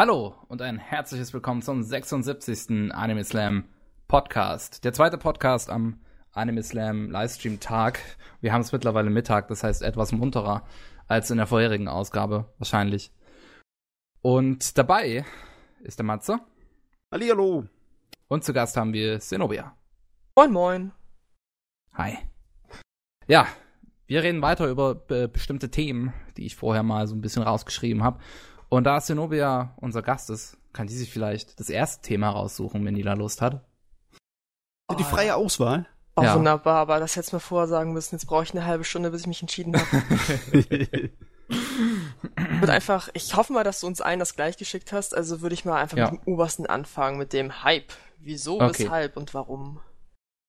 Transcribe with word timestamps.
Hallo 0.00 0.36
und 0.46 0.62
ein 0.62 0.78
herzliches 0.78 1.34
Willkommen 1.34 1.60
zum 1.60 1.82
76. 1.82 2.92
Anime 2.92 3.24
Slam 3.24 3.64
Podcast. 4.06 4.84
Der 4.84 4.92
zweite 4.92 5.18
Podcast 5.18 5.70
am 5.70 5.98
Anime 6.30 6.62
Slam 6.62 7.10
Livestream 7.10 7.58
Tag. 7.58 7.98
Wir 8.40 8.52
haben 8.52 8.60
es 8.60 8.70
mittlerweile 8.70 9.10
Mittag, 9.10 9.48
das 9.48 9.64
heißt 9.64 9.82
etwas 9.82 10.12
munterer 10.12 10.64
als 11.08 11.32
in 11.32 11.38
der 11.38 11.48
vorherigen 11.48 11.88
Ausgabe 11.88 12.48
wahrscheinlich. 12.58 13.12
Und 14.22 14.78
dabei 14.78 15.24
ist 15.80 15.98
der 15.98 16.06
Matze. 16.06 16.38
Hallihallo. 17.12 17.64
Und 18.28 18.44
zu 18.44 18.52
Gast 18.52 18.76
haben 18.76 18.92
wir 18.92 19.18
Zenobia. 19.18 19.76
Moin 20.36 20.52
moin. 20.52 20.92
Hi. 21.94 22.18
Ja, 23.26 23.48
wir 24.06 24.22
reden 24.22 24.42
weiter 24.42 24.68
über 24.68 24.94
be 24.94 25.26
bestimmte 25.26 25.72
Themen, 25.72 26.12
die 26.36 26.46
ich 26.46 26.54
vorher 26.54 26.84
mal 26.84 27.08
so 27.08 27.16
ein 27.16 27.20
bisschen 27.20 27.42
rausgeschrieben 27.42 28.04
habe. 28.04 28.20
Und 28.68 28.84
da 28.84 29.00
Zenobia 29.00 29.74
unser 29.76 30.02
Gast 30.02 30.30
ist, 30.30 30.56
kann 30.72 30.86
die 30.86 30.94
sich 30.96 31.10
vielleicht 31.10 31.58
das 31.58 31.70
erste 31.70 32.02
Thema 32.06 32.30
raussuchen, 32.30 32.84
wenn 32.84 32.94
die 32.94 33.02
da 33.02 33.14
Lust 33.14 33.40
hat. 33.40 33.64
Die 34.98 35.04
freie 35.04 35.34
Auswahl. 35.36 35.86
Oh, 36.16 36.22
Ja. 36.22 36.34
wunderbar, 36.36 36.76
aber 36.76 36.98
das 37.00 37.14
hättest 37.16 37.32
du 37.32 37.36
mir 37.36 37.40
vorher 37.40 37.68
sagen 37.68 37.92
müssen. 37.92 38.14
Jetzt 38.16 38.26
brauche 38.26 38.42
ich 38.42 38.50
eine 38.52 38.66
halbe 38.66 38.84
Stunde, 38.84 39.10
bis 39.10 39.22
ich 39.22 39.26
mich 39.26 39.40
entschieden 39.42 39.74
habe. 39.76 41.10
Und 42.60 42.68
einfach, 42.68 43.08
ich 43.14 43.36
hoffe 43.36 43.52
mal, 43.52 43.64
dass 43.64 43.80
du 43.80 43.86
uns 43.86 44.00
allen 44.00 44.18
das 44.18 44.34
gleich 44.34 44.56
geschickt 44.56 44.92
hast. 44.92 45.14
Also 45.16 45.40
würde 45.40 45.54
ich 45.54 45.64
mal 45.64 45.76
einfach 45.80 45.96
Ja. 45.96 46.10
mit 46.10 46.20
dem 46.26 46.32
obersten 46.34 46.66
anfangen, 46.66 47.18
mit 47.18 47.32
dem 47.32 47.62
Hype. 47.62 47.92
Wieso, 48.18 48.60
Okay. 48.60 48.84
weshalb 48.84 49.16
und 49.16 49.32
warum? 49.34 49.80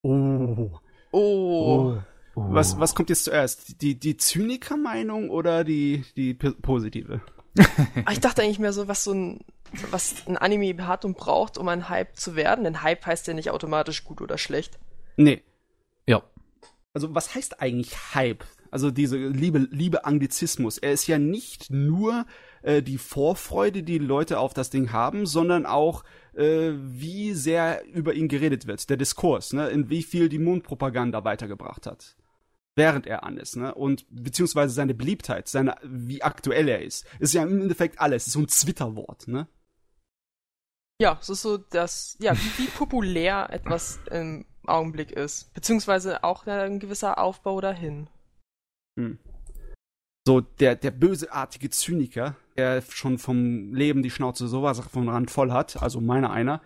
oh. 0.03 0.71
Oh. 1.11 1.97
Was, 2.35 2.79
was 2.79 2.95
kommt 2.95 3.09
jetzt 3.09 3.25
zuerst? 3.25 3.81
Die, 3.81 3.99
die 3.99 4.15
Zyniker-Meinung 4.17 5.29
oder 5.29 5.63
die, 5.63 6.05
die 6.15 6.33
positive? 6.33 7.21
Ah, 8.05 8.11
Ich 8.11 8.19
dachte 8.19 8.41
eigentlich 8.41 8.59
mehr 8.59 8.73
so, 8.73 8.87
was 8.87 9.03
so 9.03 9.13
ein, 9.13 9.39
was 9.91 10.27
ein 10.27 10.37
Anime 10.37 10.87
hat 10.87 11.05
und 11.05 11.17
braucht, 11.17 11.57
um 11.57 11.67
ein 11.67 11.89
Hype 11.89 12.15
zu 12.15 12.35
werden. 12.35 12.63
Denn 12.63 12.83
Hype 12.83 13.05
heißt 13.05 13.27
ja 13.27 13.33
nicht 13.33 13.51
automatisch 13.51 14.03
gut 14.03 14.21
oder 14.21 14.37
schlecht. 14.37 14.79
Nee. 15.17 15.43
Ja. 16.07 16.23
Also, 16.93 17.13
was 17.13 17.35
heißt 17.35 17.61
eigentlich 17.61 18.15
Hype? 18.15 18.45
Also, 18.71 18.91
diese 18.91 19.17
liebe, 19.17 19.67
liebe 19.71 20.05
Anglizismus. 20.05 20.77
Er 20.77 20.91
ist 20.91 21.07
ja 21.07 21.17
nicht 21.17 21.69
nur 21.71 22.25
äh, 22.61 22.81
die 22.81 22.97
Vorfreude, 22.97 23.83
die 23.83 23.97
Leute 23.97 24.39
auf 24.39 24.53
das 24.53 24.69
Ding 24.69 24.91
haben, 24.91 25.25
sondern 25.25 25.65
auch, 25.65 26.03
äh, 26.35 26.71
wie 26.75 27.33
sehr 27.33 27.83
über 27.87 28.13
ihn 28.13 28.27
geredet 28.27 28.67
wird. 28.67 28.89
Der 28.89 28.97
Diskurs, 28.97 29.53
ne? 29.53 29.69
In 29.69 29.89
wie 29.89 30.03
viel 30.03 30.29
die 30.29 30.39
Mundpropaganda 30.39 31.23
weitergebracht 31.23 31.85
hat. 31.85 32.15
Während 32.79 33.07
er 33.07 33.23
an 33.23 33.37
ist, 33.37 33.57
ne? 33.57 33.75
Und 33.75 34.05
beziehungsweise 34.09 34.73
seine 34.73 34.93
Beliebtheit, 34.93 35.49
seine, 35.49 35.75
wie 35.83 36.23
aktuell 36.23 36.69
er 36.69 36.81
ist. 36.81 37.05
Ist 37.19 37.33
ja 37.33 37.43
im 37.43 37.61
Endeffekt 37.61 37.99
alles. 37.99 38.27
Ist 38.27 38.33
so 38.33 38.39
ein 38.39 38.47
Twitter-Wort, 38.47 39.27
ne? 39.27 39.47
Ja, 41.01 41.17
es 41.19 41.27
ist 41.27 41.41
so, 41.41 41.57
dass, 41.57 42.15
ja, 42.21 42.33
wie, 42.35 42.63
wie 42.63 42.67
populär 42.67 43.49
etwas 43.51 43.99
im 44.11 44.45
Augenblick 44.65 45.11
ist. 45.11 45.53
Beziehungsweise 45.53 46.23
auch 46.23 46.47
ein 46.47 46.79
gewisser 46.79 47.17
Aufbau 47.17 47.59
dahin. 47.59 48.07
so 50.25 50.41
der, 50.41 50.75
der 50.75 50.91
böseartige 50.91 51.69
Zyniker, 51.69 52.37
der 52.55 52.81
schon 52.81 53.17
vom 53.17 53.73
Leben 53.73 54.03
die 54.03 54.11
Schnauze 54.11 54.47
sowas 54.47 54.79
von 54.79 55.09
Rand 55.09 55.31
voll 55.31 55.51
hat, 55.51 55.81
also 55.81 55.99
meiner 55.99 56.31
einer, 56.31 56.61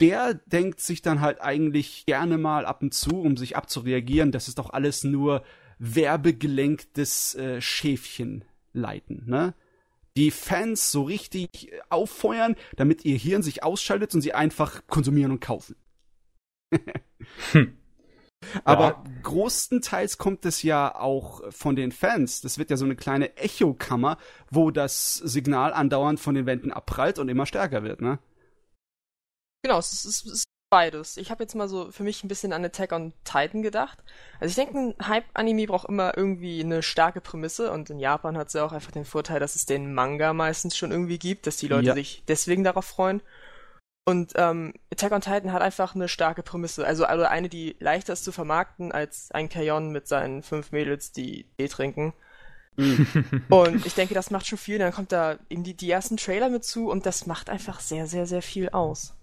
der 0.00 0.34
denkt 0.34 0.80
sich 0.80 1.02
dann 1.02 1.20
halt 1.20 1.40
eigentlich 1.40 2.04
gerne 2.06 2.38
mal 2.38 2.66
ab 2.66 2.82
und 2.82 2.92
zu, 2.92 3.20
um 3.20 3.36
sich 3.36 3.56
abzureagieren, 3.56 4.32
das 4.32 4.48
ist 4.48 4.58
doch 4.58 4.70
alles 4.70 5.04
nur 5.04 5.42
werbegelenktes 5.78 7.34
äh, 7.34 7.60
Schäfchenleiten, 7.60 9.24
ne? 9.26 9.54
Die 10.16 10.30
Fans 10.30 10.90
so 10.90 11.02
richtig 11.02 11.72
äh, 11.72 11.80
auffeuern, 11.90 12.56
damit 12.76 13.04
ihr 13.04 13.18
Hirn 13.18 13.42
sich 13.42 13.62
ausschaltet 13.62 14.14
und 14.14 14.22
sie 14.22 14.32
einfach 14.32 14.82
konsumieren 14.86 15.32
und 15.32 15.40
kaufen. 15.40 15.76
Aber 18.64 19.04
großenteils 19.22 20.18
kommt 20.18 20.44
es 20.44 20.62
ja 20.62 20.94
auch 20.94 21.42
von 21.52 21.74
den 21.74 21.90
Fans. 21.90 22.40
Das 22.40 22.58
wird 22.58 22.70
ja 22.70 22.76
so 22.76 22.84
eine 22.84 22.96
kleine 22.96 23.36
Echokammer, 23.36 24.18
wo 24.50 24.70
das 24.70 25.14
Signal 25.14 25.72
andauernd 25.72 26.20
von 26.20 26.34
den 26.34 26.46
Wänden 26.46 26.70
abprallt 26.70 27.18
und 27.18 27.28
immer 27.28 27.46
stärker 27.46 27.82
wird, 27.82 28.00
ne? 28.00 28.18
Genau, 29.66 29.80
es 29.80 29.92
ist, 29.92 30.04
es 30.04 30.32
ist 30.32 30.44
beides. 30.70 31.16
Ich 31.16 31.32
habe 31.32 31.42
jetzt 31.42 31.56
mal 31.56 31.66
so 31.68 31.90
für 31.90 32.04
mich 32.04 32.22
ein 32.22 32.28
bisschen 32.28 32.52
an 32.52 32.64
Attack 32.64 32.92
on 32.92 33.12
Titan 33.24 33.62
gedacht. 33.62 33.98
Also 34.38 34.50
ich 34.50 34.54
denke, 34.54 34.78
ein 34.78 35.08
Hype-Anime 35.08 35.66
braucht 35.66 35.88
immer 35.88 36.16
irgendwie 36.16 36.60
eine 36.60 36.84
starke 36.84 37.20
Prämisse 37.20 37.72
und 37.72 37.90
in 37.90 37.98
Japan 37.98 38.38
hat 38.38 38.46
es 38.46 38.52
ja 38.52 38.64
auch 38.64 38.70
einfach 38.70 38.92
den 38.92 39.04
Vorteil, 39.04 39.40
dass 39.40 39.56
es 39.56 39.66
den 39.66 39.92
Manga 39.92 40.32
meistens 40.34 40.76
schon 40.76 40.92
irgendwie 40.92 41.18
gibt, 41.18 41.48
dass 41.48 41.56
die 41.56 41.66
Leute 41.66 41.88
Ja. 41.88 41.94
sich 41.94 42.22
deswegen 42.28 42.62
darauf 42.62 42.84
freuen. 42.84 43.22
Und 44.04 44.34
ähm, 44.36 44.72
Attack 44.92 45.10
on 45.10 45.20
Titan 45.20 45.50
hat 45.52 45.62
einfach 45.62 45.96
eine 45.96 46.06
starke 46.06 46.44
Prämisse. 46.44 46.86
Also, 46.86 47.06
also 47.06 47.24
eine, 47.24 47.48
die 47.48 47.74
leichter 47.80 48.12
ist 48.12 48.22
zu 48.22 48.30
vermarkten 48.30 48.92
als 48.92 49.32
ein 49.32 49.48
Kayon 49.48 49.90
mit 49.90 50.06
seinen 50.06 50.44
fünf 50.44 50.70
Mädels, 50.70 51.10
die 51.10 51.46
Tee 51.58 51.66
trinken. 51.66 52.14
Und 53.48 53.84
ich 53.84 53.94
denke, 53.94 54.14
das 54.14 54.30
macht 54.30 54.46
schon 54.46 54.58
viel. 54.58 54.78
Dann 54.78 54.92
kommt 54.92 55.10
da 55.10 55.40
eben 55.50 55.64
die, 55.64 55.74
die 55.74 55.90
ersten 55.90 56.18
Trailer 56.18 56.50
mit 56.50 56.64
zu 56.64 56.88
und 56.88 57.04
das 57.04 57.26
macht 57.26 57.50
einfach 57.50 57.80
sehr, 57.80 58.06
sehr, 58.06 58.26
sehr 58.26 58.42
viel 58.42 58.68
aus. 58.68 59.15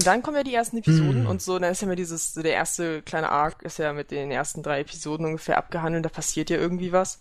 Und 0.00 0.06
dann 0.06 0.22
kommen 0.22 0.38
ja 0.38 0.42
die 0.42 0.54
ersten 0.54 0.78
Episoden 0.78 1.24
Hm. 1.24 1.26
und 1.26 1.42
so, 1.42 1.58
dann 1.58 1.72
ist 1.72 1.82
ja 1.82 1.86
mal 1.86 1.94
dieses, 1.94 2.32
so 2.32 2.40
der 2.42 2.54
erste 2.54 3.02
kleine 3.02 3.28
Arc 3.28 3.60
ist 3.64 3.78
ja 3.78 3.92
mit 3.92 4.10
den 4.10 4.30
ersten 4.30 4.62
drei 4.62 4.80
Episoden 4.80 5.26
ungefähr 5.26 5.58
abgehandelt, 5.58 6.06
da 6.06 6.08
passiert 6.08 6.48
ja 6.48 6.56
irgendwie 6.56 6.90
was. 6.92 7.20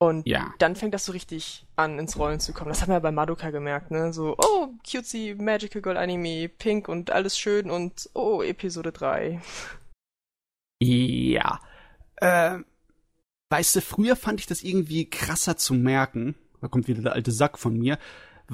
Und 0.00 0.26
Ja. 0.26 0.54
dann 0.58 0.74
fängt 0.74 0.94
das 0.94 1.04
so 1.04 1.12
richtig 1.12 1.66
an, 1.76 1.98
ins 1.98 2.18
Rollen 2.18 2.40
zu 2.40 2.54
kommen. 2.54 2.70
Das 2.70 2.80
haben 2.80 2.88
wir 2.88 2.94
ja 2.94 3.00
bei 3.00 3.12
Madoka 3.12 3.50
gemerkt, 3.50 3.90
ne? 3.90 4.14
So, 4.14 4.34
oh, 4.38 4.68
cutesy, 4.90 5.36
Magical 5.38 5.82
Girl 5.82 5.98
Anime, 5.98 6.48
pink 6.48 6.88
und 6.88 7.10
alles 7.10 7.38
schön 7.38 7.70
und 7.70 8.08
oh, 8.14 8.40
Episode 8.42 8.90
3. 8.90 9.42
Ja. 10.82 11.60
Äh, 12.16 12.60
weißt 13.50 13.76
du, 13.76 13.80
früher 13.82 14.16
fand 14.16 14.40
ich 14.40 14.46
das 14.46 14.62
irgendwie 14.62 15.10
krasser 15.10 15.58
zu 15.58 15.74
merken. 15.74 16.36
Da 16.62 16.68
kommt 16.68 16.88
wieder 16.88 17.02
der 17.02 17.12
alte 17.12 17.32
Sack 17.32 17.58
von 17.58 17.76
mir. 17.78 17.98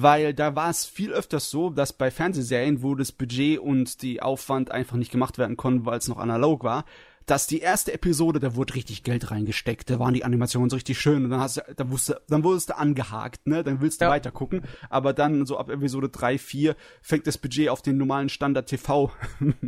Weil 0.01 0.33
da 0.33 0.55
war 0.55 0.69
es 0.69 0.85
viel 0.85 1.11
öfters 1.11 1.49
so, 1.49 1.69
dass 1.69 1.91
bei 1.91 2.09
Fernsehserien, 2.09 2.81
wo 2.81 2.95
das 2.95 3.11
Budget 3.11 3.59
und 3.59 4.01
die 4.01 4.21
Aufwand 4.21 4.71
einfach 4.71 4.95
nicht 4.95 5.11
gemacht 5.11 5.37
werden 5.37 5.57
konnten, 5.57 5.85
weil 5.85 5.97
es 5.97 6.07
noch 6.07 6.19
analog 6.19 6.63
war, 6.63 6.85
dass 7.25 7.47
die 7.47 7.59
erste 7.59 7.93
Episode, 7.93 8.39
da 8.39 8.55
wurde 8.55 8.75
richtig 8.75 9.03
Geld 9.03 9.29
reingesteckt, 9.29 9.89
da 9.89 9.99
waren 9.99 10.13
die 10.13 10.23
Animationen 10.23 10.69
so 10.69 10.77
richtig 10.77 10.99
schön 10.99 11.25
und 11.25 11.29
dann 11.31 11.41
hast 11.41 11.57
du, 11.57 11.61
da 11.75 11.91
wusste, 11.91 12.21
dann 12.29 12.45
wurdest 12.45 12.69
du 12.69 12.77
angehakt, 12.77 13.45
ne, 13.45 13.61
dann 13.61 13.81
willst 13.81 13.99
du 13.99 14.05
Ja. 14.05 14.11
weiter 14.11 14.31
gucken, 14.31 14.61
aber 14.89 15.11
dann 15.11 15.45
so 15.45 15.57
ab 15.57 15.69
Episode 15.69 16.07
3, 16.07 16.37
4 16.37 16.75
fängt 17.01 17.27
das 17.27 17.37
Budget 17.37 17.67
auf 17.67 17.81
den 17.81 17.97
normalen 17.97 18.29
Standard 18.29 18.67
TV 18.67 19.11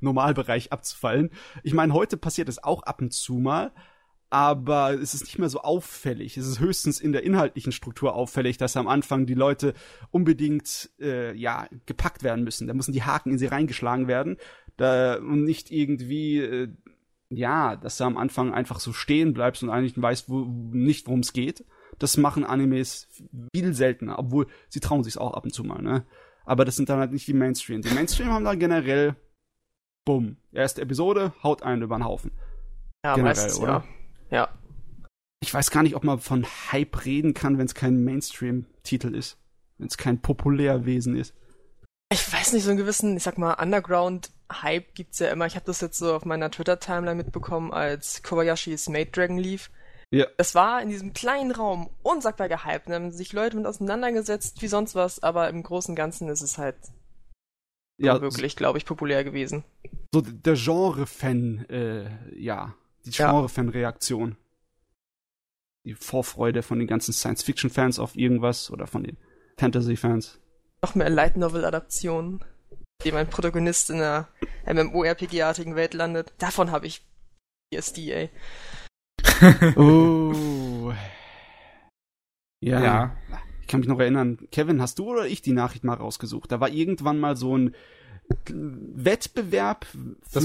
Normalbereich 0.00 0.72
abzufallen. 0.72 1.30
Ich 1.62 1.74
meine, 1.74 1.94
heute 1.94 2.16
passiert 2.16 2.48
es 2.48 2.62
auch 2.62 2.82
ab 2.82 3.00
und 3.00 3.12
zu 3.12 3.34
mal, 3.34 3.72
aber 4.30 4.94
es 4.94 5.12
ist 5.12 5.24
nicht 5.24 5.38
mehr 5.38 5.48
so 5.48 5.60
auffällig. 5.60 6.36
Es 6.36 6.46
ist 6.46 6.60
höchstens 6.60 7.00
in 7.00 7.12
der 7.12 7.24
inhaltlichen 7.24 7.72
Struktur 7.72 8.14
auffällig, 8.14 8.56
dass 8.56 8.76
am 8.76 8.88
Anfang 8.88 9.26
die 9.26 9.34
Leute 9.34 9.74
unbedingt 10.10 10.90
äh, 11.00 11.34
ja 11.36 11.66
gepackt 11.86 12.22
werden 12.22 12.44
müssen. 12.44 12.68
Da 12.68 12.74
müssen 12.74 12.92
die 12.92 13.02
Haken 13.02 13.32
in 13.32 13.38
sie 13.38 13.46
reingeschlagen 13.46 14.06
werden 14.06 14.36
da, 14.76 15.16
und 15.16 15.44
nicht 15.44 15.70
irgendwie 15.70 16.38
äh, 16.38 16.68
ja, 17.30 17.76
dass 17.76 17.96
du 17.96 18.04
am 18.04 18.16
Anfang 18.16 18.52
einfach 18.52 18.80
so 18.80 18.92
stehen 18.92 19.32
bleibst 19.32 19.62
und 19.62 19.70
eigentlich 19.70 20.00
weißt 20.00 20.28
wo, 20.28 20.40
nicht, 20.72 21.06
worum 21.06 21.20
es 21.20 21.32
geht. 21.32 21.64
Das 21.98 22.16
machen 22.16 22.44
Animes 22.44 23.08
viel 23.54 23.72
seltener, 23.72 24.18
obwohl 24.18 24.46
sie 24.68 24.80
trauen 24.80 25.04
sich 25.04 25.18
auch 25.18 25.34
ab 25.34 25.44
und 25.44 25.52
zu 25.52 25.62
mal, 25.62 25.80
ne? 25.82 26.04
Aber 26.44 26.64
das 26.64 26.74
sind 26.74 26.88
dann 26.88 26.98
halt 26.98 27.12
nicht 27.12 27.28
die 27.28 27.34
Mainstream. 27.34 27.82
Die 27.82 27.94
Mainstream 27.94 28.30
haben 28.30 28.44
da 28.44 28.54
generell 28.54 29.14
bumm, 30.04 30.38
erste 30.52 30.82
Episode, 30.82 31.32
haut 31.42 31.62
einen 31.62 31.82
über 31.82 31.96
den 31.96 32.04
Haufen. 32.04 32.32
Ja, 33.04 33.14
Generell, 33.14 33.36
meistens, 33.36 33.60
oder? 33.60 33.68
ja. 33.68 33.84
Ja. 34.30 34.48
Ich 35.42 35.52
weiß 35.52 35.70
gar 35.70 35.82
nicht, 35.82 35.94
ob 35.96 36.04
man 36.04 36.18
von 36.18 36.44
Hype 36.70 37.04
reden 37.04 37.34
kann, 37.34 37.58
wenn 37.58 37.66
es 37.66 37.74
kein 37.74 38.04
Mainstream-Titel 38.04 39.14
ist. 39.14 39.38
Wenn 39.78 39.88
es 39.88 39.96
kein 39.96 40.20
Populärwesen 40.20 41.16
ist. 41.16 41.34
Ich 42.12 42.32
weiß 42.32 42.52
nicht, 42.52 42.64
so 42.64 42.70
einen 42.70 42.78
gewissen, 42.78 43.16
ich 43.16 43.22
sag 43.22 43.38
mal, 43.38 43.54
Underground-Hype 43.54 44.94
gibt's 44.94 45.18
ja 45.20 45.30
immer. 45.30 45.46
Ich 45.46 45.54
habe 45.54 45.64
das 45.66 45.80
jetzt 45.80 45.98
so 45.98 46.14
auf 46.14 46.24
meiner 46.24 46.50
Twitter-Timeline 46.50 47.14
mitbekommen, 47.16 47.72
als 47.72 48.22
Kobayashis 48.22 48.88
Made 48.88 49.10
Dragon 49.10 49.38
lief. 49.38 49.70
Ja. 50.12 50.26
Das 50.36 50.54
war 50.56 50.82
in 50.82 50.88
diesem 50.90 51.12
kleinen 51.12 51.52
Raum 51.52 51.88
unsagbar 52.02 52.48
gehypt. 52.48 52.88
Da 52.88 52.94
haben 52.94 53.12
sich 53.12 53.32
Leute 53.32 53.56
mit 53.56 53.64
auseinandergesetzt, 53.66 54.60
wie 54.60 54.66
sonst 54.66 54.94
was, 54.96 55.22
aber 55.22 55.48
im 55.48 55.62
Großen 55.62 55.92
und 55.92 55.96
Ganzen 55.96 56.28
ist 56.28 56.42
es 56.42 56.58
halt 56.58 56.76
Ja, 57.96 58.20
wirklich, 58.20 58.56
glaube 58.56 58.76
ich, 58.78 58.84
populär 58.84 59.22
gewesen. 59.24 59.64
so 60.12 60.20
der 60.20 60.54
Genre-Fan, 60.54 61.66
äh, 61.70 62.10
ja, 62.36 62.74
die. 63.04 63.10
Genre-Fan-Reaktion. 63.10 64.36
Die 65.84 65.94
Vorfreude 65.94 66.62
von 66.62 66.78
den 66.78 66.88
ganzen 66.88 67.12
Science-Fiction-Fans 67.12 67.98
auf 67.98 68.16
irgendwas 68.16 68.70
oder 68.70 68.86
von 68.86 69.02
den 69.02 69.16
Fantasy-Fans. 69.56 70.38
Noch 70.82 70.94
mehr 70.94 71.10
Light 71.10 71.36
Novel-Adaptionen, 71.36 72.44
dem 73.04 73.16
ein 73.16 73.28
Protagonist 73.28 73.90
in 73.90 73.96
einer 73.96 74.28
MMORPG-artigen 74.66 75.76
Welt 75.76 75.94
landet. 75.94 76.32
Davon 76.38 76.70
habe 76.70 76.86
ich 76.86 77.04
PSD, 77.70 78.12
ey. 78.12 78.30
Oh. 79.76 80.92
Ja. 82.62 82.82
Ja. 82.82 83.16
kann 83.68 83.80
mich 83.80 83.88
noch 83.88 84.00
erinnern, 84.00 84.36
Kevin, 84.52 84.82
hast 84.82 84.98
du 84.98 85.10
oder 85.12 85.26
ich 85.26 85.40
die 85.40 85.52
Nachricht 85.52 85.82
mal 85.82 85.94
rausgesucht? 85.94 86.52
Da 86.52 86.60
war 86.60 86.68
irgendwann 86.68 87.18
mal 87.18 87.34
so 87.36 87.56
ein 87.56 87.74
Wettbewerb 88.46 89.86
für 90.28 90.40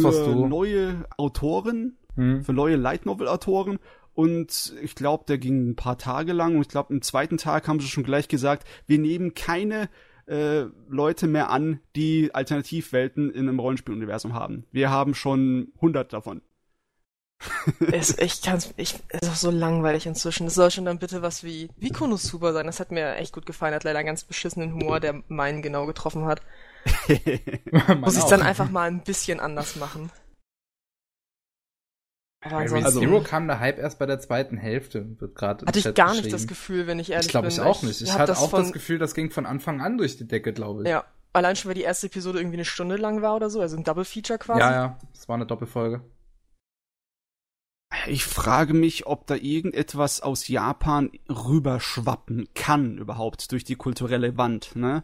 neue 0.48 1.06
Autoren, 1.18 1.98
hm. 2.16 2.44
für 2.44 2.54
neue 2.54 2.76
Light 2.76 3.06
Novel 3.06 3.28
Autoren 3.28 3.80
und 4.16 4.74
ich 4.82 4.96
glaube, 4.96 5.26
der 5.28 5.38
ging 5.38 5.70
ein 5.70 5.76
paar 5.76 5.98
Tage 5.98 6.32
lang 6.34 6.56
und 6.56 6.62
ich 6.62 6.70
glaube, 6.70 6.94
im 6.94 7.02
zweiten 7.02 7.38
Tag 7.38 7.68
haben 7.68 7.82
sie 7.82 7.88
schon 7.88 8.04
gleich 8.04 8.30
gesagt, 8.30 8.66
wir 8.88 8.98
nehmen 8.98 9.34
keine 9.34 9.90
äh, 10.28 10.66
Leute 10.88 11.28
mehr 11.28 11.50
an, 11.50 11.82
die 11.96 12.34
Alternativwelten 12.34 13.30
in 13.30 13.48
einem 13.48 13.60
Rollenspieluniversum 13.60 14.34
haben. 14.34 14.66
Wir 14.72 14.90
haben 14.90 15.14
schon 15.14 15.74
100 15.76 16.14
davon. 16.14 16.42
es, 17.92 18.18
ich 18.18 18.42
kann's, 18.42 18.74
ich, 18.78 18.96
es 19.10 19.22
ist 19.24 19.30
auch 19.30 19.36
so 19.36 19.52
langweilig 19.52 20.06
inzwischen. 20.06 20.48
Es 20.48 20.56
soll 20.56 20.72
schon 20.72 20.86
dann 20.86 21.00
bitte 21.00 21.22
was 21.22 21.44
wie, 21.44 21.70
wie 21.76 21.92
Konosuba 21.92 22.54
sein. 22.54 22.66
Das 22.66 22.80
hat 22.80 22.92
mir 22.92 23.16
echt 23.18 23.34
gut 23.34 23.46
gefallen. 23.46 23.76
Hat 23.76 23.84
leider 23.84 24.00
einen 24.00 24.08
ganz 24.08 24.24
beschissenen 24.24 24.74
Humor, 24.74 25.02
der 25.02 25.22
meinen 25.28 25.62
genau 25.62 25.86
getroffen 25.86 26.26
hat. 26.26 26.42
Muss 28.00 28.18
ich 28.18 28.24
dann 28.24 28.42
einfach 28.42 28.70
mal 28.70 28.88
ein 28.88 29.04
bisschen 29.04 29.40
anders 29.42 29.76
machen. 29.76 30.10
Aber 32.46 32.58
also, 32.58 33.00
Zero 33.00 33.22
kam 33.22 33.48
der 33.48 33.60
Hype 33.60 33.80
erst 33.80 33.98
bei 33.98 34.06
der 34.06 34.20
zweiten 34.20 34.56
Hälfte, 34.56 35.20
wird 35.20 35.34
gerade 35.36 35.66
Hatte 35.66 35.80
ich 35.80 35.94
gar 35.96 36.14
nicht 36.14 36.32
das 36.32 36.46
Gefühl, 36.46 36.86
wenn 36.86 37.00
ich 37.00 37.12
ehrlich 37.12 37.26
ich 37.26 37.32
glaub, 37.32 37.42
bin. 37.42 37.50
Ich 37.50 37.56
glaube 37.56 37.72
ich 37.72 37.78
auch 37.78 37.82
nicht. 37.82 38.02
Ich 38.02 38.14
hatte 38.14 38.28
das 38.28 38.40
auch 38.40 38.52
von, 38.52 38.62
das 38.62 38.72
Gefühl, 38.72 39.00
das 39.00 39.16
ging 39.16 39.32
von 39.32 39.48
Anfang 39.48 39.82
an 39.82 39.98
durch 39.98 40.18
die 40.18 40.28
Decke, 40.28 40.54
glaube 40.54 40.84
ich. 40.84 40.88
Ja, 40.88 41.06
allein 41.34 41.56
schon, 41.56 41.70
weil 41.70 41.76
die 41.76 41.82
erste 41.82 42.06
Episode 42.06 42.40
irgendwie 42.40 42.58
eine 42.58 42.66
Stunde 42.66 42.98
lang 42.98 43.24
war 43.24 43.36
oder 43.36 43.50
so, 43.50 43.62
also 43.62 43.76
ein 43.76 43.84
Double 43.84 44.06
Feature 44.06 44.38
quasi. 44.38 44.60
Ja, 44.60 44.72
ja, 44.72 45.00
es 45.12 45.28
war 45.28 45.36
eine 45.36 45.48
Doppelfolge. 45.48 46.02
Ich 48.08 48.26
frage 48.26 48.76
mich, 48.76 49.08
ob 49.08 49.26
da 49.26 49.36
irgendetwas 49.36 50.22
aus 50.22 50.48
Japan 50.48 51.10
rüberschwappen 51.30 52.50
kann 52.54 53.00
überhaupt 53.00 53.52
durch 53.52 53.64
die 53.64 53.76
kulturelle 53.76 54.38
Wand, 54.38 54.76
ne? 54.76 55.04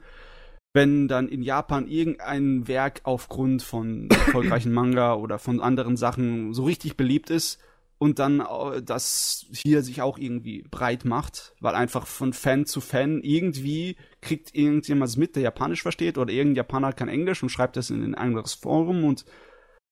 Wenn 0.73 1.07
dann 1.07 1.27
in 1.27 1.41
Japan 1.41 1.87
irgendein 1.87 2.67
Werk 2.67 3.01
aufgrund 3.03 3.61
von 3.61 4.09
erfolgreichen 4.09 4.71
Manga 4.73 5.15
oder 5.15 5.37
von 5.37 5.59
anderen 5.59 5.97
Sachen 5.97 6.53
so 6.53 6.63
richtig 6.63 6.95
beliebt 6.95 7.29
ist 7.29 7.59
und 7.97 8.19
dann 8.19 8.39
äh, 8.39 8.81
das 8.81 9.47
hier 9.51 9.83
sich 9.83 10.01
auch 10.01 10.17
irgendwie 10.17 10.63
breit 10.63 11.03
macht, 11.05 11.55
weil 11.59 11.75
einfach 11.75 12.07
von 12.07 12.33
Fan 12.33 12.65
zu 12.65 12.79
Fan 12.79 13.21
irgendwie 13.21 13.97
kriegt 14.21 14.55
irgendjemand 14.55 15.17
mit, 15.17 15.35
der 15.35 15.43
Japanisch 15.43 15.81
versteht 15.81 16.17
oder 16.17 16.31
irgendein 16.31 16.57
Japaner 16.57 16.93
kann 16.93 17.09
Englisch 17.09 17.43
und 17.43 17.49
schreibt 17.49 17.75
das 17.75 17.89
in 17.89 18.03
ein 18.03 18.15
anderes 18.15 18.53
Forum 18.53 19.03
und 19.03 19.25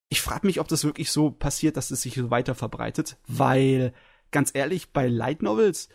ich 0.10 0.22
frage 0.22 0.48
mich, 0.48 0.60
ob 0.60 0.68
das 0.68 0.86
wirklich 0.86 1.12
so 1.12 1.30
passiert, 1.30 1.78
dass 1.78 1.92
es 1.92 2.02
sich 2.02 2.16
so 2.16 2.32
weiter 2.32 2.56
verbreitet, 2.56 3.18
weil 3.28 3.94
ganz 4.32 4.52
ehrlich, 4.54 4.92
bei 4.92 5.08
Light 5.08 5.42
Novels, 5.42 5.90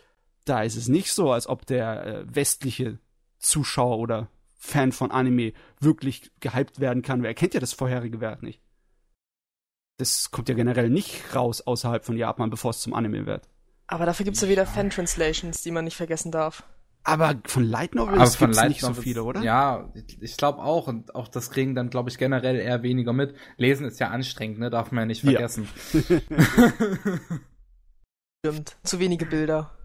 da 0.45 0.63
ist 0.63 0.75
es 0.75 0.87
nicht 0.87 1.11
so, 1.11 1.31
als 1.31 1.47
ob 1.47 1.65
der 1.65 2.05
äh, 2.05 2.35
westliche 2.35 2.99
Zuschauer 3.39 3.99
oder 3.99 4.29
Fan 4.57 4.91
von 4.91 5.11
Anime 5.11 5.53
wirklich 5.79 6.31
gehypt 6.39 6.79
werden 6.79 7.01
kann. 7.03 7.23
Wer 7.23 7.33
kennt 7.33 7.53
ja 7.53 7.59
das 7.59 7.73
vorherige 7.73 8.21
Werk 8.21 8.43
nicht? 8.43 8.61
Das 9.97 10.31
kommt 10.31 10.49
ja 10.49 10.55
generell 10.55 10.89
nicht 10.89 11.35
raus 11.35 11.61
außerhalb 11.61 12.03
von 12.03 12.17
Japan, 12.17 12.49
bevor 12.49 12.71
es 12.71 12.81
zum 12.81 12.93
Anime 12.93 13.25
wird. 13.25 13.47
Aber 13.87 14.05
dafür 14.05 14.23
gibt 14.23 14.35
es 14.35 14.41
ja 14.41 14.49
wieder 14.49 14.65
Fan-Translations, 14.65 15.61
die 15.61 15.71
man 15.71 15.85
nicht 15.85 15.95
vergessen 15.95 16.31
darf. 16.31 16.63
Aber 17.07 17.39
von 17.45 17.63
Light 17.63 17.93
Novels 17.93 18.39
gibt 18.39 18.55
es 18.55 18.63
nicht 18.63 18.81
so 18.81 18.95
viele, 18.95 19.23
oder? 19.23 19.41
Ja, 19.41 19.93
ich 20.19 20.37
glaube 20.37 20.63
auch. 20.63 20.87
Und 20.87 21.13
auch 21.13 21.27
das 21.27 21.51
kriegen 21.51 21.75
dann, 21.75 21.91
glaube 21.91 22.09
ich, 22.09 22.17
generell 22.17 22.55
eher 22.55 22.81
weniger 22.81 23.13
mit. 23.13 23.35
Lesen 23.57 23.85
ist 23.85 23.99
ja 23.99 24.09
anstrengend, 24.09 24.57
ne? 24.57 24.71
Darf 24.71 24.91
man 24.91 25.03
ja 25.03 25.05
nicht 25.05 25.21
vergessen. 25.21 25.69
Ja. 25.93 26.01
Stimmt. 28.45 28.77
Zu 28.83 28.99
wenige 28.99 29.27
Bilder. 29.27 29.77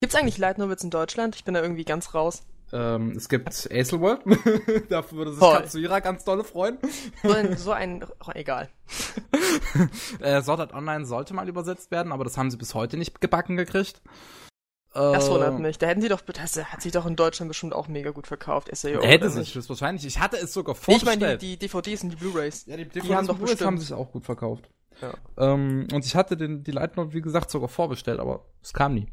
Gibt's 0.00 0.14
eigentlich 0.14 0.38
Light 0.38 0.56
Novels 0.56 0.82
in 0.82 0.90
Deutschland? 0.90 1.36
Ich 1.36 1.44
bin 1.44 1.52
da 1.52 1.60
irgendwie 1.60 1.84
ganz 1.84 2.14
raus. 2.14 2.46
Ähm, 2.72 3.12
es 3.16 3.28
gibt 3.28 3.48
Acelworld. 3.48 4.20
Dafür 4.88 5.18
würde 5.18 5.32
sich. 5.32 5.40
Katsuira 5.40 6.00
ganz 6.00 6.24
dolle 6.24 6.44
freuen. 6.44 6.78
So 7.22 7.32
ein, 7.32 7.56
so 7.56 7.72
ein 7.72 8.04
oh, 8.04 8.30
egal. 8.34 8.68
äh, 10.20 10.42
Sword 10.42 10.60
Art 10.60 10.74
Online 10.74 11.06
sollte 11.06 11.34
mal 11.34 11.48
übersetzt 11.48 11.90
werden, 11.90 12.12
aber 12.12 12.24
das 12.24 12.36
haben 12.36 12.50
sie 12.50 12.56
bis 12.56 12.74
heute 12.74 12.96
nicht 12.96 13.20
gebacken 13.20 13.56
gekriegt. 13.56 14.02
Das 14.92 15.28
wundert 15.28 15.58
äh, 15.58 15.62
mich. 15.62 15.76
Da 15.76 15.88
hätten 15.88 16.00
sie 16.00 16.08
doch, 16.08 16.22
das 16.22 16.56
hat 16.56 16.80
sich 16.80 16.90
doch 16.90 17.04
in 17.04 17.16
Deutschland 17.16 17.48
bestimmt 17.50 17.74
auch 17.74 17.86
mega 17.86 18.12
gut 18.12 18.26
verkauft. 18.26 18.74
SAO, 18.74 19.02
hätte 19.02 19.28
sich 19.28 19.52
das 19.52 19.68
wahrscheinlich. 19.68 20.06
Ich 20.06 20.18
hatte 20.20 20.38
es 20.38 20.54
sogar 20.54 20.74
vorgestellt. 20.74 21.16
Ich 21.16 21.20
meine, 21.20 21.36
die, 21.36 21.58
die 21.58 21.68
DVDs 21.68 22.02
und 22.02 22.10
die 22.10 22.16
Blu-rays. 22.16 22.64
Ja, 22.64 22.78
die, 22.78 22.84
DVDs 22.84 23.06
die 23.06 23.14
haben 23.14 23.26
doch 23.26 23.36
Blu-rays 23.36 23.60
haben 23.60 23.78
sich 23.78 23.92
auch 23.92 24.10
gut 24.10 24.24
verkauft. 24.24 24.70
Ja. 25.02 25.12
Ähm, 25.36 25.86
und 25.92 26.04
ich 26.06 26.16
hatte 26.16 26.38
den, 26.38 26.64
die 26.64 26.70
Light 26.70 26.96
Note, 26.96 27.12
wie 27.12 27.20
gesagt, 27.20 27.50
sogar 27.50 27.68
vorbestellt, 27.68 28.20
aber 28.20 28.46
es 28.62 28.72
kam 28.72 28.94
nie. 28.94 29.12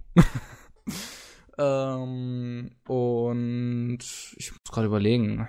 Ähm, 1.57 2.71
und 2.87 3.99
ich 4.35 4.51
muss 4.51 4.59
gerade 4.71 4.87
überlegen. 4.87 5.47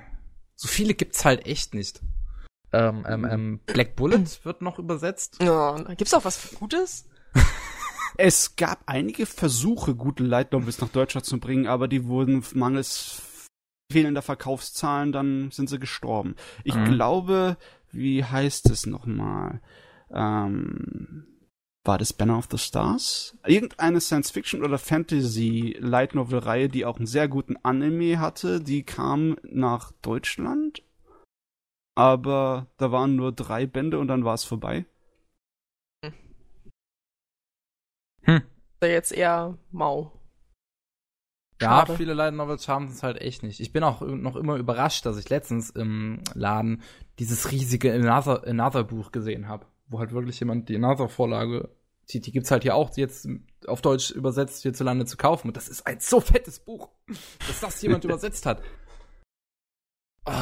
So 0.56 0.68
viele 0.68 0.94
gibt's 0.94 1.24
halt 1.24 1.46
echt 1.46 1.74
nicht. 1.74 2.00
Ähm, 2.72 3.06
ähm, 3.08 3.24
ähm, 3.30 3.60
Black 3.66 3.96
Bullet 3.96 4.24
wird 4.42 4.62
noch 4.62 4.78
übersetzt. 4.78 5.40
Ja, 5.42 5.76
gibt's 5.94 6.14
auch 6.14 6.24
was 6.24 6.54
Gutes? 6.54 7.06
Es 8.16 8.54
gab 8.54 8.80
einige 8.86 9.26
Versuche, 9.26 9.96
gute 9.96 10.22
Light 10.22 10.52
Novels 10.52 10.80
nach 10.80 10.88
Deutschland 10.88 11.26
zu 11.26 11.40
bringen, 11.40 11.66
aber 11.66 11.88
die 11.88 12.04
wurden 12.04 12.44
mangels 12.54 13.20
fehlender 13.90 14.22
Verkaufszahlen, 14.22 15.12
dann 15.12 15.50
sind 15.50 15.68
sie 15.68 15.80
gestorben. 15.80 16.36
Ich 16.62 16.76
mhm. 16.76 16.84
glaube, 16.84 17.56
wie 17.90 18.24
heißt 18.24 18.70
es 18.70 18.86
nochmal? 18.86 19.60
Ähm, 20.12 21.26
war 21.84 21.98
das 21.98 22.12
Banner 22.12 22.38
of 22.38 22.48
the 22.50 22.58
Stars? 22.58 23.36
Irgendeine 23.46 24.00
Science-Fiction 24.00 24.64
oder 24.64 24.78
Fantasy 24.78 25.76
Light 25.78 26.14
Novel 26.14 26.38
Reihe, 26.38 26.68
die 26.68 26.86
auch 26.86 26.96
einen 26.96 27.06
sehr 27.06 27.28
guten 27.28 27.56
Anime 27.62 28.18
hatte, 28.18 28.60
die 28.60 28.82
kam 28.82 29.36
nach 29.42 29.92
Deutschland. 30.02 30.82
Aber 31.94 32.66
da 32.78 32.90
waren 32.90 33.16
nur 33.16 33.32
drei 33.32 33.66
Bände 33.66 33.98
und 33.98 34.08
dann 34.08 34.24
war 34.24 34.34
es 34.34 34.44
vorbei. 34.44 34.86
Hm. 38.22 38.42
Jetzt 38.82 39.12
eher 39.12 39.58
mau. 39.70 40.12
Schade. 41.60 41.92
Ja, 41.92 41.96
viele 41.96 42.14
Light 42.14 42.34
Novels 42.34 42.66
haben 42.66 42.88
es 42.88 43.02
halt 43.02 43.20
echt 43.20 43.42
nicht. 43.42 43.60
Ich 43.60 43.72
bin 43.72 43.84
auch 43.84 44.00
noch 44.00 44.36
immer 44.36 44.56
überrascht, 44.56 45.06
dass 45.06 45.18
ich 45.18 45.28
letztens 45.28 45.70
im 45.70 46.20
Laden 46.34 46.82
dieses 47.18 47.52
riesige 47.52 47.92
Another, 47.92 48.46
Another 48.46 48.84
Buch 48.84 49.12
gesehen 49.12 49.48
habe, 49.48 49.66
wo 49.86 49.98
halt 49.98 50.12
wirklich 50.12 50.38
jemand 50.40 50.68
die 50.68 50.76
Another 50.76 51.08
Vorlage 51.08 51.70
zieht. 52.06 52.26
Die 52.26 52.32
gibt's 52.32 52.50
halt 52.50 52.62
hier 52.62 52.74
auch 52.74 52.96
jetzt 52.96 53.28
auf 53.66 53.82
Deutsch 53.82 54.10
übersetzt 54.10 54.62
hierzulande 54.62 55.06
zu 55.06 55.16
kaufen. 55.16 55.48
Und 55.48 55.56
das 55.56 55.68
ist 55.68 55.86
ein 55.86 56.00
so 56.00 56.20
fettes 56.20 56.58
Buch, 56.58 56.90
dass 57.46 57.60
das 57.60 57.80
jemand 57.82 58.04
übersetzt 58.04 58.46
hat. 58.46 58.62
Oh. 60.26 60.32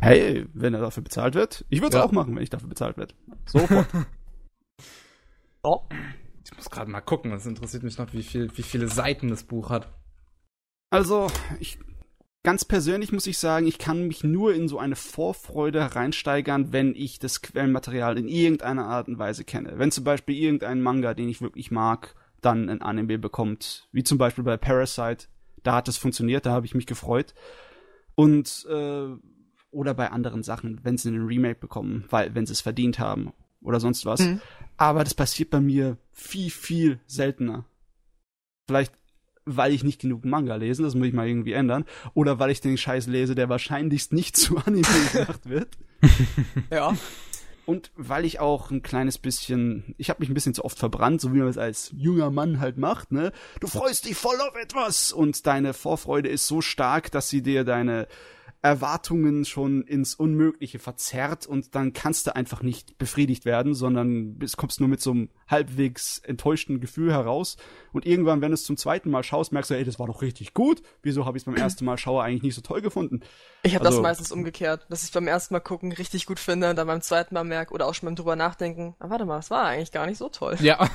Hey, 0.00 0.46
wenn 0.52 0.74
er 0.74 0.80
dafür 0.80 1.02
bezahlt 1.02 1.34
wird. 1.34 1.64
Ich 1.68 1.80
würde 1.80 1.96
es 1.96 2.00
ja. 2.00 2.04
auch 2.04 2.12
machen, 2.12 2.34
wenn 2.34 2.42
ich 2.42 2.50
dafür 2.50 2.68
bezahlt 2.68 2.96
werde. 2.96 3.14
Sofort. 3.46 3.86
oh. 5.62 5.82
Ich 6.44 6.56
muss 6.56 6.70
gerade 6.70 6.90
mal 6.90 7.00
gucken, 7.00 7.30
das 7.30 7.46
interessiert 7.46 7.82
mich 7.82 7.96
noch, 7.98 8.12
wie, 8.12 8.22
viel, 8.22 8.56
wie 8.56 8.62
viele 8.62 8.88
Seiten 8.88 9.28
das 9.28 9.44
Buch 9.44 9.70
hat. 9.70 9.88
Also, 10.90 11.28
ich, 11.60 11.78
ganz 12.42 12.64
persönlich 12.64 13.12
muss 13.12 13.26
ich 13.26 13.38
sagen, 13.38 13.66
ich 13.66 13.78
kann 13.78 14.08
mich 14.08 14.24
nur 14.24 14.54
in 14.54 14.68
so 14.68 14.78
eine 14.78 14.96
Vorfreude 14.96 15.94
reinsteigern, 15.94 16.72
wenn 16.72 16.94
ich 16.94 17.18
das 17.18 17.42
Quellenmaterial 17.42 18.18
in 18.18 18.28
irgendeiner 18.28 18.86
Art 18.86 19.08
und 19.08 19.18
Weise 19.18 19.44
kenne. 19.44 19.74
Wenn 19.76 19.92
zum 19.92 20.04
Beispiel 20.04 20.36
irgendein 20.36 20.82
Manga, 20.82 21.14
den 21.14 21.28
ich 21.28 21.40
wirklich 21.40 21.70
mag, 21.70 22.14
dann 22.40 22.68
ein 22.68 22.82
Anime 22.82 23.18
bekommt, 23.18 23.88
wie 23.92 24.02
zum 24.02 24.18
Beispiel 24.18 24.44
bei 24.44 24.56
Parasite, 24.56 25.28
da 25.62 25.76
hat 25.76 25.88
es 25.88 25.96
funktioniert, 25.96 26.44
da 26.44 26.52
habe 26.52 26.66
ich 26.66 26.74
mich 26.74 26.86
gefreut. 26.86 27.34
Und 28.16 28.66
äh, 28.68 29.08
oder 29.70 29.94
bei 29.94 30.10
anderen 30.10 30.42
Sachen, 30.42 30.80
wenn 30.82 30.98
sie 30.98 31.08
einen 31.08 31.26
Remake 31.26 31.60
bekommen, 31.60 32.04
weil 32.10 32.34
wenn 32.34 32.44
sie 32.44 32.52
es 32.52 32.60
verdient 32.60 32.98
haben 32.98 33.32
oder 33.62 33.80
sonst 33.80 34.04
was. 34.04 34.20
Mhm. 34.20 34.40
Aber 34.76 35.04
das 35.04 35.14
passiert 35.14 35.50
bei 35.50 35.60
mir 35.60 35.96
viel, 36.10 36.50
viel 36.50 37.00
seltener. 37.06 37.64
Vielleicht, 38.68 38.92
weil 39.44 39.72
ich 39.72 39.84
nicht 39.84 40.00
genug 40.00 40.24
Manga 40.24 40.56
lese, 40.56 40.82
das 40.82 40.94
muss 40.94 41.08
ich 41.08 41.12
mal 41.12 41.28
irgendwie 41.28 41.52
ändern. 41.52 41.84
Oder 42.14 42.38
weil 42.38 42.50
ich 42.50 42.60
den 42.60 42.76
Scheiß 42.76 43.06
lese, 43.06 43.34
der 43.34 43.48
wahrscheinlichst 43.48 44.12
nicht 44.12 44.36
zu 44.36 44.58
Anime 44.58 44.86
gemacht 45.12 45.48
wird. 45.48 45.68
ja. 46.70 46.94
Und 47.64 47.92
weil 47.96 48.24
ich 48.24 48.40
auch 48.40 48.70
ein 48.70 48.82
kleines 48.82 49.18
bisschen, 49.18 49.94
ich 49.96 50.10
habe 50.10 50.20
mich 50.20 50.28
ein 50.28 50.34
bisschen 50.34 50.54
zu 50.54 50.64
oft 50.64 50.78
verbrannt, 50.78 51.20
so 51.20 51.32
wie 51.32 51.38
man 51.38 51.48
es 51.48 51.58
als 51.58 51.92
junger 51.96 52.30
Mann 52.30 52.58
halt 52.58 52.76
macht, 52.76 53.12
ne? 53.12 53.32
Du 53.60 53.68
freust 53.68 54.04
dich 54.06 54.16
voll 54.16 54.40
auf 54.40 54.56
etwas 54.56 55.12
und 55.12 55.46
deine 55.46 55.72
Vorfreude 55.72 56.28
ist 56.28 56.48
so 56.48 56.60
stark, 56.60 57.12
dass 57.12 57.28
sie 57.28 57.40
dir 57.40 57.62
deine 57.64 58.08
Erwartungen 58.62 59.44
schon 59.44 59.82
ins 59.82 60.14
Unmögliche 60.14 60.78
verzerrt 60.78 61.46
und 61.46 61.74
dann 61.74 61.92
kannst 61.92 62.28
du 62.28 62.36
einfach 62.36 62.62
nicht 62.62 62.96
befriedigt 62.96 63.44
werden, 63.44 63.74
sondern 63.74 64.38
bist, 64.38 64.56
kommst 64.56 64.78
nur 64.78 64.88
mit 64.88 65.00
so 65.00 65.10
einem 65.10 65.30
halbwegs 65.48 66.20
enttäuschten 66.20 66.80
Gefühl 66.80 67.12
heraus. 67.12 67.56
Und 67.92 68.06
irgendwann, 68.06 68.40
wenn 68.40 68.50
du 68.50 68.54
es 68.54 68.64
zum 68.64 68.76
zweiten 68.76 69.10
Mal 69.10 69.24
schaust, 69.24 69.52
merkst 69.52 69.70
du, 69.70 69.74
ey, 69.74 69.84
das 69.84 69.98
war 69.98 70.06
doch 70.06 70.22
richtig 70.22 70.54
gut. 70.54 70.80
Wieso 71.02 71.26
habe 71.26 71.36
ich 71.36 71.42
es 71.42 71.44
beim 71.44 71.56
ersten 71.56 71.84
Mal 71.84 71.98
schauen 71.98 72.24
eigentlich 72.24 72.42
nicht 72.44 72.54
so 72.54 72.60
toll 72.60 72.80
gefunden? 72.80 73.20
Ich 73.64 73.74
habe 73.74 73.84
also, 73.84 73.98
das 73.98 74.02
meistens 74.02 74.30
umgekehrt, 74.30 74.86
dass 74.88 75.02
ich 75.02 75.10
beim 75.10 75.26
ersten 75.26 75.54
Mal 75.54 75.60
gucken 75.60 75.90
richtig 75.90 76.26
gut 76.26 76.38
finde 76.38 76.70
und 76.70 76.76
dann 76.76 76.86
beim 76.86 77.02
zweiten 77.02 77.34
Mal 77.34 77.44
merke 77.44 77.74
oder 77.74 77.86
auch 77.86 77.94
schon 77.94 78.06
beim 78.06 78.16
drüber 78.16 78.36
nachdenken, 78.36 78.94
ah, 79.00 79.10
warte 79.10 79.24
mal, 79.24 79.36
das 79.36 79.50
war 79.50 79.64
eigentlich 79.64 79.90
gar 79.90 80.06
nicht 80.06 80.18
so 80.18 80.28
toll. 80.28 80.56
Ja, 80.60 80.88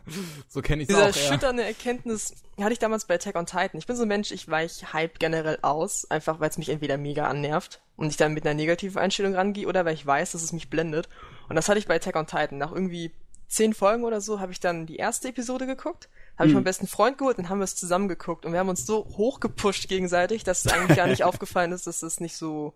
so 0.48 0.60
kenne 0.60 0.82
ich 0.82 0.90
es 0.90 0.94
auch. 0.94 1.06
Diese 1.06 1.20
erschütternde 1.20 1.64
Erkenntnis 1.64 2.34
hatte 2.60 2.72
ich 2.72 2.78
damals 2.78 3.06
bei 3.06 3.14
Attack 3.14 3.34
on 3.36 3.46
Titan. 3.46 3.78
Ich 3.78 3.86
bin 3.86 3.96
so 3.96 4.02
ein 4.02 4.08
Mensch, 4.08 4.30
ich 4.30 4.48
weich 4.48 4.92
Hype 4.92 5.18
generell 5.18 5.58
aus, 5.62 6.10
einfach 6.10 6.38
weil 6.38 6.50
es 6.50 6.58
mich 6.58 6.68
entweder 6.68 6.98
mega 6.98 7.13
annervt 7.22 7.82
und 7.96 8.08
ich 8.08 8.16
dann 8.16 8.34
mit 8.34 8.44
einer 8.44 8.54
negativen 8.54 8.98
Einstellung 8.98 9.34
rangehe 9.34 9.66
oder 9.66 9.84
weil 9.84 9.94
ich 9.94 10.04
weiß, 10.04 10.32
dass 10.32 10.42
es 10.42 10.52
mich 10.52 10.70
blendet. 10.70 11.08
Und 11.48 11.56
das 11.56 11.68
hatte 11.68 11.78
ich 11.78 11.86
bei 11.86 11.96
Attack 11.96 12.16
on 12.16 12.26
Titan. 12.26 12.58
Nach 12.58 12.72
irgendwie 12.72 13.12
zehn 13.46 13.74
Folgen 13.74 14.04
oder 14.04 14.20
so 14.20 14.40
habe 14.40 14.52
ich 14.52 14.60
dann 14.60 14.86
die 14.86 14.96
erste 14.96 15.28
Episode 15.28 15.66
geguckt, 15.66 16.08
habe 16.36 16.46
ich 16.46 16.50
hm. 16.50 16.54
meinen 16.54 16.64
besten 16.64 16.86
Freund 16.86 17.18
geholt 17.18 17.38
und 17.38 17.48
haben 17.48 17.58
wir 17.58 17.64
es 17.64 17.76
zusammen 17.76 18.08
geguckt 18.08 18.44
und 18.44 18.52
wir 18.52 18.58
haben 18.58 18.68
uns 18.68 18.84
so 18.84 19.04
hochgepusht 19.04 19.88
gegenseitig, 19.88 20.44
dass 20.44 20.64
es 20.64 20.72
eigentlich 20.72 20.96
gar 20.96 21.06
nicht 21.06 21.22
aufgefallen 21.24 21.72
ist, 21.72 21.86
dass 21.86 22.02
es 22.02 22.20
nicht 22.20 22.36
so 22.36 22.74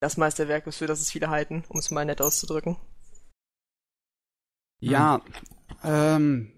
das 0.00 0.16
Meisterwerk 0.16 0.66
ist, 0.66 0.78
für 0.78 0.86
das 0.86 1.00
es 1.00 1.10
viele 1.10 1.30
halten, 1.30 1.64
um 1.68 1.78
es 1.78 1.90
mal 1.90 2.04
nett 2.04 2.20
auszudrücken. 2.20 2.76
Ja, 4.80 5.20
ähm, 5.84 6.52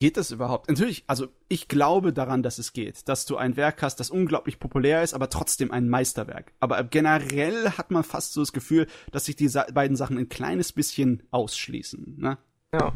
geht 0.00 0.16
das 0.16 0.30
überhaupt? 0.30 0.68
Natürlich, 0.68 1.04
also 1.06 1.28
ich 1.48 1.68
glaube 1.68 2.12
daran, 2.12 2.42
dass 2.42 2.58
es 2.58 2.72
geht, 2.72 3.08
dass 3.08 3.26
du 3.26 3.36
ein 3.36 3.56
Werk 3.56 3.82
hast, 3.82 4.00
das 4.00 4.10
unglaublich 4.10 4.58
populär 4.58 5.02
ist, 5.02 5.14
aber 5.14 5.30
trotzdem 5.30 5.70
ein 5.70 5.88
Meisterwerk. 5.88 6.52
Aber 6.60 6.82
generell 6.84 7.70
hat 7.70 7.90
man 7.90 8.04
fast 8.04 8.32
so 8.32 8.40
das 8.40 8.52
Gefühl, 8.52 8.86
dass 9.12 9.26
sich 9.26 9.36
die 9.36 9.50
beiden 9.72 9.96
Sachen 9.96 10.18
ein 10.18 10.28
kleines 10.28 10.72
bisschen 10.72 11.22
ausschließen. 11.30 12.16
Ne? 12.18 12.38
Ja. 12.72 12.92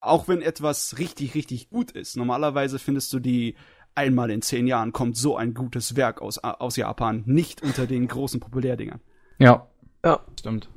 Auch 0.00 0.28
wenn 0.28 0.42
etwas 0.42 0.98
richtig, 0.98 1.34
richtig 1.34 1.70
gut 1.70 1.92
ist. 1.92 2.16
Normalerweise 2.16 2.78
findest 2.78 3.12
du 3.12 3.20
die 3.20 3.56
einmal 3.94 4.30
in 4.30 4.42
zehn 4.42 4.66
Jahren 4.66 4.92
kommt 4.92 5.16
so 5.16 5.36
ein 5.36 5.54
gutes 5.54 5.96
Werk 5.96 6.20
aus, 6.20 6.38
aus 6.38 6.76
Japan 6.76 7.22
nicht 7.26 7.62
unter 7.62 7.86
den 7.86 8.08
großen 8.08 8.40
Populärdingern. 8.40 9.00
Ja. 9.38 9.68
Ja. 10.04 10.20
Stimmt. 10.38 10.68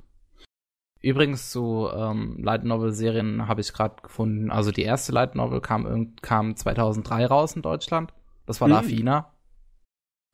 Übrigens 1.08 1.52
zu 1.52 1.88
ähm, 1.96 2.36
Light 2.44 2.66
Novel 2.66 2.92
Serien 2.92 3.48
habe 3.48 3.62
ich 3.62 3.72
gerade 3.72 3.96
gefunden. 4.04 4.52
Also 4.52 4.72
die 4.72 4.82
erste 4.82 5.14
Light 5.14 5.36
Novel 5.36 5.62
kam, 5.62 6.16
kam 6.22 6.58
2003 6.58 7.26
raus 7.28 7.56
in 7.56 7.62
Deutschland. 7.62 8.12
Das 8.46 8.60
war 8.60 8.68
hm. 8.68 8.74
Lafina. 8.74 9.32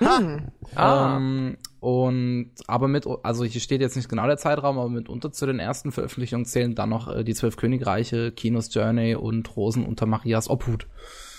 Hm. 0.01 0.47
Ah. 0.73 1.17
Ähm, 1.17 1.57
und 1.79 2.53
aber 2.65 2.87
mit, 2.87 3.05
also 3.21 3.43
hier 3.43 3.61
steht 3.61 3.81
jetzt 3.81 3.95
nicht 3.95 4.09
genau 4.09 4.25
der 4.25 4.37
Zeitraum, 4.37 4.79
aber 4.79 4.89
mitunter 4.89 5.31
zu 5.31 5.45
den 5.45 5.59
ersten 5.59 5.91
Veröffentlichungen 5.91 6.45
zählen 6.45 6.73
dann 6.73 6.89
noch 6.89 7.07
äh, 7.07 7.23
die 7.23 7.35
Zwölf 7.35 7.55
Königreiche, 7.55 8.31
Kinos 8.31 8.73
Journey 8.73 9.13
und 9.13 9.55
Rosen 9.55 9.85
unter 9.85 10.07
Marias 10.07 10.49
Obhut. 10.49 10.87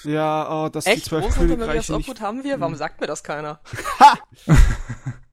Ja, 0.04 0.66
oh, 0.66 0.68
das 0.68 0.86
Echt? 0.86 0.98
die 0.98 1.02
Zwölf 1.08 1.24
Rosen 1.24 1.48
Königreiche. 1.48 1.54
Unter 1.54 1.66
Marias 1.66 1.90
Obhut 1.90 2.20
haben 2.20 2.44
wir? 2.44 2.60
Warum 2.60 2.76
sagt 2.76 3.00
mir 3.00 3.08
das 3.08 3.24
keiner? 3.24 3.58
Ha! 3.98 4.14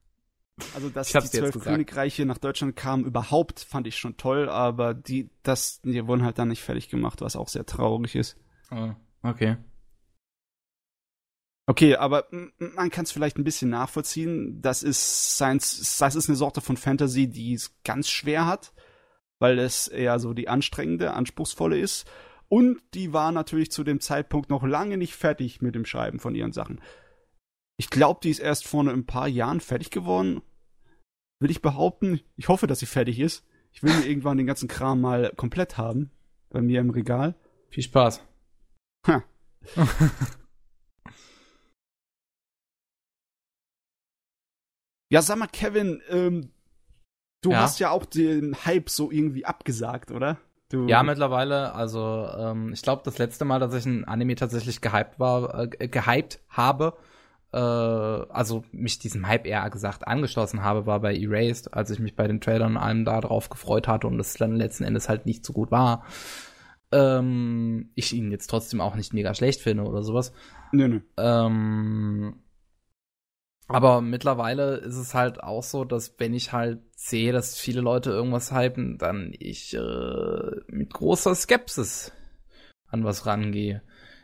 also, 0.75 0.89
dass 0.89 1.07
die 1.07 1.19
Zwölf 1.19 1.59
Königreiche 1.59 2.25
nach 2.25 2.37
Deutschland 2.37 2.75
kamen, 2.75 3.05
überhaupt 3.05 3.59
fand 3.59 3.87
ich 3.87 3.97
schon 3.97 4.17
toll, 4.17 4.49
aber 4.49 4.93
die, 4.93 5.29
das, 5.43 5.81
die 5.81 6.05
wurden 6.07 6.23
halt 6.23 6.37
dann 6.37 6.49
nicht 6.49 6.61
fertig 6.61 6.89
gemacht, 6.89 7.21
was 7.21 7.35
auch 7.35 7.47
sehr 7.47 7.65
traurig 7.65 8.15
ist. 8.15 8.37
Oh, 8.71 8.91
okay. 9.23 9.57
Okay, 11.67 11.95
aber 11.95 12.25
man 12.57 12.89
kann 12.89 13.05
es 13.05 13.11
vielleicht 13.11 13.37
ein 13.37 13.43
bisschen 13.43 13.69
nachvollziehen. 13.69 14.61
Das 14.61 14.83
ist 14.83 15.35
Science, 15.35 15.97
das 15.99 16.15
ist 16.15 16.27
eine 16.27 16.35
Sorte 16.35 16.59
von 16.59 16.75
Fantasy, 16.75 17.27
die 17.27 17.53
es 17.53 17.75
ganz 17.83 18.09
schwer 18.09 18.45
hat, 18.45 18.73
weil 19.39 19.59
es 19.59 19.87
eher 19.87 20.19
so 20.19 20.33
die 20.33 20.49
anstrengende, 20.49 21.13
anspruchsvolle 21.13 21.79
ist. 21.79 22.09
Und 22.49 22.81
die 22.93 23.13
war 23.13 23.31
natürlich 23.31 23.71
zu 23.71 23.85
dem 23.85 24.01
Zeitpunkt 24.01 24.49
noch 24.49 24.63
lange 24.63 24.97
nicht 24.97 25.15
fertig 25.15 25.61
mit 25.61 25.73
dem 25.73 25.85
Schreiben 25.85 26.19
von 26.19 26.35
ihren 26.35 26.51
Sachen. 26.51 26.81
Ich 27.77 27.89
glaube, 27.89 28.19
die 28.23 28.29
ist 28.29 28.39
erst 28.39 28.67
vor 28.67 28.87
ein 28.87 29.05
paar 29.05 29.27
Jahren 29.27 29.59
fertig 29.59 29.89
geworden. 29.89 30.41
Will 31.39 31.51
ich 31.51 31.61
behaupten. 31.61 32.21
Ich 32.37 32.47
hoffe, 32.47 32.67
dass 32.67 32.79
sie 32.79 32.85
fertig 32.85 33.19
ist. 33.19 33.45
Ich 33.71 33.81
will 33.81 33.93
mir 33.93 34.05
irgendwann 34.05 34.37
den 34.37 34.47
ganzen 34.47 34.67
Kram 34.67 35.01
mal 35.01 35.31
komplett 35.35 35.77
haben. 35.77 36.11
Bei 36.49 36.61
mir 36.61 36.81
im 36.81 36.89
Regal. 36.89 37.35
Viel 37.69 37.83
Spaß. 37.83 38.21
Ha. 39.07 39.23
Ja, 45.11 45.21
sag 45.21 45.37
mal, 45.37 45.47
Kevin, 45.47 46.01
ähm, 46.09 46.53
du 47.41 47.51
ja? 47.51 47.59
hast 47.59 47.81
ja 47.81 47.89
auch 47.89 48.05
den 48.05 48.55
Hype 48.65 48.89
so 48.89 49.11
irgendwie 49.11 49.45
abgesagt, 49.45 50.09
oder? 50.09 50.37
Du 50.69 50.87
ja, 50.87 51.03
mittlerweile. 51.03 51.73
Also, 51.75 52.29
ähm, 52.37 52.71
ich 52.71 52.81
glaube, 52.81 53.01
das 53.03 53.17
letzte 53.17 53.43
Mal, 53.43 53.59
dass 53.59 53.73
ich 53.73 53.85
ein 53.85 54.05
Anime 54.05 54.35
tatsächlich 54.35 54.79
gehypt 54.79 55.19
war, 55.19 55.63
äh, 55.63 55.67
gehypt 55.89 56.39
habe, 56.47 56.93
äh, 57.53 57.57
also 57.57 58.63
mich 58.71 58.99
diesem 58.99 59.27
Hype 59.27 59.45
eher 59.45 59.69
gesagt 59.69 60.07
angeschlossen 60.07 60.63
habe, 60.63 60.85
war 60.85 60.99
bei 60.99 61.15
Erased, 61.15 61.73
als 61.73 61.89
ich 61.89 61.99
mich 61.99 62.15
bei 62.15 62.27
den 62.27 62.41
Trailern 62.41 62.77
allem 62.77 63.05
da 63.05 63.19
drauf 63.21 63.49
gefreut 63.49 63.87
hatte 63.87 64.07
und 64.07 64.19
es 64.19 64.33
dann 64.35 64.55
letzten 64.55 64.83
Endes 64.83 65.09
halt 65.09 65.25
nicht 65.25 65.45
so 65.45 65.53
gut 65.53 65.71
war. 65.71 66.05
Ähm, 66.91 67.91
ich 67.95 68.13
ihn 68.13 68.31
jetzt 68.31 68.47
trotzdem 68.47 68.81
auch 68.81 68.95
nicht 68.95 69.13
mega 69.13 69.33
schlecht 69.33 69.61
finde 69.61 69.83
oder 69.83 70.03
sowas. 70.03 70.33
Nö, 70.71 70.87
nö. 70.87 71.01
Ähm, 71.17 72.35
aber 73.67 74.01
mittlerweile 74.01 74.75
ist 74.75 74.97
es 74.97 75.13
halt 75.13 75.41
auch 75.41 75.63
so, 75.63 75.85
dass 75.85 76.19
wenn 76.19 76.33
ich 76.33 76.51
halt 76.51 76.81
sehe, 76.95 77.31
dass 77.31 77.57
viele 77.57 77.79
Leute 77.79 78.09
irgendwas 78.09 78.51
hypen, 78.51 78.97
dann 78.97 79.33
ich 79.39 79.73
äh, 79.73 80.51
mit 80.67 80.91
großer 80.93 81.33
Skepsis 81.35 82.11
an 82.87 83.05
was 83.05 83.25
rangehe. 83.25 83.81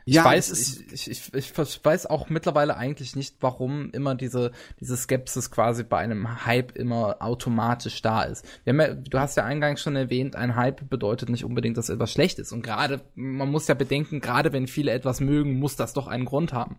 Ich 0.08 0.16
ja, 0.16 0.24
weiß, 0.24 0.52
ich, 0.94 1.10
ich, 1.10 1.34
ich, 1.34 1.34
ich 1.34 1.84
weiß 1.84 2.06
auch 2.06 2.30
mittlerweile 2.30 2.78
eigentlich 2.78 3.18
nicht, 3.18 3.36
warum 3.42 3.92
immer 3.92 4.16
diese, 4.16 4.54
diese 4.80 4.96
Skepsis 4.96 5.52
quasi 5.52 5.84
bei 5.84 5.98
einem 5.98 6.46
Hype 6.46 6.78
immer 6.78 7.18
automatisch 7.20 8.02
da 8.02 8.24
ist. 8.24 8.46
Ja, 8.64 8.72
du 8.94 9.20
hast 9.20 9.36
ja 9.36 9.44
eingangs 9.44 9.82
schon 9.82 9.98
erwähnt, 9.98 10.38
ein 10.38 10.56
Hype 10.56 10.90
bedeutet 10.90 11.28
nicht 11.28 11.44
unbedingt, 11.44 11.76
dass 11.76 11.90
etwas 11.90 12.14
schlecht 12.14 12.40
ist. 12.40 12.54
Und 12.54 12.62
gerade, 12.62 13.02
man 13.16 13.52
muss 13.52 13.68
ja 13.68 13.74
bedenken, 13.74 14.22
gerade 14.22 14.54
wenn 14.54 14.68
viele 14.68 14.94
etwas 14.94 15.20
mögen, 15.20 15.60
muss 15.60 15.76
das 15.76 15.92
doch 15.92 16.08
einen 16.08 16.24
Grund 16.24 16.54
haben. 16.54 16.78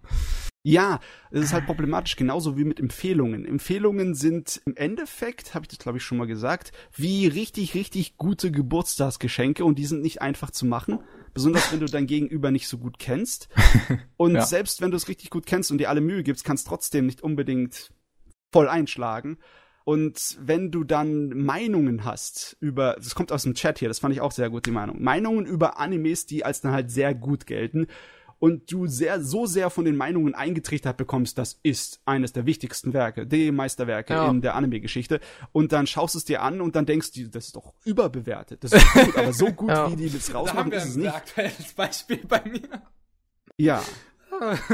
Ja, 0.62 1.00
es 1.30 1.44
ist 1.44 1.52
halt 1.52 1.66
problematisch, 1.66 2.16
genauso 2.16 2.56
wie 2.56 2.64
mit 2.64 2.80
Empfehlungen. 2.80 3.44
Empfehlungen 3.44 4.14
sind 4.14 4.60
im 4.64 4.74
Endeffekt, 4.74 5.54
habe 5.54 5.64
ich 5.64 5.68
das 5.68 5.78
glaube 5.78 5.98
ich 5.98 6.04
schon 6.04 6.18
mal 6.18 6.26
gesagt, 6.26 6.72
wie 6.96 7.26
richtig, 7.26 7.74
richtig 7.74 8.16
gute 8.16 8.50
Geburtstagsgeschenke 8.50 9.64
und 9.64 9.78
die 9.78 9.84
sind 9.84 10.00
nicht 10.00 10.22
einfach 10.22 10.50
zu 10.50 10.64
machen. 10.64 11.00
Besonders 11.38 11.70
wenn 11.70 11.78
du 11.78 11.86
dein 11.86 12.08
Gegenüber 12.08 12.50
nicht 12.50 12.66
so 12.66 12.78
gut 12.78 12.98
kennst. 12.98 13.48
Und 14.16 14.34
ja. 14.34 14.44
selbst 14.44 14.80
wenn 14.80 14.90
du 14.90 14.96
es 14.96 15.06
richtig 15.06 15.30
gut 15.30 15.46
kennst 15.46 15.70
und 15.70 15.78
dir 15.78 15.88
alle 15.88 16.00
Mühe 16.00 16.24
gibst, 16.24 16.44
kannst 16.44 16.66
trotzdem 16.66 17.06
nicht 17.06 17.22
unbedingt 17.22 17.92
voll 18.50 18.68
einschlagen. 18.68 19.38
Und 19.84 20.36
wenn 20.40 20.72
du 20.72 20.82
dann 20.82 21.28
Meinungen 21.28 22.04
hast 22.04 22.56
über, 22.58 22.96
das 22.96 23.14
kommt 23.14 23.30
aus 23.30 23.44
dem 23.44 23.54
Chat 23.54 23.78
hier, 23.78 23.86
das 23.86 24.00
fand 24.00 24.12
ich 24.12 24.20
auch 24.20 24.32
sehr 24.32 24.50
gut, 24.50 24.66
die 24.66 24.72
Meinung. 24.72 25.00
Meinungen 25.00 25.46
über 25.46 25.78
Animes, 25.78 26.26
die 26.26 26.44
als 26.44 26.60
dann 26.60 26.72
halt 26.72 26.90
sehr 26.90 27.14
gut 27.14 27.46
gelten 27.46 27.86
und 28.38 28.70
du 28.72 28.86
sehr, 28.86 29.22
so 29.22 29.46
sehr 29.46 29.70
von 29.70 29.84
den 29.84 29.96
Meinungen 29.96 30.34
eingetrichtert 30.34 30.96
bekommst, 30.96 31.38
das 31.38 31.58
ist 31.62 32.00
eines 32.04 32.32
der 32.32 32.46
wichtigsten 32.46 32.92
Werke, 32.92 33.26
die 33.26 33.50
Meisterwerke 33.50 34.14
ja. 34.14 34.30
in 34.30 34.40
der 34.40 34.54
Anime-Geschichte. 34.54 35.20
Und 35.52 35.72
dann 35.72 35.86
schaust 35.86 36.14
es 36.14 36.24
dir 36.24 36.42
an 36.42 36.60
und 36.60 36.76
dann 36.76 36.86
denkst 36.86 37.12
du, 37.12 37.28
das 37.28 37.46
ist 37.46 37.56
doch 37.56 37.74
überbewertet. 37.84 38.62
Das 38.64 38.72
ist 38.72 38.92
gut, 38.92 39.16
aber 39.16 39.32
so 39.32 39.46
gut, 39.52 39.70
ja. 39.70 39.90
wie 39.90 39.96
die 39.96 40.10
das 40.10 40.32
rausmachen, 40.32 40.70
da 40.70 40.76
ist 40.78 40.88
es 40.90 40.96
nicht. 40.96 41.14
aktuelles 41.14 41.72
Beispiel 41.72 42.20
bei 42.26 42.42
mir. 42.44 42.82
Ja. 43.56 43.82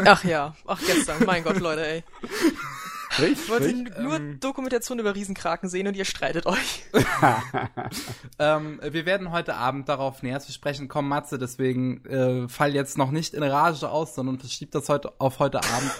Ach 0.04 0.25
ja, 0.25 0.54
ach 0.66 0.80
gestern, 0.85 1.25
mein 1.25 1.42
Gott, 1.42 1.59
Leute, 1.59 1.87
ey. 1.87 2.04
Ich 3.18 3.49
wollte 3.49 3.73
nur 4.02 4.16
ähm, 4.16 4.40
Dokumentation 4.40 4.99
über 4.99 5.14
Riesenkraken 5.14 5.68
sehen 5.68 5.87
und 5.87 5.97
ihr 5.97 6.04
streitet 6.04 6.47
euch. 6.47 6.85
ähm, 8.38 8.80
wir 8.83 9.06
werden 9.06 9.30
heute 9.30 9.54
Abend 9.54 9.88
darauf 9.88 10.23
näher 10.23 10.40
zu 10.40 10.52
sprechen 10.52 10.88
kommen, 10.88 11.09
Matze, 11.09 11.38
deswegen 11.38 12.04
äh, 12.06 12.49
fall 12.49 12.75
jetzt 12.75 12.99
noch 12.99 13.11
nicht 13.11 13.35
in 13.35 13.42
Rage 13.42 13.88
aus, 13.88 14.14
sondern 14.14 14.38
verschieb 14.38 14.73
das 14.73 14.88
heute 14.88 15.12
auf 15.21 15.38
heute 15.38 15.59
Abend. 15.59 15.90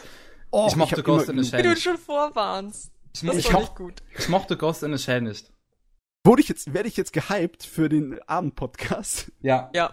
Oh, 0.51 0.67
ich 0.69 0.77
mochte 0.77 1.01
ich 1.01 1.05
Ghost 1.05 1.29
in 1.29 1.43
the 1.43 1.49
Shell. 1.49 1.65
Wie 1.65 1.69
du 1.69 1.77
schon 1.77 1.99
vorwarnst. 1.99 2.93
Ich, 3.15 3.23
das 3.23 3.37
ich, 3.37 3.53
nicht 3.53 3.75
gut. 3.75 4.03
ich 4.19 4.29
mochte 4.29 4.57
Ghost 4.57 4.83
in 4.83 4.97
the 4.97 5.03
Shell 5.03 5.21
nicht. 5.21 5.53
Wurde 6.25 6.43
ich 6.43 6.49
jetzt, 6.49 6.73
werde 6.73 6.89
ich 6.89 6.97
jetzt 6.97 7.13
gehypt 7.13 7.65
für 7.65 7.89
den 7.89 8.19
Abendpodcast? 8.27 9.31
Ja. 9.43 9.71
Ja. 9.75 9.91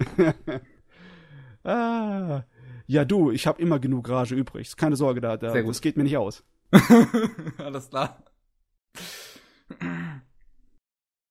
ah. 1.64 2.44
Ja, 2.88 3.06
du, 3.06 3.32
ich 3.32 3.48
habe 3.48 3.62
immer 3.62 3.80
genug 3.80 4.10
Rage 4.10 4.36
übrig. 4.36 4.76
Keine 4.76 4.96
Sorge 4.96 5.22
da, 5.22 5.38
da 5.38 5.54
das 5.54 5.82
geht 5.82 5.98
mir 5.98 6.04
nicht 6.04 6.18
aus. 6.18 6.44
Alles 7.58 7.90
klar. 7.90 8.24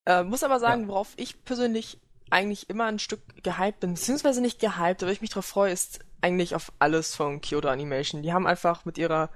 Äh, 0.06 0.24
muss 0.24 0.42
aber 0.42 0.60
sagen, 0.60 0.82
ja. 0.82 0.88
worauf 0.88 1.12
ich 1.16 1.44
persönlich 1.44 1.98
eigentlich 2.30 2.70
immer 2.70 2.86
ein 2.86 2.98
Stück 2.98 3.20
gehypt 3.42 3.80
bin, 3.80 3.94
beziehungsweise 3.94 4.40
nicht 4.40 4.60
gehypt, 4.60 5.02
aber 5.02 5.12
ich 5.12 5.20
mich 5.20 5.30
darauf 5.30 5.46
freue, 5.46 5.72
ist 5.72 6.00
eigentlich 6.20 6.54
auf 6.54 6.72
alles 6.78 7.14
von 7.14 7.40
Kyoto 7.40 7.68
Animation. 7.68 8.22
Die 8.22 8.32
haben 8.32 8.46
einfach 8.46 8.84
mit 8.84 8.98
ihrer, 8.98 9.30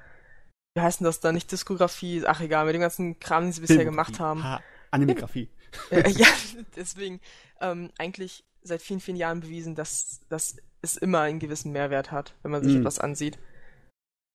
wie 0.74 0.82
heißt 0.82 1.00
denn 1.00 1.06
das 1.06 1.20
da, 1.20 1.32
nicht 1.32 1.50
Diskografie, 1.50 2.24
ach 2.26 2.40
egal, 2.40 2.66
mit 2.66 2.74
dem 2.74 2.80
ganzen 2.82 3.18
Kram, 3.18 3.44
den 3.44 3.52
sie 3.52 3.60
bisher 3.60 3.84
gemacht 3.84 4.20
haben. 4.20 4.42
Ha, 4.44 4.60
Animografie. 4.90 5.48
Äh, 5.90 6.10
ja, 6.16 6.26
deswegen 6.76 7.20
ähm, 7.60 7.90
eigentlich 7.98 8.44
seit 8.62 8.80
vielen, 8.80 9.00
vielen 9.00 9.16
Jahren 9.16 9.40
bewiesen, 9.40 9.74
dass, 9.74 10.20
dass 10.28 10.56
es 10.82 10.96
immer 10.96 11.20
einen 11.20 11.38
gewissen 11.38 11.72
Mehrwert 11.72 12.12
hat, 12.12 12.34
wenn 12.42 12.50
man 12.52 12.62
sich 12.62 12.74
Mhm. 12.74 12.80
etwas 12.80 12.98
ansieht. 12.98 13.38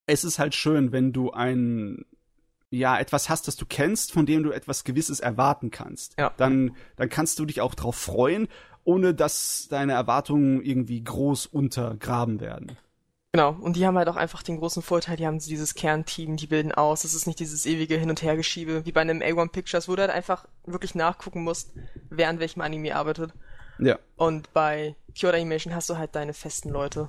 Es 0.10 0.24
ist 0.24 0.40
halt 0.40 0.56
schön, 0.56 0.92
wenn 0.92 1.14
du 1.14 1.32
ein 1.32 2.06
ja 2.72 3.00
etwas 3.00 3.30
hast, 3.30 3.48
das 3.48 3.56
du 3.56 3.66
kennst, 3.66 4.12
von 4.12 4.26
dem 4.26 4.44
du 4.44 4.52
etwas 4.52 4.84
Gewisses 4.84 5.20
erwarten 5.20 5.72
kannst. 5.72 6.16
Ja. 6.20 6.34
Dann 6.38 6.76
dann 6.98 7.10
kannst 7.10 7.40
du 7.40 7.46
dich 7.46 7.62
auch 7.62 7.74
drauf 7.74 7.96
freuen, 7.96 8.48
ohne 8.84 9.14
dass 9.14 9.68
deine 9.70 9.94
Erwartungen 9.94 10.62
irgendwie 10.62 11.04
groß 11.04 11.48
untergraben 11.48 12.40
werden. 12.40 12.78
Genau, 13.32 13.52
und 13.52 13.76
die 13.76 13.86
haben 13.86 13.98
halt 13.98 14.08
auch 14.08 14.16
einfach 14.16 14.42
den 14.42 14.58
großen 14.58 14.82
Vorteil, 14.82 15.16
die 15.16 15.28
haben 15.28 15.38
dieses 15.38 15.76
Kernteam, 15.76 16.36
die 16.36 16.48
bilden 16.48 16.72
aus, 16.72 17.04
es 17.04 17.14
ist 17.14 17.28
nicht 17.28 17.40
dieses 17.40 17.68
ewige 17.68 17.96
Hin- 17.96 18.10
und 18.10 18.24
Hergeschiebe, 18.24 18.86
wie 18.86 18.92
bei 18.92 19.02
einem 19.02 19.22
A1 19.22 19.52
Pictures, 19.52 19.88
wo 19.88 19.96
du 19.96 20.02
halt 20.02 20.12
einfach 20.12 20.48
wirklich 20.66 20.96
nachgucken 20.96 21.44
musst, 21.44 21.72
wer 22.10 22.30
an 22.30 22.40
welchem 22.40 22.62
Anime 22.62 22.96
arbeitet. 22.96 23.32
Ja. 23.78 24.00
Und 24.16 24.52
bei 24.54 24.96
Pure 25.20 25.36
Animation 25.36 25.76
hast 25.76 25.90
du 25.92 25.98
halt 25.98 26.16
deine 26.16 26.34
festen 26.34 26.70
Leute. 26.70 27.08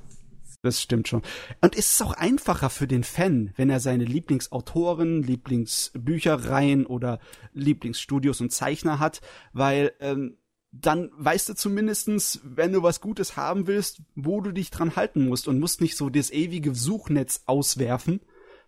Das 0.63 0.83
stimmt 0.83 1.09
schon. 1.09 1.23
Und 1.63 1.75
es 1.75 1.95
ist 1.95 2.03
auch 2.03 2.13
einfacher 2.13 2.69
für 2.69 2.87
den 2.87 3.03
Fan, 3.03 3.53
wenn 3.57 3.71
er 3.71 3.81
seine 3.81 4.05
Lieblingsautoren, 4.05 5.23
Lieblingsbüchereien 5.23 6.85
oder 6.85 7.19
Lieblingsstudios 7.55 8.43
und 8.43 8.53
Zeichner 8.53 8.99
hat, 8.99 9.23
weil 9.55 9.93
ähm, 10.01 10.37
dann 10.73 11.11
weißt 11.17 11.49
du 11.49 11.55
zumindestens, 11.55 12.41
wenn 12.45 12.73
du 12.73 12.83
was 12.83 13.01
Gutes 13.01 13.37
haben 13.37 13.67
willst, 13.67 14.03
wo 14.15 14.41
du 14.41 14.53
dich 14.53 14.71
dran 14.71 14.97
halten 14.97 15.27
musst 15.27 15.49
und 15.49 15.59
musst 15.59 15.81
nicht 15.81 15.97
so 15.97 16.11
das 16.11 16.31
ewige 16.31 16.75
Suchnetz 16.75 17.43
auswerfen, 17.47 18.21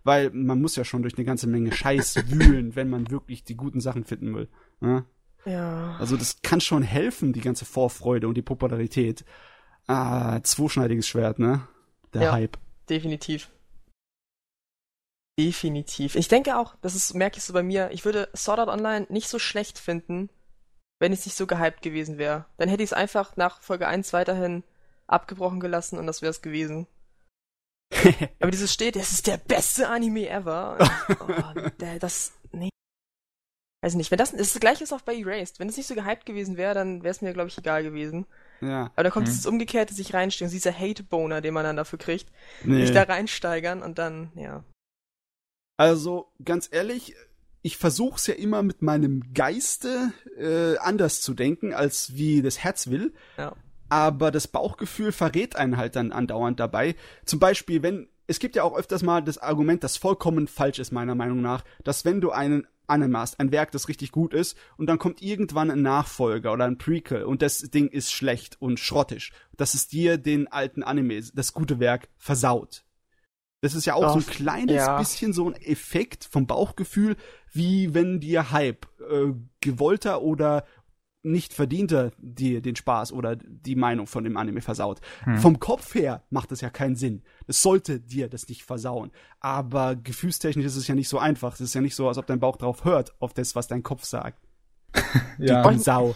weil 0.02 0.30
man 0.30 0.60
muss 0.60 0.76
ja 0.76 0.84
schon 0.84 1.02
durch 1.02 1.16
eine 1.16 1.26
ganze 1.26 1.46
Menge 1.46 1.72
Scheiß 1.72 2.16
wühlen, 2.28 2.74
wenn 2.74 2.88
man 2.88 3.10
wirklich 3.10 3.44
die 3.44 3.56
guten 3.56 3.80
Sachen 3.80 4.04
finden 4.04 4.34
will. 4.34 4.48
Ja? 4.80 5.04
Ja. 5.44 5.96
Also 5.98 6.16
das 6.16 6.40
kann 6.42 6.60
schon 6.60 6.82
helfen, 6.82 7.32
die 7.32 7.40
ganze 7.40 7.64
Vorfreude 7.64 8.28
und 8.28 8.34
die 8.34 8.42
Popularität. 8.42 9.24
Ah, 9.86 10.40
zweischneidiges 10.42 11.06
Schwert, 11.06 11.38
ne? 11.38 11.68
Der 12.14 12.22
Ja. 12.22 12.32
Hype. 12.32 12.58
Definitiv. 12.88 13.50
Definitiv. 15.38 16.14
Ich 16.14 16.28
denke 16.28 16.58
auch, 16.58 16.74
das 16.82 16.94
ist, 16.94 17.14
merke 17.14 17.38
ich 17.38 17.44
so 17.44 17.52
bei 17.52 17.62
mir, 17.62 17.90
ich 17.90 18.04
würde 18.04 18.28
Sword 18.36 18.58
Art 18.58 18.68
Online 18.68 19.06
nicht 19.08 19.28
so 19.28 19.38
schlecht 19.38 19.78
finden, 19.78 20.28
wenn 21.00 21.12
es 21.12 21.24
nicht 21.24 21.36
so 21.36 21.46
gehypt 21.46 21.80
gewesen 21.82 22.18
wäre. 22.18 22.44
Dann 22.58 22.68
hätte 22.68 22.82
ich 22.82 22.90
es 22.90 22.92
einfach 22.92 23.36
nach 23.36 23.60
Folge 23.62 23.88
1 23.88 24.12
weiterhin 24.12 24.62
abgebrochen 25.06 25.60
gelassen 25.60 25.98
und 25.98 26.06
das 26.06 26.20
wäre 26.20 26.30
es 26.30 26.42
gewesen. 26.42 26.86
Aber 28.40 28.50
dieses 28.50 28.72
steht, 28.72 28.96
das 28.96 29.12
ist 29.12 29.26
der 29.26 29.38
beste 29.38 29.88
Anime 29.88 30.28
ever. 30.28 30.78
Oh, 31.20 31.68
der, 31.80 31.98
das, 31.98 32.32
nee. 32.52 32.70
Weiß 33.82 33.94
nicht, 33.94 34.10
wenn 34.10 34.18
das, 34.18 34.32
das 34.32 34.58
gleiche 34.60 34.84
ist 34.84 34.92
auch 34.92 35.00
bei 35.00 35.14
Erased. 35.16 35.58
Wenn 35.60 35.68
es 35.68 35.76
nicht 35.76 35.86
so 35.86 35.94
gehypt 35.94 36.26
gewesen 36.26 36.56
wäre, 36.56 36.74
dann 36.74 37.02
wäre 37.02 37.10
es 37.10 37.20
mir, 37.22 37.32
glaube 37.32 37.48
ich, 37.48 37.58
egal 37.58 37.82
gewesen. 37.82 38.26
Ja. 38.62 38.90
Aber 38.94 39.02
da 39.04 39.10
kommt 39.10 39.26
Hm. 39.26 39.32
dieses 39.32 39.46
Umgekehrte 39.46 39.92
sich 39.92 40.14
reinsteigen, 40.14 40.52
dieser 40.52 40.72
Hate-Boner, 40.72 41.40
den 41.40 41.52
man 41.52 41.64
dann 41.64 41.76
dafür 41.76 41.98
kriegt 41.98 42.30
Nee. 42.64 42.86
sich 42.86 42.94
da 42.94 43.02
reinsteigern 43.02 43.82
und 43.82 43.98
dann, 43.98 44.30
ja. 44.36 44.62
Also, 45.76 46.28
ganz 46.44 46.68
ehrlich, 46.70 47.14
ich 47.62 47.76
versuch's 47.76 48.26
ja 48.26 48.34
immer 48.34 48.62
mit 48.62 48.82
meinem 48.82 49.32
Geiste 49.34 50.12
äh, 50.38 50.76
anders 50.78 51.20
zu 51.20 51.34
denken, 51.34 51.74
als 51.74 52.14
wie 52.16 52.42
das 52.42 52.58
Herz 52.58 52.88
will. 52.88 53.12
Ja. 53.36 53.54
Aber 53.88 54.30
das 54.30 54.48
Bauchgefühl 54.48 55.12
verrät 55.12 55.56
einen 55.56 55.76
halt 55.76 55.96
dann 55.96 56.12
andauernd 56.12 56.58
dabei. 56.60 56.94
Zum 57.24 57.38
Beispiel, 57.40 57.82
wenn, 57.82 58.08
es 58.32 58.38
gibt 58.38 58.56
ja 58.56 58.64
auch 58.64 58.74
öfters 58.74 59.02
mal 59.02 59.22
das 59.22 59.36
Argument, 59.36 59.84
das 59.84 59.98
vollkommen 59.98 60.48
falsch 60.48 60.78
ist, 60.78 60.90
meiner 60.90 61.14
Meinung 61.14 61.42
nach, 61.42 61.64
dass 61.84 62.06
wenn 62.06 62.22
du 62.22 62.30
einen 62.30 62.66
Anime 62.86 63.18
hast, 63.18 63.38
ein 63.38 63.52
Werk, 63.52 63.72
das 63.72 63.88
richtig 63.88 64.10
gut 64.10 64.32
ist, 64.32 64.56
und 64.78 64.86
dann 64.86 64.98
kommt 64.98 65.20
irgendwann 65.20 65.70
ein 65.70 65.82
Nachfolger 65.82 66.50
oder 66.54 66.64
ein 66.64 66.78
Prequel 66.78 67.24
und 67.24 67.42
das 67.42 67.58
Ding 67.58 67.88
ist 67.88 68.10
schlecht 68.10 68.56
und 68.58 68.80
schrottisch, 68.80 69.32
dass 69.58 69.74
es 69.74 69.86
dir 69.86 70.16
den 70.16 70.48
alten 70.48 70.82
Anime, 70.82 71.22
das 71.34 71.52
gute 71.52 71.78
Werk, 71.78 72.08
versaut. 72.16 72.84
Das 73.60 73.74
ist 73.74 73.84
ja 73.84 73.94
auch 73.94 74.14
so 74.14 74.18
ein 74.18 74.24
Ach, 74.26 74.32
kleines 74.32 74.76
ja. 74.76 74.98
bisschen 74.98 75.34
so 75.34 75.46
ein 75.48 75.54
Effekt 75.54 76.24
vom 76.24 76.46
Bauchgefühl, 76.46 77.16
wie 77.52 77.92
wenn 77.92 78.18
dir 78.18 78.50
Hype, 78.50 78.86
äh, 79.10 79.34
gewollter 79.60 80.22
oder 80.22 80.64
nicht 81.22 81.52
verdienter 81.54 82.12
dir 82.18 82.60
den 82.60 82.76
Spaß 82.76 83.12
oder 83.12 83.36
die 83.36 83.76
Meinung 83.76 84.06
von 84.06 84.24
dem 84.24 84.36
Anime 84.36 84.60
versaut. 84.60 85.00
Hm. 85.24 85.38
Vom 85.38 85.60
Kopf 85.60 85.94
her 85.94 86.24
macht 86.30 86.50
das 86.50 86.60
ja 86.60 86.70
keinen 86.70 86.96
Sinn. 86.96 87.22
Es 87.46 87.62
sollte 87.62 88.00
dir 88.00 88.28
das 88.28 88.48
nicht 88.48 88.64
versauen. 88.64 89.12
Aber 89.40 89.94
gefühlstechnisch 89.94 90.66
ist 90.66 90.76
es 90.76 90.88
ja 90.88 90.94
nicht 90.94 91.08
so 91.08 91.18
einfach. 91.18 91.54
Es 91.54 91.60
ist 91.60 91.74
ja 91.74 91.80
nicht 91.80 91.94
so, 91.94 92.08
als 92.08 92.18
ob 92.18 92.26
dein 92.26 92.40
Bauch 92.40 92.56
drauf 92.56 92.84
hört, 92.84 93.14
auf 93.20 93.32
das, 93.34 93.54
was 93.54 93.68
dein 93.68 93.82
Kopf 93.82 94.04
sagt. 94.04 94.40
Ja. 95.38 95.68
Die 95.68 95.78
Sau. 95.78 96.14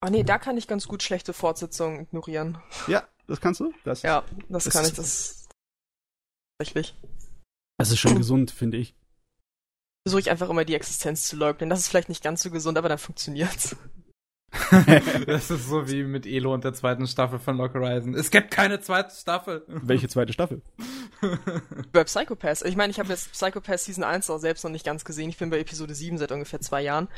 Ah 0.00 0.10
nee, 0.10 0.24
da 0.24 0.38
kann 0.38 0.56
ich 0.56 0.66
ganz 0.66 0.88
gut 0.88 1.02
schlechte 1.02 1.32
Fortsetzungen 1.32 2.00
ignorieren. 2.00 2.58
Ja, 2.88 3.06
das 3.26 3.40
kannst 3.40 3.60
du? 3.60 3.72
Das, 3.84 4.02
Ja, 4.02 4.24
das, 4.48 4.64
Das 4.64 4.72
kann 4.72 4.84
ich, 4.84 4.92
das 4.92 5.48
tatsächlich. 6.58 6.94
das 7.78 7.90
ist 7.90 8.00
schon 8.00 8.16
gesund, 8.16 8.50
finde 8.50 8.78
ich. 8.78 8.94
Versuche 10.06 10.20
ich 10.20 10.30
einfach 10.30 10.50
immer 10.50 10.64
die 10.64 10.74
Existenz 10.74 11.28
zu 11.28 11.36
leugnen. 11.36 11.70
Das 11.70 11.78
ist 11.78 11.88
vielleicht 11.88 12.08
nicht 12.08 12.24
ganz 12.24 12.42
so 12.42 12.50
gesund, 12.50 12.76
aber 12.76 12.88
dann 12.88 12.98
funktioniert's. 12.98 13.76
das 15.26 15.50
ist 15.50 15.68
so 15.68 15.88
wie 15.88 16.02
mit 16.02 16.26
Elo 16.26 16.52
und 16.52 16.64
der 16.64 16.74
zweiten 16.74 17.06
Staffel 17.06 17.38
von 17.38 17.56
Lock 17.56 17.74
Horizon. 17.74 18.14
Es 18.14 18.30
gibt 18.30 18.50
keine 18.50 18.80
zweite 18.80 19.14
Staffel. 19.14 19.64
Welche 19.68 20.08
zweite 20.08 20.32
Staffel? 20.32 20.62
Bei 21.92 22.04
Psychopaths. 22.04 22.62
Ich 22.62 22.76
meine, 22.76 22.90
ich 22.90 22.98
habe 22.98 23.08
jetzt 23.10 23.32
Psychopaths 23.32 23.84
Season 23.84 24.04
1 24.04 24.28
auch 24.30 24.38
selbst 24.38 24.64
noch 24.64 24.70
nicht 24.70 24.84
ganz 24.84 25.04
gesehen. 25.04 25.30
Ich 25.30 25.38
bin 25.38 25.50
bei 25.50 25.60
Episode 25.60 25.94
7 25.94 26.18
seit 26.18 26.32
ungefähr 26.32 26.60
zwei 26.60 26.82
Jahren. 26.82 27.08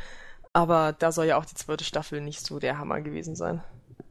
Aber 0.53 0.92
da 0.92 1.12
soll 1.12 1.27
ja 1.27 1.38
auch 1.38 1.47
die 1.47 1.55
zweite 1.55 1.85
Staffel 1.85 2.21
nicht 2.21 2.45
so 2.47 2.59
der 2.59 2.79
Hammer 2.79 3.01
gewesen 3.01 3.35
sein. 3.35 3.62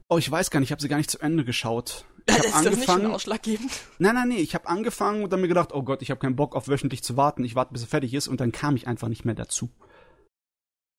Oh, 0.08 0.18
ich 0.18 0.30
weiß 0.30 0.50
gar 0.50 0.60
nicht, 0.60 0.68
ich 0.68 0.72
habe 0.72 0.82
sie 0.82 0.88
gar 0.88 0.96
nicht 0.96 1.10
zu 1.10 1.20
Ende 1.20 1.44
geschaut. 1.44 2.04
Ich 2.28 2.34
habe 2.34 2.46
ist 2.46 2.54
das 2.54 2.64
nicht 2.64 2.84
schon 2.84 2.94
angefangen. 2.94 3.14
ausschlaggebend? 3.14 3.72
Nein, 3.98 4.14
nein, 4.14 4.28
nee, 4.28 4.36
ich 4.36 4.54
habe 4.54 4.68
angefangen 4.68 5.24
und 5.24 5.32
dann 5.32 5.40
mir 5.40 5.48
gedacht, 5.48 5.70
oh 5.72 5.82
Gott, 5.82 6.02
ich 6.02 6.10
habe 6.10 6.20
keinen 6.20 6.36
Bock 6.36 6.54
auf 6.54 6.68
wöchentlich 6.68 7.02
zu 7.02 7.16
warten. 7.16 7.42
Ich 7.42 7.56
warte, 7.56 7.72
bis 7.72 7.82
er 7.82 7.88
fertig 7.88 8.14
ist 8.14 8.28
und 8.28 8.40
dann 8.40 8.52
kam 8.52 8.76
ich 8.76 8.86
einfach 8.86 9.08
nicht 9.08 9.24
mehr 9.24 9.34
dazu. 9.34 9.70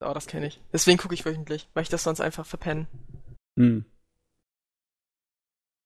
Oh, 0.04 0.12
das 0.14 0.26
kenne 0.26 0.46
ich. 0.46 0.60
Deswegen 0.72 0.98
gucke 0.98 1.14
ich 1.14 1.24
wöchentlich, 1.24 1.68
weil 1.74 1.82
ich 1.82 1.88
das 1.88 2.02
sonst 2.02 2.20
einfach 2.20 2.46
verpenne. 2.46 2.86
Hm. 3.58 3.84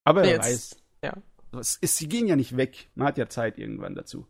Aber 0.04 0.22
Nee, 0.22 0.30
jetzt- 0.30 0.44
weiß. 0.46 0.76
ja. 1.04 1.16
Es 1.58 1.76
ist, 1.76 1.96
sie 1.96 2.08
gehen 2.08 2.26
ja 2.26 2.36
nicht 2.36 2.56
weg. 2.56 2.88
Man 2.94 3.08
hat 3.08 3.18
ja 3.18 3.28
Zeit 3.28 3.58
irgendwann 3.58 3.94
dazu. 3.94 4.26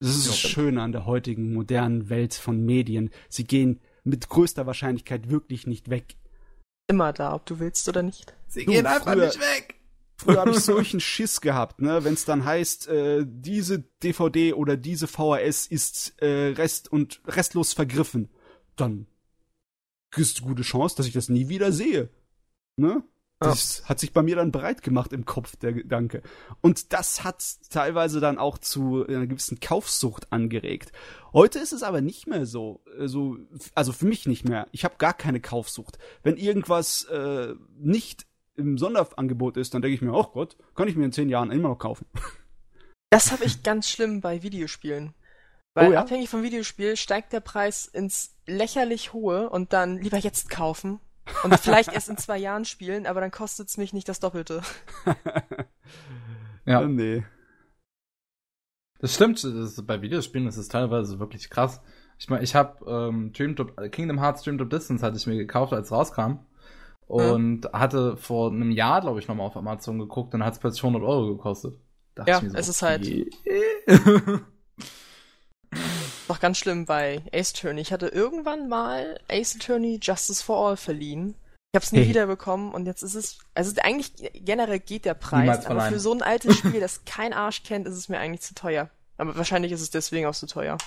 Das 0.00 0.10
ist 0.16 0.28
das. 0.28 0.38
Schöne 0.38 0.82
an 0.82 0.92
der 0.92 1.06
heutigen 1.06 1.52
modernen 1.54 2.08
Welt 2.10 2.34
von 2.34 2.64
Medien. 2.64 3.10
Sie 3.28 3.44
gehen 3.44 3.80
mit 4.04 4.28
größter 4.28 4.66
Wahrscheinlichkeit 4.66 5.30
wirklich 5.30 5.66
nicht 5.66 5.88
weg. 5.88 6.16
Immer 6.88 7.12
da, 7.12 7.32
ob 7.34 7.46
du 7.46 7.58
willst 7.60 7.88
oder 7.88 8.02
nicht. 8.02 8.34
Sie 8.48 8.64
Du, 8.64 8.72
gehen 8.72 8.86
einfach 8.86 9.12
früher- 9.14 9.26
nicht 9.26 9.40
weg. 9.40 9.74
Früher 10.18 10.40
habe 10.40 10.50
ich 10.52 10.60
solchen 10.60 10.98
Schiss 11.00 11.42
gehabt, 11.42 11.82
ne, 11.82 12.02
wenn 12.02 12.14
es 12.14 12.24
dann 12.24 12.44
heißt, 12.46 12.88
äh, 12.88 13.26
diese 13.28 13.80
DVD 14.02 14.54
oder 14.54 14.78
diese 14.78 15.06
VHS 15.08 15.66
ist 15.66 16.14
äh, 16.22 16.54
rest 16.56 16.90
und 16.90 17.20
restlos 17.26 17.74
vergriffen, 17.74 18.30
dann 18.76 19.06
ist 20.16 20.42
gute 20.42 20.62
Chance, 20.62 20.96
dass 20.96 21.06
ich 21.06 21.12
das 21.12 21.28
nie 21.28 21.48
wieder 21.48 21.72
sehe. 21.72 22.08
Ne? 22.76 23.02
Das 23.38 23.86
hat 23.86 24.00
sich 24.00 24.14
bei 24.14 24.22
mir 24.22 24.36
dann 24.36 24.50
breit 24.50 24.82
gemacht 24.82 25.12
im 25.12 25.26
Kopf, 25.26 25.56
der 25.56 25.74
Gedanke. 25.74 26.22
Und 26.62 26.94
das 26.94 27.22
hat 27.22 27.44
teilweise 27.68 28.18
dann 28.18 28.38
auch 28.38 28.56
zu 28.56 29.06
einer 29.06 29.26
gewissen 29.26 29.60
Kaufsucht 29.60 30.32
angeregt. 30.32 30.92
Heute 31.34 31.58
ist 31.58 31.72
es 31.72 31.82
aber 31.82 32.00
nicht 32.00 32.26
mehr 32.26 32.46
so. 32.46 32.82
Also, 32.98 33.36
also 33.74 33.92
für 33.92 34.06
mich 34.06 34.26
nicht 34.26 34.48
mehr. 34.48 34.66
Ich 34.72 34.84
habe 34.84 34.96
gar 34.96 35.12
keine 35.12 35.40
Kaufsucht. 35.40 35.98
Wenn 36.22 36.38
irgendwas 36.38 37.04
äh, 37.04 37.54
nicht 37.76 38.26
im 38.54 38.78
Sonderangebot 38.78 39.58
ist, 39.58 39.74
dann 39.74 39.82
denke 39.82 39.94
ich 39.94 40.00
mir, 40.00 40.14
oh 40.14 40.30
Gott, 40.32 40.56
kann 40.74 40.88
ich 40.88 40.96
mir 40.96 41.04
in 41.04 41.12
zehn 41.12 41.28
Jahren 41.28 41.50
immer 41.50 41.68
noch 41.68 41.78
kaufen. 41.78 42.06
Das 43.08 43.30
habe 43.30 43.44
ich 43.44 43.62
ganz 43.62 43.88
schlimm 43.88 44.20
bei 44.20 44.42
Videospielen. 44.42 45.14
Weil 45.74 45.90
Oh 45.90 45.92
ja? 45.92 46.00
abhängig 46.00 46.28
vom 46.28 46.42
Videospiel 46.42 46.96
steigt 46.96 47.32
der 47.32 47.40
Preis 47.40 47.86
ins 47.86 48.35
lächerlich 48.46 49.12
hohe 49.12 49.50
und 49.50 49.72
dann 49.72 49.98
lieber 49.98 50.18
jetzt 50.18 50.50
kaufen. 50.50 51.00
Und 51.42 51.58
vielleicht 51.58 51.92
erst 51.92 52.08
in 52.08 52.16
zwei 52.18 52.38
Jahren 52.38 52.64
spielen, 52.64 53.06
aber 53.06 53.20
dann 53.20 53.30
kostet 53.32 53.68
es 53.68 53.76
mich 53.78 53.92
nicht 53.92 54.08
das 54.08 54.20
Doppelte. 54.20 54.62
Ja, 56.68 56.82
Äh, 56.82 56.88
nee. 56.88 57.24
das 58.98 59.14
stimmt. 59.14 59.36
Das 59.44 59.52
ist, 59.52 59.86
bei 59.86 60.02
Videospielen 60.02 60.48
ist 60.48 60.56
es 60.56 60.66
teilweise 60.68 61.20
wirklich 61.20 61.48
krass. 61.48 61.80
Ich 62.18 62.28
meine, 62.28 62.42
ich 62.42 62.56
habe 62.56 62.84
ähm, 62.90 63.32
Kingdom 63.32 64.18
Hearts 64.20 64.42
Dream 64.42 64.58
Drop 64.58 64.70
Distance 64.70 65.04
hatte 65.06 65.16
ich 65.16 65.26
mir 65.28 65.36
gekauft, 65.36 65.72
als 65.72 65.86
es 65.88 65.92
rauskam. 65.92 66.38
Und 67.06 67.66
hatte 67.72 68.16
vor 68.16 68.50
einem 68.50 68.72
Jahr, 68.72 69.00
glaube 69.00 69.20
ich, 69.20 69.28
nochmal 69.28 69.46
auf 69.46 69.56
Amazon 69.56 70.00
geguckt, 70.00 70.34
dann 70.34 70.42
hat 70.44 70.54
es 70.54 70.58
plötzlich 70.58 70.82
100 70.82 71.04
Euro 71.08 71.36
gekostet. 71.36 71.78
Dachte 72.16 72.30
Ja, 72.32 72.38
ich 72.38 72.42
mir 72.42 72.50
so, 72.50 72.56
es 72.56 72.68
ist 72.68 72.82
halt- 72.82 73.02
okay. 73.06 73.30
Noch 76.28 76.40
ganz 76.40 76.58
schlimm 76.58 76.86
bei 76.86 77.22
Ace 77.32 77.54
Attorney. 77.54 77.80
Ich 77.80 77.92
hatte 77.92 78.08
irgendwann 78.08 78.68
mal 78.68 79.20
Ace 79.28 79.56
Attorney 79.56 80.00
Justice 80.02 80.42
for 80.42 80.56
All 80.68 80.76
verliehen. 80.76 81.34
Ich 81.72 81.76
hab's 81.76 81.92
nie 81.92 82.00
Hey. 82.00 82.08
wiederbekommen 82.08 82.72
und 82.72 82.86
jetzt 82.86 83.02
ist 83.02 83.14
es, 83.14 83.38
also 83.54 83.72
eigentlich 83.82 84.12
generell 84.34 84.80
geht 84.80 85.04
der 85.04 85.14
Preis, 85.14 85.66
aber 85.66 85.82
für 85.82 86.00
so 86.00 86.12
ein 86.12 86.22
altes 86.22 86.56
Spiel, 86.56 86.80
das 86.80 87.04
kein 87.04 87.32
Arsch 87.32 87.62
kennt, 87.62 87.86
ist 87.86 87.94
es 87.94 88.08
mir 88.08 88.18
eigentlich 88.18 88.40
zu 88.40 88.54
teuer. 88.54 88.90
Aber 89.18 89.36
wahrscheinlich 89.36 89.72
ist 89.72 89.82
es 89.82 89.90
deswegen 89.90 90.26
auch 90.26 90.34
zu 90.34 90.46
teuer. 90.46 90.78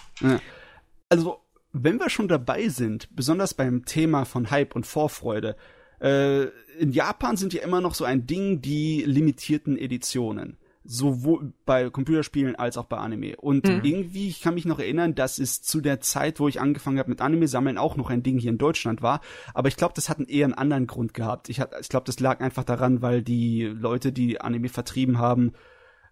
Also, 1.10 1.40
wenn 1.74 2.00
wir 2.00 2.10
schon 2.10 2.28
dabei 2.28 2.68
sind, 2.70 3.16
besonders 3.16 3.54
beim 3.54 3.86
Thema 3.86 4.26
von 4.26 4.52
Hype 4.52 4.76
und 4.76 4.86
Vorfreude, 4.86 5.56
Äh, 6.02 6.46
in 6.80 6.94
Japan 6.94 7.36
sind 7.36 7.52
ja 7.54 7.62
immer 7.62 7.82
noch 7.82 7.94
so 7.94 8.06
ein 8.06 8.26
Ding 8.26 8.62
die 8.62 9.04
limitierten 9.06 9.78
Editionen 9.78 10.58
sowohl 10.92 11.54
bei 11.66 11.92
Computerspielen 11.92 12.56
als 12.56 12.76
auch 12.76 12.86
bei 12.86 12.98
Anime. 12.98 13.36
Und 13.38 13.68
mhm. 13.68 13.82
irgendwie, 13.84 14.28
ich 14.28 14.42
kann 14.42 14.56
mich 14.56 14.66
noch 14.66 14.80
erinnern, 14.80 15.14
dass 15.14 15.38
es 15.38 15.62
zu 15.62 15.82
der 15.82 16.02
Zeit, 16.02 16.40
wo 16.40 16.48
ich 16.48 16.60
angefangen 16.60 16.98
habe 16.98 17.12
mit 17.12 17.22
Anime 17.22 17.48
sammeln, 17.48 17.78
auch 17.78 17.96
noch 17.96 18.10
ein 18.10 18.24
Ding 18.24 18.40
hier 18.40 18.50
in 18.50 18.58
Deutschland 18.58 19.04
war. 19.04 19.22
Aber 19.54 19.68
ich 19.68 19.78
glaube, 19.78 19.94
das 19.96 20.10
hat 20.10 20.18
einen 20.18 20.28
eher 20.28 20.46
einen 20.46 20.56
anderen 20.56 20.88
Grund 20.88 21.14
gehabt. 21.14 21.48
Ich, 21.48 21.60
ich 21.60 21.90
glaube, 21.90 22.06
das 22.08 22.20
lag 22.20 22.42
einfach 22.42 22.64
daran, 22.64 23.04
weil 23.04 23.22
die 23.22 23.66
Leute, 23.66 24.12
die 24.12 24.42
Anime 24.42 24.68
vertrieben 24.68 25.20
haben, 25.20 25.54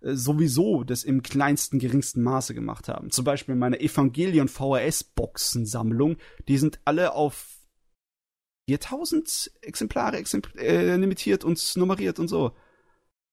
äh, 0.02 0.14
sowieso 0.14 0.84
das 0.84 1.04
im 1.04 1.24
kleinsten, 1.24 1.80
geringsten 1.80 2.22
Maße 2.22 2.54
gemacht 2.54 2.88
haben. 2.88 3.10
Zum 3.10 3.26
Beispiel 3.26 3.56
meine 3.56 3.80
Evangelion 3.80 4.48
VHS-Boxensammlung, 4.48 6.18
die 6.48 6.60
sind 6.60 6.80
alle 6.86 7.14
auf 7.14 7.58
4000 8.70 9.54
Exemplare 9.62 10.18
exempl 10.18 10.60
äh, 10.60 10.96
limitiert 10.98 11.44
und 11.44 11.76
nummeriert 11.78 12.20
und 12.20 12.28
so 12.28 12.52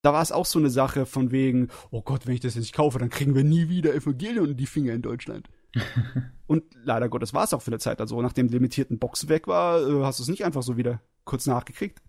da 0.05 0.13
war 0.13 0.21
es 0.21 0.31
auch 0.31 0.45
so 0.45 0.59
eine 0.59 0.69
Sache 0.69 1.05
von 1.07 1.31
wegen, 1.31 1.69
oh 1.89 2.01
Gott, 2.01 2.27
wenn 2.27 2.35
ich 2.35 2.39
das 2.39 2.53
jetzt 2.53 2.63
nicht 2.63 2.75
kaufe, 2.75 2.99
dann 2.99 3.09
kriegen 3.09 3.33
wir 3.33 3.43
nie 3.43 3.69
wieder 3.69 3.93
Evangelion 3.95 4.51
in 4.51 4.57
die 4.57 4.67
Finger 4.67 4.93
in 4.93 5.01
Deutschland. 5.01 5.49
und 6.47 6.63
leider 6.83 7.09
Gottes 7.09 7.33
war 7.33 7.43
es 7.43 7.53
auch 7.53 7.61
für 7.61 7.71
eine 7.71 7.79
Zeit. 7.79 7.99
Also 7.99 8.21
nachdem 8.21 8.47
die 8.47 8.53
limitierten 8.53 8.99
Box 8.99 9.27
weg 9.29 9.47
war, 9.47 9.81
äh, 9.81 10.03
hast 10.03 10.19
du 10.19 10.23
es 10.23 10.29
nicht 10.29 10.45
einfach 10.45 10.61
so 10.61 10.77
wieder 10.77 11.01
kurz 11.23 11.47
nachgekriegt. 11.47 12.03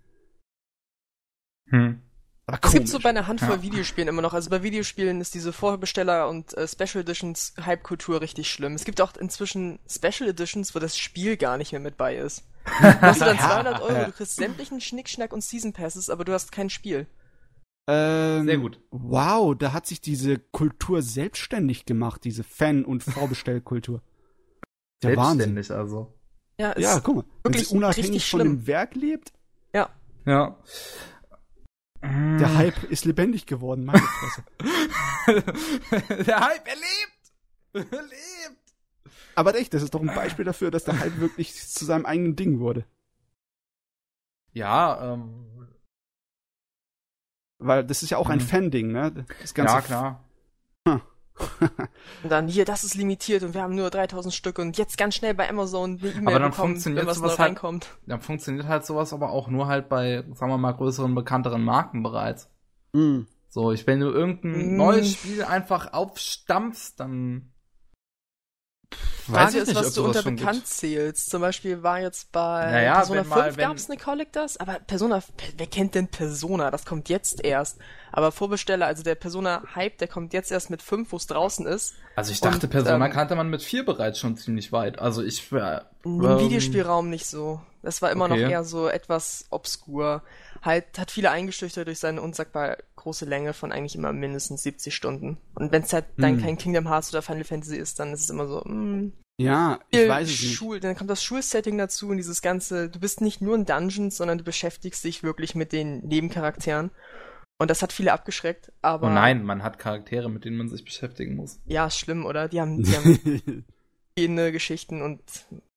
Hm. 1.71 2.03
Aber 2.49 2.59
es 2.63 2.73
gibt 2.73 2.89
so 2.89 3.01
bei 3.01 3.09
einer 3.09 3.27
Handvoll 3.27 3.57
ja. 3.57 3.63
Videospielen 3.63 4.09
immer 4.09 4.23
noch. 4.23 4.35
Also 4.35 4.51
bei 4.51 4.63
Videospielen 4.63 5.21
ist 5.21 5.35
diese 5.35 5.53
Vorbesteller 5.53 6.29
und 6.29 6.55
äh, 6.55 6.69
Special 6.69 7.03
Editions 7.03 7.55
Hype-Kultur 7.65 8.21
richtig 8.21 8.51
schlimm. 8.51 8.75
Es 8.75 8.85
gibt 8.85 9.01
auch 9.01 9.17
inzwischen 9.17 9.81
Special 9.89 10.29
Editions, 10.29 10.75
wo 10.75 10.79
das 10.79 10.97
Spiel 10.99 11.37
gar 11.39 11.57
nicht 11.57 11.73
mehr 11.73 11.81
mit 11.81 11.97
bei 11.97 12.15
ist. 12.15 12.45
Du 12.67 13.01
hast 13.01 13.21
du 13.21 13.25
dann 13.25 13.39
200 13.39 13.81
Euro, 13.81 14.05
du 14.05 14.13
kriegst 14.13 14.37
sämtlichen 14.37 14.81
Schnickschnack 14.81 15.33
und 15.33 15.43
Season 15.43 15.73
Passes, 15.73 16.11
aber 16.11 16.25
du 16.25 16.33
hast 16.33 16.53
kein 16.53 16.69
Spiel. 16.69 17.07
Ähm, 17.88 18.46
Sehr 18.46 18.59
gut. 18.59 18.81
Wow, 18.90 19.57
da 19.57 19.72
hat 19.72 19.87
sich 19.87 20.01
diese 20.01 20.38
Kultur 20.38 21.03
selbstständig 21.03 21.87
gemacht, 21.87 22.25
diese 22.25 22.42
Fan- 22.42 22.85
und 22.85 23.05
Vorbestellkultur. 23.05 24.03
Der 25.03 25.14
selbstständig 25.14 25.70
Wahnsinn. 25.70 25.77
also. 25.77 26.14
Ja, 26.59 26.79
ja 26.79 27.01
guck 27.01 27.16
mal, 27.16 27.25
wenn 27.44 27.53
sie 27.53 27.77
unabhängig 27.77 28.29
von 28.29 28.40
dem 28.40 28.66
Werk 28.66 28.94
lebt. 28.94 29.33
Ja. 29.72 29.90
Ja. 30.25 30.59
Der 32.03 32.55
Hype 32.57 32.85
ist 32.85 33.05
lebendig 33.05 33.46
geworden, 33.46 33.85
meine 33.85 33.99
Fresse. 34.01 34.44
der 36.25 36.40
Hype, 36.40 36.68
er 36.68 36.77
lebt! 36.77 37.92
Er 37.92 38.03
lebt! 38.03 38.66
Aber 39.35 39.55
echt, 39.57 39.75
das 39.75 39.83
ist 39.83 39.94
doch 39.94 40.01
ein 40.01 40.14
Beispiel 40.14 40.44
dafür, 40.44 40.70
dass 40.70 40.85
der 40.85 40.99
Hype 40.99 41.18
wirklich 41.18 41.55
zu 41.55 41.85
seinem 41.85 42.07
eigenen 42.07 42.37
Ding 42.37 42.61
wurde. 42.61 42.85
Ja, 44.53 45.12
ähm, 45.14 45.46
weil 47.59 47.85
das 47.85 48.03
ist 48.03 48.11
ja 48.11 48.19
auch 48.19 48.29
ein 48.29 48.38
mhm. 48.38 48.42
Fan-Ding, 48.42 48.92
ne? 48.92 49.27
Das 49.40 49.55
ganze 49.55 49.75
ja, 49.75 49.81
klar. 49.81 50.25
Hm. 50.87 51.01
und 52.23 52.31
dann 52.31 52.49
hier, 52.49 52.64
das 52.64 52.85
ist 52.85 52.95
limitiert 52.95 53.42
und 53.42 53.55
wir 53.55 53.62
haben 53.62 53.75
nur 53.75 53.90
3000 53.90 54.33
Stück 54.33 54.59
und 54.59 54.79
jetzt 54.79 54.97
ganz 54.97 55.14
schnell 55.14 55.35
bei 55.35 55.49
Amazon 55.49 55.99
eine 56.01 56.11
E-Mail 56.12 56.35
bekommen, 56.35 56.53
funktioniert 56.53 57.07
was 57.07 57.19
sowas 57.19 57.38
halt, 57.38 57.51
reinkommt. 57.51 57.88
Dann 58.07 58.21
funktioniert 58.21 58.66
halt 58.66 58.87
sowas 58.87 59.12
aber 59.12 59.31
auch 59.31 59.49
nur 59.49 59.66
halt 59.66 59.88
bei, 59.88 60.25
sagen 60.35 60.51
wir 60.51 60.59
mal, 60.59 60.73
größeren, 60.73 61.14
bekannteren 61.14 61.62
Marken 61.62 62.03
bereits. 62.03 62.51
Mm. 62.92 63.23
So, 63.49 63.73
ich, 63.73 63.87
wenn 63.87 64.01
du 64.01 64.11
irgendein 64.11 64.75
mm. 64.75 64.77
neues 64.77 65.12
Spiel 65.12 65.45
einfach 65.45 65.92
aufstampfst, 65.92 66.95
dann 66.97 67.53
Frage 69.27 69.59
ist, 69.59 69.68
nicht, 69.68 69.77
was 69.77 69.94
du 69.94 70.05
unter 70.05 70.22
bekannt 70.22 70.66
zählst. 70.66 71.31
Zum 71.31 71.40
Beispiel 71.40 71.83
war 71.83 72.01
jetzt 72.01 72.31
bei 72.31 72.70
naja, 72.70 72.94
Persona 72.94 73.25
5 73.25 73.57
gab 73.57 73.77
es 73.77 73.90
eine 73.90 73.99
Collectors, 73.99 74.57
aber 74.59 74.79
Persona, 74.79 75.22
wer 75.57 75.66
kennt 75.66 75.94
denn 75.94 76.09
Persona? 76.09 76.70
Das 76.70 76.85
kommt 76.85 77.09
jetzt 77.09 77.44
erst. 77.44 77.79
Aber 78.12 78.31
Vorbesteller, 78.31 78.87
also 78.87 79.03
der 79.03 79.16
Persona-Hype, 79.16 79.99
der 79.99 80.09
kommt 80.09 80.33
jetzt 80.33 80.53
erst 80.53 80.70
mit 80.70 80.81
5, 80.81 81.11
wo 81.11 81.16
es 81.16 81.27
draußen 81.27 81.66
ist. 81.66 81.94
Also 82.14 82.33
ich 82.33 82.40
dachte, 82.40 82.66
Und, 82.66 82.70
Persona 82.70 83.07
ähm, 83.07 83.12
kannte 83.12 83.35
man 83.35 83.49
mit 83.49 83.62
4 83.62 83.85
bereits 83.85 84.18
schon 84.18 84.37
ziemlich 84.37 84.72
weit. 84.72 84.99
Also 84.99 85.22
ich... 85.22 85.51
Äh, 85.53 85.81
Im 86.05 86.22
ähm, 86.22 86.38
Videospielraum 86.38 87.11
nicht 87.11 87.27
so. 87.27 87.61
Das 87.83 88.03
war 88.03 88.11
immer 88.11 88.27
okay. 88.27 88.42
noch 88.42 88.51
eher 88.51 88.64
so 88.64 88.88
etwas 88.88 89.46
obskur. 89.51 90.22
Halt, 90.62 90.99
hat 90.99 91.11
viele 91.11 91.31
eingeschüchtert 91.31 91.87
durch 91.87 91.99
seine 91.99 92.23
unsagbar 92.23 92.79
große 92.97 93.25
Länge 93.25 93.53
von 93.53 93.73
eigentlich 93.73 93.95
immer 93.95 94.12
mindestens 94.12 94.62
70 94.62 94.95
Stunden. 94.95 95.38
Und 95.55 95.73
wenn 95.73 95.83
es 95.83 95.92
halt 95.92 96.07
dann 96.16 96.37
hm. 96.37 96.42
kein 96.42 96.59
Kingdom 96.59 96.88
Hearts 96.88 97.12
oder 97.12 97.23
Final 97.23 97.45
Fantasy 97.45 97.77
ist, 97.77 97.99
dann 97.99 98.12
ist 98.12 98.23
es 98.23 98.31
immer 98.31 98.47
so, 98.47 98.62
mh, 98.64 98.64
hm. 98.64 99.12
ja, 99.38 99.79
ich 99.90 100.09
weiß 100.09 100.29
es 100.29 100.37
Schul 100.37 100.77
nicht. 100.77 100.85
Dann 100.85 100.97
kommt 100.97 101.11
das 101.11 101.23
Schulsetting 101.23 101.79
dazu 101.79 102.09
und 102.09 102.16
dieses 102.16 102.42
ganze, 102.42 102.88
du 102.88 102.99
bist 102.99 103.21
nicht 103.21 103.40
nur 103.40 103.55
in 103.55 103.64
Dungeons, 103.64 104.16
sondern 104.16 104.38
du 104.38 104.45
beschäftigst 104.45 105.05
dich 105.05 105.23
wirklich 105.23 105.55
mit 105.55 105.73
den 105.73 106.01
Nebencharakteren. 106.01 106.90
Und 107.59 107.71
das 107.71 107.81
hat 107.81 107.92
viele 107.92 108.12
abgeschreckt, 108.12 108.71
aber. 108.83 109.07
Oh 109.07 109.11
nein, 109.11 109.42
man 109.42 109.62
hat 109.62 109.79
Charaktere, 109.79 110.29
mit 110.29 110.45
denen 110.45 110.59
man 110.59 110.69
sich 110.69 110.85
beschäftigen 110.85 111.37
muss. 111.37 111.59
Ja, 111.64 111.88
schlimm, 111.90 112.27
oder? 112.27 112.49
Die 112.49 112.61
haben, 112.61 112.83
die 112.83 112.95
haben 112.95 113.64
Geschichten 114.53 115.01
und 115.01 115.23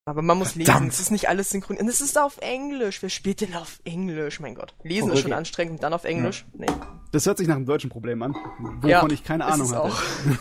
aber 0.10 0.22
man 0.22 0.38
muss 0.38 0.56
lesen. 0.56 0.88
Es 0.88 1.00
ist 1.00 1.12
nicht 1.12 1.30
alles 1.30 1.50
synchron. 1.52 1.78
Und 1.78 1.88
es 1.88 2.02
ist 2.02 2.18
auf 2.18 2.38
Englisch. 2.40 3.02
Wer 3.02 3.10
spielt 3.10 3.42
denn 3.42 3.54
auf 3.56 3.80
Englisch? 3.84 4.40
Mein 4.40 4.56
Gott. 4.56 4.74
Lesen 4.84 5.12
oh, 5.12 5.14
ist 5.14 5.22
schon 5.22 5.34
anstrengend 5.34 5.74
und 5.74 5.84
dann 5.84 5.94
auf 5.94 6.04
Englisch? 6.04 6.46
Ja. 6.54 6.66
Nee. 6.66 6.80
Das 7.12 7.26
hört 7.26 7.38
sich 7.38 7.48
nach 7.48 7.56
einem 7.56 7.66
deutschen 7.66 7.90
Problem 7.90 8.22
an. 8.22 8.34
Wovon 8.34 8.90
ja, 8.90 9.08
ich 9.10 9.24
keine 9.24 9.46
Ahnung 9.46 9.72
habe. 9.74 9.92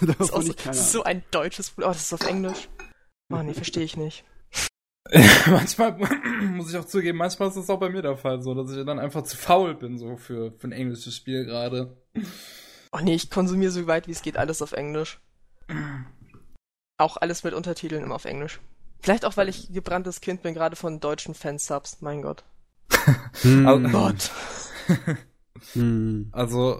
das 0.00 0.16
ist, 0.20 0.32
auch 0.32 0.42
so, 0.42 0.52
das 0.52 0.80
ist 0.80 0.92
so 0.92 1.02
ein 1.04 1.22
deutsches 1.30 1.70
Problem. 1.70 1.90
Oh, 1.90 1.92
das 1.92 2.02
ist 2.02 2.12
auf 2.14 2.26
Englisch. 2.28 2.68
Oh 3.30 3.42
nee, 3.42 3.54
verstehe 3.54 3.84
ich 3.84 3.96
nicht. 3.96 4.24
manchmal 5.46 5.96
muss 6.54 6.70
ich 6.70 6.76
auch 6.76 6.84
zugeben, 6.84 7.18
manchmal 7.18 7.48
ist 7.48 7.56
das 7.56 7.70
auch 7.70 7.80
bei 7.80 7.88
mir 7.88 8.02
der 8.02 8.16
Fall, 8.16 8.42
so 8.42 8.54
dass 8.54 8.70
ich 8.74 8.84
dann 8.84 8.98
einfach 8.98 9.22
zu 9.22 9.36
faul 9.36 9.74
bin, 9.74 9.98
so 9.98 10.16
für, 10.16 10.52
für 10.52 10.68
ein 10.68 10.72
englisches 10.72 11.16
Spiel 11.16 11.46
gerade. 11.46 11.96
Oh 12.92 12.98
nee, 13.02 13.14
ich 13.14 13.30
konsumiere 13.30 13.70
so 13.70 13.86
weit 13.86 14.06
wie 14.06 14.12
es 14.12 14.22
geht 14.22 14.36
alles 14.36 14.60
auf 14.60 14.72
Englisch. 14.72 15.20
Auch 16.98 17.16
alles 17.16 17.44
mit 17.44 17.54
Untertiteln 17.54 18.02
immer 18.02 18.16
auf 18.16 18.24
Englisch. 18.24 18.60
Vielleicht 19.00 19.24
auch, 19.24 19.36
weil 19.36 19.48
ich 19.48 19.72
gebranntes 19.72 20.20
Kind 20.20 20.42
bin, 20.42 20.54
gerade 20.54 20.76
von 20.76 21.00
deutschen 21.00 21.34
Fansubs. 21.34 21.98
Mein 22.00 22.22
Gott. 22.22 22.44
oh 23.44 23.78
Gott. 23.78 24.30
Hm. 25.72 26.28
also, 26.32 26.74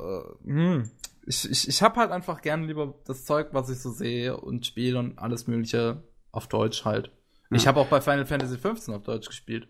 äh, 0.45 0.49
hm. 0.49 0.91
ich, 1.27 1.51
ich, 1.51 1.69
ich 1.69 1.83
habe 1.83 1.97
halt 1.97 2.11
einfach 2.11 2.43
gerne 2.43 2.67
lieber 2.67 2.95
das 3.07 3.25
Zeug, 3.25 3.49
was 3.53 3.69
ich 3.71 3.81
so 3.81 3.91
sehe 3.91 4.37
und 4.37 4.67
spiele 4.67 4.99
und 4.99 5.19
alles 5.19 5.47
Mögliche 5.47 6.03
auf 6.31 6.47
Deutsch 6.47 6.85
halt. 6.85 7.11
Ja. 7.51 7.57
Ich 7.57 7.67
habe 7.67 7.81
auch 7.81 7.89
bei 7.89 8.01
Final 8.01 8.27
Fantasy 8.27 8.57
XV 8.57 8.89
auf 8.91 9.03
Deutsch 9.03 9.27
gespielt. 9.27 9.69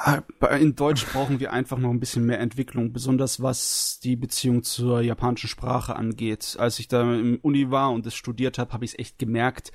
Ah, 0.00 0.22
in 0.60 0.76
Deutsch 0.76 1.06
brauchen 1.06 1.40
wir 1.40 1.52
einfach 1.52 1.78
noch 1.78 1.90
ein 1.90 1.98
bisschen 1.98 2.24
mehr 2.24 2.38
Entwicklung, 2.38 2.92
besonders 2.92 3.42
was 3.42 3.98
die 3.98 4.14
Beziehung 4.14 4.62
zur 4.62 5.00
japanischen 5.00 5.48
Sprache 5.48 5.96
angeht. 5.96 6.56
Als 6.58 6.78
ich 6.78 6.86
da 6.86 7.02
im 7.02 7.40
Uni 7.42 7.72
war 7.72 7.90
und 7.90 8.06
es 8.06 8.14
studiert 8.14 8.58
habe, 8.58 8.72
habe 8.72 8.84
ich 8.84 8.92
es 8.92 8.98
echt 8.98 9.18
gemerkt, 9.18 9.72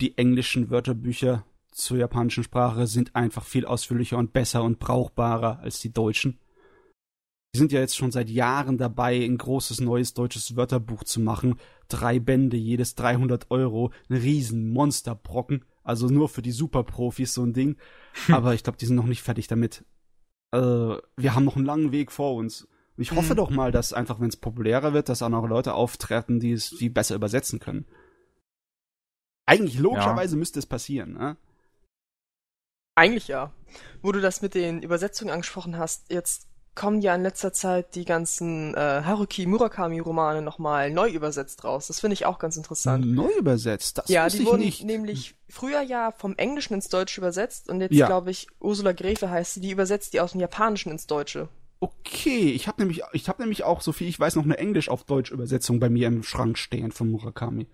die 0.00 0.18
englischen 0.18 0.70
Wörterbücher 0.70 1.44
zur 1.72 1.98
japanischen 1.98 2.44
Sprache 2.44 2.86
sind 2.86 3.14
einfach 3.14 3.44
viel 3.44 3.66
ausführlicher 3.66 4.16
und 4.16 4.32
besser 4.32 4.62
und 4.62 4.78
brauchbarer 4.78 5.60
als 5.60 5.80
die 5.80 5.92
deutschen. 5.92 6.38
Die 7.54 7.58
sind 7.58 7.72
ja 7.72 7.80
jetzt 7.80 7.96
schon 7.96 8.12
seit 8.12 8.28
Jahren 8.28 8.76
dabei, 8.76 9.24
ein 9.24 9.38
großes 9.38 9.80
neues 9.80 10.14
deutsches 10.14 10.56
Wörterbuch 10.56 11.04
zu 11.04 11.20
machen. 11.20 11.56
Drei 11.88 12.18
Bände, 12.18 12.56
jedes 12.56 12.94
300 12.96 13.50
Euro, 13.50 13.92
ein 14.08 14.16
riesen 14.16 14.70
Monsterbrocken. 14.70 15.64
Also 15.82 16.08
nur 16.08 16.28
für 16.28 16.42
die 16.42 16.50
Superprofis 16.50 17.32
so 17.32 17.42
ein 17.44 17.52
Ding. 17.52 17.76
Aber 18.28 18.54
ich 18.54 18.62
glaube, 18.62 18.78
die 18.78 18.86
sind 18.86 18.96
noch 18.96 19.06
nicht 19.06 19.22
fertig 19.22 19.46
damit. 19.46 19.84
Äh, 20.52 20.58
wir 20.58 21.34
haben 21.34 21.44
noch 21.44 21.56
einen 21.56 21.64
langen 21.64 21.92
Weg 21.92 22.12
vor 22.12 22.34
uns. 22.34 22.68
Ich 22.96 23.12
hoffe 23.12 23.34
mhm. 23.34 23.36
doch 23.38 23.50
mal, 23.50 23.72
dass 23.72 23.92
einfach, 23.92 24.20
wenn 24.20 24.28
es 24.28 24.36
populärer 24.36 24.94
wird, 24.94 25.08
dass 25.08 25.22
auch 25.22 25.28
noch 25.28 25.46
Leute 25.46 25.74
auftreten, 25.74 26.40
die 26.40 26.52
es 26.52 26.70
die 26.70 26.88
besser 26.88 27.14
übersetzen 27.14 27.58
können. 27.58 27.86
Eigentlich 29.46 29.78
logischerweise 29.78 30.34
ja. 30.34 30.38
müsste 30.38 30.58
es 30.58 30.66
passieren, 30.66 31.14
ne? 31.14 31.36
Eigentlich 32.96 33.28
ja. 33.28 33.52
Wo 34.02 34.10
du 34.10 34.20
das 34.20 34.42
mit 34.42 34.54
den 34.54 34.82
Übersetzungen 34.82 35.30
angesprochen 35.30 35.78
hast, 35.78 36.10
jetzt 36.10 36.48
kommen 36.76 37.00
ja 37.00 37.14
in 37.14 37.22
letzter 37.22 37.52
Zeit 37.52 37.94
die 37.94 38.04
ganzen 38.04 38.74
äh, 38.74 38.78
Haruki 38.78 39.46
Murakami 39.46 39.98
Romane 39.98 40.42
nochmal 40.42 40.90
neu 40.90 41.08
übersetzt 41.08 41.64
raus. 41.64 41.88
Das 41.88 42.00
finde 42.00 42.14
ich 42.14 42.26
auch 42.26 42.38
ganz 42.38 42.56
interessant. 42.56 43.06
Neu 43.06 43.30
übersetzt? 43.38 43.98
Das 43.98 44.08
ja, 44.08 44.28
die 44.28 44.36
ich 44.36 44.46
wurden 44.46 44.60
nicht. 44.60 44.84
nämlich 44.84 45.34
früher 45.48 45.80
ja 45.80 46.12
vom 46.12 46.34
Englischen 46.36 46.74
ins 46.74 46.88
Deutsche 46.88 47.20
übersetzt 47.20 47.68
und 47.70 47.80
jetzt 47.80 47.94
ja. 47.94 48.06
glaube 48.06 48.30
ich 48.30 48.46
Ursula 48.60 48.92
Gräfe 48.92 49.30
heißt 49.30 49.54
sie, 49.54 49.60
die 49.60 49.70
übersetzt 49.70 50.12
die 50.12 50.20
aus 50.20 50.32
dem 50.32 50.40
Japanischen 50.40 50.92
ins 50.92 51.06
Deutsche. 51.06 51.48
Okay, 51.80 52.50
ich 52.50 52.68
habe 52.68 52.82
nämlich 52.82 53.02
ich 53.12 53.28
habe 53.28 53.42
nämlich 53.42 53.64
auch 53.64 53.80
so 53.80 53.92
viel 53.92 54.08
ich 54.08 54.20
weiß 54.20 54.36
noch 54.36 54.44
eine 54.44 54.58
Englisch 54.58 54.90
auf 54.90 55.04
Deutsch 55.04 55.30
Übersetzung 55.30 55.80
bei 55.80 55.88
mir 55.88 56.08
im 56.08 56.22
Schrank 56.22 56.58
stehen 56.58 56.92
von 56.92 57.10
Murakami. 57.10 57.66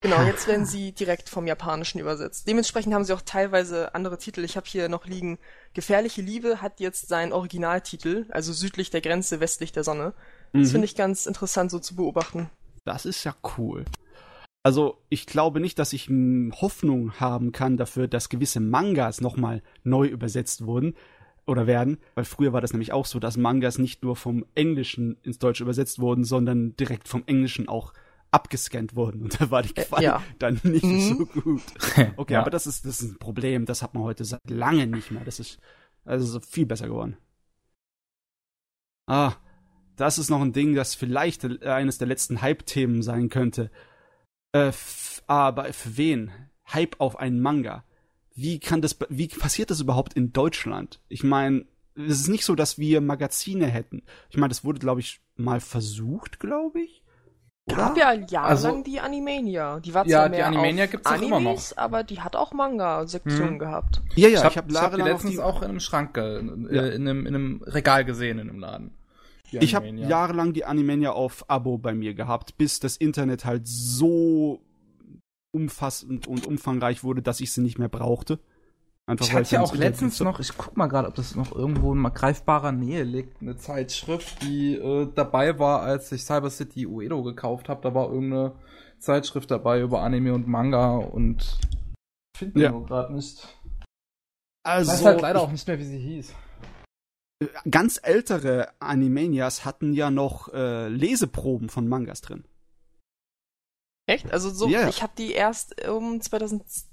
Genau, 0.00 0.22
jetzt 0.22 0.46
werden 0.46 0.64
sie 0.64 0.92
direkt 0.92 1.28
vom 1.28 1.48
Japanischen 1.48 1.98
übersetzt. 1.98 2.46
Dementsprechend 2.46 2.94
haben 2.94 3.02
sie 3.04 3.12
auch 3.12 3.22
teilweise 3.22 3.96
andere 3.96 4.16
Titel. 4.16 4.44
Ich 4.44 4.56
habe 4.56 4.66
hier 4.66 4.88
noch 4.88 5.06
liegen, 5.06 5.38
Gefährliche 5.74 6.22
Liebe 6.22 6.62
hat 6.62 6.78
jetzt 6.78 7.08
seinen 7.08 7.32
Originaltitel, 7.32 8.26
also 8.30 8.52
südlich 8.52 8.90
der 8.90 9.00
Grenze, 9.00 9.40
westlich 9.40 9.72
der 9.72 9.84
Sonne. 9.84 10.14
Das 10.52 10.68
mhm. 10.68 10.72
finde 10.72 10.84
ich 10.86 10.94
ganz 10.94 11.26
interessant 11.26 11.70
so 11.70 11.80
zu 11.80 11.96
beobachten. 11.96 12.48
Das 12.84 13.06
ist 13.06 13.24
ja 13.24 13.34
cool. 13.56 13.84
Also 14.62 14.98
ich 15.08 15.26
glaube 15.26 15.60
nicht, 15.60 15.78
dass 15.78 15.92
ich 15.92 16.08
Hoffnung 16.08 17.12
haben 17.18 17.52
kann 17.52 17.76
dafür, 17.76 18.06
dass 18.06 18.28
gewisse 18.28 18.60
Mangas 18.60 19.20
nochmal 19.20 19.62
neu 19.82 20.06
übersetzt 20.06 20.64
wurden. 20.64 20.94
oder 21.46 21.66
werden, 21.66 21.98
weil 22.14 22.24
früher 22.24 22.52
war 22.52 22.60
das 22.60 22.72
nämlich 22.72 22.92
auch 22.92 23.06
so, 23.06 23.18
dass 23.18 23.38
Mangas 23.38 23.78
nicht 23.78 24.02
nur 24.02 24.16
vom 24.16 24.44
Englischen 24.54 25.16
ins 25.22 25.38
Deutsche 25.38 25.62
übersetzt 25.62 25.98
wurden, 25.98 26.24
sondern 26.24 26.76
direkt 26.76 27.08
vom 27.08 27.22
Englischen 27.26 27.68
auch 27.68 27.94
abgescannt 28.30 28.94
wurden 28.94 29.22
und 29.22 29.40
da 29.40 29.50
war 29.50 29.62
die 29.62 29.72
Quali 29.72 30.04
ja. 30.04 30.22
dann 30.38 30.60
nicht 30.62 30.84
Mhm. 30.84 31.00
so 31.00 31.26
gut. 31.26 31.62
Okay, 32.16 32.34
Ja. 32.34 32.40
aber 32.40 32.50
das 32.50 32.66
ist, 32.66 32.84
das 32.84 33.00
ist 33.00 33.12
ein 33.12 33.18
Problem, 33.18 33.64
das 33.66 33.82
hat 33.82 33.94
man 33.94 34.02
heute 34.02 34.24
seit 34.24 34.48
lange 34.50 34.86
nicht 34.86 35.10
mehr. 35.10 35.24
Das 35.24 35.40
ist 35.40 35.58
also 36.04 36.26
so 36.26 36.40
viel 36.40 36.66
besser 36.66 36.86
geworden. 36.88 37.16
Ah, 39.06 39.34
das 39.96 40.18
ist 40.18 40.30
noch 40.30 40.40
ein 40.42 40.52
Ding, 40.52 40.74
das 40.74 40.94
vielleicht 40.94 41.44
eines 41.64 41.98
der 41.98 42.06
letzten 42.08 42.40
Hype-Themen 42.42 43.02
sein 43.02 43.28
könnte. 43.30 43.70
Äh, 44.52 44.72
aber 45.26 45.72
für 45.72 45.96
wen? 45.96 46.30
Hype 46.72 46.96
auf 47.00 47.18
einen 47.18 47.40
Manga. 47.40 47.84
Wie 48.34 48.60
kann 48.60 48.82
das, 48.82 48.96
wie 49.08 49.28
passiert 49.28 49.70
das 49.70 49.80
überhaupt 49.80 50.14
in 50.14 50.32
Deutschland? 50.32 51.00
Ich 51.08 51.24
meine, 51.24 51.66
es 51.96 52.20
ist 52.20 52.28
nicht 52.28 52.44
so, 52.44 52.54
dass 52.54 52.78
wir 52.78 53.00
Magazine 53.00 53.66
hätten. 53.66 54.02
Ich 54.30 54.36
meine, 54.36 54.50
das 54.50 54.64
wurde, 54.64 54.78
glaube 54.78 55.00
ich, 55.00 55.20
mal 55.36 55.60
versucht, 55.60 56.38
glaube 56.38 56.80
ich. 56.82 57.02
Gab 57.68 57.96
ja 57.96 58.12
jahrelang 58.12 58.44
Also- 58.44 58.82
die 58.82 59.00
Animania. 59.00 59.80
Die 59.80 59.94
war 59.94 60.06
Ja, 60.06 60.18
zwar 60.18 60.28
die 60.28 60.36
mehr 60.36 60.46
Animania 60.46 60.84
auf 60.84 60.90
gibt's 60.90 61.06
auch 61.10 61.14
immer 61.16 61.28
noch. 61.28 61.36
Animes, 61.36 61.78
aber 61.78 62.02
die 62.04 62.20
hat 62.20 62.36
auch 62.36 62.52
Manga-Sektionen 62.52 63.52
Hm. 63.52 63.58
gehabt. 63.58 64.02
Ja, 64.14 64.28
ja, 64.28 64.38
ich 64.38 64.44
habe 64.44 64.54
hab, 64.56 64.70
ich 64.70 64.76
hab 64.80 64.94
die 64.94 65.02
letztens 65.02 65.32
die, 65.32 65.40
auch 65.40 65.62
in 65.62 65.68
einem 65.68 65.80
Schrank, 65.80 66.16
äh, 66.16 66.34
Ja. 66.36 66.86
in, 66.86 67.06
einem, 67.08 67.26
in 67.26 67.34
einem 67.34 67.62
Regal 67.64 68.04
gesehen 68.04 68.38
in 68.38 68.48
einem 68.50 68.58
Laden. 68.58 68.94
Die 69.52 69.58
Ich 69.58 69.74
habe 69.74 69.88
jahrelang 69.88 70.52
die 70.52 70.64
Animania 70.66 71.12
auf 71.12 71.48
Abo 71.48 71.78
bei 71.78 71.94
mir 71.94 72.12
gehabt, 72.14 72.58
bis 72.58 72.80
das 72.80 72.96
Internet 72.98 73.44
halt 73.46 73.66
so 73.66 74.60
umfassend 75.52 76.26
und 76.26 76.46
umfangreich 76.46 77.02
wurde, 77.02 77.22
dass 77.22 77.40
ich 77.40 77.52
sie 77.52 77.62
nicht 77.62 77.78
mehr 77.78 77.88
brauchte. 77.88 78.38
Einfach 79.08 79.24
Ich 79.26 79.32
hatte 79.32 79.54
ja 79.54 79.62
auch 79.62 79.74
letztens 79.74 80.18
so- 80.18 80.24
noch, 80.24 80.38
ich 80.38 80.56
guck 80.56 80.76
mal 80.76 80.86
gerade, 80.86 81.08
ob 81.08 81.14
das 81.14 81.34
noch 81.34 81.52
irgendwo 81.52 81.92
in 81.92 81.98
mal 81.98 82.10
greifbarer 82.10 82.72
Nähe 82.72 83.04
liegt, 83.04 83.40
eine 83.40 83.56
Zeitschrift, 83.56 84.42
die 84.42 84.74
äh, 84.76 85.08
dabei 85.14 85.58
war, 85.58 85.80
als 85.80 86.12
ich 86.12 86.24
Cyber 86.24 86.50
City 86.50 86.86
Uedo 86.86 87.22
gekauft 87.22 87.70
habe. 87.70 87.80
Da 87.80 87.94
war 87.94 88.10
irgendeine 88.12 88.52
Zeitschrift 88.98 89.50
dabei 89.50 89.80
über 89.80 90.02
Anime 90.02 90.34
und 90.34 90.46
Manga 90.46 90.96
und 90.96 91.58
finde 92.36 92.60
Ja. 92.60 92.70
nur 92.70 92.84
gerade 92.84 93.14
nicht. 93.14 93.38
Ich 93.38 93.46
Also, 94.62 94.92
weiß 94.92 95.04
halt 95.06 95.20
leider 95.22 95.40
auch 95.40 95.50
nicht 95.50 95.66
mehr, 95.66 95.78
wie 95.78 95.84
sie 95.84 95.98
hieß. 95.98 96.34
ich- 97.40 97.48
ganz 97.70 97.98
ältere 98.02 98.68
Animanias 98.78 99.64
hatten 99.64 99.94
ja 99.94 100.10
noch 100.10 100.52
äh, 100.52 100.88
Leseproben 100.88 101.70
von 101.70 101.88
Mangas 101.88 102.20
drin. 102.20 102.44
Echt? 104.06 104.30
Also 104.32 104.50
so, 104.50 104.68
Ja. 104.68 104.88
ich 104.88 105.02
habe 105.02 105.12
die 105.16 105.32
erst 105.32 105.86
um 105.88 106.20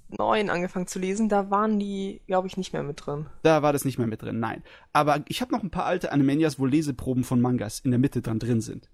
2009 0.10 0.50
angefangen 0.50 0.88
zu 0.88 1.00
lesen, 1.00 1.30
da 1.30 1.50
waren 1.50 1.80
die, 1.80 2.22
glaube 2.28 2.48
ich, 2.48 2.58
nicht 2.58 2.74
mehr 2.74 2.84
mit 2.84 3.06
drin. 3.06 3.28
Da 3.44 3.62
war 3.62 3.74
das 3.74 3.86
nicht 3.86 3.98
mehr 3.98 4.08
mit 4.08 4.22
drin, 4.22 4.40
nein. 4.40 4.64
Aber 4.94 5.22
ich 5.28 5.42
habe 5.42 5.52
noch 5.54 5.64
ein 5.64 5.72
paar 5.72 5.86
alte 5.86 6.12
Animanias, 6.12 6.60
wo 6.60 6.66
Leseproben 6.66 7.24
von 7.24 7.42
Mangas 7.42 7.80
in 7.80 7.92
der 7.92 8.00
Mitte 8.00 8.22
dran 8.22 8.40
drin 8.40 8.62
sind. 8.62 8.90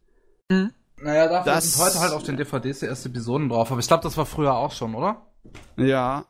Naja, 0.49 1.27
dafür 1.27 1.53
Das- 1.53 1.73
sind 1.73 1.83
heute 1.83 1.99
halt 1.99 2.13
auf 2.13 2.23
den 2.23 2.37
DVDs 2.37 2.79
die 2.79 2.85
ersten 2.85 3.09
Episoden 3.09 3.49
drauf. 3.49 3.71
Aber 3.71 3.79
ich 3.79 3.87
glaube, 3.87 4.03
das 4.03 4.17
war 4.17 4.25
früher 4.25 4.55
auch 4.55 4.71
schon, 4.71 4.95
oder? 4.95 5.25
Ja, 5.77 6.25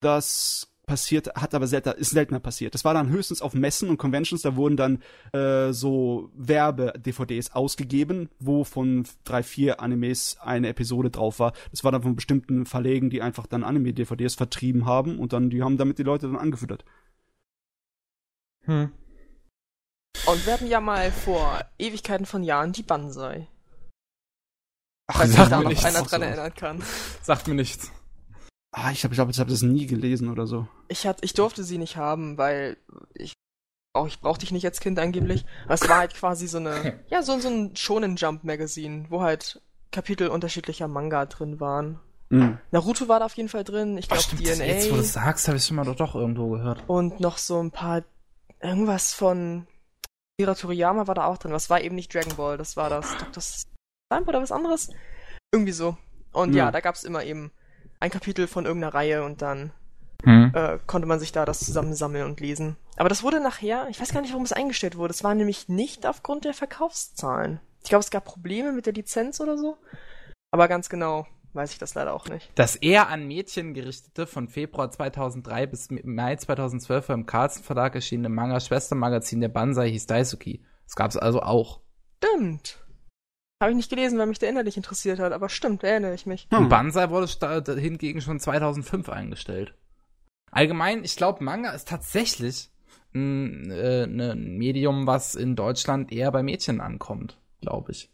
das 0.00 0.71
passiert, 0.92 1.34
hat 1.34 1.54
aber 1.54 1.66
selten, 1.66 1.94
ist 1.96 2.10
seltener 2.10 2.38
passiert. 2.38 2.74
Das 2.74 2.84
war 2.84 2.92
dann 2.92 3.08
höchstens 3.08 3.40
auf 3.40 3.54
Messen 3.54 3.88
und 3.88 3.96
Conventions, 3.96 4.42
da 4.42 4.56
wurden 4.56 4.76
dann 4.76 5.02
äh, 5.32 5.72
so 5.72 6.30
Werbe-DVDs 6.34 7.52
ausgegeben, 7.52 8.28
wo 8.38 8.62
von 8.62 9.06
drei, 9.24 9.42
vier 9.42 9.80
Animes 9.80 10.36
eine 10.38 10.68
Episode 10.68 11.08
drauf 11.08 11.38
war. 11.38 11.54
Das 11.70 11.82
war 11.82 11.92
dann 11.92 12.02
von 12.02 12.14
bestimmten 12.14 12.66
Verlegen, 12.66 13.08
die 13.08 13.22
einfach 13.22 13.46
dann 13.46 13.64
Anime-DVDs 13.64 14.34
vertrieben 14.34 14.84
haben 14.84 15.18
und 15.18 15.32
dann, 15.32 15.48
die 15.48 15.62
haben 15.62 15.78
damit 15.78 15.98
die 15.98 16.02
Leute 16.02 16.26
dann 16.26 16.36
angefüttert. 16.36 16.84
Hm. 18.66 18.92
Und 20.26 20.46
wir 20.46 20.52
hatten 20.52 20.66
ja 20.66 20.82
mal 20.82 21.10
vor 21.10 21.58
Ewigkeiten 21.78 22.26
von 22.26 22.42
Jahren 22.42 22.72
die 22.72 22.82
Banzai. 22.82 23.48
Ach, 25.06 25.16
Falls 25.16 25.32
sag 25.32 25.40
sich 25.40 25.48
da 25.48 25.56
mir 25.56 25.62
noch 25.62 25.70
nichts. 25.70 25.84
einer 25.86 26.02
dran 26.02 26.20
erinnern 26.20 26.54
kann. 26.54 26.82
Sagt 27.22 27.48
mir 27.48 27.54
nichts. 27.54 27.90
Ah, 28.74 28.90
ich 28.90 29.00
glaube, 29.00 29.12
ich, 29.14 29.18
glaub, 29.18 29.28
ich 29.30 29.38
habe 29.38 29.50
das 29.50 29.62
nie 29.62 29.86
gelesen 29.86 30.30
oder 30.30 30.46
so. 30.46 30.66
Ich, 30.88 31.06
hat, 31.06 31.18
ich 31.22 31.34
durfte 31.34 31.62
sie 31.62 31.76
nicht 31.78 31.96
haben, 31.98 32.38
weil 32.38 32.78
ich, 33.14 33.34
auch, 33.94 34.06
ich 34.06 34.20
brauchte 34.20 34.40
dich 34.40 34.52
nicht 34.52 34.64
als 34.64 34.80
Kind 34.80 34.98
angeblich. 34.98 35.44
Aber 35.66 35.74
es 35.74 35.86
war 35.88 35.98
halt 35.98 36.14
quasi 36.14 36.46
so 36.48 36.56
eine, 36.58 36.98
ja, 37.10 37.22
so, 37.22 37.38
so 37.38 37.48
ein 37.48 37.76
Shonen 37.76 38.16
Jump 38.16 38.44
Magazin, 38.44 39.06
wo 39.10 39.20
halt 39.20 39.60
Kapitel 39.90 40.28
unterschiedlicher 40.28 40.88
Manga 40.88 41.26
drin 41.26 41.60
waren. 41.60 42.00
Mhm. 42.30 42.56
Naruto 42.70 43.08
war 43.08 43.18
da 43.20 43.26
auf 43.26 43.34
jeden 43.34 43.50
Fall 43.50 43.62
drin, 43.64 43.98
ich 43.98 44.08
glaube 44.08 44.22
das- 44.22 44.40
jetzt, 44.40 44.58
wo 44.58 44.64
du 44.64 44.94
DNA 44.94 44.96
das 44.96 45.12
sagst, 45.12 45.48
habe 45.48 45.58
ich 45.58 45.66
schon 45.66 45.76
mal 45.76 45.84
doch, 45.84 45.96
doch 45.96 46.14
irgendwo 46.14 46.48
gehört. 46.48 46.82
und 46.88 47.20
noch 47.20 47.36
so 47.36 47.62
ein 47.62 47.70
paar, 47.72 48.02
irgendwas 48.62 49.12
von 49.12 49.66
Akira 50.40 50.54
Toriyama 50.54 51.06
war 51.06 51.14
da 51.14 51.26
auch 51.26 51.36
drin. 51.36 51.52
Das 51.52 51.68
war 51.68 51.82
eben 51.82 51.94
nicht 51.94 52.14
Dragon 52.14 52.34
Ball, 52.36 52.56
das 52.56 52.74
war 52.78 52.88
das 52.88 53.14
Dr. 53.18 53.42
Slump 53.42 54.28
oder 54.28 54.40
was 54.40 54.50
anderes. 54.50 54.88
Irgendwie 55.52 55.72
so. 55.72 55.98
Und 56.32 56.54
ja, 56.54 56.64
Ja. 56.64 56.70
da 56.70 56.80
gab's 56.80 57.04
immer 57.04 57.22
eben 57.22 57.52
ein 58.02 58.10
Kapitel 58.10 58.46
von 58.46 58.66
irgendeiner 58.66 58.94
Reihe 58.94 59.24
und 59.24 59.42
dann 59.42 59.72
Hm. 60.24 60.52
äh, 60.54 60.78
konnte 60.86 61.08
man 61.08 61.18
sich 61.18 61.32
da 61.32 61.44
das 61.44 61.60
zusammensammeln 61.60 62.24
und 62.24 62.38
lesen. 62.40 62.76
Aber 62.96 63.08
das 63.08 63.24
wurde 63.24 63.40
nachher, 63.40 63.88
ich 63.90 64.00
weiß 64.00 64.12
gar 64.12 64.20
nicht, 64.20 64.30
warum 64.30 64.44
es 64.44 64.52
eingestellt 64.52 64.96
wurde. 64.96 65.12
Es 65.12 65.24
war 65.24 65.34
nämlich 65.34 65.68
nicht 65.68 66.06
aufgrund 66.06 66.44
der 66.44 66.54
Verkaufszahlen. 66.54 67.60
Ich 67.82 67.88
glaube, 67.88 68.04
es 68.04 68.10
gab 68.10 68.24
Probleme 68.24 68.70
mit 68.70 68.86
der 68.86 68.92
Lizenz 68.92 69.40
oder 69.40 69.58
so. 69.58 69.78
Aber 70.52 70.68
ganz 70.68 70.88
genau 70.88 71.26
weiß 71.54 71.72
ich 71.72 71.78
das 71.78 71.94
leider 71.94 72.14
auch 72.14 72.28
nicht. 72.28 72.50
Das 72.54 72.76
eher 72.76 73.08
an 73.08 73.26
Mädchen 73.26 73.74
gerichtete, 73.74 74.26
von 74.26 74.48
Februar 74.48 74.90
2003 74.90 75.66
bis 75.66 75.88
Mai 75.90 76.36
2012 76.36 77.08
im 77.10 77.26
Carlsen 77.26 77.62
Verlag 77.62 77.94
erschienene 77.94 78.28
Manga-Schwestermagazin 78.28 79.40
der 79.40 79.48
Banzai 79.48 79.90
hieß 79.90 80.06
Daisuki. 80.06 80.64
Das 80.84 80.94
gab 80.94 81.10
es 81.10 81.16
also 81.16 81.42
auch. 81.42 81.80
Stimmt. 82.18 82.81
Habe 83.62 83.70
ich 83.70 83.76
nicht 83.76 83.90
gelesen, 83.90 84.18
weil 84.18 84.26
mich 84.26 84.38
der 84.40 84.50
innerlich 84.50 84.76
interessiert 84.76 85.18
hat, 85.20 85.32
aber 85.32 85.48
stimmt, 85.48 85.84
erinnere 85.84 86.14
ich 86.14 86.26
mich. 86.26 86.48
Und 86.50 86.68
Banzai 86.68 87.08
wurde 87.10 87.78
hingegen 87.80 88.20
schon 88.20 88.40
2005 88.40 89.08
eingestellt. 89.08 89.72
Allgemein, 90.50 91.04
ich 91.04 91.16
glaube, 91.16 91.42
Manga 91.44 91.70
ist 91.70 91.88
tatsächlich 91.88 92.70
ein, 93.14 93.70
äh, 93.70 94.06
ne- 94.06 94.32
ein 94.32 94.58
Medium, 94.58 95.06
was 95.06 95.34
in 95.34 95.54
Deutschland 95.56 96.12
eher 96.12 96.30
bei 96.32 96.42
Mädchen 96.42 96.80
ankommt, 96.80 97.38
glaube 97.60 97.92
ich. 97.92 98.10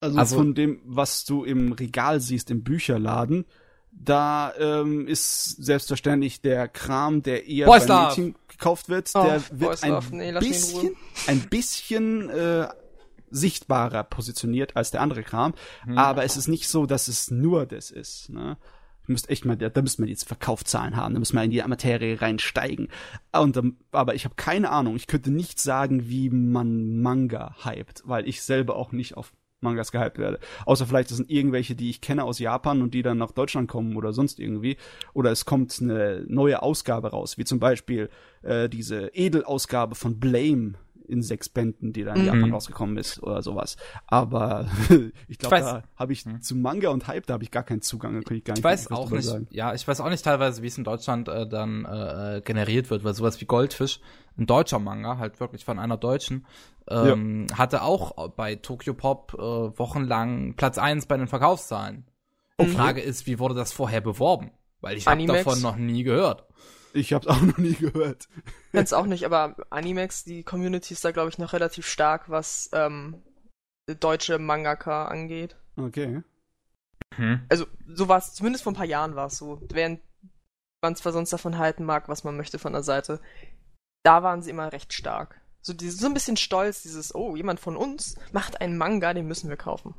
Also, 0.00 0.18
Also- 0.18 0.36
von 0.36 0.54
dem, 0.54 0.80
was 0.84 1.24
du 1.24 1.44
im 1.44 1.72
Regal 1.72 2.20
siehst, 2.20 2.50
im 2.50 2.62
Bücherladen, 2.64 3.44
da 3.92 4.52
ähm, 4.58 5.06
ist 5.06 5.62
selbstverständlich 5.64 6.40
der 6.42 6.68
Kram, 6.68 7.22
der 7.22 7.46
eher 7.46 7.66
Boys 7.66 7.86
bei 7.86 7.94
Love. 7.94 8.06
Mädchen 8.08 8.34
gekauft 8.48 8.88
wird, 8.88 9.10
Oh, 9.14 9.22
der 9.22 9.40
Boys 9.40 9.82
wird 9.82 9.84
ein 9.84 9.90
Love. 9.92 10.16
Nee, 10.16 10.32
bisschen, 10.38 10.96
ein 11.26 11.40
bisschen 11.48 12.28
äh, 12.30 12.68
sichtbarer 13.30 14.04
positioniert 14.04 14.76
als 14.76 14.90
der 14.90 15.00
andere 15.00 15.22
Kram. 15.22 15.54
Aber 15.94 16.24
es 16.24 16.36
ist 16.36 16.48
nicht 16.48 16.68
so, 16.68 16.86
dass 16.86 17.08
es 17.08 17.30
nur 17.30 17.66
das 17.66 17.90
ist. 17.90 18.30
Ne? 18.30 18.56
Müsst 19.06 19.30
echt 19.30 19.44
mal, 19.44 19.56
da 19.56 19.82
müssen 19.82 20.04
wir 20.04 20.10
jetzt 20.10 20.26
Verkaufszahlen 20.26 20.96
haben, 20.96 21.14
da 21.14 21.20
müssen 21.20 21.36
wir 21.36 21.44
in 21.44 21.50
die 21.50 21.62
Materie 21.62 22.20
reinsteigen. 22.20 22.88
Und, 23.32 23.56
ähm, 23.56 23.76
aber 23.92 24.14
ich 24.14 24.24
habe 24.24 24.34
keine 24.34 24.70
Ahnung, 24.70 24.96
ich 24.96 25.06
könnte 25.06 25.30
nicht 25.30 25.60
sagen, 25.60 26.08
wie 26.08 26.28
man 26.28 27.00
Manga 27.00 27.54
hypt, 27.64 28.02
weil 28.04 28.28
ich 28.28 28.42
selber 28.42 28.74
auch 28.74 28.90
nicht 28.90 29.16
auf 29.16 29.32
Mangas 29.60 29.92
gehypt 29.92 30.18
werde. 30.18 30.38
Außer 30.64 30.86
vielleicht, 30.86 31.10
das 31.10 31.16
sind 31.16 31.30
irgendwelche, 31.30 31.74
die 31.74 31.90
ich 31.90 32.00
kenne 32.00 32.24
aus 32.24 32.38
Japan 32.38 32.82
und 32.82 32.94
die 32.94 33.02
dann 33.02 33.18
nach 33.18 33.32
Deutschland 33.32 33.68
kommen 33.68 33.96
oder 33.96 34.12
sonst 34.12 34.38
irgendwie. 34.38 34.76
Oder 35.14 35.30
es 35.30 35.44
kommt 35.44 35.78
eine 35.80 36.24
neue 36.28 36.62
Ausgabe 36.62 37.10
raus, 37.10 37.38
wie 37.38 37.44
zum 37.44 37.58
Beispiel 37.58 38.10
äh, 38.42 38.68
diese 38.68 39.14
Edelausgabe 39.14 39.94
von 39.94 40.20
Blame 40.20 40.74
in 41.08 41.22
sechs 41.22 41.48
Bänden, 41.48 41.92
die 41.92 42.04
dann 42.04 42.16
in 42.16 42.22
Mhm. 42.22 42.26
Japan 42.28 42.52
rausgekommen 42.52 42.96
ist 42.96 43.22
oder 43.22 43.42
sowas. 43.42 43.76
Aber 44.06 44.66
ich 45.28 45.38
glaube, 45.38 45.56
weiß- 45.56 45.60
da 45.60 45.82
habe 45.96 46.12
ich 46.12 46.24
Hm. 46.24 46.40
zu 46.42 46.54
Manga 46.56 46.90
und 46.90 47.06
Hype, 47.06 47.26
da 47.26 47.34
habe 47.34 47.44
ich 47.44 47.50
gar 47.50 47.62
keinen 47.62 47.82
Zugang, 47.82 48.14
da 48.14 48.20
kann 48.20 48.36
ich 48.36 48.44
gar 48.44 48.54
nicht 48.54 48.58
Ich 48.60 48.64
weiß 48.64 48.84
wirklich 48.90 48.98
was 48.98 49.06
auch 49.06 49.10
nicht, 49.10 49.24
sagen. 49.24 49.46
ja, 49.50 49.74
ich 49.74 49.86
weiß 49.86 50.00
auch 50.00 50.08
nicht 50.10 50.24
teilweise, 50.24 50.62
wie 50.62 50.66
es 50.66 50.78
in 50.78 50.84
Deutschland 50.84 51.28
äh, 51.28 51.48
dann 51.48 51.84
äh, 51.84 52.42
generiert 52.44 52.90
wird, 52.90 53.04
weil 53.04 53.14
sowas 53.14 53.40
wie 53.40 53.44
Goldfisch, 53.46 54.00
ein 54.38 54.46
deutscher 54.46 54.78
Manga, 54.78 55.18
halt 55.18 55.40
wirklich 55.40 55.64
von 55.64 55.78
einer 55.78 55.96
Deutschen, 55.96 56.46
ähm, 56.88 57.46
hatte 57.54 57.82
auch 57.82 58.28
bei 58.30 58.54
Tokyo 58.56 58.94
Pop 58.94 59.34
äh, 59.34 59.38
wochenlang 59.78 60.54
Platz 60.54 60.78
1 60.78 61.06
bei 61.06 61.16
den 61.16 61.26
Verkaufszahlen. 61.28 62.04
Die 62.60 62.64
Okay. 62.64 62.70
Frage 62.74 63.00
ist, 63.02 63.26
wie 63.26 63.38
wurde 63.38 63.54
das 63.54 63.72
vorher 63.72 64.00
beworben? 64.00 64.50
Weil 64.80 64.96
ich 64.96 65.06
habe 65.06 65.24
davon 65.26 65.60
noch 65.62 65.76
nie 65.76 66.04
gehört. 66.04 66.44
Ich 66.96 67.12
habe 67.12 67.28
es 67.28 67.34
auch 67.34 67.40
noch 67.42 67.58
nie 67.58 67.74
gehört. 67.74 68.28
Kenn's 68.72 68.92
auch 68.92 69.06
nicht, 69.06 69.24
aber 69.24 69.56
Animex, 69.70 70.24
die 70.24 70.42
Community 70.42 70.94
ist 70.94 71.04
da, 71.04 71.12
glaube 71.12 71.28
ich, 71.28 71.38
noch 71.38 71.52
relativ 71.52 71.86
stark, 71.86 72.30
was 72.30 72.70
ähm, 72.72 73.22
deutsche 74.00 74.38
Mangaka 74.38 75.06
angeht. 75.06 75.56
Okay. 75.76 76.22
Hm. 77.14 77.40
Also, 77.48 77.66
so 77.86 78.08
war 78.08 78.18
es, 78.18 78.34
zumindest 78.34 78.64
vor 78.64 78.72
ein 78.72 78.76
paar 78.76 78.86
Jahren 78.86 79.14
war 79.14 79.26
es 79.26 79.36
so. 79.36 79.60
Während 79.70 80.00
man 80.82 80.96
zwar 80.96 81.12
sonst 81.12 81.32
davon 81.32 81.58
halten 81.58 81.84
mag, 81.84 82.08
was 82.08 82.24
man 82.24 82.36
möchte 82.36 82.58
von 82.58 82.72
der 82.72 82.82
Seite, 82.82 83.20
da 84.02 84.22
waren 84.22 84.42
sie 84.42 84.50
immer 84.50 84.72
recht 84.72 84.92
stark. 84.92 85.40
So, 85.60 85.72
dieses, 85.72 86.00
so 86.00 86.06
ein 86.06 86.14
bisschen 86.14 86.36
stolz, 86.36 86.82
dieses, 86.82 87.14
oh, 87.14 87.36
jemand 87.36 87.60
von 87.60 87.76
uns 87.76 88.16
macht 88.32 88.60
einen 88.60 88.78
Manga, 88.78 89.14
den 89.14 89.26
müssen 89.26 89.50
wir 89.50 89.56
kaufen. 89.56 89.94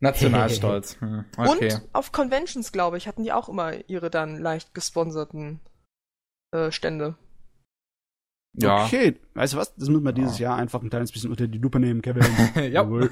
Nationalstolz. 0.00 0.96
Hm. 1.00 1.24
Okay. 1.36 1.74
Und 1.74 1.82
auf 1.92 2.12
Conventions, 2.12 2.72
glaube 2.72 2.98
ich, 2.98 3.08
hatten 3.08 3.24
die 3.24 3.32
auch 3.32 3.48
immer 3.48 3.88
ihre 3.88 4.10
dann 4.10 4.38
leicht 4.38 4.74
gesponserten 4.74 5.60
äh, 6.52 6.70
Stände. 6.70 7.16
Ja. 8.54 8.84
Okay, 8.84 9.16
weißt 9.34 9.52
du 9.52 9.56
was? 9.58 9.74
Das 9.76 9.88
müssen 9.88 10.04
wir 10.04 10.12
dieses 10.12 10.38
Jahr 10.38 10.56
einfach 10.56 10.82
ein 10.82 10.90
kleines 10.90 11.12
bisschen 11.12 11.30
unter 11.30 11.46
die 11.46 11.58
Lupe 11.58 11.78
nehmen, 11.78 12.02
Kevin. 12.02 12.24
ja. 12.54 12.62
Jawohl. 12.62 13.10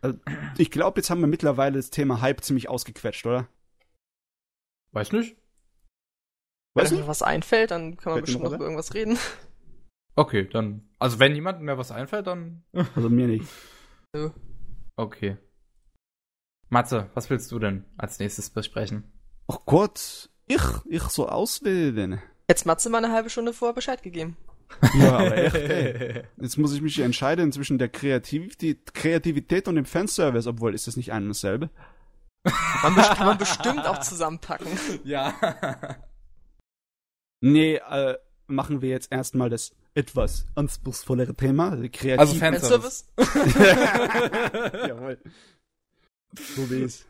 Also, 0.00 0.18
ich 0.58 0.70
glaube, 0.70 0.98
jetzt 0.98 1.10
haben 1.10 1.20
wir 1.20 1.26
mittlerweile 1.26 1.76
das 1.76 1.90
Thema 1.90 2.20
Hype 2.20 2.42
ziemlich 2.42 2.68
ausgequetscht, 2.68 3.26
oder? 3.26 3.48
Weiß 4.92 5.12
nicht. 5.12 5.36
Weißt 6.74 6.92
Wenn 6.92 7.00
mir 7.00 7.06
was 7.06 7.22
einfällt, 7.22 7.70
dann 7.70 7.96
kann 7.96 8.12
man 8.12 8.14
Fällt 8.14 8.16
dir 8.16 8.22
bestimmt 8.22 8.44
noch 8.44 8.52
über 8.52 8.64
irgendwas 8.64 8.94
reden. 8.94 9.18
Okay, 10.16 10.48
dann. 10.50 10.88
Also 10.98 11.18
wenn 11.18 11.32
niemandem 11.32 11.66
mehr 11.66 11.78
was 11.78 11.92
einfällt, 11.92 12.26
dann. 12.26 12.64
Also 12.94 13.10
mir 13.10 13.26
nicht. 13.26 13.46
Okay. 14.96 15.36
Matze, 16.68 17.10
was 17.14 17.30
willst 17.30 17.52
du 17.52 17.58
denn 17.58 17.84
als 17.96 18.18
nächstes 18.18 18.50
besprechen? 18.50 19.04
Ach 19.46 19.60
Gott, 19.66 20.30
ich, 20.46 20.62
ich 20.88 21.02
so 21.04 21.28
auswählen. 21.28 22.20
Jetzt 22.48 22.66
Matze 22.66 22.90
mal 22.90 23.04
eine 23.04 23.12
halbe 23.12 23.30
Stunde 23.30 23.52
vorher 23.52 23.74
Bescheid 23.74 24.02
gegeben. 24.02 24.36
Ja, 24.94 25.18
aber 25.18 25.36
echt, 25.36 25.54
ey. 25.54 26.22
Jetzt 26.40 26.58
muss 26.58 26.74
ich 26.74 26.80
mich 26.80 26.98
entscheiden 26.98 27.52
zwischen 27.52 27.78
der 27.78 27.88
Kreativität, 27.88 28.94
Kreativität 28.94 29.68
und 29.68 29.76
dem 29.76 29.84
Fanservice, 29.84 30.48
obwohl 30.48 30.74
ist 30.74 30.86
das 30.86 30.96
nicht 30.96 31.12
ein 31.12 31.24
und 31.24 31.28
dasselbe? 31.30 31.70
Man 32.82 32.94
kann 32.94 33.26
man 33.26 33.38
bestimmt 33.38 33.86
auch 33.86 33.98
zusammenpacken. 34.00 34.68
ja. 35.04 35.34
Nee, 37.40 37.76
äh, 37.76 38.16
machen 38.46 38.82
wir 38.82 38.90
jetzt 38.90 39.10
erstmal 39.10 39.50
das 39.50 39.72
etwas 39.94 40.46
anspruchsvollere 40.54 41.34
Thema. 41.34 41.74
die 41.74 41.88
Kreativ 41.88 42.20
Also 42.20 42.34
Fanservice. 42.34 43.04
Fanservice? 43.16 44.88
Jawohl. 44.88 45.18
So 46.34 46.70
wie 46.70 46.82
es. 46.82 47.04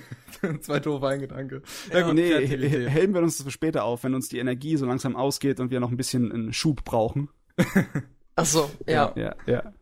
Zwei 0.60 0.80
doofe 0.80 1.06
ein 1.08 1.20
Gedanke. 1.20 1.62
Ja, 1.92 2.12
Nee, 2.12 2.30
Kreativität. 2.30 2.90
heben 2.90 3.14
wir 3.14 3.22
uns 3.22 3.36
das 3.38 3.44
für 3.44 3.50
später 3.52 3.84
auf, 3.84 4.04
wenn 4.04 4.14
uns 4.14 4.28
die 4.28 4.38
Energie 4.38 4.76
so 4.76 4.86
langsam 4.86 5.16
ausgeht 5.16 5.60
und 5.60 5.70
wir 5.70 5.80
noch 5.80 5.90
ein 5.90 5.96
bisschen 5.96 6.32
einen 6.32 6.52
Schub 6.52 6.84
brauchen. 6.84 7.28
Ach 8.36 8.46
so, 8.46 8.70
ja. 8.86 9.12
Ja, 9.16 9.34
ja. 9.46 9.72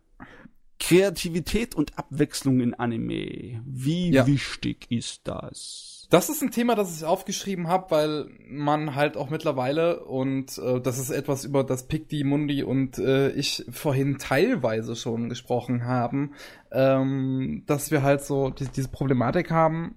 Kreativität 0.78 1.74
und 1.74 1.98
Abwechslung 1.98 2.60
in 2.60 2.74
Anime. 2.74 3.62
Wie 3.66 4.10
Ja. 4.10 4.26
wichtig 4.26 4.86
ist 4.90 5.20
das? 5.24 6.06
Das 6.10 6.28
ist 6.28 6.42
ein 6.42 6.50
Thema, 6.50 6.74
das 6.74 6.96
ich 6.96 7.04
aufgeschrieben 7.04 7.68
habe, 7.68 7.90
weil 7.92 8.26
man 8.48 8.96
halt 8.96 9.16
auch 9.16 9.30
mittlerweile, 9.30 10.02
und 10.04 10.58
äh, 10.58 10.80
das 10.80 10.98
ist 10.98 11.10
etwas, 11.10 11.44
über 11.44 11.62
das 11.62 11.86
Picti, 11.86 12.24
Mundi 12.24 12.64
und 12.64 12.98
äh, 12.98 13.30
ich 13.30 13.64
vorhin 13.70 14.18
teilweise 14.18 14.96
schon 14.96 15.28
gesprochen 15.28 15.84
haben, 15.84 16.32
ähm, 16.72 17.62
dass 17.66 17.92
wir 17.92 18.02
halt 18.02 18.22
so 18.24 18.50
die, 18.50 18.66
diese 18.66 18.88
Problematik 18.88 19.52
haben, 19.52 19.94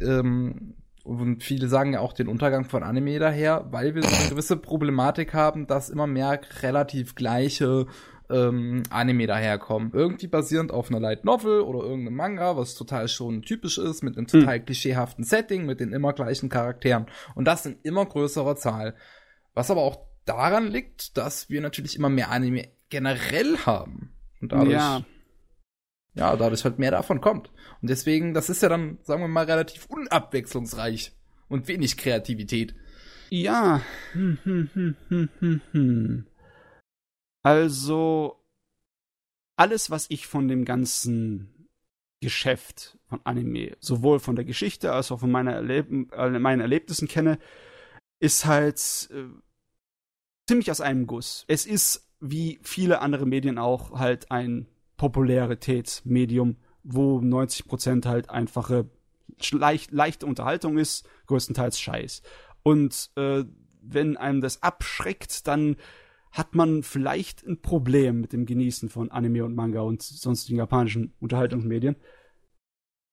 ähm, 0.00 0.74
und 1.04 1.42
viele 1.42 1.68
sagen 1.68 1.94
ja 1.94 2.00
auch 2.00 2.12
den 2.12 2.28
Untergang 2.28 2.64
von 2.64 2.82
Anime 2.82 3.18
daher, 3.18 3.66
weil 3.70 3.94
wir 3.94 4.02
so 4.02 4.14
eine 4.14 4.28
gewisse 4.28 4.56
Problematik 4.56 5.32
haben, 5.34 5.66
dass 5.66 5.88
immer 5.88 6.06
mehr 6.06 6.40
relativ 6.62 7.14
gleiche 7.14 7.86
ähm, 8.28 8.82
Anime 8.90 9.26
daherkommen. 9.26 9.90
Irgendwie 9.92 10.26
basierend 10.26 10.72
auf 10.72 10.90
einer 10.90 11.00
Light 11.00 11.24
Novel 11.24 11.60
oder 11.62 11.80
irgendeinem 11.80 12.16
Manga, 12.16 12.56
was 12.56 12.74
total 12.74 13.08
schon 13.08 13.42
typisch 13.42 13.78
ist, 13.78 14.02
mit 14.02 14.16
einem 14.16 14.26
total 14.26 14.60
klischeehaften 14.60 15.24
Setting, 15.24 15.66
mit 15.66 15.80
den 15.80 15.92
immer 15.92 16.12
gleichen 16.12 16.48
Charakteren. 16.48 17.06
Und 17.34 17.46
das 17.46 17.66
in 17.66 17.78
immer 17.82 18.06
größerer 18.06 18.56
Zahl. 18.56 18.94
Was 19.54 19.70
aber 19.70 19.82
auch 19.82 20.06
daran 20.26 20.68
liegt, 20.68 21.16
dass 21.16 21.50
wir 21.50 21.60
natürlich 21.60 21.96
immer 21.96 22.08
mehr 22.08 22.30
Anime 22.30 22.68
generell 22.88 23.56
haben. 23.58 24.12
Und 24.40 24.52
dadurch, 24.52 24.72
Ja. 24.72 25.02
Ja, 26.14 26.36
dadurch 26.36 26.64
halt 26.64 26.78
mehr 26.78 26.90
davon 26.90 27.20
kommt. 27.20 27.50
Und 27.80 27.90
deswegen, 27.90 28.34
das 28.34 28.50
ist 28.50 28.62
ja 28.62 28.68
dann, 28.68 28.98
sagen 29.02 29.22
wir 29.22 29.28
mal, 29.28 29.44
relativ 29.44 29.86
unabwechslungsreich 29.86 31.12
und 31.48 31.68
wenig 31.68 31.96
Kreativität. 31.96 32.74
Ja. 33.30 33.80
Hm, 34.12 34.38
hm, 34.42 34.70
hm, 34.74 34.96
hm, 35.08 35.28
hm, 35.38 35.60
hm. 35.72 36.26
Also, 37.42 38.44
alles, 39.56 39.90
was 39.90 40.06
ich 40.10 40.26
von 40.26 40.48
dem 40.48 40.64
ganzen 40.64 41.68
Geschäft 42.20 42.98
von 43.06 43.20
Anime, 43.24 43.76
sowohl 43.80 44.20
von 44.20 44.36
der 44.36 44.44
Geschichte 44.44 44.92
als 44.92 45.10
auch 45.10 45.20
von 45.20 45.34
Erleb 45.34 46.12
äh, 46.12 46.28
meinen 46.38 46.60
Erlebnissen 46.60 47.08
kenne, 47.08 47.38
ist 48.18 48.44
halt 48.44 49.08
äh, 49.12 49.24
ziemlich 50.46 50.70
aus 50.70 50.80
einem 50.80 51.06
Guss. 51.06 51.44
Es 51.48 51.64
ist, 51.64 52.10
wie 52.20 52.58
viele 52.62 53.00
andere 53.00 53.24
Medien 53.24 53.58
auch, 53.58 53.98
halt 53.98 54.30
ein 54.30 54.66
Popularitätsmedium, 55.00 56.56
wo 56.82 57.20
90% 57.20 58.04
halt 58.04 58.28
einfache, 58.28 58.90
leicht, 59.50 59.92
leichte 59.92 60.26
Unterhaltung 60.26 60.76
ist, 60.76 61.08
größtenteils 61.26 61.80
Scheiß. 61.80 62.20
Und 62.62 63.10
äh, 63.16 63.44
wenn 63.80 64.18
einem 64.18 64.42
das 64.42 64.62
abschreckt, 64.62 65.46
dann 65.46 65.76
hat 66.32 66.54
man 66.54 66.82
vielleicht 66.82 67.46
ein 67.46 67.62
Problem 67.62 68.20
mit 68.20 68.34
dem 68.34 68.44
Genießen 68.44 68.90
von 68.90 69.10
Anime 69.10 69.46
und 69.46 69.54
Manga 69.54 69.80
und 69.80 70.02
sonstigen 70.02 70.58
japanischen 70.58 71.14
Unterhaltungsmedien. 71.18 71.96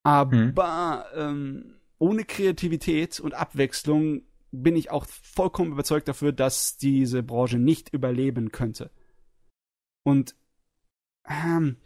Aber 0.03 1.05
ähm, 1.15 1.77
ohne 1.99 2.25
Kreativität 2.25 3.21
und 3.21 3.33
Abwechslung 3.33 4.23
bin 4.51 4.75
ich 4.75 4.91
auch 4.91 5.05
vollkommen 5.05 5.71
überzeugt 5.71 6.09
dafür, 6.09 6.33
dass 6.33 6.75
diese 6.75 7.23
Branche 7.23 7.59
nicht 7.59 7.93
überleben 7.93 8.51
könnte. 8.51 8.91
Und 10.03 10.35
ähm, 11.27 11.77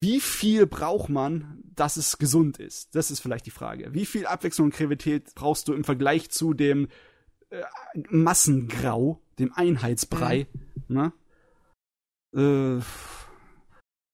wie 0.00 0.20
viel 0.20 0.66
braucht 0.66 1.08
man, 1.08 1.62
dass 1.74 1.96
es 1.96 2.18
gesund 2.18 2.58
ist? 2.58 2.94
Das 2.94 3.10
ist 3.10 3.20
vielleicht 3.20 3.46
die 3.46 3.50
Frage. 3.50 3.94
Wie 3.94 4.04
viel 4.04 4.26
Abwechslung 4.26 4.66
und 4.66 4.74
Kreativität 4.74 5.34
brauchst 5.34 5.68
du 5.68 5.72
im 5.72 5.84
Vergleich 5.84 6.30
zu 6.30 6.52
dem 6.52 6.88
äh, 7.50 7.62
Massengrau, 8.10 9.20
dem 9.38 9.52
Einheitsbrei? 9.54 10.46
Ne? 10.88 11.12
Äh, 12.36 12.82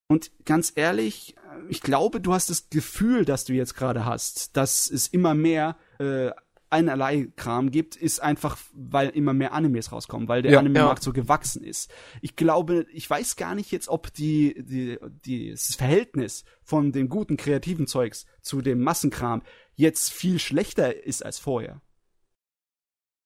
und 0.09 0.31
ganz 0.45 0.73
ehrlich, 0.75 1.35
ich 1.69 1.81
glaube, 1.81 2.21
du 2.21 2.35
hast 2.35 2.51
das 2.51 2.71
Gefühl, 2.71 3.25
das 3.25 3.45
du 3.45 3.53
jetzt 3.53 3.75
gerade 3.75 4.05
hast, 4.05 4.57
dass 4.57 4.91
es 4.91 5.09
immer 5.09 5.35
mehr 5.35 5.77
äh, 5.99 6.31
einerlei 6.71 7.29
Kram 7.37 7.71
gibt, 7.71 7.97
ist 7.97 8.21
einfach, 8.21 8.57
weil 8.73 9.11
immer 9.11 9.33
mehr 9.35 9.53
Animes 9.53 9.93
rauskommen, 9.93 10.29
weil 10.29 10.43
der 10.43 10.53
Ja, 10.53 10.59
Anime-Markt 10.61 11.01
ja. 11.01 11.05
so 11.05 11.13
gewachsen 11.13 11.63
ist. 11.65 11.91
Ich 12.23 12.37
glaube, 12.37 12.87
ich 12.93 13.09
weiß 13.11 13.37
gar 13.37 13.55
nicht 13.55 13.71
jetzt, 13.73 13.89
ob 13.89 14.13
die, 14.15 14.55
die, 14.65 14.99
die, 15.25 15.51
das 15.51 15.75
Verhältnis 15.75 16.45
von 16.63 16.93
dem 16.93 17.09
guten 17.09 17.37
kreativen 17.37 17.87
Zeugs 17.87 18.27
zu 18.41 18.63
dem 18.63 18.81
Massenkram 18.81 19.43
jetzt 19.75 20.13
viel 20.13 20.39
schlechter 20.39 21.05
ist 21.05 21.25
als 21.25 21.39
vorher. 21.39 21.81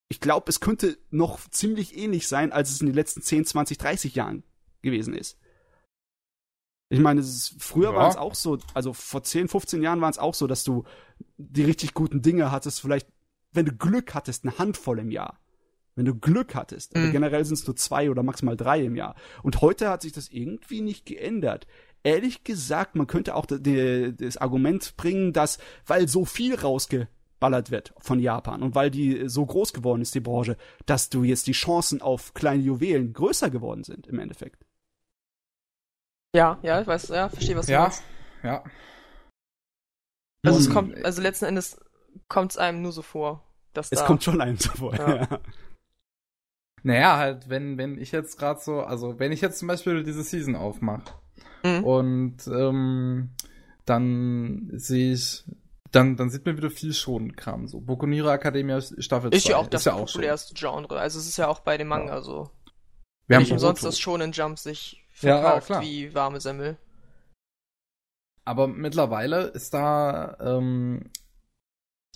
Ich 0.08 0.20
glaube, 0.20 0.48
es 0.48 0.60
könnte 0.60 0.98
noch 1.10 1.40
ziemlich 1.50 1.96
ähnlich 1.96 2.28
sein, 2.28 2.52
als 2.52 2.70
es 2.70 2.80
in 2.80 2.86
den 2.86 2.94
letzten 2.94 3.22
10, 3.22 3.44
20, 3.46 3.78
30 3.78 4.14
Jahren 4.14 4.44
gewesen 4.82 5.14
ist. 5.14 5.38
Ich 6.90 7.00
meine, 7.00 7.20
ist, 7.20 7.56
früher 7.58 7.90
Ja. 7.90 7.96
war 7.96 8.08
es 8.10 8.16
auch 8.16 8.34
so, 8.34 8.58
also 8.74 8.92
vor 8.92 9.22
10, 9.24 9.48
15 9.48 9.82
Jahren 9.82 10.00
war 10.00 10.10
es 10.10 10.18
auch 10.18 10.34
so, 10.34 10.46
dass 10.46 10.62
du 10.62 10.84
die 11.38 11.64
richtig 11.64 11.94
guten 11.94 12.22
Dinge 12.22 12.52
hattest, 12.52 12.80
vielleicht, 12.80 13.08
wenn 13.54 13.66
du 13.66 13.72
Glück 13.72 14.14
hattest, 14.14 14.44
eine 14.44 14.58
Handvoll 14.58 14.98
im 14.98 15.10
Jahr. 15.10 15.40
Wenn 15.96 16.04
du 16.06 16.14
Glück 16.14 16.54
hattest. 16.56 16.96
Aber 16.96 17.06
Mhm. 17.06 17.12
generell 17.12 17.44
sind 17.44 17.54
es 17.54 17.66
nur 17.66 17.76
zwei 17.76 18.10
oder 18.10 18.22
maximal 18.22 18.56
drei 18.56 18.82
im 18.84 18.96
Jahr. 18.96 19.14
Und 19.42 19.60
heute 19.60 19.88
hat 19.88 20.02
sich 20.02 20.12
das 20.12 20.28
irgendwie 20.28 20.80
nicht 20.80 21.06
geändert. 21.06 21.66
Ehrlich 22.02 22.44
gesagt, 22.44 22.96
man 22.96 23.06
könnte 23.06 23.34
auch 23.34 23.46
das 23.46 24.36
Argument 24.36 24.96
bringen, 24.96 25.32
dass, 25.32 25.58
weil 25.86 26.08
so 26.08 26.24
viel 26.24 26.54
rausgeballert 26.56 27.70
wird 27.70 27.94
von 27.98 28.18
Japan 28.20 28.62
und 28.62 28.74
weil 28.74 28.90
die 28.90 29.28
so 29.28 29.46
groß 29.46 29.72
geworden 29.72 30.02
ist, 30.02 30.14
die 30.14 30.20
Branche, 30.20 30.56
dass 30.84 31.08
du 31.10 31.22
jetzt 31.24 31.46
die 31.46 31.52
Chancen 31.52 32.02
auf 32.02 32.34
kleine 32.34 32.62
Juwelen 32.62 33.12
größer 33.12 33.48
geworden 33.50 33.84
sind 33.84 34.06
im 34.06 34.18
Endeffekt. 34.18 34.66
Ja, 36.34 36.58
ja, 36.62 36.80
ich 36.80 36.86
weiß, 36.86 37.08
ja, 37.08 37.28
verstehe, 37.28 37.56
was 37.56 37.66
du 37.66 37.72
Ja, 37.72 37.82
meinst. 37.82 38.02
ja. 38.42 38.64
Also 40.44 40.58
es 40.58 40.68
kommt, 40.68 41.02
also 41.04 41.22
letzten 41.22 41.46
Endes 41.46 41.78
kommt 42.28 42.52
es 42.52 42.58
einem 42.58 42.82
nur 42.82 42.92
so 42.92 43.02
vor, 43.02 43.44
dass 43.72 43.90
Es 43.92 44.00
da. 44.00 44.06
kommt 44.06 44.22
schon 44.24 44.40
einem 44.40 44.56
so 44.56 44.70
vor. 44.70 44.94
Ja. 44.94 45.16
Ja. 45.16 45.40
Naja, 46.82 47.16
halt, 47.16 47.48
wenn, 47.48 47.78
wenn 47.78 47.98
ich 47.98 48.12
jetzt 48.12 48.38
gerade 48.38 48.60
so, 48.60 48.80
also 48.82 49.18
wenn 49.18 49.32
ich 49.32 49.40
jetzt 49.40 49.58
zum 49.58 49.68
Beispiel 49.68 50.02
diese 50.04 50.22
Season 50.22 50.54
aufmache 50.56 51.14
Mhm. 51.64 51.82
und 51.84 52.46
ähm, 52.46 53.30
dann 53.86 54.68
sehe 54.74 55.14
ich, 55.14 55.44
dann, 55.92 56.16
dann 56.16 56.28
sieht 56.28 56.44
man 56.44 56.58
wieder 56.58 56.68
viel 56.70 56.92
schon 56.92 57.36
Kram 57.36 57.66
so. 57.66 57.80
Bokunira 57.80 58.34
Academia 58.34 58.82
Staffel 58.82 59.30
2. 59.30 59.36
Ist 59.36 59.48
ja 59.48 59.56
auch 59.56 59.66
das 59.68 59.84
schon. 59.84 59.94
populärste 59.96 60.52
Genre. 60.54 60.98
Also 60.98 61.18
es 61.18 61.26
ist 61.26 61.38
ja 61.38 61.48
auch 61.48 61.60
bei 61.60 61.78
dem 61.78 61.88
Manga 61.88 62.20
so. 62.20 62.50
Wir 63.26 63.36
haben 63.36 63.44
Nicht 63.44 63.52
umsonst, 63.52 63.82
dass 63.82 63.98
Shonen 63.98 64.32
Jump 64.32 64.58
sich 64.58 65.02
Ja, 65.22 65.40
verkauft 65.40 65.66
klar. 65.68 65.80
wie 65.82 66.14
warme 66.14 66.40
Semmel. 66.42 66.76
Aber 68.44 68.68
mittlerweile 68.68 69.44
ist 69.46 69.72
da 69.72 70.36
ähm, 70.40 71.10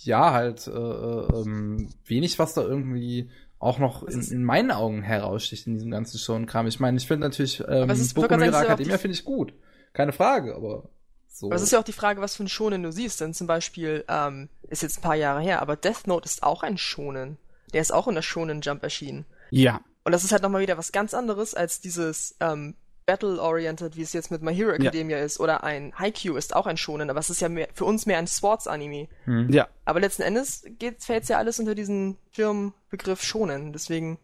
ja 0.05 0.33
halt 0.33 0.67
äh, 0.67 0.71
äh, 0.71 1.41
ähm, 1.41 1.89
wenig, 2.05 2.39
was 2.39 2.53
da 2.53 2.61
irgendwie 2.61 3.29
auch 3.59 3.79
noch 3.79 4.03
in, 4.03 4.21
in 4.21 4.43
meinen 4.43 4.71
Augen 4.71 5.01
heraussticht 5.01 5.67
in 5.67 5.73
diesem 5.73 5.91
ganzen 5.91 6.17
Show-Kram. 6.17 6.67
Ich 6.67 6.79
meine, 6.79 6.97
ich 6.97 7.07
finde 7.07 7.27
natürlich 7.27 7.61
ähm, 7.67 7.87
Boku 8.13 8.37
no 8.37 8.43
Hero 8.43 8.57
Academia 8.57 8.97
finde 8.97 9.15
ich 9.15 9.25
gut. 9.25 9.53
Keine 9.91 10.13
Frage, 10.13 10.55
aber 10.55 10.89
so. 11.27 11.47
Aber 11.47 11.55
es 11.55 11.61
ist 11.61 11.71
ja 11.71 11.79
auch 11.79 11.83
die 11.83 11.91
Frage, 11.91 12.21
was 12.21 12.35
für 12.35 12.43
ein 12.43 12.49
Shonen 12.49 12.83
du 12.83 12.91
siehst. 12.91 13.21
Denn 13.21 13.33
zum 13.33 13.47
Beispiel, 13.47 14.05
ähm, 14.07 14.49
ist 14.63 14.81
jetzt 14.81 14.99
ein 14.99 15.01
paar 15.01 15.15
Jahre 15.15 15.41
her, 15.41 15.61
aber 15.61 15.75
Death 15.75 16.07
Note 16.07 16.25
ist 16.25 16.43
auch 16.43 16.63
ein 16.63 16.77
Shonen. 16.77 17.37
Der 17.73 17.81
ist 17.81 17.93
auch 17.93 18.07
in 18.07 18.15
der 18.15 18.21
Shonen 18.21 18.61
Jump 18.61 18.83
erschienen. 18.83 19.25
ja. 19.51 19.81
Und 20.05 20.13
das 20.13 20.23
ist 20.23 20.31
halt 20.31 20.41
nochmal 20.41 20.61
wieder 20.61 20.77
was 20.77 20.91
ganz 20.91 21.13
anderes 21.13 21.53
als 21.53 21.81
dieses 21.81 22.35
ähm, 22.39 22.73
Battle-oriented, 23.09 23.95
wie 23.95 24.03
es 24.03 24.13
jetzt 24.13 24.29
mit 24.29 24.43
My 24.43 24.53
Hero 24.53 24.69
Academia 24.69 25.17
ja. 25.17 25.23
ist, 25.23 25.39
oder 25.39 25.63
ein 25.63 25.91
Haikyuu 25.97 26.35
ist 26.35 26.55
auch 26.55 26.67
ein 26.67 26.77
Shonen, 26.77 27.09
aber 27.09 27.19
es 27.19 27.31
ist 27.31 27.41
ja 27.41 27.49
mehr, 27.49 27.67
für 27.73 27.85
uns 27.85 28.05
mehr 28.05 28.19
ein 28.19 28.27
Sports-Anime. 28.27 29.07
Mhm. 29.25 29.49
Ja. 29.49 29.67
Aber 29.83 29.99
letzten 29.99 30.21
Endes 30.21 30.63
fällt 30.99 31.27
ja 31.27 31.39
alles 31.39 31.57
unter 31.59 31.73
diesen 31.73 32.17
Firmenbegriff 32.29 33.23
Shonen, 33.23 33.73
deswegen. 33.73 34.19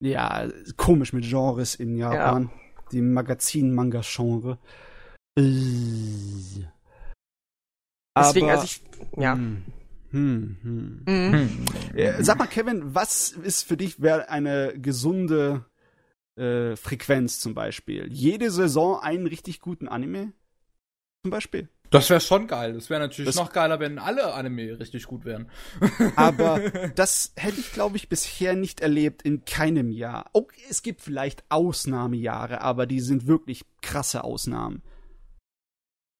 Ja, 0.00 0.48
komisch 0.76 1.12
mit 1.12 1.24
Genres 1.24 1.76
in 1.76 1.96
Japan. 1.96 2.50
Ja. 2.52 2.82
Die 2.90 3.00
Magazin-Manga-Genre. 3.00 4.58
Äh. 5.38 5.42
Deswegen, 8.18 8.50
also 8.50 8.64
ich, 8.64 8.82
ja. 9.16 9.34
Hm, 9.34 9.62
hm, 10.10 10.56
hm. 10.62 11.02
Mhm. 11.06 11.66
Hm. 11.92 12.24
Sag 12.24 12.38
mal, 12.38 12.46
Kevin, 12.48 12.92
was 12.92 13.30
ist 13.30 13.62
für 13.62 13.76
dich 13.76 14.02
wäre 14.02 14.30
eine 14.30 14.74
gesunde 14.76 15.64
äh, 16.36 16.76
Frequenz 16.76 17.40
zum 17.40 17.54
Beispiel? 17.54 18.08
Jede 18.12 18.50
Saison 18.50 19.00
einen 19.00 19.26
richtig 19.26 19.60
guten 19.60 19.88
Anime? 19.88 20.32
Zum 21.22 21.30
Beispiel? 21.30 21.68
Das 21.90 22.10
wäre 22.10 22.20
schon 22.20 22.46
geil. 22.46 22.72
Das 22.72 22.90
wäre 22.90 23.00
natürlich 23.00 23.26
das 23.26 23.36
noch 23.36 23.52
geiler, 23.52 23.78
wenn 23.80 23.98
alle 23.98 24.34
Anime 24.34 24.78
richtig 24.78 25.06
gut 25.06 25.24
wären. 25.24 25.48
Aber 26.16 26.60
das 26.94 27.32
hätte 27.36 27.60
ich, 27.60 27.72
glaube 27.72 27.96
ich, 27.96 28.08
bisher 28.08 28.54
nicht 28.54 28.80
erlebt 28.80 29.22
in 29.22 29.44
keinem 29.44 29.90
Jahr. 29.90 30.28
Okay, 30.32 30.60
es 30.68 30.82
gibt 30.82 31.00
vielleicht 31.00 31.44
Ausnahmejahre, 31.48 32.60
aber 32.60 32.86
die 32.86 33.00
sind 33.00 33.26
wirklich 33.26 33.64
krasse 33.82 34.24
Ausnahmen 34.24 34.82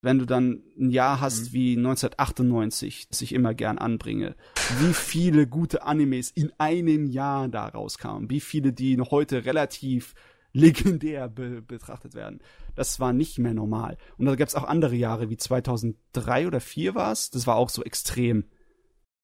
wenn 0.07 0.21
du 0.21 0.25
dann 0.25 0.63
ein 0.79 0.91
Jahr 0.91 1.21
hast 1.21 1.49
mhm. 1.49 1.53
wie 1.53 1.77
1998, 1.77 3.09
das 3.09 3.23
ich 3.23 3.35
immer 3.35 3.55
gern 3.55 3.77
anbringe, 3.77 4.37
wie 4.79 4.95
viele 4.95 5.49
gute 5.49 5.83
Animes 5.83 6.31
in 6.31 6.53
einem 6.59 7.09
Jahr 7.09 7.49
da 7.49 7.67
rauskamen, 7.67 8.31
wie 8.31 8.39
viele, 8.39 8.73
die 8.73 8.97
noch 8.97 9.11
heute 9.11 9.45
relativ 9.45 10.15
legendär 10.53 11.29
be 11.29 11.61
betrachtet 11.61 12.15
werden. 12.15 12.41
Das 12.77 13.01
war 13.01 13.13
nicht 13.13 13.39
mehr 13.41 13.53
normal. 13.53 13.99
Und 14.17 14.27
da 14.27 14.37
gab 14.37 14.47
es 14.47 14.55
auch 14.55 14.63
andere 14.63 14.95
Jahre, 14.95 15.29
wie 15.29 15.37
2003 15.37 16.47
oder 16.47 16.61
2004 16.61 16.95
war 16.95 17.11
es. 17.11 17.31
Das 17.31 17.49
war 17.49 17.57
auch 17.57 17.69
so 17.69 17.83
extrem, 17.83 18.45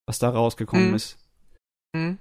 was 0.06 0.18
da 0.18 0.30
rausgekommen 0.30 0.88
mhm. 0.88 0.94
ist. 0.96 1.16
Mhm. 1.92 2.18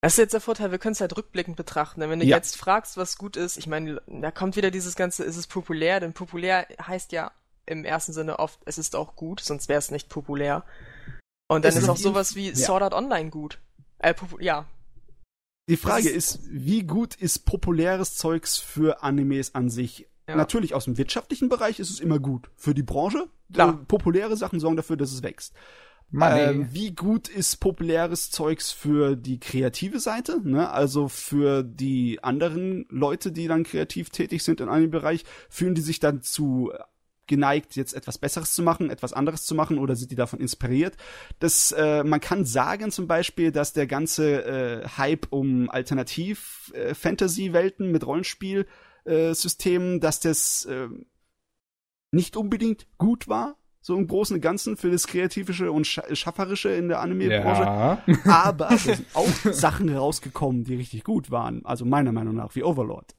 Das 0.00 0.14
ist 0.14 0.18
jetzt 0.18 0.32
der 0.32 0.40
Vorteil, 0.40 0.70
wir 0.70 0.78
können 0.78 0.94
es 0.94 1.02
halt 1.02 1.14
rückblickend 1.18 1.58
betrachten. 1.58 2.00
Denn 2.00 2.08
wenn 2.08 2.20
du 2.20 2.24
ja. 2.24 2.38
jetzt 2.38 2.56
fragst, 2.56 2.96
was 2.96 3.18
gut 3.18 3.36
ist, 3.36 3.58
ich 3.58 3.66
meine, 3.66 4.00
da 4.06 4.30
kommt 4.30 4.56
wieder 4.56 4.70
dieses 4.70 4.96
ganze, 4.96 5.22
ist 5.22 5.36
es 5.36 5.46
populär? 5.46 6.00
Denn 6.00 6.14
populär 6.14 6.66
heißt 6.80 7.12
ja 7.12 7.30
im 7.70 7.84
ersten 7.84 8.12
Sinne 8.12 8.38
oft, 8.38 8.60
es 8.64 8.78
ist 8.78 8.96
auch 8.96 9.16
gut, 9.16 9.40
sonst 9.40 9.68
wäre 9.68 9.78
es 9.78 9.90
nicht 9.90 10.08
populär. 10.08 10.64
Und 11.48 11.64
dann 11.64 11.70
ist, 11.72 11.78
ist 11.78 11.88
auch 11.88 11.96
sowas 11.96 12.34
wie 12.34 12.48
ja. 12.48 12.54
Sword 12.54 12.82
Art 12.82 12.94
Online 12.94 13.30
gut. 13.30 13.58
Äh, 13.98 14.14
ja. 14.40 14.66
Die 15.68 15.76
Frage 15.76 16.08
ist, 16.08 16.36
ist, 16.36 16.48
wie 16.50 16.82
gut 16.82 17.14
ist 17.14 17.40
populäres 17.40 18.16
Zeugs 18.16 18.58
für 18.58 19.02
Animes 19.02 19.54
an 19.54 19.70
sich? 19.70 20.08
Ja. 20.28 20.36
Natürlich 20.36 20.74
aus 20.74 20.84
dem 20.84 20.98
wirtschaftlichen 20.98 21.48
Bereich 21.48 21.78
ist 21.78 21.90
es 21.90 22.00
immer 22.00 22.18
gut. 22.18 22.50
Für 22.56 22.74
die 22.74 22.82
Branche, 22.82 23.28
äh, 23.54 23.72
populäre 23.86 24.36
Sachen 24.36 24.60
sorgen 24.60 24.76
dafür, 24.76 24.96
dass 24.96 25.12
es 25.12 25.22
wächst. 25.22 25.54
Ähm, 26.12 26.68
wie 26.72 26.92
gut 26.92 27.28
ist 27.28 27.58
populäres 27.60 28.30
Zeugs 28.30 28.72
für 28.72 29.14
die 29.14 29.38
kreative 29.38 30.00
Seite, 30.00 30.40
ne? 30.42 30.68
Also 30.70 31.06
für 31.06 31.62
die 31.62 32.18
anderen 32.22 32.86
Leute, 32.88 33.30
die 33.30 33.46
dann 33.46 33.62
kreativ 33.62 34.10
tätig 34.10 34.42
sind 34.42 34.60
in 34.60 34.68
einem 34.68 34.90
Bereich, 34.90 35.24
fühlen 35.48 35.76
die 35.76 35.82
sich 35.82 36.00
dann 36.00 36.22
zu 36.22 36.72
geneigt, 37.30 37.76
jetzt 37.76 37.94
etwas 37.94 38.18
Besseres 38.18 38.54
zu 38.54 38.62
machen, 38.62 38.90
etwas 38.90 39.14
anderes 39.14 39.46
zu 39.46 39.54
machen 39.54 39.78
oder 39.78 39.96
sind 39.96 40.10
die 40.10 40.16
davon 40.16 40.38
inspiriert? 40.40 40.98
Das, 41.38 41.72
äh, 41.72 42.04
man 42.04 42.20
kann 42.20 42.44
sagen 42.44 42.90
zum 42.90 43.06
Beispiel, 43.06 43.50
dass 43.52 43.72
der 43.72 43.86
ganze 43.86 44.44
äh, 44.44 44.86
Hype 44.98 45.28
um 45.30 45.70
Alternativ-Fantasy-Welten 45.70 47.86
äh, 47.86 47.92
mit 47.92 48.06
Rollenspielsystemen, 48.06 49.96
äh, 49.96 50.00
dass 50.00 50.20
das 50.20 50.66
äh, 50.66 50.88
nicht 52.10 52.36
unbedingt 52.36 52.86
gut 52.98 53.28
war, 53.28 53.56
so 53.80 53.96
im 53.96 54.06
Großen 54.06 54.34
und 54.34 54.42
Ganzen 54.42 54.76
für 54.76 54.90
das 54.90 55.06
Kreativische 55.06 55.72
und 55.72 55.86
Schafferische 55.86 56.68
in 56.68 56.88
der 56.88 57.00
Anime-Branche. 57.00 57.62
Ja. 57.62 58.02
Aber 58.24 58.70
es 58.72 58.84
sind 58.84 59.06
auch 59.14 59.30
Sachen 59.52 59.96
rausgekommen, 59.96 60.64
die 60.64 60.74
richtig 60.74 61.02
gut 61.04 61.30
waren. 61.30 61.64
Also 61.64 61.86
meiner 61.86 62.12
Meinung 62.12 62.34
nach, 62.34 62.54
wie 62.54 62.62
Overlord. 62.62 63.14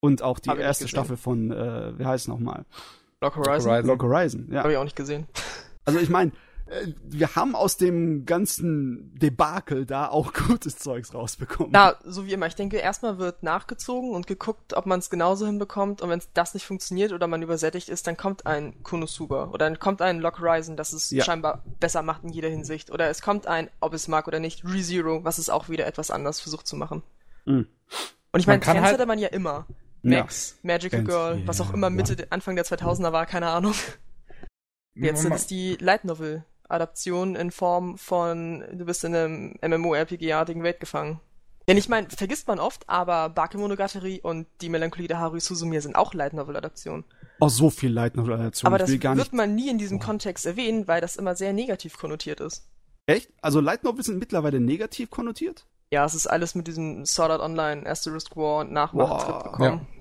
Und 0.00 0.22
auch 0.22 0.38
die 0.38 0.50
erste 0.50 0.88
Staffel 0.88 1.16
von, 1.16 1.50
äh, 1.50 1.98
wie 1.98 2.04
heißt 2.04 2.24
es 2.24 2.28
nochmal? 2.28 2.66
Lock 3.20 3.36
Horizon? 3.36 3.70
Horizon. 3.70 3.86
Lock 3.86 4.02
Horizon, 4.02 4.48
ja. 4.50 4.60
Habe 4.60 4.72
ich 4.72 4.78
auch 4.78 4.84
nicht 4.84 4.96
gesehen. 4.96 5.26
Also 5.88 6.00
ich 6.00 6.08
meine, 6.08 6.32
äh, 6.66 6.88
wir 7.04 7.36
haben 7.36 7.54
aus 7.54 7.76
dem 7.76 8.26
ganzen 8.26 9.14
Debakel 9.14 9.86
da 9.86 10.08
auch 10.08 10.32
gutes 10.48 10.78
Zeugs 10.78 11.14
rausbekommen. 11.14 11.72
Ja, 11.72 11.94
so 12.04 12.26
wie 12.26 12.32
immer. 12.32 12.48
Ich 12.48 12.56
denke, 12.56 12.78
erstmal 12.78 13.18
wird 13.18 13.44
nachgezogen 13.44 14.10
und 14.10 14.26
geguckt, 14.26 14.74
ob 14.74 14.86
man 14.86 14.98
es 14.98 15.10
genauso 15.10 15.46
hinbekommt. 15.46 16.02
Und 16.02 16.10
wenn 16.10 16.20
das 16.34 16.54
nicht 16.54 16.66
funktioniert 16.66 17.12
oder 17.12 17.28
man 17.28 17.40
übersättigt 17.40 17.88
ist, 17.88 18.08
dann 18.08 18.16
kommt 18.16 18.46
ein 18.46 18.82
Konosuba 18.82 19.44
oder 19.44 19.66
dann 19.66 19.78
kommt 19.78 20.02
ein 20.02 20.18
Lock 20.18 20.40
Horizon, 20.40 20.76
das 20.76 20.92
es 20.92 21.10
ja. 21.10 21.22
scheinbar 21.22 21.62
besser 21.78 22.02
macht 22.02 22.24
in 22.24 22.30
jeder 22.30 22.48
Hinsicht. 22.48 22.90
Oder 22.90 23.08
es 23.10 23.22
kommt 23.22 23.46
ein, 23.46 23.70
ob 23.78 23.94
es 23.94 24.08
mag 24.08 24.26
oder 24.26 24.40
nicht, 24.40 24.64
ReZero, 24.64 25.22
was 25.22 25.38
es 25.38 25.48
auch 25.48 25.68
wieder 25.68 25.86
etwas 25.86 26.10
anders 26.10 26.40
versucht 26.40 26.66
zu 26.66 26.74
machen. 26.74 27.04
Mhm. 27.44 27.68
Und 28.32 28.40
ich 28.40 28.48
meine, 28.48 28.60
Fans 28.60 28.80
halt 28.80 28.94
hatte 28.94 29.06
man 29.06 29.20
ja 29.20 29.28
immer. 29.28 29.66
Max, 30.06 30.56
ja. 30.62 30.74
Magical 30.74 31.00
Ganz, 31.00 31.08
Girl, 31.08 31.42
was 31.46 31.60
auch 31.60 31.72
immer 31.72 31.90
Mitte. 31.90 32.26
Anfang 32.30 32.56
der 32.56 32.64
2000er 32.64 33.12
war, 33.12 33.26
keine 33.26 33.48
Ahnung. 33.48 33.74
Jetzt 34.94 35.22
sind 35.22 35.34
es 35.34 35.46
die 35.46 35.76
Light 35.76 36.04
Novel 36.04 36.44
Adaptionen 36.68 37.36
in 37.36 37.50
Form 37.50 37.98
von, 37.98 38.64
du 38.72 38.84
bist 38.84 39.04
in 39.04 39.14
einem 39.14 39.54
MMORPG-artigen 39.62 40.62
Welt 40.62 40.80
gefangen. 40.80 41.20
Denn 41.68 41.76
ich 41.76 41.88
meine, 41.88 42.08
vergisst 42.08 42.46
man 42.46 42.60
oft, 42.60 42.88
aber 42.88 43.28
Bakemonogatari 43.28 44.20
und 44.22 44.46
die 44.60 44.68
Melancholie 44.68 45.08
der 45.08 45.18
Haru 45.18 45.38
Suzumiya 45.38 45.80
sind 45.80 45.96
auch 45.96 46.14
Light 46.14 46.32
Novel 46.32 46.56
Adaptionen. 46.56 47.04
Oh, 47.40 47.48
so 47.48 47.70
viel 47.70 47.92
Light 47.92 48.16
Novel 48.16 48.34
Adaptionen. 48.34 48.72
Aber 48.72 48.78
das 48.78 48.90
wird 48.90 49.32
man 49.32 49.54
nie 49.54 49.68
in 49.68 49.78
diesem 49.78 49.98
oh. 49.98 50.00
Kontext 50.00 50.46
erwähnen, 50.46 50.86
weil 50.86 51.00
das 51.00 51.16
immer 51.16 51.34
sehr 51.34 51.52
negativ 51.52 51.98
konnotiert 51.98 52.40
ist. 52.40 52.68
Echt? 53.06 53.32
Also 53.40 53.60
Light 53.60 53.84
Novels 53.84 54.06
sind 54.06 54.18
mittlerweile 54.18 54.60
negativ 54.60 55.10
konnotiert? 55.10 55.66
Ja, 55.90 56.04
es 56.04 56.14
ist 56.14 56.26
alles 56.26 56.54
mit 56.54 56.66
diesem 56.66 57.06
Sword 57.06 57.30
Art 57.30 57.40
Online, 57.40 57.88
Asterisk 57.88 58.36
War 58.36 58.60
und 58.60 58.72
Nachmachtrip 58.72 59.44
gekommen. 59.44 59.86
Ja. 59.90 59.96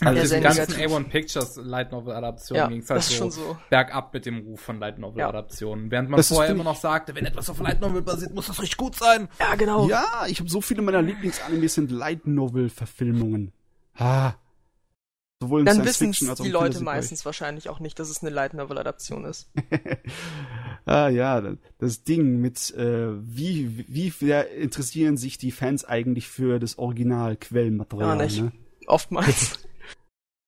Also 0.00 0.20
diese 0.20 0.40
ganzen 0.40 0.74
A1 0.74 1.08
Pictures 1.08 1.56
Light 1.56 1.90
Novel 1.90 2.12
Adaptionen 2.14 2.62
ja, 2.62 2.68
ging 2.68 2.80
es 2.80 2.90
halt 2.90 3.02
so, 3.02 3.30
so, 3.30 3.56
bergab 3.70 4.12
mit 4.12 4.26
dem 4.26 4.40
Ruf 4.40 4.60
von 4.60 4.78
Light 4.78 4.98
Novel 4.98 5.22
Adaptionen. 5.22 5.86
Ja. 5.86 5.90
Während 5.90 6.10
man 6.10 6.18
das 6.18 6.28
vorher 6.28 6.50
immer 6.50 6.64
noch 6.64 6.76
sagte, 6.76 7.14
wenn 7.14 7.24
etwas 7.24 7.48
auf 7.48 7.58
Light 7.60 7.80
Novel 7.80 8.02
basiert, 8.02 8.34
muss 8.34 8.46
das 8.46 8.60
richtig 8.60 8.76
gut 8.76 8.94
sein. 8.94 9.28
Ja, 9.40 9.54
genau. 9.54 9.88
Ja, 9.88 10.26
ich 10.28 10.38
habe 10.38 10.50
so 10.50 10.60
viele 10.60 10.82
meiner 10.82 11.00
Lieblingsanimes 11.00 11.74
sind 11.74 11.90
Light 11.90 12.26
Novel 12.26 12.68
Verfilmungen. 12.68 13.52
Ah. 13.96 14.34
Sowohl 15.42 15.60
in 15.60 15.66
Dann 15.66 15.84
wissen 15.84 16.12
die 16.12 16.48
Leute 16.48 16.82
meistens 16.82 17.26
wahrscheinlich 17.26 17.68
auch 17.68 17.78
nicht, 17.78 17.98
dass 17.98 18.08
es 18.08 18.22
eine 18.22 18.30
Light 18.30 18.54
Novel 18.54 18.78
Adaption 18.78 19.26
ist. 19.26 19.50
ah 20.86 21.08
ja, 21.08 21.42
das 21.78 22.04
Ding 22.04 22.40
mit 22.40 22.74
äh, 22.74 23.08
wie 23.20 23.84
wie 23.86 24.08
sehr 24.08 24.50
interessieren 24.52 25.18
sich 25.18 25.36
die 25.36 25.52
Fans 25.52 25.84
eigentlich 25.84 26.28
für 26.28 26.58
das 26.58 26.78
Original 26.78 27.36
Quellenmaterial, 27.36 28.16
ja, 28.16 28.24
nicht. 28.24 28.42
Ne? 28.42 28.52
Oftmals. 28.86 29.60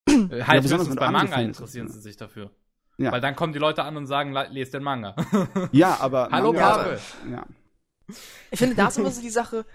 Äh, 0.08 0.42
halt 0.42 0.56
ja, 0.56 0.60
besonders 0.62 0.96
bei 0.96 1.10
Manga 1.10 1.36
interessieren 1.36 1.86
sie 1.88 2.00
sich 2.00 2.16
dafür. 2.16 2.50
Ja. 2.96 3.12
Weil 3.12 3.20
dann 3.20 3.36
kommen 3.36 3.52
die 3.52 3.58
Leute 3.58 3.84
an 3.84 3.94
und 3.98 4.06
sagen, 4.06 4.32
lest 4.32 4.72
den 4.72 4.82
Manga. 4.82 5.14
ja, 5.70 5.98
aber. 6.00 6.28
Hallo 6.32 6.54
Pape. 6.54 6.98
Ja. 7.30 7.44
Ich 8.50 8.58
finde, 8.58 8.74
da 8.74 8.88
ist 8.88 8.96
immer 8.96 9.10
so 9.10 9.20
die 9.20 9.28
Sache, 9.28 9.66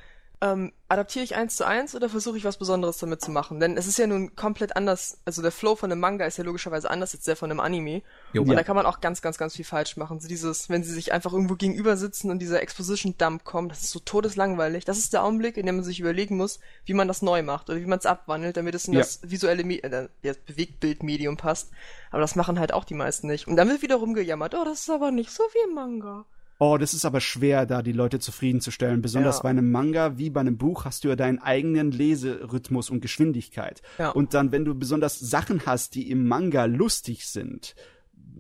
ähm, 0.44 0.74
adaptiere 0.89 1.24
ich 1.24 1.36
eins 1.36 1.56
zu 1.56 1.66
eins 1.66 1.96
oder 1.96 2.10
versuche 2.10 2.38
ich 2.38 2.44
was 2.44 2.58
Besonderes 2.58 2.98
damit 2.98 3.22
zu 3.22 3.32
machen? 3.32 3.62
Denn 3.62 3.78
es 3.78 3.88
ist 3.88 3.98
ja 3.98 4.08
nun 4.08 4.36
komplett 4.36 4.76
anders. 4.76 5.20
Also 5.24 5.41
der 5.41 5.54
Flow 5.54 5.78
von 5.78 5.89
einem 5.89 6.02
Manga 6.02 6.26
ist 6.26 6.38
ja 6.38 6.44
logischerweise 6.44 6.91
anders 6.91 7.16
als 7.16 7.24
der 7.24 7.38
von 7.38 7.50
einem 7.50 7.62
Anime. 7.62 8.02
Jo. 8.34 8.41
Und 8.41 8.50
ja. 8.50 8.56
da 8.56 8.64
kann 8.64 8.76
man 8.76 8.86
auch 8.86 9.00
ganz, 9.00 9.22
ganz, 9.22 9.38
ganz 9.38 9.56
viel 9.56 9.64
falsch 9.64 9.96
machen. 9.96 10.20
So 10.20 10.28
dieses, 10.28 10.70
wenn 10.70 10.84
sie 10.84 10.91
sich 10.91 11.14
einfach 11.14 11.32
irgendwo 11.32 11.56
gegenüber 11.56 11.96
sitzen 11.96 12.30
und 12.30 12.39
dieser 12.39 12.62
Exposition-Dump 12.62 13.46
kommt, 13.46 13.72
das 13.72 13.84
ist 13.84 13.91
so 13.91 14.00
todeslangweilig. 14.00 14.84
Das 14.84 14.98
ist 14.98 15.14
der 15.14 15.24
Augenblick, 15.24 15.56
in 15.56 15.66
dem 15.66 15.78
man 15.78 15.86
sich 15.86 16.02
überlegen 16.02 16.36
muss, 16.36 16.60
wie 16.84 16.94
man 16.94 17.08
das 17.08 17.22
neu 17.22 17.41
macht 17.41 17.70
oder 17.70 17.80
wie 17.80 17.86
man 17.86 18.00
es 18.00 18.06
abwandelt, 18.06 18.58
damit 18.58 18.76
es 18.76 18.86
in 18.86 18.94
ja. 18.96 19.00
das 19.00 19.22
visuelle, 19.24 19.64
Me 19.64 19.82
äh, 19.82 20.10
das 20.24 20.38
Bewegtbildmedium 20.39 21.38
passt. 21.38 21.72
Aber 22.12 22.20
das 22.20 22.36
machen 22.36 22.60
halt 22.60 22.74
auch 22.74 22.84
die 22.84 22.96
meisten 22.96 23.28
nicht. 23.28 23.48
Und 23.48 23.56
dann 23.56 23.70
wird 23.70 23.82
wiederum 23.82 24.14
gejammert, 24.14 24.56
oh, 24.56 24.66
das 24.66 24.82
ist 24.82 24.89
aber 24.89 25.12
nicht 25.12 25.32
so 25.32 25.44
wie 25.44 25.74
Manga. 25.74 26.26
Oh, 26.60 26.78
das 26.78 26.93
ist 26.93 27.06
aber 27.06 27.20
schwer, 27.20 27.66
da 27.66 27.82
die 27.82 27.91
Leute 27.91 28.20
zufriedenzustellen. 28.20 29.01
Besonders 29.01 29.38
ja. 29.38 29.43
bei 29.43 29.49
einem 29.49 29.72
Manga 29.72 30.18
wie 30.18 30.30
bei 30.30 30.39
einem 30.39 30.58
Buch 30.58 30.86
hast 30.86 31.04
du 31.04 31.10
ja 31.10 31.16
deinen 31.16 31.39
eigenen 31.39 31.91
Leserhythmus 31.91 32.89
und 32.89 33.01
Geschwindigkeit. 33.01 33.82
Ja. 33.97 34.10
Und 34.12 34.34
dann, 34.34 34.51
wenn 34.51 34.66
du 34.66 34.76
besonders 34.76 35.20
Sachen 35.20 35.66
hast, 35.66 35.95
die 35.95 36.10
im 36.10 36.28
Manga 36.28 36.66
lustig 36.66 37.28
sind, 37.28 37.76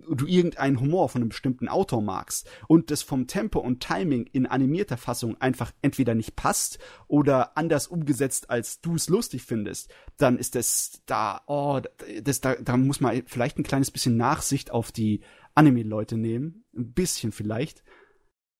du 0.09 0.25
irgendeinen 0.25 0.79
Humor 0.79 1.09
von 1.09 1.21
einem 1.21 1.29
bestimmten 1.29 1.67
Autor 1.67 2.01
magst 2.01 2.49
und 2.67 2.91
das 2.91 3.03
vom 3.03 3.27
Tempo 3.27 3.59
und 3.59 3.81
Timing 3.81 4.25
in 4.31 4.45
animierter 4.45 4.97
Fassung 4.97 5.39
einfach 5.39 5.71
entweder 5.81 6.15
nicht 6.15 6.35
passt 6.35 6.79
oder 7.07 7.57
anders 7.57 7.87
umgesetzt, 7.87 8.49
als 8.49 8.81
du 8.81 8.95
es 8.95 9.09
lustig 9.09 9.43
findest, 9.43 9.93
dann 10.17 10.37
ist 10.37 10.55
das 10.55 11.01
da, 11.05 11.41
oh, 11.47 11.79
das, 12.21 12.41
da, 12.41 12.55
da 12.55 12.77
muss 12.77 13.01
man 13.01 13.23
vielleicht 13.25 13.57
ein 13.57 13.63
kleines 13.63 13.91
bisschen 13.91 14.17
Nachsicht 14.17 14.71
auf 14.71 14.91
die 14.91 15.21
Anime-Leute 15.55 16.17
nehmen. 16.17 16.65
Ein 16.75 16.93
bisschen 16.93 17.31
vielleicht 17.31 17.83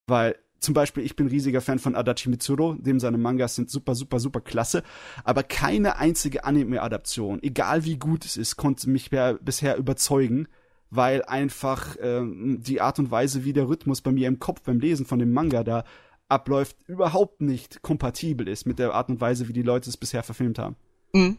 weil 0.06 0.36
zum 0.64 0.74
Beispiel, 0.74 1.04
ich 1.04 1.14
bin 1.14 1.26
riesiger 1.26 1.60
Fan 1.60 1.78
von 1.78 1.94
Adachi 1.94 2.30
Mitsuru, 2.30 2.74
dem 2.74 2.98
seine 2.98 3.18
Mangas 3.18 3.54
sind 3.54 3.70
super, 3.70 3.94
super, 3.94 4.18
super 4.18 4.40
klasse. 4.40 4.82
Aber 5.22 5.42
keine 5.42 5.98
einzige 5.98 6.44
Anime-Adaption, 6.44 7.42
egal 7.42 7.84
wie 7.84 7.98
gut 7.98 8.24
es 8.24 8.38
ist, 8.38 8.56
konnte 8.56 8.88
mich 8.88 9.10
bisher 9.10 9.76
überzeugen, 9.76 10.48
weil 10.90 11.22
einfach 11.22 11.96
ähm, 12.00 12.62
die 12.62 12.80
Art 12.80 12.98
und 12.98 13.10
Weise, 13.10 13.44
wie 13.44 13.52
der 13.52 13.68
Rhythmus 13.68 14.00
bei 14.00 14.10
mir 14.10 14.26
im 14.26 14.38
Kopf 14.38 14.62
beim 14.62 14.80
Lesen 14.80 15.04
von 15.04 15.18
dem 15.18 15.32
Manga 15.32 15.64
da 15.64 15.84
abläuft, 16.28 16.76
überhaupt 16.86 17.42
nicht 17.42 17.82
kompatibel 17.82 18.48
ist 18.48 18.66
mit 18.66 18.78
der 18.78 18.94
Art 18.94 19.10
und 19.10 19.20
Weise, 19.20 19.48
wie 19.48 19.52
die 19.52 19.62
Leute 19.62 19.90
es 19.90 19.98
bisher 19.98 20.22
verfilmt 20.22 20.58
haben. 20.58 20.76
Mhm. 21.12 21.36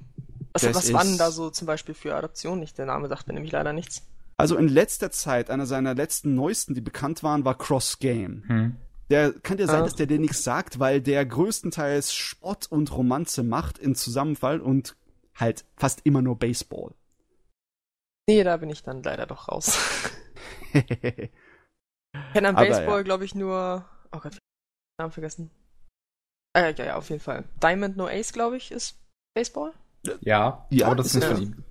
Was, 0.53 0.63
was 0.73 0.93
waren 0.93 1.17
da 1.17 1.31
so 1.31 1.49
zum 1.49 1.65
Beispiel 1.65 1.95
für 1.95 2.15
Adaptionen? 2.15 2.59
Nicht, 2.59 2.77
der 2.77 2.85
Name 2.85 3.07
sagt 3.07 3.27
mir 3.27 3.33
nämlich 3.33 3.51
leider 3.51 3.73
nichts. 3.73 4.03
Also 4.37 4.57
in 4.57 4.67
letzter 4.67 5.11
Zeit, 5.11 5.49
einer 5.49 5.65
seiner 5.65 5.95
letzten 5.95 6.35
neuesten, 6.35 6.73
die 6.73 6.81
bekannt 6.81 7.23
waren, 7.23 7.45
war 7.45 7.57
Cross 7.57 7.99
Game. 7.99 8.43
Hm. 8.47 8.77
Der 9.09 9.33
kann 9.33 9.57
ja 9.57 9.67
sein, 9.67 9.81
ah. 9.81 9.83
dass 9.83 9.95
der 9.95 10.07
dir 10.07 10.19
nichts 10.19 10.43
sagt, 10.43 10.79
weil 10.79 10.99
der 11.01 11.25
größtenteils 11.25 12.13
Sport 12.13 12.71
und 12.71 12.91
Romanze 12.95 13.43
macht 13.43 13.77
in 13.77 13.95
Zusammenfall 13.95 14.59
und 14.59 14.95
halt 15.35 15.65
fast 15.77 16.01
immer 16.05 16.21
nur 16.21 16.37
Baseball. 16.37 16.93
Nee, 18.27 18.43
da 18.43 18.57
bin 18.57 18.69
ich 18.69 18.83
dann 18.83 19.03
leider 19.03 19.27
doch 19.27 19.47
raus. 19.47 19.77
ich 20.73 21.29
kenne 22.33 22.49
am 22.49 22.55
Baseball, 22.55 22.97
ja. 22.97 23.03
glaube 23.03 23.25
ich, 23.25 23.35
nur. 23.35 23.85
Oh 24.11 24.19
Gott, 24.19 24.33
ich 24.33 24.37
hab 24.37 24.41
den 24.41 25.03
Namen 25.03 25.11
vergessen. 25.11 25.51
Äh, 26.57 26.73
ja, 26.73 26.85
ja, 26.85 26.95
auf 26.95 27.09
jeden 27.09 27.21
Fall. 27.21 27.43
Diamond 27.61 27.97
No 27.97 28.07
Ace, 28.07 28.33
glaube 28.33 28.57
ich, 28.57 28.71
ist 28.71 28.97
Baseball. 29.35 29.73
Ja, 30.21 30.65
ja 30.71 30.87
aber 30.87 30.95
das 30.95 31.07
ist 31.07 31.15
nicht 31.15 31.27
von 31.27 31.41
ihm. 31.41 31.63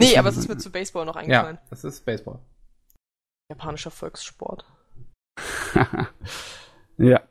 Nee, 0.00 0.18
aber 0.18 0.28
es 0.28 0.36
ist 0.36 0.48
mir 0.48 0.58
zu 0.58 0.70
Baseball 0.70 1.04
noch 1.04 1.16
eingefallen. 1.16 1.56
Ja, 1.56 1.62
das 1.70 1.84
ist 1.84 2.04
Baseball. 2.04 2.40
Japanischer 3.50 3.90
Volkssport. 3.90 4.64
ja. 6.98 7.22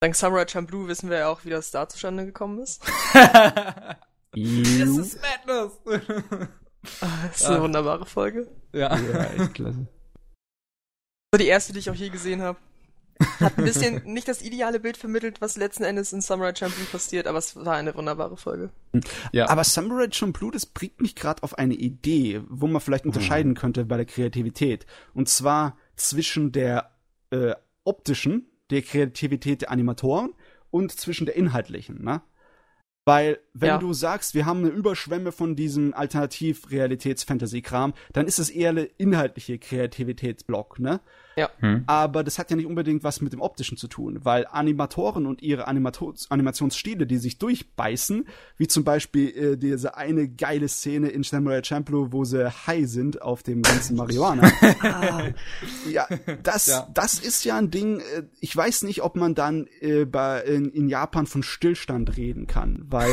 Dank 0.00 0.14
Samurai 0.14 0.46
Champloo 0.46 0.88
wissen 0.88 1.08
wir 1.08 1.18
ja 1.18 1.28
auch, 1.28 1.44
wie 1.44 1.50
das 1.50 1.70
da 1.70 1.88
zustande 1.88 2.26
gekommen 2.26 2.60
ist. 2.60 2.82
das 3.14 3.96
ist 4.34 5.20
Madness! 5.22 5.72
das 6.82 7.36
ist 7.36 7.46
eine 7.46 7.58
ah. 7.58 7.62
wunderbare 7.62 8.06
Folge. 8.06 8.50
Ja. 8.72 8.96
ja, 8.96 9.24
echt 9.24 9.54
klasse. 9.54 9.86
So 11.32 11.38
die 11.38 11.46
erste, 11.46 11.72
die 11.72 11.78
ich 11.78 11.90
auch 11.90 11.94
je 11.94 12.10
gesehen 12.10 12.42
habe. 12.42 12.58
Hat 13.40 13.58
ein 13.58 13.64
bisschen 13.64 14.02
nicht 14.04 14.28
das 14.28 14.42
ideale 14.42 14.80
Bild 14.80 14.96
vermittelt, 14.96 15.40
was 15.40 15.56
letzten 15.56 15.84
Endes 15.84 16.12
in 16.12 16.20
Samurai 16.20 16.54
Champloo 16.54 16.84
passiert, 16.90 17.26
aber 17.26 17.38
es 17.38 17.56
war 17.56 17.74
eine 17.74 17.94
wunderbare 17.94 18.36
Folge. 18.36 18.70
Ja. 19.32 19.48
Aber 19.48 19.64
Samurai 19.64 20.08
Champloo, 20.10 20.50
das 20.50 20.66
bringt 20.66 21.00
mich 21.00 21.14
gerade 21.14 21.42
auf 21.42 21.58
eine 21.58 21.74
Idee, 21.74 22.42
wo 22.48 22.66
man 22.66 22.80
vielleicht 22.80 23.06
unterscheiden 23.06 23.52
mhm. 23.52 23.56
könnte 23.56 23.84
bei 23.84 23.96
der 23.96 24.06
Kreativität. 24.06 24.86
Und 25.14 25.28
zwar 25.28 25.76
zwischen 25.96 26.52
der 26.52 26.90
äh, 27.30 27.54
optischen, 27.84 28.46
der 28.70 28.82
Kreativität 28.82 29.62
der 29.62 29.70
Animatoren 29.70 30.34
und 30.70 30.92
zwischen 30.92 31.26
der 31.26 31.36
inhaltlichen. 31.36 32.02
Ne? 32.02 32.22
Weil, 33.06 33.38
wenn 33.54 33.68
ja. 33.68 33.78
du 33.78 33.92
sagst, 33.92 34.34
wir 34.34 34.46
haben 34.46 34.60
eine 34.60 34.70
Überschwemme 34.70 35.30
von 35.30 35.54
diesem 35.54 35.94
Alternativ-Realitäts-Fantasy-Kram, 35.94 37.94
dann 38.12 38.26
ist 38.26 38.40
es 38.40 38.50
eher 38.50 38.70
eine 38.70 38.82
inhaltliche 38.82 39.58
Kreativitätsblock, 39.58 40.80
ne? 40.80 41.00
Ja. 41.36 41.50
Hm. 41.58 41.84
Aber 41.86 42.24
das 42.24 42.38
hat 42.38 42.50
ja 42.50 42.56
nicht 42.56 42.66
unbedingt 42.66 43.04
was 43.04 43.20
mit 43.20 43.34
dem 43.34 43.42
Optischen 43.42 43.76
zu 43.76 43.88
tun, 43.88 44.20
weil 44.22 44.46
Animatoren 44.46 45.26
und 45.26 45.42
ihre 45.42 45.66
Animato 45.66 46.14
Animationsstile, 46.30 47.06
die 47.06 47.18
sich 47.18 47.38
durchbeißen, 47.38 48.26
wie 48.56 48.68
zum 48.68 48.84
Beispiel 48.84 49.28
äh, 49.36 49.56
diese 49.58 49.98
eine 49.98 50.28
geile 50.28 50.66
Szene 50.68 51.08
in 51.08 51.22
Samurai 51.22 51.62
Champloo, 51.62 52.08
wo 52.10 52.24
sie 52.24 52.50
high 52.66 52.88
sind 52.88 53.20
auf 53.20 53.42
dem 53.42 53.60
ganzen 53.60 53.96
Marihuana. 53.98 54.50
ah. 54.80 55.22
Ja, 55.90 56.08
das, 56.42 56.68
ja. 56.68 56.88
das 56.94 57.18
ist 57.18 57.44
ja 57.44 57.58
ein 57.58 57.70
Ding, 57.70 58.00
äh, 58.00 58.22
ich 58.40 58.56
weiß 58.56 58.84
nicht, 58.84 59.02
ob 59.02 59.16
man 59.16 59.34
dann 59.34 59.66
äh, 59.80 60.06
bei, 60.06 60.40
in, 60.40 60.70
in 60.70 60.88
Japan 60.88 61.26
von 61.26 61.42
Stillstand 61.42 62.16
reden 62.16 62.46
kann, 62.46 62.82
weil 62.88 63.10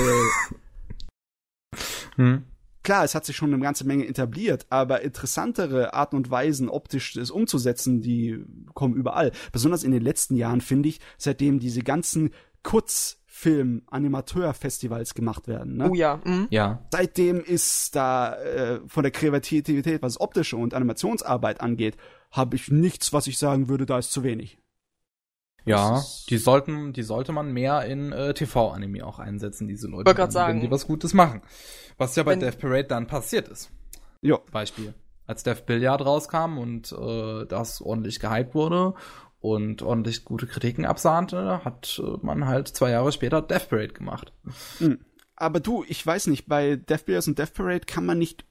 hm 2.15 2.43
klar, 2.83 3.03
es 3.03 3.15
hat 3.15 3.25
sich 3.25 3.35
schon 3.35 3.51
eine 3.53 3.63
ganze 3.63 3.85
Menge 3.85 4.07
etabliert, 4.07 4.67
aber 4.69 5.01
interessantere 5.01 5.93
Arten 5.93 6.15
und 6.15 6.29
Weisen, 6.29 6.69
optisch 6.69 7.13
das 7.13 7.31
umzusetzen, 7.31 8.01
die 8.01 8.45
kommen 8.73 8.93
überall. 8.95 9.31
Besonders 9.51 9.83
in 9.83 9.91
den 9.91 10.03
letzten 10.03 10.35
Jahren, 10.35 10.61
finde 10.61 10.89
ich, 10.89 10.99
seitdem 11.17 11.59
diese 11.59 11.81
ganzen 11.81 12.29
Kurzfilm-Animateur-Festivals 12.63 15.15
gemacht 15.15 15.47
werden. 15.47 15.77
Ne? 15.77 15.89
Oh 15.89 15.95
ja. 15.95 16.19
Mhm. 16.23 16.47
Ja. 16.49 16.85
Seitdem 16.91 17.43
ist 17.43 17.95
da 17.95 18.35
äh, 18.35 18.81
von 18.87 19.03
der 19.03 19.11
Kreativität, 19.11 20.01
was 20.01 20.19
optische 20.19 20.57
und 20.57 20.73
Animationsarbeit 20.73 21.61
angeht, 21.61 21.95
habe 22.31 22.55
ich 22.55 22.71
nichts, 22.71 23.13
was 23.13 23.27
ich 23.27 23.37
sagen 23.37 23.69
würde, 23.69 23.85
da 23.85 23.99
ist 23.99 24.11
zu 24.11 24.23
wenig. 24.23 24.57
Ja, 25.65 26.03
die 26.29 26.37
sollten, 26.37 26.93
die 26.93 27.03
sollte 27.03 27.31
man 27.31 27.51
mehr 27.51 27.85
in 27.85 28.11
äh, 28.11 28.33
TV-Anime 28.33 29.05
auch 29.05 29.19
einsetzen, 29.19 29.67
diese 29.67 29.87
Leute. 29.87 30.13
Gerade 30.13 30.31
sagen. 30.31 30.55
Wenn 30.55 30.61
die 30.61 30.71
was 30.71 30.87
Gutes 30.87 31.13
machen. 31.13 31.41
Was 31.97 32.15
ja 32.15 32.23
bei 32.23 32.31
wenn, 32.31 32.39
Death 32.39 32.59
Parade 32.59 32.85
dann 32.85 33.07
passiert 33.07 33.47
ist. 33.47 33.71
Ja. 34.21 34.39
Beispiel. 34.51 34.93
Als 35.25 35.43
Death 35.43 35.65
Billiard 35.65 36.05
rauskam 36.05 36.57
und 36.57 36.91
äh, 36.91 37.45
das 37.45 37.81
ordentlich 37.81 38.19
gehypt 38.19 38.55
wurde 38.55 38.93
und 39.39 39.81
ordentlich 39.81 40.25
gute 40.25 40.47
Kritiken 40.47 40.85
absahnte, 40.85 41.63
hat 41.63 42.01
äh, 42.03 42.17
man 42.21 42.45
halt 42.45 42.67
zwei 42.67 42.91
Jahre 42.91 43.11
später 43.11 43.41
Death 43.41 43.69
Parade 43.69 43.93
gemacht. 43.93 44.33
Mhm. 44.79 44.99
Aber 45.35 45.59
du, 45.59 45.83
ich 45.87 46.05
weiß 46.05 46.27
nicht, 46.27 46.47
bei 46.47 46.75
Death 46.75 47.05
Billiards 47.05 47.27
und 47.27 47.39
Death 47.39 47.53
Parade 47.53 47.85
kann 47.85 48.05
man 48.05 48.19
nicht. 48.19 48.45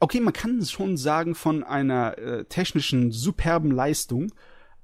Okay, 0.00 0.20
man 0.20 0.32
kann 0.32 0.64
schon 0.64 0.96
sagen 0.96 1.34
von 1.34 1.64
einer 1.64 2.18
äh, 2.18 2.44
technischen 2.44 3.10
superben 3.10 3.70
Leistung, 3.70 4.30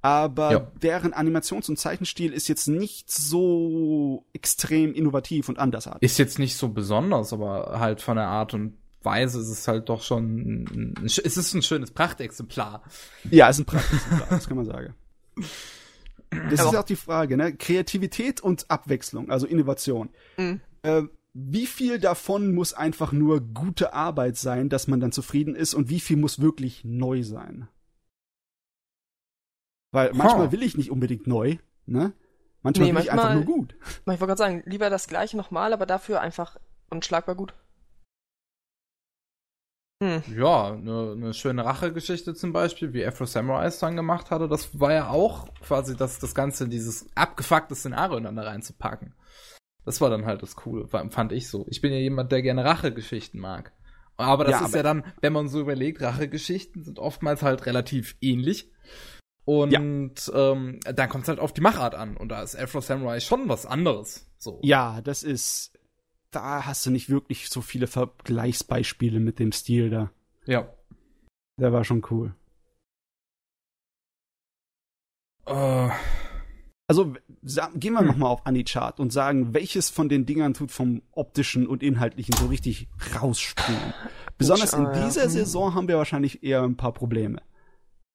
aber 0.04 0.52
ja. 0.52 0.72
deren 0.82 1.14
Animations- 1.14 1.70
und 1.70 1.78
Zeichenstil 1.78 2.34
ist 2.34 2.46
jetzt 2.46 2.68
nicht 2.68 3.10
so 3.10 4.26
extrem 4.34 4.92
innovativ 4.92 5.48
und 5.48 5.58
andersartig. 5.58 6.02
Ist 6.02 6.18
jetzt 6.18 6.38
nicht 6.38 6.58
so 6.58 6.68
besonders, 6.68 7.32
aber 7.32 7.80
halt 7.80 8.02
von 8.02 8.16
der 8.16 8.26
Art 8.26 8.52
und 8.52 8.76
Weise 9.02 9.40
ist 9.40 9.48
es 9.48 9.66
halt 9.66 9.88
doch 9.88 10.02
schon, 10.02 10.64
ein, 10.64 10.94
es 11.06 11.16
ist 11.16 11.54
ein 11.54 11.62
schönes 11.62 11.90
Prachtexemplar. 11.90 12.82
Ja, 13.30 13.48
es 13.48 13.56
ist 13.56 13.62
ein 13.62 13.64
Prachtexemplar, 13.64 14.28
das 14.28 14.46
kann 14.46 14.58
man 14.58 14.66
sagen. 14.66 14.94
Das 16.50 16.60
aber 16.60 16.70
ist 16.70 16.76
auch 16.76 16.84
die 16.84 16.96
Frage, 16.96 17.38
ne? 17.38 17.54
Kreativität 17.56 18.42
und 18.42 18.70
Abwechslung, 18.70 19.30
also 19.30 19.46
Innovation. 19.46 20.10
Mhm. 20.36 20.60
Äh, 20.82 21.04
wie 21.32 21.66
viel 21.66 21.98
davon 21.98 22.54
muss 22.54 22.74
einfach 22.74 23.12
nur 23.12 23.40
gute 23.40 23.94
Arbeit 23.94 24.36
sein, 24.36 24.68
dass 24.68 24.86
man 24.86 25.00
dann 25.00 25.12
zufrieden 25.12 25.54
ist 25.54 25.72
und 25.72 25.88
wie 25.88 26.00
viel 26.00 26.18
muss 26.18 26.42
wirklich 26.42 26.84
neu 26.84 27.22
sein? 27.22 27.68
Weil 29.94 30.12
manchmal 30.12 30.48
huh. 30.48 30.52
will 30.52 30.64
ich 30.64 30.76
nicht 30.76 30.90
unbedingt 30.90 31.28
neu, 31.28 31.56
ne? 31.86 32.12
Manchmal 32.62 32.88
nee, 32.88 32.88
will 32.88 32.94
manchmal, 32.94 33.16
ich 33.16 33.22
einfach 33.22 33.34
nur 33.34 33.44
gut. 33.44 33.76
Ich 34.00 34.06
wollte 34.06 34.26
gerade 34.26 34.38
sagen, 34.38 34.62
lieber 34.66 34.90
das 34.90 35.06
gleiche 35.06 35.36
nochmal, 35.36 35.72
aber 35.72 35.86
dafür 35.86 36.20
einfach 36.20 36.56
unschlagbar 36.90 37.36
gut. 37.36 37.54
Hm. 40.02 40.24
Ja, 40.36 40.72
eine 40.72 41.14
ne 41.14 41.32
schöne 41.32 41.64
Rachegeschichte 41.64 42.34
zum 42.34 42.52
Beispiel, 42.52 42.92
wie 42.92 43.06
Afro 43.06 43.24
Samurai 43.24 43.66
es 43.66 43.78
dann 43.78 43.94
gemacht 43.94 44.32
hatte, 44.32 44.48
das 44.48 44.80
war 44.80 44.92
ja 44.92 45.10
auch 45.10 45.46
quasi 45.60 45.96
das, 45.96 46.18
das 46.18 46.34
Ganze, 46.34 46.68
dieses 46.68 47.06
abgefuckte 47.14 47.76
Szenario 47.76 48.18
dann 48.18 48.34
da 48.34 48.42
reinzupacken. 48.42 49.14
Das 49.84 50.00
war 50.00 50.10
dann 50.10 50.26
halt 50.26 50.42
das 50.42 50.56
Coole, 50.56 50.88
fand 50.88 51.30
ich 51.30 51.48
so. 51.48 51.66
Ich 51.68 51.80
bin 51.80 51.92
ja 51.92 51.98
jemand, 51.98 52.32
der 52.32 52.42
gerne 52.42 52.64
Rachegeschichten 52.64 53.38
mag. 53.38 53.72
Aber 54.16 54.42
das 54.42 54.52
ja, 54.52 54.58
ist 54.58 54.64
aber 54.64 54.76
ja 54.78 54.82
dann, 54.82 55.04
wenn 55.20 55.32
man 55.32 55.46
so 55.46 55.60
überlegt, 55.60 56.02
Rachegeschichten 56.02 56.82
sind 56.82 56.98
oftmals 56.98 57.42
halt 57.42 57.66
relativ 57.66 58.16
ähnlich. 58.20 58.72
Und 59.44 59.72
ja. 60.26 60.52
ähm, 60.52 60.80
dann 60.82 61.08
kommt 61.08 61.24
es 61.24 61.28
halt 61.28 61.40
auf 61.40 61.52
die 61.52 61.60
Machart 61.60 61.94
an. 61.94 62.16
Und 62.16 62.30
da 62.30 62.42
ist 62.42 62.56
Afro 62.56 62.80
Samurai 62.80 63.20
schon 63.20 63.48
was 63.48 63.66
anderes. 63.66 64.26
So. 64.38 64.58
Ja, 64.62 65.00
das 65.02 65.22
ist. 65.22 65.72
Da 66.30 66.66
hast 66.66 66.84
du 66.84 66.90
nicht 66.90 67.10
wirklich 67.10 67.48
so 67.48 67.60
viele 67.60 67.86
Vergleichsbeispiele 67.86 69.20
mit 69.20 69.38
dem 69.38 69.52
Stil 69.52 69.90
da. 69.90 70.10
Ja. 70.46 70.68
Der 71.58 71.72
war 71.72 71.84
schon 71.84 72.04
cool. 72.10 72.34
Uh. 75.46 75.90
Also 76.86 77.14
gehen 77.74 77.94
wir 77.94 78.00
hm. 78.00 78.06
nochmal 78.06 78.30
auf 78.30 78.46
Anichart 78.46 79.00
und 79.00 79.12
sagen, 79.12 79.54
welches 79.54 79.88
von 79.88 80.08
den 80.08 80.26
Dingern 80.26 80.54
tut 80.54 80.70
vom 80.70 81.02
optischen 81.12 81.66
und 81.66 81.82
inhaltlichen 81.82 82.34
so 82.36 82.46
richtig 82.46 82.88
rausspringen. 83.20 83.94
Besonders 84.36 84.72
in 84.74 84.92
dieser 84.92 85.28
Saison 85.28 85.74
haben 85.74 85.88
wir 85.88 85.96
wahrscheinlich 85.96 86.42
eher 86.42 86.62
ein 86.62 86.76
paar 86.76 86.92
Probleme. 86.92 87.40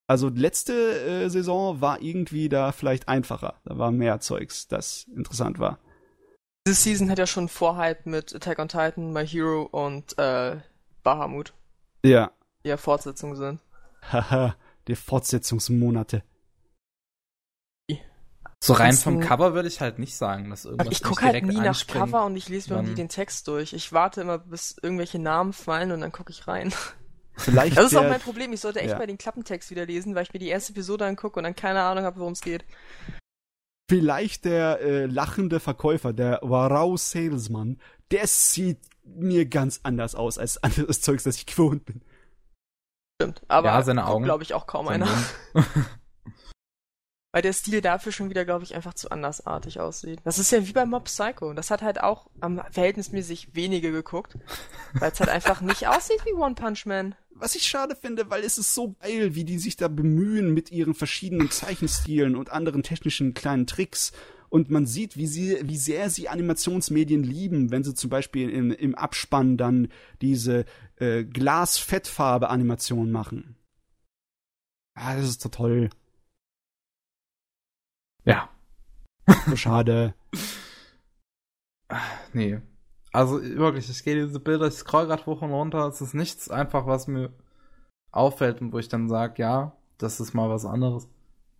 Also 0.09 0.29
letzte 0.29 0.73
äh, 0.73 1.29
Saison 1.29 1.81
war 1.81 2.01
irgendwie 2.01 2.49
da 2.49 2.71
vielleicht 2.71 3.07
einfacher. 3.07 3.61
Da 3.63 3.77
war 3.77 3.91
mehr 3.91 4.19
Zeugs, 4.19 4.67
das 4.67 5.03
interessant 5.15 5.59
war. 5.59 5.77
Diese 6.65 6.81
Season 6.81 7.11
hat 7.11 7.19
ja 7.19 7.27
schon 7.27 7.47
Vorhype 7.47 8.09
mit 8.09 8.33
Attack 8.33 8.57
on 8.57 8.69
Titan, 8.69 9.13
My 9.13 9.27
Hero 9.27 9.69
und 9.71 10.17
äh, 10.17 10.57
Bahamut. 11.03 11.53
Ja. 12.03 12.31
Die 12.63 12.69
ja 12.69 12.77
Fortsetzungen 12.77 13.35
sind. 13.35 13.59
Haha, 14.11 14.55
die 14.87 14.95
Fortsetzungsmonate. 14.95 16.23
So 18.61 18.73
rein 18.73 18.93
vom 18.93 19.19
Cover 19.21 19.53
würde 19.53 19.69
ich 19.69 19.79
halt 19.79 19.99
nicht 19.99 20.17
sagen, 20.17 20.49
dass 20.49 20.65
irgendwas 20.65 20.91
Ich 20.91 21.03
gucke 21.03 21.23
halt 21.23 21.45
nie 21.45 21.59
nach 21.59 21.85
Cover 21.85 22.25
und 22.25 22.35
ich 22.35 22.49
lese 22.49 22.73
mir 22.73 22.81
nie 22.81 22.95
den 22.95 23.09
Text 23.09 23.47
durch. 23.47 23.73
Ich 23.73 23.93
warte 23.93 24.21
immer, 24.21 24.39
bis 24.39 24.75
irgendwelche 24.81 25.19
Namen 25.19 25.53
fallen 25.53 25.91
und 25.91 26.01
dann 26.01 26.11
gucke 26.11 26.31
ich 26.31 26.47
rein. 26.47 26.73
Vielleicht 27.39 27.77
Das 27.77 27.91
ist 27.91 27.97
auch 27.97 28.03
mein 28.03 28.19
Problem. 28.21 28.53
Ich 28.53 28.59
sollte 28.61 28.79
echt 28.79 28.91
Ja. 28.91 28.97
mal 28.97 29.07
den 29.07 29.17
Klappentext 29.17 29.69
wieder 29.71 29.85
lesen, 29.85 30.13
weil 30.15 30.23
ich 30.23 30.33
mir 30.33 30.39
die 30.39 30.47
erste 30.49 30.73
Episode 30.73 31.05
angucke 31.05 31.39
und 31.39 31.43
dann 31.43 31.55
keine 31.55 31.81
Ahnung 31.81 32.03
habe, 32.03 32.19
worum 32.19 32.33
es 32.33 32.41
geht. 32.41 32.65
Vielleicht 33.89 34.45
der 34.45 34.79
äh, 34.81 35.05
lachende 35.05 35.59
Verkäufer, 35.59 36.13
der 36.13 36.39
Warau 36.43 36.95
Salesman, 36.97 37.79
der 38.11 38.27
sieht 38.27 38.79
mir 39.03 39.47
ganz 39.47 39.79
anders 39.83 40.13
aus 40.13 40.37
als 40.37 40.61
anderes 40.63 41.01
Zeugs, 41.01 41.23
das 41.23 41.37
ich 41.37 41.45
gewohnt 41.47 41.85
bin. 41.85 42.01
Stimmt. 43.21 43.41
Aber 43.47 43.69
Ja, 43.69 43.81
seine 43.81 44.05
Augen. 44.05 44.23
glaube 44.23 44.43
ich, 44.43 44.53
auch 44.53 44.67
kaum 44.67 44.85
Sein 44.87 45.01
einer. 45.03 45.25
Weil 47.31 47.43
der 47.43 47.53
Stil 47.53 47.81
dafür 47.81 48.11
schon 48.11 48.29
wieder, 48.31 48.43
glaube 48.43 48.63
ich, 48.63 48.73
einfach 48.73 48.95
zu 48.95 49.11
andersartig 49.11 49.79
aussieht. 49.79 50.19
Das 50.23 50.39
ist 50.39 50.51
ja 50.51 50.65
wie 50.67 50.73
bei 50.73 50.85
Mob 50.87 51.03
Psycho. 51.05 51.53
Das 51.53 51.69
hat 51.69 51.83
halt 51.83 52.01
auch 52.01 52.27
am 52.41 52.59
verhältnismäßig 52.71 53.53
wenige 53.53 53.91
geguckt, 53.91 54.35
weil 54.93 55.11
es 55.11 55.19
halt 55.19 55.29
einfach 55.29 55.61
nicht 55.61 55.87
aussieht 55.87 56.25
wie 56.25 56.33
One 56.33 56.55
Punch 56.55 56.87
Man. 56.87 57.13
Was 57.39 57.55
ich 57.55 57.63
schade 57.63 57.95
finde, 57.95 58.29
weil 58.29 58.43
es 58.43 58.57
ist 58.57 58.75
so 58.75 58.95
geil, 58.99 59.33
wie 59.33 59.45
die 59.45 59.59
sich 59.59 59.77
da 59.77 59.87
bemühen 59.87 60.53
mit 60.53 60.71
ihren 60.71 60.93
verschiedenen 60.93 61.49
Zeichenstilen 61.49 62.35
und 62.35 62.51
anderen 62.51 62.83
technischen 62.83 63.33
kleinen 63.33 63.65
Tricks. 63.65 64.11
Und 64.49 64.69
man 64.69 64.85
sieht, 64.85 65.15
wie 65.15 65.27
sie, 65.27 65.57
wie 65.63 65.77
sehr 65.77 66.09
sie 66.09 66.27
Animationsmedien 66.27 67.23
lieben, 67.23 67.71
wenn 67.71 67.83
sie 67.83 67.93
zum 67.93 68.09
Beispiel 68.09 68.49
im, 68.49 68.71
im 68.71 68.95
Abspann 68.95 69.57
dann 69.57 69.89
diese 70.21 70.65
äh, 70.97 71.23
Glas-Fettfarbe-Animation 71.23 73.11
machen. 73.11 73.55
Ah, 74.95 75.15
das 75.15 75.29
ist 75.29 75.41
so 75.41 75.49
toll. 75.49 75.89
Ja, 78.25 78.49
So 79.47 79.55
schade. 79.55 80.13
nee. 82.33 82.59
Also 83.11 83.41
wirklich, 83.41 83.89
ich 83.89 84.03
gehe 84.03 84.25
diese 84.25 84.39
Bilder, 84.39 84.67
ich 84.67 84.75
scroll 84.75 85.07
gerade 85.07 85.25
hoch 85.25 85.41
und 85.41 85.51
runter, 85.51 85.87
es 85.87 85.99
ist 86.01 86.13
nichts 86.13 86.49
einfach, 86.49 86.85
was 86.85 87.07
mir 87.07 87.31
auffällt 88.11 88.61
und 88.61 88.71
wo 88.73 88.79
ich 88.79 88.89
dann 88.89 89.09
sage, 89.09 89.41
ja, 89.41 89.75
das 89.97 90.19
ist 90.19 90.33
mal 90.33 90.49
was 90.49 90.65
anderes. 90.65 91.07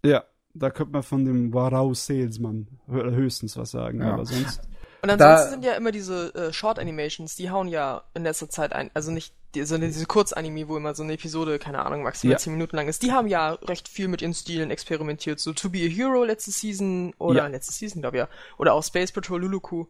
Ja, 0.06 0.24
da 0.54 0.70
könnte 0.70 0.94
man 0.94 1.04
von 1.04 1.26
dem 1.26 1.54
Warau 1.54 1.94
Salesman 1.94 2.68
hö- 2.90 3.12
höchstens 3.14 3.58
was 3.58 3.72
sagen, 3.72 4.02
Ja. 4.02 4.14
aber 4.14 4.26
sonst. 4.26 4.62
Und 5.02 5.10
ansonsten 5.12 5.46
Da- 5.46 5.50
sind 5.50 5.64
ja 5.64 5.74
immer 5.76 5.94
diese 5.94 6.36
äh, 6.36 6.52
Short 6.52 6.78
Animations, 6.78 7.34
die 7.38 7.50
hauen 7.50 7.70
ja 7.70 8.04
in 8.16 8.24
letzter 8.24 8.50
Zeit 8.50 8.74
ein, 8.74 8.92
also 8.94 9.12
nicht 9.12 9.34
die, 9.56 9.64
sondern 9.64 9.90
diese 9.92 10.06
Kurzanime, 10.06 10.68
wo 10.68 10.76
immer 10.76 10.94
so 10.94 11.04
eine 11.04 11.14
Episode, 11.14 11.58
keine 11.58 11.86
Ahnung, 11.86 12.04
maximal 12.04 12.34
Ja. 12.34 12.38
10 12.38 12.52
Minuten 12.52 12.76
lang 12.76 12.90
ist, 12.90 13.02
die 13.02 13.14
haben 13.14 13.30
ja 13.30 13.52
recht 13.54 13.88
viel 13.88 14.10
mit 14.10 14.22
ihren 14.22 14.34
Stilen 14.34 14.72
experimentiert. 14.72 15.40
So 15.40 15.54
To 15.54 15.70
Be 15.70 15.78
a 15.86 15.88
Hero 15.88 16.26
letzte 16.26 16.52
Season 16.52 17.14
oder 17.18 17.44
Ja. 17.44 17.48
letzte 17.48 17.72
Season, 17.72 18.02
glaube 18.02 18.18
ich, 18.18 18.24
ja. 18.24 18.30
Oder 18.58 18.74
auch 18.74 18.84
Space 18.84 19.14
Patrol 19.14 19.40
Luluku, 19.40 19.86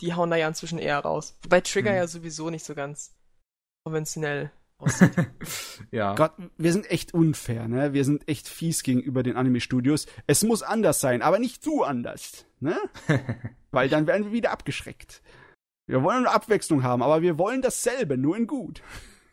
die 0.00 0.14
hauen 0.14 0.30
da 0.30 0.36
ja 0.36 0.48
inzwischen 0.48 0.78
eher 0.78 0.98
raus. 0.98 1.36
Wobei 1.42 1.60
Trigger 1.60 1.90
Hm. 1.90 1.96
ja 1.96 2.06
sowieso 2.06 2.50
nicht 2.50 2.64
so 2.64 2.74
ganz 2.74 3.14
konventionell 3.84 4.50
aussieht. 4.78 5.12
Ja. 5.90 6.14
Gott, 6.14 6.32
wir 6.56 6.72
sind 6.72 6.90
echt 6.90 7.14
unfair, 7.14 7.68
ne? 7.68 7.92
Wir 7.92 8.04
sind 8.04 8.28
echt 8.28 8.48
fies 8.48 8.82
gegenüber 8.82 9.22
den 9.22 9.36
Anime-Studios. 9.36 10.06
Es 10.26 10.42
muss 10.42 10.62
anders 10.62 11.00
sein, 11.00 11.22
aber 11.22 11.38
nicht 11.38 11.62
zu 11.62 11.84
anders, 11.84 12.44
ne? 12.60 12.76
Weil 13.70 13.88
dann 13.88 14.06
werden 14.06 14.26
wir 14.26 14.32
wieder 14.32 14.50
abgeschreckt. 14.50 15.22
Wir 15.86 16.02
wollen 16.02 16.26
eine 16.26 16.30
Abwechslung 16.34 16.82
haben, 16.82 17.02
aber 17.02 17.22
wir 17.22 17.38
wollen 17.38 17.62
dasselbe, 17.62 18.16
nur 18.16 18.36
in 18.36 18.46
gut. 18.46 18.82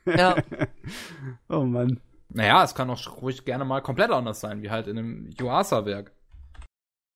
ja. 0.06 0.36
Oh 1.50 1.64
Mann. 1.64 2.00
Naja, 2.30 2.64
es 2.64 2.76
kann 2.76 2.90
auch 2.90 3.22
ruhig 3.22 3.44
gerne 3.44 3.66
mal 3.66 3.82
komplett 3.82 4.10
anders 4.12 4.40
sein, 4.40 4.62
wie 4.62 4.70
halt 4.70 4.88
in 4.88 4.98
einem 4.98 5.30
Yuasa-Werk. 5.40 6.14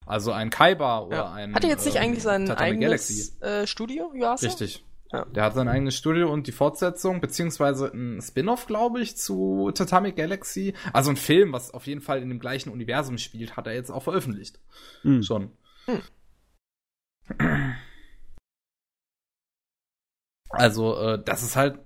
Also 0.05 0.31
ein 0.31 0.49
Kaiba 0.49 0.99
oder 0.99 1.17
ja. 1.17 1.33
ein. 1.33 1.55
Hat 1.55 1.63
er 1.63 1.69
jetzt 1.69 1.85
nicht 1.85 1.95
ähm, 1.95 2.03
eigentlich 2.03 2.23
sein 2.23 2.45
Tatami 2.45 2.77
Galaxy. 2.77 3.13
eigenes 3.13 3.41
äh, 3.41 3.67
Studio, 3.67 4.11
Yuasa? 4.13 4.45
Richtig. 4.45 4.85
Ja. 5.11 5.25
Der 5.25 5.43
hat 5.43 5.53
sein 5.53 5.67
eigenes 5.67 5.95
Studio 5.95 6.31
und 6.31 6.47
die 6.47 6.51
Fortsetzung, 6.51 7.21
beziehungsweise 7.21 7.91
ein 7.93 8.21
Spin-off, 8.21 8.67
glaube 8.67 9.01
ich, 9.01 9.17
zu 9.17 9.71
Tatami 9.73 10.11
Galaxy. 10.11 10.73
Also 10.93 11.11
ein 11.11 11.17
Film, 11.17 11.53
was 11.53 11.71
auf 11.71 11.87
jeden 11.87 12.01
Fall 12.01 12.21
in 12.21 12.29
dem 12.29 12.39
gleichen 12.39 12.69
Universum 12.69 13.17
spielt, 13.17 13.55
hat 13.55 13.67
er 13.67 13.73
jetzt 13.73 13.91
auch 13.91 14.03
veröffentlicht. 14.03 14.59
Hm. 15.01 15.23
Schon. 15.23 15.51
Hm. 15.85 16.01
Also, 20.49 20.97
äh, 20.97 21.23
das 21.23 21.43
ist 21.43 21.55
halt 21.55 21.79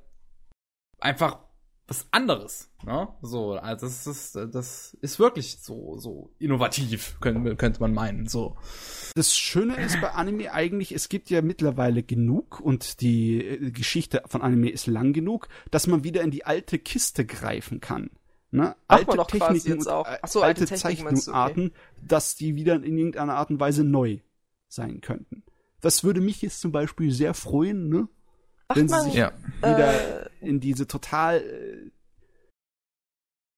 einfach 1.00 1.40
was 1.90 2.08
anderes. 2.12 2.70
Ne? 2.84 3.08
So, 3.22 3.54
also 3.54 3.86
das 3.86 4.08
ist, 4.08 4.36
das 4.36 4.98
ist 5.02 5.20
wirklich 5.20 5.60
so, 5.62 5.98
so 5.98 6.32
innovativ, 6.40 7.18
könnte, 7.20 7.56
könnte 7.56 7.80
man 7.82 7.94
meinen. 7.94 8.28
So. 8.28 8.56
Das 9.16 9.36
Schöne 9.36 9.76
ist 9.76 10.00
bei 10.00 10.12
Anime 10.12 10.52
eigentlich, 10.52 10.92
es 10.94 11.10
gibt 11.10 11.30
ja 11.30 11.42
mittlerweile 11.42 12.04
genug 12.04 12.60
und 12.60 13.02
die 13.02 13.44
äh, 13.44 13.72
Geschichte 13.72 14.24
von 14.28 14.42
Anime 14.42 14.70
ist 14.70 14.88
lang 14.88 15.14
genug, 15.14 15.50
dass 15.72 15.88
man 15.88 16.04
wieder 16.04 16.22
in 16.22 16.32
die 16.32 16.46
alte 16.46 16.80
Kiste 16.80 17.26
greifen 17.26 17.82
kann. 17.82 18.12
Ne? 18.52 18.76
Und, 19.88 19.88
auch. 19.88 20.08
äh, 20.08 20.20
Ach 20.22 20.28
so, 20.28 20.42
alte 20.42 20.62
alte 20.62 20.74
Techniken 20.74 21.08
okay. 21.08 21.16
Zeichnungsarten, 21.16 21.72
dass 22.02 22.36
die 22.36 22.56
wieder 22.56 22.76
in 22.76 22.98
irgendeiner 22.98 23.36
Art 23.36 23.50
und 23.50 23.60
Weise 23.60 23.84
neu 23.84 24.20
sein 24.68 25.02
könnten. 25.02 25.44
Das 25.82 26.04
würde 26.04 26.22
mich 26.22 26.42
jetzt 26.42 26.62
zum 26.62 26.72
Beispiel 26.72 27.12
sehr 27.12 27.34
freuen, 27.34 27.90
ne? 27.90 28.08
Macht 28.70 28.80
Wenn 28.80 28.88
sie 28.88 29.02
sich 29.02 29.14
Ja. 29.16 29.32
wieder 29.62 30.26
äh, 30.26 30.30
in 30.42 30.60
diese 30.60 30.86
total 30.88 31.38
äh, 31.42 31.90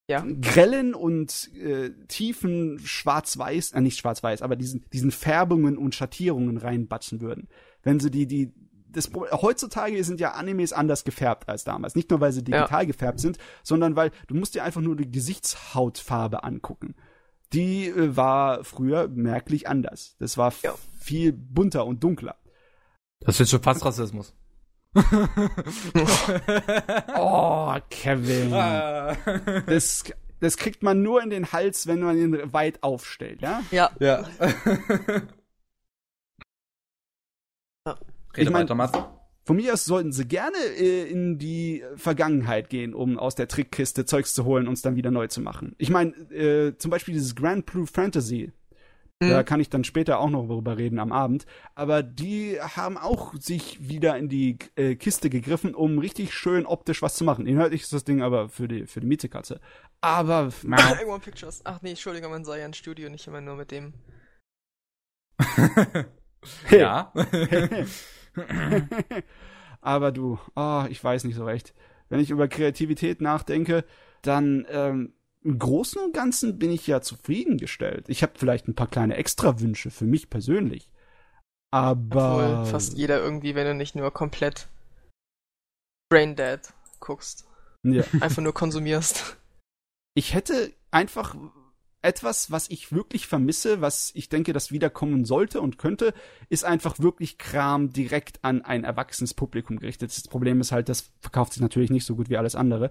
ja. 0.08 0.24
grellen 0.40 0.94
und 0.94 1.50
äh, 1.54 1.90
tiefen 2.08 2.78
Schwarz-Weiß, 2.78 3.72
äh, 3.72 3.80
nicht 3.82 3.98
Schwarz-Weiß, 3.98 4.40
aber 4.42 4.56
diesen, 4.56 4.84
diesen 4.92 5.10
Färbungen 5.10 5.76
und 5.76 5.94
Schattierungen 5.94 6.56
reinbatschen 6.56 7.20
würden. 7.20 7.48
Wenn 7.82 8.00
sie 8.00 8.10
die, 8.10 8.26
die, 8.26 8.52
das, 8.88 9.10
heutzutage 9.14 10.02
sind 10.02 10.18
ja 10.18 10.32
Animes 10.32 10.72
anders 10.72 11.04
gefärbt 11.04 11.48
als 11.48 11.64
damals. 11.64 11.94
Nicht 11.94 12.10
nur, 12.10 12.20
weil 12.20 12.32
sie 12.32 12.42
digital 12.42 12.86
gefärbt 12.86 13.20
sind, 13.20 13.36
sondern 13.62 13.96
weil 13.96 14.12
du 14.28 14.34
musst 14.34 14.54
dir 14.54 14.64
einfach 14.64 14.80
nur 14.80 14.96
die 14.96 15.10
Gesichtshautfarbe 15.10 16.42
angucken. 16.42 16.94
Die 17.52 17.86
äh, 17.88 18.16
war 18.16 18.64
früher 18.64 19.08
merklich 19.08 19.68
anders. 19.68 20.16
Das 20.18 20.38
war 20.38 20.54
Ja. 20.62 20.74
viel 20.98 21.32
bunter 21.34 21.84
und 21.84 22.02
dunkler. 22.02 22.36
Das 23.20 23.38
ist 23.40 23.50
schon 23.50 23.62
fast 23.62 23.84
Rassismus. 23.84 24.34
Oh, 27.16 27.76
Kevin. 27.90 28.50
Das, 29.66 30.04
das 30.40 30.56
kriegt 30.56 30.82
man 30.82 31.02
nur 31.02 31.22
in 31.22 31.30
den 31.30 31.52
Hals, 31.52 31.86
wenn 31.86 32.00
man 32.00 32.16
ihn 32.18 32.52
weit 32.52 32.82
aufstellt, 32.82 33.40
ja? 33.42 33.62
ja. 33.70 33.90
ja. 34.00 34.24
Rede 37.86 37.96
Ich 38.36 38.50
mein- 38.50 38.64
weiter, 38.64 38.74
Matze. 38.74 39.04
Von 39.44 39.56
mir 39.56 39.72
aus 39.72 39.84
sollten 39.84 40.12
sie 40.12 40.24
gerne 40.28 40.56
äh, 40.56 41.10
in 41.10 41.36
die 41.36 41.82
Vergangenheit 41.96 42.70
gehen, 42.70 42.94
um 42.94 43.18
aus 43.18 43.34
der 43.34 43.48
Trickkiste 43.48 44.04
Zeugs 44.04 44.34
zu 44.34 44.44
holen 44.44 44.68
und 44.68 44.74
es 44.74 44.82
dann 44.82 44.94
wieder 44.94 45.10
neu 45.10 45.26
zu 45.26 45.40
machen. 45.40 45.74
Ich 45.78 45.90
meine, 45.90 46.12
äh, 46.30 46.78
zum 46.78 46.92
Beispiel 46.92 47.14
dieses 47.14 47.34
Grand 47.34 47.66
Blue 47.66 47.88
Fantasy, 47.88 48.52
da 49.28 49.40
Mhm. 49.40 49.44
kann 49.44 49.60
ich 49.60 49.70
dann 49.70 49.84
später 49.84 50.18
auch 50.18 50.30
noch 50.30 50.46
darüber 50.46 50.76
reden 50.78 50.98
am 50.98 51.12
Abend, 51.12 51.46
aber 51.74 52.02
die 52.02 52.58
haben 52.60 52.96
auch 52.98 53.34
sich 53.34 53.88
wieder 53.88 54.16
in 54.16 54.28
die 54.28 54.58
äh, 54.76 54.94
Kiste 54.96 55.30
gegriffen, 55.30 55.74
um 55.74 55.98
richtig 55.98 56.34
schön 56.34 56.66
optisch 56.66 57.02
was 57.02 57.14
zu 57.14 57.24
machen. 57.24 57.46
Inhaltlich 57.46 57.82
ist 57.82 57.92
das 57.92 58.04
Ding 58.04 58.22
aber 58.22 58.48
für 58.48 58.68
die, 58.68 58.86
für 58.86 59.00
die 59.00 59.06
Mietekatze. 59.06 59.60
Aber, 60.00 60.50
mau. 60.64 60.76
Irgendwann 60.98 61.20
Pictures. 61.20 61.60
Ach 61.64 61.80
nee, 61.82 61.90
Entschuldigung, 61.90 62.30
man 62.30 62.44
sei 62.44 62.58
ja 62.60 62.64
ein 62.64 62.74
Studio, 62.74 63.08
nicht 63.08 63.26
immer 63.26 63.40
nur 63.40 63.56
mit 63.56 63.70
dem. 63.70 63.94
ja. 66.70 67.12
Aber 69.80 70.12
du, 70.12 70.38
oh, 70.54 70.84
ich 70.88 71.02
weiß 71.02 71.24
nicht 71.24 71.34
so 71.36 71.44
recht. 71.44 71.74
Wenn 72.08 72.20
ich 72.20 72.30
über 72.30 72.48
Kreativität 72.48 73.20
nachdenke, 73.20 73.84
dann 74.22 74.66
ähm, 74.70 75.14
im 75.44 75.58
Großen 75.58 76.02
und 76.02 76.14
Ganzen 76.14 76.58
bin 76.58 76.70
ich 76.70 76.86
ja 76.86 77.00
zufriedengestellt. 77.00 78.08
Ich 78.08 78.22
habe 78.22 78.32
vielleicht 78.36 78.68
ein 78.68 78.74
paar 78.74 78.86
kleine 78.86 79.16
Extrawünsche 79.16 79.90
für 79.90 80.04
mich 80.04 80.30
persönlich. 80.30 80.88
Aber 81.72 82.60
Obwohl 82.60 82.66
fast 82.66 82.94
jeder 82.94 83.20
irgendwie, 83.20 83.54
wenn 83.54 83.66
du 83.66 83.74
nicht 83.74 83.94
nur 83.94 84.10
komplett 84.10 84.68
Braindead 86.10 86.60
guckst. 87.00 87.46
ja. 87.82 88.04
Einfach 88.20 88.42
nur 88.42 88.52
konsumierst. 88.52 89.36
ich 90.14 90.34
hätte 90.34 90.72
einfach 90.90 91.34
etwas, 92.02 92.50
was 92.50 92.68
ich 92.68 92.92
wirklich 92.92 93.26
vermisse, 93.26 93.80
was 93.80 94.10
ich 94.14 94.28
denke, 94.28 94.52
das 94.52 94.72
wiederkommen 94.72 95.24
sollte 95.24 95.60
und 95.60 95.78
könnte, 95.78 96.12
ist 96.48 96.64
einfach 96.64 96.98
wirklich 96.98 97.38
Kram 97.38 97.92
direkt 97.92 98.44
an 98.44 98.62
ein 98.62 98.84
erwachsenes 98.84 99.34
Publikum 99.34 99.78
gerichtet. 99.78 100.10
Das 100.10 100.28
Problem 100.28 100.60
ist 100.60 100.72
halt, 100.72 100.88
das 100.88 101.10
verkauft 101.20 101.54
sich 101.54 101.62
natürlich 101.62 101.90
nicht 101.90 102.04
so 102.04 102.16
gut 102.16 102.28
wie 102.28 102.36
alles 102.36 102.56
andere. 102.56 102.90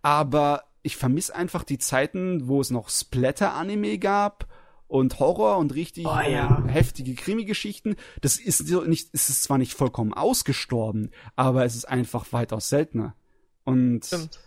Aber 0.00 0.64
ich 0.82 0.96
vermisse 0.96 1.34
einfach 1.34 1.64
die 1.64 1.78
Zeiten, 1.78 2.48
wo 2.48 2.60
es 2.60 2.70
noch 2.70 2.88
Splatter-Anime 2.88 3.98
gab 3.98 4.48
und 4.88 5.18
Horror 5.20 5.56
und 5.58 5.74
richtig 5.74 6.06
Oh, 6.06 6.20
ja. 6.20 6.64
äh, 6.66 6.70
heftige 6.70 7.14
Krimi-Geschichten. 7.14 7.96
Das 8.20 8.36
ist 8.38 8.66
so 8.66 8.82
nicht, 8.82 9.08
es 9.12 9.28
ist 9.30 9.42
zwar 9.44 9.58
nicht 9.58 9.74
vollkommen 9.74 10.12
ausgestorben, 10.12 11.10
aber 11.36 11.64
es 11.64 11.74
ist 11.76 11.86
einfach 11.86 12.32
weitaus 12.32 12.68
seltener. 12.68 13.14
Und 13.64 14.04
Stimmt. 14.04 14.40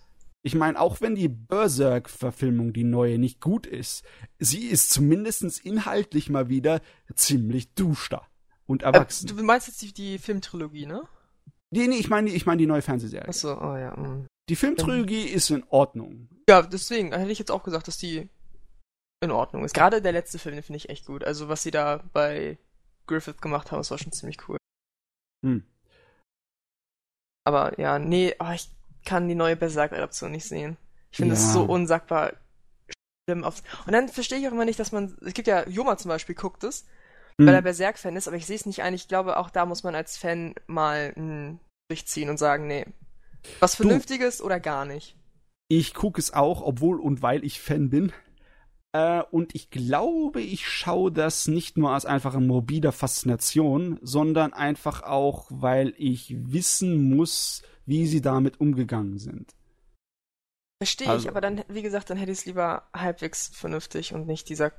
ich 0.43 0.53
meine, 0.55 0.79
auch 0.79 1.01
wenn 1.01 1.15
die 1.15 1.29
Berserk-Verfilmung, 1.29 2.73
die 2.73 2.83
neue, 2.83 3.17
nicht 3.17 3.41
gut 3.41 3.65
ist, 3.65 4.03
sie 4.39 4.65
ist 4.65 4.91
zumindest 4.91 5.43
inhaltlich 5.65 6.29
mal 6.29 6.49
wieder 6.49 6.81
ziemlich 7.15 7.73
duster 7.73 8.27
und 8.67 8.83
Äh, 8.83 8.87
erwachsen. 8.87 9.27
du 9.27 9.41
meinst 9.43 9.67
jetzt 9.67 9.81
die, 9.81 9.93
die 9.93 10.17
Filmtrilogie, 10.19 10.85
ne? 10.85 11.03
Nee, 11.71 11.87
nee, 11.87 11.97
ich 11.97 12.09
meine 12.09 12.29
ich 12.29 12.45
mein 12.45 12.57
die 12.57 12.67
neue 12.67 12.81
Fernsehserie. 12.81 13.27
Achso, 13.27 13.53
oh 13.53 13.75
ja. 13.77 13.95
mm. 13.95 14.27
Die 14.49 14.55
Filmtrilogie 14.55 15.25
ist 15.27 15.49
in 15.49 15.63
Ordnung. 15.69 16.29
Ja, 16.47 16.61
deswegen 16.61 17.11
hätte 17.13 17.31
ich 17.31 17.39
jetzt 17.39 17.51
auch 17.51 17.63
gesagt, 17.63 17.87
dass 17.87 17.97
die 17.97 18.29
in 19.23 19.31
Ordnung 19.31 19.63
ist. 19.65 19.73
Gerade 19.73 20.01
der 20.01 20.11
letzte 20.11 20.37
Film, 20.37 20.55
den 20.55 20.63
finde 20.63 20.77
ich 20.77 20.89
echt 20.89 21.05
gut. 21.05 21.23
Also 21.23 21.49
was 21.49 21.63
sie 21.63 21.71
da 21.71 22.03
bei 22.13 22.57
Griffith 23.07 23.41
gemacht 23.41 23.71
haben, 23.71 23.79
das 23.79 23.89
war 23.91 23.97
schon 23.97 24.11
ziemlich 24.11 24.37
cool. 24.47 24.57
Hm. 25.45 25.63
Aber 27.47 27.79
ja, 27.79 27.99
nee, 27.99 28.35
oh, 28.39 28.51
ich 28.53 28.69
kann 29.03 29.27
die 29.27 29.35
neue 29.35 29.55
Berserk-Adaption 29.55 30.31
nicht 30.31 30.45
sehen. 30.47 30.77
Ich 31.11 31.17
finde 31.17 31.35
Ja. 31.35 31.39
das 31.41 31.53
so 31.53 31.63
unsagbar 31.63 32.33
schlimm. 33.27 33.43
Auf 33.43 33.63
und 33.85 33.93
dann 33.93 34.09
verstehe 34.09 34.39
ich 34.39 34.47
auch 34.47 34.51
immer 34.51 34.65
nicht, 34.65 34.79
dass 34.79 34.91
man, 34.91 35.17
es 35.25 35.33
gibt 35.33 35.47
ja, 35.47 35.67
Joma 35.67 35.97
zum 35.97 36.09
Beispiel 36.09 36.35
guckt 36.35 36.63
es, 36.63 36.85
Hm. 37.39 37.47
weil 37.47 37.55
er 37.55 37.61
Berserk-Fan 37.61 38.15
ist, 38.15 38.27
aber 38.27 38.37
ich 38.37 38.45
sehe 38.45 38.55
es 38.55 38.65
nicht 38.65 38.81
ein. 38.83 38.93
Ich 38.93 39.07
glaube, 39.07 39.37
auch 39.37 39.49
da 39.49 39.65
muss 39.65 39.83
man 39.83 39.95
als 39.95 40.17
Fan 40.17 40.55
mal 40.67 41.13
einen 41.15 41.59
durchziehen 41.89 42.29
und 42.29 42.37
sagen, 42.37 42.67
nee, 42.67 42.85
was 43.59 43.73
Du- 43.77 43.83
Vernünftiges 43.83 44.41
oder 44.41 44.59
gar 44.59 44.85
nicht. 44.85 45.15
Ich 45.67 45.93
gucke 45.93 46.19
es 46.19 46.33
auch, 46.33 46.61
obwohl 46.61 46.99
und 46.99 47.21
weil 47.21 47.43
ich 47.43 47.59
Fan 47.59 47.89
bin. 47.89 48.11
Äh, 48.93 49.23
und 49.31 49.55
ich 49.55 49.71
glaube, 49.71 50.41
ich 50.41 50.67
schaue 50.69 51.11
das 51.11 51.47
nicht 51.47 51.77
nur 51.77 51.95
aus 51.95 52.05
einfacher 52.05 52.39
morbider 52.39 52.91
Faszination, 52.91 53.97
sondern 54.01 54.53
einfach 54.53 55.03
auch, 55.03 55.47
weil 55.49 55.93
ich 55.97 56.35
wissen 56.51 57.09
muss, 57.15 57.63
wie 57.85 58.05
sie 58.07 58.21
damit 58.21 58.59
umgegangen 58.61 59.17
sind. 59.17 59.53
Verstehe 60.81 61.09
Also- 61.09 61.23
ich, 61.23 61.29
aber 61.29 61.41
dann, 61.41 61.63
wie 61.67 61.81
gesagt, 61.81 62.09
dann 62.09 62.17
hätte 62.17 62.31
ich 62.31 62.39
es 62.39 62.45
lieber 62.45 62.87
halbwegs 62.93 63.47
vernünftig 63.53 64.13
und 64.13 64.27
nicht 64.27 64.49
dieser 64.49 64.71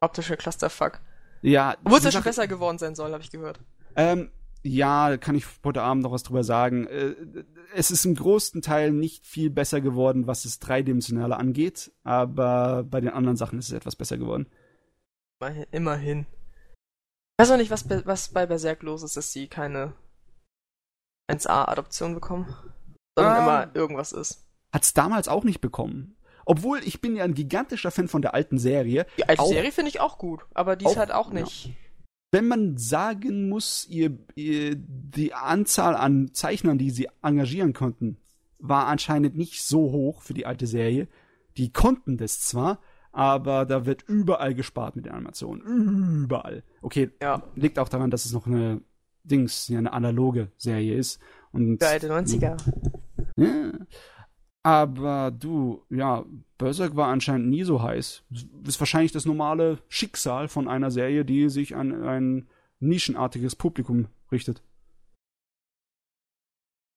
optische 0.00 0.36
Clusterfuck. 0.36 1.00
Ja, 1.42 1.76
Obwohl 1.84 1.98
es 1.98 2.04
ja 2.04 2.12
schon 2.12 2.22
besser 2.22 2.46
geworden 2.48 2.78
sein 2.78 2.94
soll, 2.94 3.12
habe 3.12 3.22
ich 3.22 3.30
gehört. 3.30 3.60
Ähm, 3.96 4.30
ja, 4.64 5.16
kann 5.18 5.34
ich 5.36 5.44
heute 5.62 5.82
Abend 5.82 6.02
noch 6.02 6.10
was 6.12 6.22
drüber 6.22 6.42
sagen. 6.42 6.86
Äh, 6.86 7.14
es 7.74 7.90
ist 7.90 8.04
im 8.04 8.14
großen 8.14 8.62
Teil 8.62 8.92
nicht 8.92 9.26
viel 9.26 9.50
besser 9.50 9.80
geworden, 9.80 10.26
was 10.26 10.44
das 10.44 10.58
Dreidimensionale 10.58 11.36
angeht, 11.36 11.92
aber 12.02 12.82
bei 12.84 13.00
den 13.00 13.10
anderen 13.10 13.36
Sachen 13.36 13.58
ist 13.58 13.68
es 13.68 13.72
etwas 13.74 13.94
besser 13.96 14.16
geworden. 14.18 14.46
Immerhin-. 15.72 16.26
Ich 17.36 17.42
weiß 17.42 17.50
auch 17.50 17.56
nicht, 17.58 17.70
was, 17.70 17.84
was 18.06 18.28
bei 18.30 18.46
Berserk 18.46 18.82
los 18.82 19.02
ist, 19.02 19.16
dass 19.16 19.32
sie 19.32 19.48
keine 19.48 19.92
1A-Adoption 21.30 22.14
bekommen, 22.14 22.46
sondern 23.16 23.34
Ah. 23.36 23.42
immer 23.62 23.76
irgendwas 23.76 24.12
ist. 24.12 24.46
Hat's 24.72 24.94
damals 24.94 25.28
auch 25.28 25.44
nicht 25.44 25.60
bekommen. 25.60 26.16
Obwohl 26.46 26.78
ich 26.84 27.00
bin 27.00 27.16
ja 27.16 27.24
ein 27.24 27.34
gigantischer 27.34 27.90
Fan 27.90 28.08
von 28.08 28.20
der 28.22 28.34
alten 28.34 28.58
Serie. 28.58 29.06
Die 29.18 29.28
alte 29.28 29.42
Auch- 29.42 29.48
Serie 29.48 29.72
finde 29.72 29.88
ich 29.90 30.00
auch 30.00 30.18
gut, 30.18 30.44
aber 30.54 30.76
die 30.76 30.84
ist 30.84 30.92
Auch- 30.92 30.96
halt 30.96 31.12
auch 31.12 31.32
ja. 31.32 31.40
Wenn 32.34 32.48
man 32.48 32.76
sagen 32.76 33.48
muss, 33.48 33.86
ihr, 33.88 34.18
ihr, 34.34 34.74
die 34.74 35.34
Anzahl 35.34 35.94
an 35.94 36.30
Zeichnern, 36.32 36.78
die 36.78 36.90
sie 36.90 37.06
engagieren 37.22 37.74
konnten, 37.74 38.16
war 38.58 38.88
anscheinend 38.88 39.36
nicht 39.36 39.62
so 39.62 39.92
hoch 39.92 40.20
für 40.20 40.34
die 40.34 40.44
alte 40.44 40.66
Serie. 40.66 41.06
Die 41.56 41.72
konnten 41.72 42.16
das 42.16 42.40
zwar, 42.40 42.80
aber 43.12 43.66
da 43.66 43.86
wird 43.86 44.02
überall 44.08 44.52
gespart 44.52 44.96
mit 44.96 45.06
der 45.06 45.14
Animation. 45.14 45.60
Überall. 46.24 46.64
Okay, 46.82 47.12
Ja, 47.22 47.44
liegt 47.54 47.78
auch 47.78 47.88
daran, 47.88 48.10
dass 48.10 48.24
es 48.24 48.32
noch 48.32 48.48
eine 48.48 48.80
Dings, 49.22 49.70
eine 49.70 49.92
analoge 49.92 50.48
Serie 50.56 50.96
ist. 50.96 51.20
Und 51.52 51.84
alte 51.84 52.10
90er. 52.12 52.56
Ja. 53.36 53.72
Aber 54.64 55.30
du, 55.30 55.84
ja, 55.90 56.24
Berserk 56.56 56.96
war 56.96 57.08
anscheinend 57.08 57.48
nie 57.48 57.64
so 57.64 57.82
heiß. 57.82 58.24
Ist 58.66 58.80
wahrscheinlich 58.80 59.12
das 59.12 59.26
normale 59.26 59.78
Schicksal 59.88 60.48
von 60.48 60.68
einer 60.68 60.90
Serie, 60.90 61.24
die 61.26 61.50
sich 61.50 61.76
an 61.76 62.02
ein 62.02 62.48
nischenartiges 62.80 63.56
Publikum 63.56 64.08
richtet. 64.32 64.62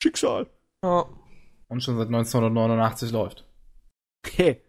Schicksal. 0.02 0.50
Ja. 0.82 1.10
Und 1.68 1.84
schon 1.84 1.98
seit 1.98 2.08
1989 2.08 3.12
läuft. 3.12 3.46
Hey. 4.26 4.62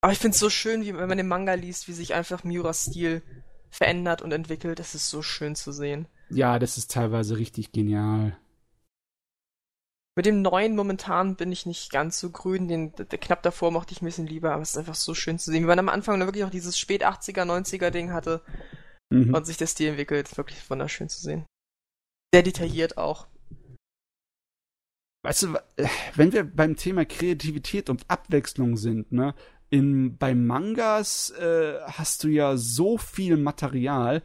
Aber 0.00 0.12
ich 0.12 0.18
finde 0.18 0.34
es 0.34 0.40
so 0.40 0.50
schön, 0.50 0.82
wie 0.82 0.96
wenn 0.96 1.08
man 1.08 1.18
den 1.18 1.28
Manga 1.28 1.54
liest, 1.54 1.86
wie 1.86 1.92
sich 1.92 2.14
einfach 2.14 2.42
Miuras 2.42 2.86
Stil 2.86 3.22
verändert 3.70 4.20
und 4.22 4.32
entwickelt. 4.32 4.80
Das 4.80 4.96
ist 4.96 5.10
so 5.10 5.22
schön 5.22 5.54
zu 5.54 5.70
sehen. 5.70 6.08
Ja, 6.30 6.58
das 6.58 6.76
ist 6.76 6.90
teilweise 6.90 7.38
richtig 7.38 7.70
genial. 7.70 8.36
Mit 10.16 10.24
dem 10.24 10.40
neuen 10.40 10.74
momentan 10.74 11.36
bin 11.36 11.52
ich 11.52 11.66
nicht 11.66 11.90
ganz 11.92 12.18
so 12.18 12.30
grün. 12.30 12.68
Den, 12.68 12.94
d- 12.94 13.04
d- 13.04 13.18
knapp 13.18 13.42
davor 13.42 13.70
mochte 13.70 13.92
ich 13.92 14.00
ein 14.00 14.06
bisschen 14.06 14.26
lieber, 14.26 14.52
aber 14.52 14.62
es 14.62 14.70
ist 14.70 14.78
einfach 14.78 14.94
so 14.94 15.12
schön 15.14 15.38
zu 15.38 15.50
sehen, 15.50 15.62
wie 15.62 15.66
man 15.66 15.78
am 15.78 15.90
Anfang 15.90 16.18
wirklich 16.20 16.44
auch 16.44 16.50
dieses 16.50 16.78
spät 16.78 17.04
80er, 17.04 17.44
90er 17.44 17.90
Ding 17.90 18.12
hatte 18.12 18.42
Mhm. 19.12 19.34
und 19.34 19.46
sich 19.46 19.56
der 19.56 19.66
Stil 19.68 19.90
entwickelt. 19.90 20.36
Wirklich 20.36 20.68
wunderschön 20.68 21.08
zu 21.08 21.20
sehen. 21.20 21.44
Sehr 22.34 22.42
detailliert 22.42 22.96
auch. 22.98 23.28
Weißt 25.24 25.42
du, 25.44 25.58
wenn 26.14 26.32
wir 26.32 26.44
beim 26.44 26.76
Thema 26.76 27.04
Kreativität 27.04 27.90
und 27.90 28.04
Abwechslung 28.08 28.76
sind, 28.76 29.12
ne, 29.12 29.34
in, 29.70 30.16
bei 30.16 30.34
Mangas 30.34 31.30
äh, 31.30 31.80
hast 31.82 32.24
du 32.24 32.28
ja 32.28 32.56
so 32.56 32.96
viel 32.98 33.36
Material, 33.36 34.22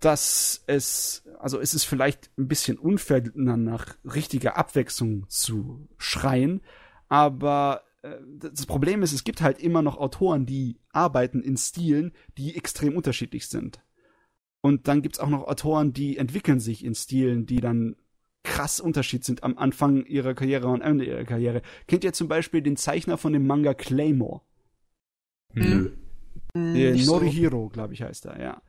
dass 0.00 0.62
es, 0.66 1.24
also 1.38 1.60
es 1.60 1.74
ist 1.74 1.84
vielleicht 1.84 2.30
ein 2.38 2.48
bisschen 2.48 2.78
unfair, 2.78 3.22
nach 3.34 3.96
richtiger 4.04 4.56
Abwechslung 4.56 5.26
zu 5.28 5.88
schreien, 5.98 6.60
aber 7.08 7.82
äh, 8.02 8.16
das 8.38 8.66
Problem 8.66 9.02
ist, 9.02 9.12
es 9.12 9.24
gibt 9.24 9.40
halt 9.40 9.60
immer 9.60 9.82
noch 9.82 9.98
Autoren, 9.98 10.46
die 10.46 10.78
arbeiten 10.92 11.42
in 11.42 11.56
Stilen, 11.56 12.12
die 12.36 12.56
extrem 12.56 12.96
unterschiedlich 12.96 13.48
sind. 13.48 13.80
Und 14.60 14.88
dann 14.88 15.02
gibt's 15.02 15.20
auch 15.20 15.28
noch 15.28 15.46
Autoren, 15.46 15.92
die 15.92 16.16
entwickeln 16.16 16.60
sich 16.60 16.84
in 16.84 16.94
Stilen, 16.94 17.46
die 17.46 17.60
dann 17.60 17.96
krass 18.42 18.80
Unterschied 18.80 19.24
sind 19.24 19.42
am 19.42 19.58
Anfang 19.58 20.04
ihrer 20.06 20.34
Karriere 20.34 20.68
und 20.68 20.80
Ende 20.80 21.04
ihrer 21.04 21.24
Karriere. 21.24 21.62
Kennt 21.86 22.04
ihr 22.04 22.12
zum 22.12 22.28
Beispiel 22.28 22.62
den 22.62 22.76
Zeichner 22.76 23.18
von 23.18 23.32
dem 23.32 23.46
Manga 23.46 23.74
Claymore? 23.74 24.42
Nö. 25.54 25.90
Hm, 26.54 26.96
so. 26.96 27.12
Norihiro, 27.12 27.68
glaube 27.68 27.94
ich, 27.94 28.02
heißt 28.02 28.26
er, 28.26 28.40
ja. 28.40 28.62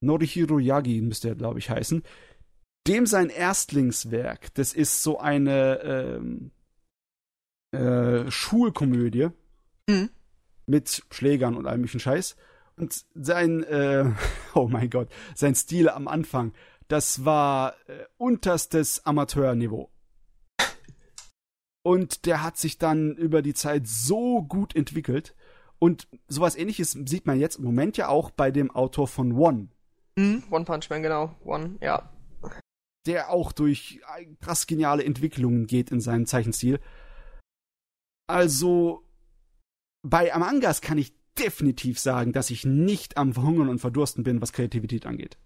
Norihiro 0.00 0.58
Yagi 0.58 1.00
müsste 1.00 1.28
er, 1.28 1.34
glaube 1.34 1.58
ich, 1.58 1.70
heißen. 1.70 2.02
Dem 2.86 3.06
sein 3.06 3.30
Erstlingswerk, 3.30 4.54
das 4.54 4.72
ist 4.72 5.02
so 5.02 5.18
eine 5.18 5.80
ähm, 5.82 6.50
äh, 7.72 8.30
Schulkomödie 8.30 9.30
Hm. 9.88 10.10
mit 10.66 11.04
Schlägern 11.10 11.56
und 11.56 11.66
allem 11.66 11.80
möglichen 11.80 12.00
Scheiß. 12.00 12.36
Und 12.76 13.04
sein, 13.14 13.62
äh, 13.64 14.12
oh 14.54 14.68
mein 14.68 14.90
Gott, 14.90 15.08
sein 15.34 15.54
Stil 15.54 15.88
am 15.88 16.08
Anfang, 16.08 16.52
das 16.88 17.24
war 17.24 17.74
äh, 17.88 18.04
unterstes 18.16 19.04
Amateurniveau. 19.06 19.90
Und 21.82 22.26
der 22.26 22.42
hat 22.42 22.56
sich 22.56 22.78
dann 22.78 23.14
über 23.14 23.42
die 23.42 23.54
Zeit 23.54 23.86
so 23.86 24.42
gut 24.42 24.74
entwickelt. 24.74 25.36
Und 25.78 26.08
sowas 26.26 26.56
ähnliches 26.56 26.98
sieht 27.04 27.26
man 27.26 27.38
jetzt 27.38 27.58
im 27.58 27.64
Moment 27.64 27.96
ja 27.96 28.08
auch 28.08 28.30
bei 28.30 28.50
dem 28.50 28.72
Autor 28.72 29.06
von 29.06 29.32
One, 29.32 29.68
Hm, 30.18 30.42
One 30.50 30.64
Punch 30.64 30.88
Man, 30.90 31.02
genau. 31.02 31.34
One, 31.44 31.76
ja. 31.80 32.10
der 33.06 33.30
auch 33.30 33.52
durch 33.52 34.00
krass 34.40 34.66
geniale 34.66 35.04
Entwicklungen 35.04 35.66
geht 35.66 35.90
in 35.90 36.00
seinem 36.00 36.26
Zeichenstil. 36.26 36.80
Also, 38.28 39.04
bei 40.02 40.34
Amangas 40.34 40.80
kann 40.80 40.98
ich 40.98 41.14
definitiv 41.38 42.00
sagen, 42.00 42.32
dass 42.32 42.50
ich 42.50 42.64
nicht 42.64 43.16
am 43.16 43.34
Verhungern 43.34 43.68
und 43.68 43.78
Verdursten 43.78 44.24
bin, 44.24 44.40
was 44.40 44.52
Kreativität 44.52 45.06
angeht. 45.06 45.38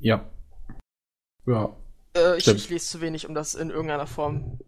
Ja. 0.00 0.30
Ja. 1.46 1.74
Äh, 2.14 2.36
ich, 2.36 2.46
ich 2.46 2.68
lese 2.68 2.86
zu 2.86 3.00
wenig, 3.00 3.26
um 3.26 3.34
das 3.34 3.54
in 3.54 3.70
irgendeiner 3.70 4.06
Form 4.06 4.58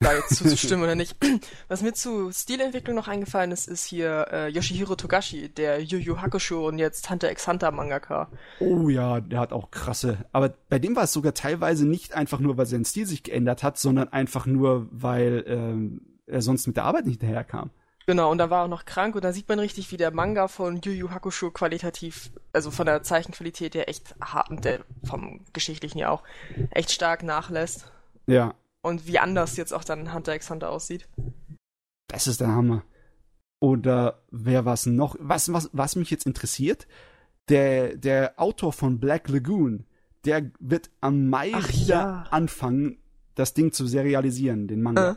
da 0.00 0.14
jetzt 0.14 0.28
zuzustimmen 0.36 0.84
oder 0.84 0.94
nicht. 0.94 1.16
Was 1.68 1.82
mir 1.82 1.92
zu 1.92 2.30
Stilentwicklung 2.32 2.96
noch 2.96 3.08
eingefallen 3.08 3.50
ist, 3.50 3.68
ist 3.68 3.84
hier 3.84 4.26
äh, 4.30 4.48
Yoshihiro 4.48 4.94
Togashi, 4.94 5.48
der 5.48 5.82
Yu 5.82 5.98
Yu 5.98 6.20
Hakusho 6.20 6.66
und 6.66 6.78
jetzt 6.78 7.08
Hunter 7.10 7.30
x 7.30 7.46
Hunter 7.48 7.70
Mangaka. 7.70 8.28
Oh 8.60 8.88
ja, 8.88 9.20
der 9.20 9.40
hat 9.40 9.52
auch 9.52 9.70
krasse. 9.70 10.18
Aber 10.32 10.54
bei 10.68 10.78
dem 10.78 10.96
war 10.96 11.04
es 11.04 11.12
sogar 11.12 11.34
teilweise 11.34 11.86
nicht 11.86 12.14
einfach 12.14 12.40
nur, 12.40 12.56
weil 12.56 12.66
sein 12.66 12.84
Stil 12.84 13.06
sich 13.06 13.22
geändert 13.22 13.62
hat, 13.62 13.78
sondern 13.78 14.08
einfach 14.08 14.46
nur, 14.46 14.88
weil 14.90 15.44
ähm, 15.46 16.00
er 16.26 16.42
sonst 16.42 16.66
mit 16.66 16.76
der 16.76 16.84
Arbeit 16.84 17.06
nicht 17.06 17.20
hinterherkam. 17.20 17.70
Genau, 18.06 18.30
und 18.30 18.38
da 18.38 18.48
war 18.48 18.60
er 18.60 18.64
auch 18.64 18.68
noch 18.68 18.86
krank 18.86 19.16
und 19.16 19.24
da 19.24 19.34
sieht 19.34 19.50
man 19.50 19.58
richtig, 19.58 19.92
wie 19.92 19.98
der 19.98 20.10
Manga 20.10 20.48
von 20.48 20.80
Yu 20.82 20.92
Yu 20.92 21.10
Hakusho 21.10 21.50
qualitativ, 21.50 22.30
also 22.54 22.70
von 22.70 22.86
der 22.86 23.02
Zeichenqualität 23.02 23.74
her 23.74 23.88
echt 23.88 24.14
hart 24.18 24.48
und 24.48 24.64
der 24.64 24.80
vom 25.04 25.44
geschichtlichen 25.52 25.98
ja 25.98 26.08
auch 26.08 26.22
echt 26.70 26.90
stark 26.90 27.22
nachlässt. 27.22 27.92
Ja, 28.26 28.54
Und 28.88 29.06
wie 29.06 29.18
anders 29.18 29.56
jetzt 29.56 29.72
auch 29.72 29.84
dann 29.84 30.14
Hunter 30.14 30.34
x 30.34 30.48
Hunter 30.50 30.70
aussieht. 30.70 31.08
das 32.08 32.26
ist 32.26 32.40
der 32.40 32.48
Hammer. 32.48 32.84
Oder 33.60 34.22
wer 34.30 34.64
war's 34.64 34.86
noch? 34.86 35.16
Was, 35.20 35.52
was, 35.52 35.68
was 35.72 35.96
mich 35.96 36.10
jetzt 36.10 36.26
interessiert, 36.26 36.86
der, 37.48 37.96
der 37.96 38.40
Autor 38.40 38.72
von 38.72 38.98
Black 39.00 39.28
Lagoon, 39.28 39.84
der 40.24 40.50
wird 40.60 40.90
am 41.00 41.28
Mai 41.28 41.52
Ach 41.54 41.70
ja. 41.70 42.24
anfangen, 42.30 42.98
das 43.34 43.54
Ding 43.54 43.72
zu 43.72 43.86
serialisieren, 43.86 44.68
den 44.68 44.80
Manga. 44.82 45.12
Äh. 45.12 45.16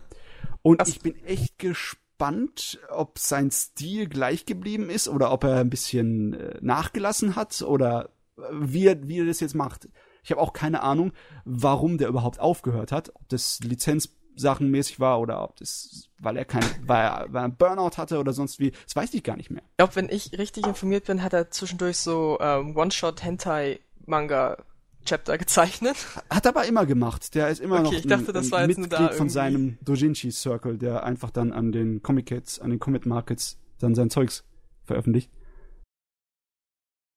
Und 0.64 0.82
Was- 0.82 0.90
ich 0.90 1.00
bin 1.02 1.16
echt 1.26 1.58
gespannt, 1.60 2.80
ob 2.90 3.20
sein 3.20 3.52
Stil 3.52 4.08
gleich 4.08 4.46
geblieben 4.46 4.90
ist 4.90 5.08
oder 5.08 5.32
ob 5.32 5.44
er 5.44 5.58
ein 5.58 5.70
bisschen 5.70 6.34
äh, 6.34 6.58
nachgelassen 6.62 7.36
hat 7.36 7.62
oder 7.62 8.10
äh, 8.38 8.42
wie 8.52 8.88
er, 8.88 9.08
wie 9.08 9.20
er 9.20 9.26
das 9.26 9.40
jetzt 9.40 9.56
macht. 9.56 9.88
Ich 10.24 10.32
habe 10.32 10.42
auch 10.42 10.54
keine 10.54 10.82
Ahnung, 10.84 11.12
warum 11.46 11.98
der 11.98 12.08
überhaupt 12.08 12.40
aufgehört 12.40 12.92
hat. 12.92 13.10
Ob 13.16 13.28
das 13.30 13.60
Lizenzsachenmäßig 13.62 15.00
war 15.00 15.20
oder 15.20 15.44
ob 15.44 15.56
das, 15.58 16.10
weil 16.20 16.38
er 16.38 16.46
kein, 16.46 16.64
weil 16.86 17.04
er, 17.04 17.26
weil 17.30 17.42
er 17.42 17.46
einen 17.46 17.56
Burnout 17.56 17.98
hatte 17.98 18.20
oder 18.20 18.34
sonst 18.34 18.60
wie. 18.60 18.70
Das 18.72 18.96
weiß 18.96 19.12
ich 19.14 19.24
gar 19.24 19.38
nicht 19.38 19.50
mehr. 19.50 19.64
Ich 19.72 19.78
glaube, 19.78 19.96
wenn 19.96 20.10
ich 20.10 20.38
richtig 20.38 20.68
informiert 20.68 21.06
bin, 21.06 21.24
hat 21.24 21.34
er 21.34 21.50
zwischendurch 21.50 21.98
so 21.98 22.38
ähm, 22.40 22.78
One-Shot-Hentai-Manga-Chapter 22.78 25.38
gezeichnet. 25.40 25.96
Hat 26.30 26.46
er 26.46 26.50
aber 26.50 26.66
immer 26.66 26.86
gemacht. 26.86 27.34
Der 27.36 27.50
ist 27.50 27.60
immer 27.60 27.80
Okay, 27.80 27.84
noch 27.84 27.94
ich 27.94 28.06
dachte, 28.08 28.34
das 28.34 28.48
ein, 28.48 28.52
war 28.52 28.60
ein 28.60 28.70
jetzt 28.70 28.78
nur 28.78 28.88
Mitglied 28.88 29.10
da 29.10 29.14
von 29.14 29.30
seinem 29.30 29.78
Dojinshi 29.82 30.32
Circle, 30.32 30.78
der 30.78 31.04
einfach 31.04 31.32
dann 31.32 31.52
an 31.52 31.72
den 31.72 32.04
Comic 32.04 32.28
Kids, 32.28 32.60
an 32.60 32.70
den 32.70 32.80
Comic 32.80 33.08
Markets 33.08 33.58
dann 33.80 33.96
sein 33.96 34.12
Zeugs 34.12 34.44
veröffentlicht. 34.84 35.32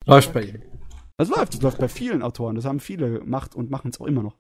Läuft 0.07 0.33
bei 0.33 0.43
ihm. 0.43 0.63
Das 1.17 1.29
läuft, 1.29 1.55
das 1.55 1.63
läuft 1.63 1.79
bei 1.79 1.89
vielen 1.89 2.23
Autoren. 2.23 2.57
Das 2.57 2.65
haben 2.65 2.81
viele 2.81 3.21
gemacht 3.21 3.55
und 3.55 3.71
machen 3.71 3.91
es 3.91 4.01
auch 4.01 4.07
immer 4.07 4.23
noch. 4.23 4.37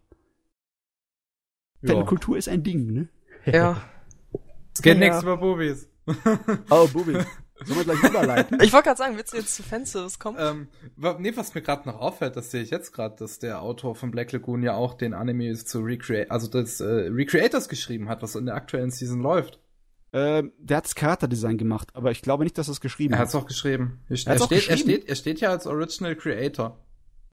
Ja. 1.83 1.95
Fankultur 1.95 2.37
ist 2.37 2.49
ein 2.49 2.62
Ding, 2.62 2.93
ne? 2.93 3.09
Ja. 3.45 3.81
Es 4.75 4.83
geht 4.83 4.95
Ja. 4.99 5.01
nichts 5.09 5.22
über 5.22 5.37
Bubis. 5.37 5.89
Oh, 6.70 6.89
Bubi. 6.89 7.12
Sollen 7.64 7.79
wir 7.79 7.85
gleich 7.85 8.03
überleiten? 8.11 8.59
Ich 8.62 8.72
wollte 8.72 8.89
gerade 8.89 8.99
sagen, 8.99 9.16
willst 9.16 9.33
du 9.33 9.37
jetzt 9.37 9.55
zu 9.55 9.62
Fanservice 9.62 10.18
kommen? 10.18 10.37
ähm, 10.41 10.68
nee, 11.20 11.33
was 11.37 11.55
mir 11.55 11.62
gerade 11.62 11.89
noch 11.89 12.01
auffällt, 12.01 12.35
das 12.37 12.51
sehe 12.51 12.62
ich 12.62 12.70
jetzt 12.70 12.93
gerade, 12.93 13.14
dass 13.16 13.39
der 13.39 13.62
Autor 13.62 13.95
von 13.95 14.11
Black 14.11 14.33
Lagoon 14.33 14.62
ja 14.64 14.75
auch 14.75 14.95
den 14.95 15.14
Anime 15.14 15.55
zu 15.55 15.79
Recreate, 15.81 16.31
also 16.33 16.49
das 16.49 16.81
äh, 16.81 16.85
Recreators 16.85 17.68
geschrieben 17.68 18.09
hat, 18.09 18.22
was 18.22 18.35
in 18.35 18.47
der 18.47 18.57
aktuellen 18.57 18.91
Season 18.91 19.20
läuft. 19.20 19.61
Ähm, 20.15 20.53
der 20.59 20.77
hat 20.79 20.85
das 20.85 20.95
Charakterdesign 20.95 21.59
gemacht, 21.59 21.89
aber 21.95 22.11
ich 22.12 22.23
glaube 22.23 22.45
nicht, 22.45 22.57
dass 22.57 22.69
er 22.69 22.73
es 22.73 22.81
geschrieben 22.81 23.12
Er 23.12 23.19
hat. 23.19 23.27
hat's 23.27 23.35
auch 23.35 23.47
geschrieben. 23.47 24.03
Hier 24.09 24.17
st- 24.17 24.27
Er 24.27 24.29
Er, 24.29 24.33
hat's 24.35 24.43
auch 24.43 24.47
steht, 24.47 24.69
er, 24.69 24.77
geschrieben? 24.77 24.91
steht, 25.01 25.09
er 25.09 25.15
steht 25.17 25.41
ja 25.41 25.51
als 25.51 25.67
Original 25.67 26.15
Creator. 26.17 26.79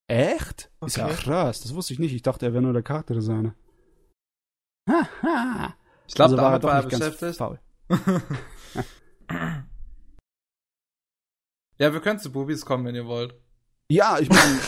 Echt? 0.07 0.69
Ist 0.85 0.97
ja 0.97 1.05
Okay. 1.05 1.15
krass. 1.15 1.61
Das 1.61 1.73
wusste 1.75 1.93
ich 1.93 1.99
nicht. 1.99 2.13
Ich 2.13 2.21
dachte, 2.23 2.45
er 2.45 2.51
wäre 2.53 2.61
nur 2.63 2.73
der 2.73 2.83
Charakterdesigner. 2.83 3.55
Haha. 4.89 5.73
Ich 6.07 6.15
glaube, 6.15 6.31
Also 6.31 6.37
war 6.43 6.51
er 6.51 6.59
damit 6.59 6.63
doch 6.63 6.69
war 6.69 6.75
er 6.75 6.83
nicht 6.83 6.99
ganz 6.99 7.17
beschäftigt. 7.17 7.37
faul. 7.37 7.59
Ja, 11.77 11.93
wir 11.93 11.99
können 12.01 12.19
zu 12.19 12.31
Bubis 12.31 12.65
kommen, 12.65 12.85
wenn 12.85 12.95
ihr 12.95 13.05
wollt. 13.07 13.33
Ja, 13.89 14.19
ich 14.19 14.29
meine, 14.29 14.59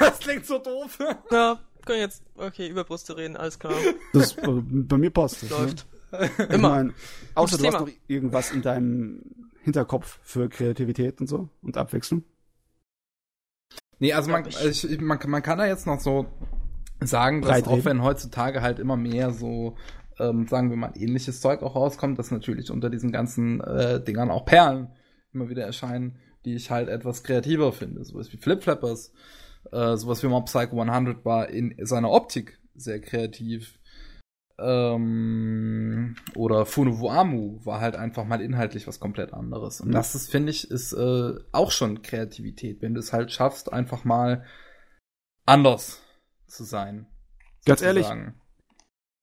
das 0.00 0.18
klingt 0.20 0.46
so 0.46 0.58
doof. 0.58 0.98
Ja, 1.30 1.58
können 1.84 2.00
jetzt, 2.00 2.22
okay, 2.36 2.68
über 2.68 2.84
Brüste 2.84 3.16
reden, 3.16 3.36
alles 3.36 3.58
klar. 3.58 3.74
das, 4.12 4.36
äh, 4.38 4.46
bei 4.48 4.96
mir 4.96 5.10
passt 5.10 5.42
das. 5.42 5.50
Läuft. 5.50 5.86
Ne? 5.92 5.98
Ich 6.12 6.50
Immer. 6.50 6.68
mein, 6.68 6.94
außer 7.34 7.56
du 7.56 7.64
Thema. 7.64 7.78
hast 7.78 7.86
noch 7.86 7.92
irgendwas 8.06 8.52
in 8.52 8.62
deinem 8.62 9.22
Hinterkopf 9.62 10.18
für 10.22 10.48
Kreativität 10.48 11.20
und 11.20 11.26
so 11.26 11.48
und 11.62 11.76
Abwechslung. 11.76 12.24
Nee, 13.98 14.12
also 14.12 14.30
man, 14.30 14.42
Glaub 14.42 14.64
ich, 14.64 15.00
man, 15.00 15.18
man 15.26 15.42
kann 15.42 15.58
da 15.58 15.66
jetzt 15.66 15.86
noch 15.86 16.00
so 16.00 16.26
sagen, 17.00 17.42
dass 17.42 17.64
auch 17.66 17.84
wenn 17.84 18.02
heutzutage 18.02 18.60
halt 18.60 18.78
immer 18.78 18.96
mehr 18.96 19.32
so, 19.32 19.76
ähm, 20.18 20.46
sagen 20.48 20.70
wir 20.70 20.76
mal, 20.76 20.92
ähnliches 20.96 21.40
Zeug 21.40 21.62
auch 21.62 21.76
rauskommt, 21.76 22.18
dass 22.18 22.30
natürlich 22.30 22.70
unter 22.70 22.90
diesen 22.90 23.12
ganzen 23.12 23.60
äh, 23.60 24.02
Dingern 24.02 24.30
auch 24.30 24.44
Perlen 24.44 24.88
immer 25.32 25.48
wieder 25.48 25.64
erscheinen, 25.64 26.18
die 26.44 26.54
ich 26.54 26.70
halt 26.70 26.88
etwas 26.88 27.22
kreativer 27.22 27.72
finde. 27.72 28.04
Sowas 28.04 28.32
wie 28.32 28.36
Flip 28.36 28.62
Flappers, 28.62 29.12
äh, 29.70 29.96
sowas 29.96 30.22
wie 30.22 30.28
Mob 30.28 30.46
Psycho 30.46 30.80
100 30.80 31.24
war 31.24 31.48
in 31.48 31.74
seiner 31.86 32.10
Optik 32.10 32.58
sehr 32.74 33.00
kreativ. 33.00 33.78
Ähm, 34.62 36.16
oder 36.34 36.66
Funuvuamu 36.66 37.60
war 37.64 37.80
halt 37.80 37.96
einfach 37.96 38.24
mal 38.24 38.40
inhaltlich 38.40 38.86
was 38.86 39.00
komplett 39.00 39.32
anderes. 39.32 39.80
Und 39.80 39.88
Mhm. 39.88 39.92
das 39.92 40.14
ist, 40.14 40.30
finde 40.30 40.50
ich, 40.50 40.70
ist 40.70 40.92
äh, 40.92 41.34
auch 41.52 41.70
schon 41.70 42.02
Kreativität, 42.02 42.82
wenn 42.82 42.94
du 42.94 43.00
es 43.00 43.12
halt 43.12 43.32
schaffst, 43.32 43.72
einfach 43.72 44.04
mal 44.04 44.44
anders 45.46 46.02
zu 46.46 46.64
sein. 46.64 47.06
Ganz 47.64 47.82
ehrlich. 47.82 48.06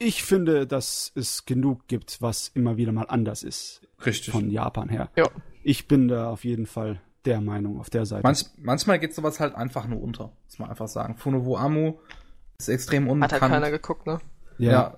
Ich 0.02 0.24
finde, 0.24 0.66
dass 0.66 1.12
es 1.16 1.46
genug 1.46 1.88
gibt, 1.88 2.22
was 2.22 2.48
immer 2.50 2.78
wieder 2.78 2.92
mal 2.94 3.06
anders 3.10 3.44
ist 3.44 3.82
Richtig. 4.06 4.32
von 4.34 4.50
Japan 4.50 4.88
her. 4.90 5.10
Ja. 5.18 5.28
Ich 5.64 5.88
bin 5.88 6.08
da 6.08 6.30
auf 6.30 6.46
jeden 6.46 6.66
Fall 6.66 7.02
der 7.26 7.42
Meinung, 7.42 7.80
auf 7.80 7.90
der 7.90 8.06
Seite. 8.06 8.24
Manch, 8.24 8.46
manchmal 8.58 8.98
geht 8.98 9.14
sowas 9.14 9.42
halt 9.42 9.56
einfach 9.56 9.88
nur 9.88 10.02
unter, 10.02 10.32
muss 10.46 10.58
man 10.58 10.70
einfach 10.70 10.88
sagen. 10.88 11.18
Funuvuamu 11.18 12.00
ist 12.58 12.70
extrem 12.70 13.04
Hat 13.06 13.12
unbekannt. 13.12 13.42
halt 13.42 13.52
keiner 13.52 13.72
geguckt, 13.72 14.08
ne? 14.08 14.20
ja. 14.58 14.98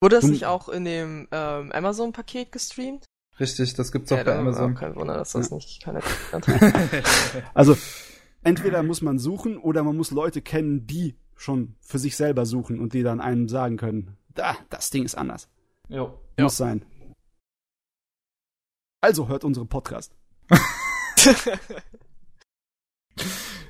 Wurde 0.00 0.16
das 0.16 0.22
Dumm. 0.22 0.30
nicht 0.32 0.44
auch 0.46 0.68
in 0.68 0.84
dem 0.84 1.26
ähm, 1.32 1.72
Amazon-Paket 1.72 2.52
gestreamt? 2.52 3.04
richtig, 3.38 3.74
das 3.74 3.92
gibt's 3.92 4.10
auch 4.12 4.16
Ja, 4.18 4.24
bei 4.24 4.32
da- 4.32 4.38
Amazon. 4.38 4.74
Kein 4.74 4.94
Wunder, 4.96 5.14
dass 5.14 5.32
das 5.32 5.50
nicht 5.50 5.82
keiner. 5.82 6.00
Also, 7.54 7.76
entweder 8.42 8.82
muss 8.82 9.02
man 9.02 9.18
suchen 9.18 9.58
oder 9.58 9.82
man 9.82 9.96
muss 9.96 10.10
Leute 10.10 10.40
kennen, 10.42 10.86
die 10.86 11.16
schon 11.34 11.76
für 11.80 11.98
sich 11.98 12.16
selber 12.16 12.46
suchen 12.46 12.80
und 12.80 12.94
die 12.94 13.02
dann 13.02 13.20
einem 13.20 13.48
sagen 13.48 13.76
können, 13.76 14.16
da, 14.34 14.56
das 14.70 14.88
Ding 14.90 15.04
ist 15.04 15.14
anders. 15.16 15.48
jo. 15.88 16.18
Muss 16.38 16.56
sein. 16.56 16.84
Also 19.02 19.28
hört 19.28 19.44
unsere 19.44 19.66
Podcast. 19.66 20.14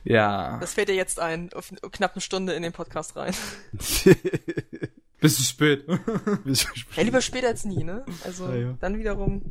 Ja. 0.05 0.59
Das 0.61 0.75
fällt 0.75 0.89
dir 0.89 0.95
jetzt 0.95 1.19
ein, 1.19 1.53
auf 1.53 1.73
knapp 1.91 2.13
eine 2.15 2.21
Stunde 2.21 2.53
in 2.53 2.63
den 2.63 2.73
Podcast 2.73 3.17
rein. 3.17 3.35
Bisschen 5.21 5.45
spät. 5.45 5.87
Ja, 6.97 7.03
lieber 7.03 7.21
später 7.21 7.49
als 7.49 7.65
nie, 7.65 7.85
ne? 7.85 8.05
Also, 8.25 8.49
Ja, 8.49 8.55
ja. 8.55 8.77
dann 8.81 8.99
wiederum. 8.99 9.43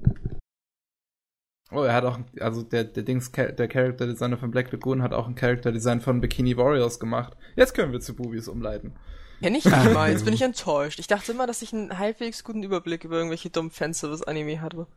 Oh, 1.72 1.82
er 1.82 1.93
hat 1.93 2.05
auch, 2.05 2.20
also 2.39 2.61
der, 2.61 2.84
der 2.84 3.03
Dings, 3.03 3.32
der 3.32 3.68
Character 3.68 4.05
Designer 4.05 4.38
von 4.38 4.51
Black 4.51 4.72
Lagoon 4.72 5.01
hat 5.01 5.13
auch 5.13 5.28
ein 5.28 5.36
Character 5.36 5.72
Design 5.72 5.99
von 5.99 6.22
Bikini 6.22 6.55
Warriors 6.55 6.99
gemacht. 6.99 7.36
Jetzt 7.55 7.74
können 7.74 7.91
wir 7.91 7.99
zu 7.99 8.16
Bubis 8.16 8.47
umleiten. 8.47 8.93
Kenn 9.41 9.55
ich 9.55 9.66
nicht 9.66 9.93
mal, 9.93 10.11
jetzt 10.11 10.26
bin 10.26 10.34
ich 10.34 10.43
enttäuscht. 10.43 10.99
Ich 10.99 11.07
dachte 11.07 11.32
immer, 11.32 11.47
dass 11.47 11.61
ich 11.61 11.74
einen 11.74 11.97
halbwegs 11.97 12.43
guten 12.43 12.63
Überblick 12.63 13.03
über 13.03 13.18
irgendwelche 13.18 13.49
dummen 13.49 13.72
Fanservice-Anime 13.72 14.61
hatte. 14.61 14.88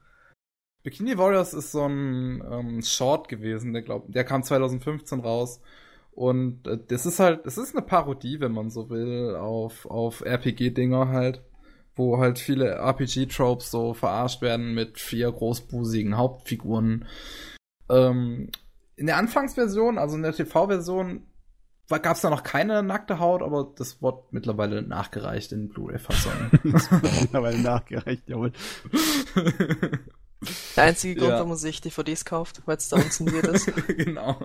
Bikini 0.83 1.19
Warriors 1.19 1.55
ist 1.55 1.73
so 1.73 1.87
ein 1.87 2.43
ähm, 2.51 2.83
Short 2.83 3.29
gewesen, 3.29 3.73
der 3.73 3.83
glaub, 3.83 4.11
der 4.13 4.25
kam 4.25 4.43
2015 4.43 5.21
raus. 5.21 5.61
Und 6.19 6.67
äh, 6.67 6.77
das 6.89 7.07
ist 7.07 7.21
halt, 7.21 7.47
das 7.47 7.59
ist 7.59 7.77
eine 7.77 7.87
Parodie, 7.87 8.41
wenn 8.41 8.51
man 8.51 8.71
so 8.71 8.91
will, 8.91 9.37
auf, 9.37 9.87
auf 9.87 10.21
RPG-Dinger 10.23 11.11
halt, 11.11 11.45
wo 11.95 12.19
halt 12.19 12.41
viele 12.41 12.73
RPG-Tropes 12.75 13.71
so 13.71 13.95
verarscht 13.95 14.43
werden 14.43 14.75
mit 14.75 14.99
vier 14.99 15.31
großbusigen 15.31 16.17
Hauptfiguren. 16.17 17.07
Ähm, 17.89 18.51
in 18.97 19.07
der 19.07 19.17
Anfangsversion, 19.17 19.97
also 19.97 20.17
in 20.17 20.25
der 20.25 20.33
TV-Version, 20.33 21.23
gab 21.89 22.17
es 22.17 22.23
da 22.23 22.31
noch 22.31 22.43
keine 22.43 22.83
nackte 22.83 23.21
Haut, 23.21 23.41
aber 23.41 23.73
das 23.77 24.03
wurde 24.03 24.25
mittlerweile 24.33 24.83
nachgereicht 24.83 25.53
in 25.53 25.69
Blu-ray-Fassung. 25.69 26.33
Mittlerweile 26.65 27.61
nachgereicht, 27.61 28.29
jawohl. 28.29 28.51
Der 30.75 30.83
einzige 30.83 31.15
Grund, 31.15 31.31
Ja. 31.31 31.37
warum 31.37 31.51
man 31.51 31.59
sich 31.59 31.81
DVDs 31.81 32.25
kauft, 32.25 32.63
weil 32.67 32.77
es 32.77 32.89
da 32.89 32.97
unzensiert 32.97 33.47
ist. 33.47 33.73
genau. 33.87 34.37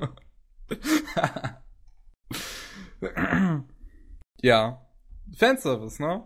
Ja. 4.41 4.81
Fanservice, 5.37 6.01
ne? 6.01 6.23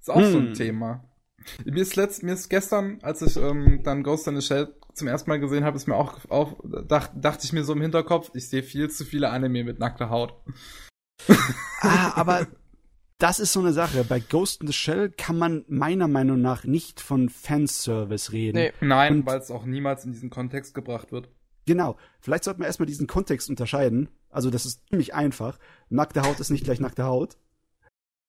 Ist 0.00 0.10
auch 0.10 0.22
so 0.22 0.38
ein 0.38 0.48
Hm. 0.48 0.54
Thema. 0.54 1.04
Mir 1.64 1.82
ist 1.82 1.96
letzt, 1.96 2.22
mir 2.22 2.32
ist 2.34 2.48
gestern, 2.48 2.98
als 3.02 3.22
ich 3.22 3.36
ähm, 3.36 3.80
dann 3.82 4.02
Ghost 4.02 4.26
in 4.26 4.38
the 4.38 4.46
Shell 4.46 4.74
zum 4.92 5.08
ersten 5.08 5.30
Mal 5.30 5.40
gesehen 5.40 5.64
habe, 5.64 5.76
ist 5.76 5.86
mir 5.86 5.94
auch, 5.94 6.18
auch 6.28 6.58
dach, 6.86 7.08
dachte 7.14 7.44
ich 7.44 7.52
mir 7.52 7.64
so 7.64 7.72
im 7.72 7.80
Hinterkopf, 7.80 8.30
ich 8.34 8.48
sehe 8.48 8.62
viel 8.62 8.90
zu 8.90 9.04
viele 9.04 9.30
Anime 9.30 9.64
mit 9.64 9.78
nackter 9.78 10.10
Haut. 10.10 10.34
Ah, 11.80 12.12
aber 12.16 12.46
das 13.18 13.38
ist 13.40 13.52
so 13.52 13.60
eine 13.60 13.72
Sache. 13.72 14.04
Bei 14.04 14.20
Ghost 14.20 14.60
in 14.60 14.66
the 14.66 14.72
Shell 14.72 15.10
kann 15.10 15.38
man 15.38 15.64
meiner 15.68 16.08
Meinung 16.08 16.40
nach 16.40 16.64
nicht 16.64 17.00
von 17.00 17.28
Fanservice 17.28 18.32
reden. 18.32 18.58
Nee. 18.58 18.72
Nein, 18.80 19.24
weil 19.26 19.38
es 19.38 19.50
auch 19.50 19.64
niemals 19.64 20.04
in 20.04 20.12
diesen 20.12 20.30
Kontext 20.30 20.74
gebracht 20.74 21.12
wird. 21.12 21.28
Genau. 21.66 21.96
Vielleicht 22.20 22.44
sollten 22.44 22.60
wir 22.60 22.66
erstmal 22.66 22.86
diesen 22.86 23.06
Kontext 23.06 23.48
unterscheiden. 23.50 24.08
Also, 24.38 24.50
das 24.50 24.66
ist 24.66 24.88
ziemlich 24.88 25.14
einfach. 25.14 25.58
Nackte 25.88 26.22
Haut 26.22 26.38
ist 26.38 26.50
nicht 26.50 26.62
gleich 26.62 26.78
nackte 26.78 27.02
Haut. 27.02 27.36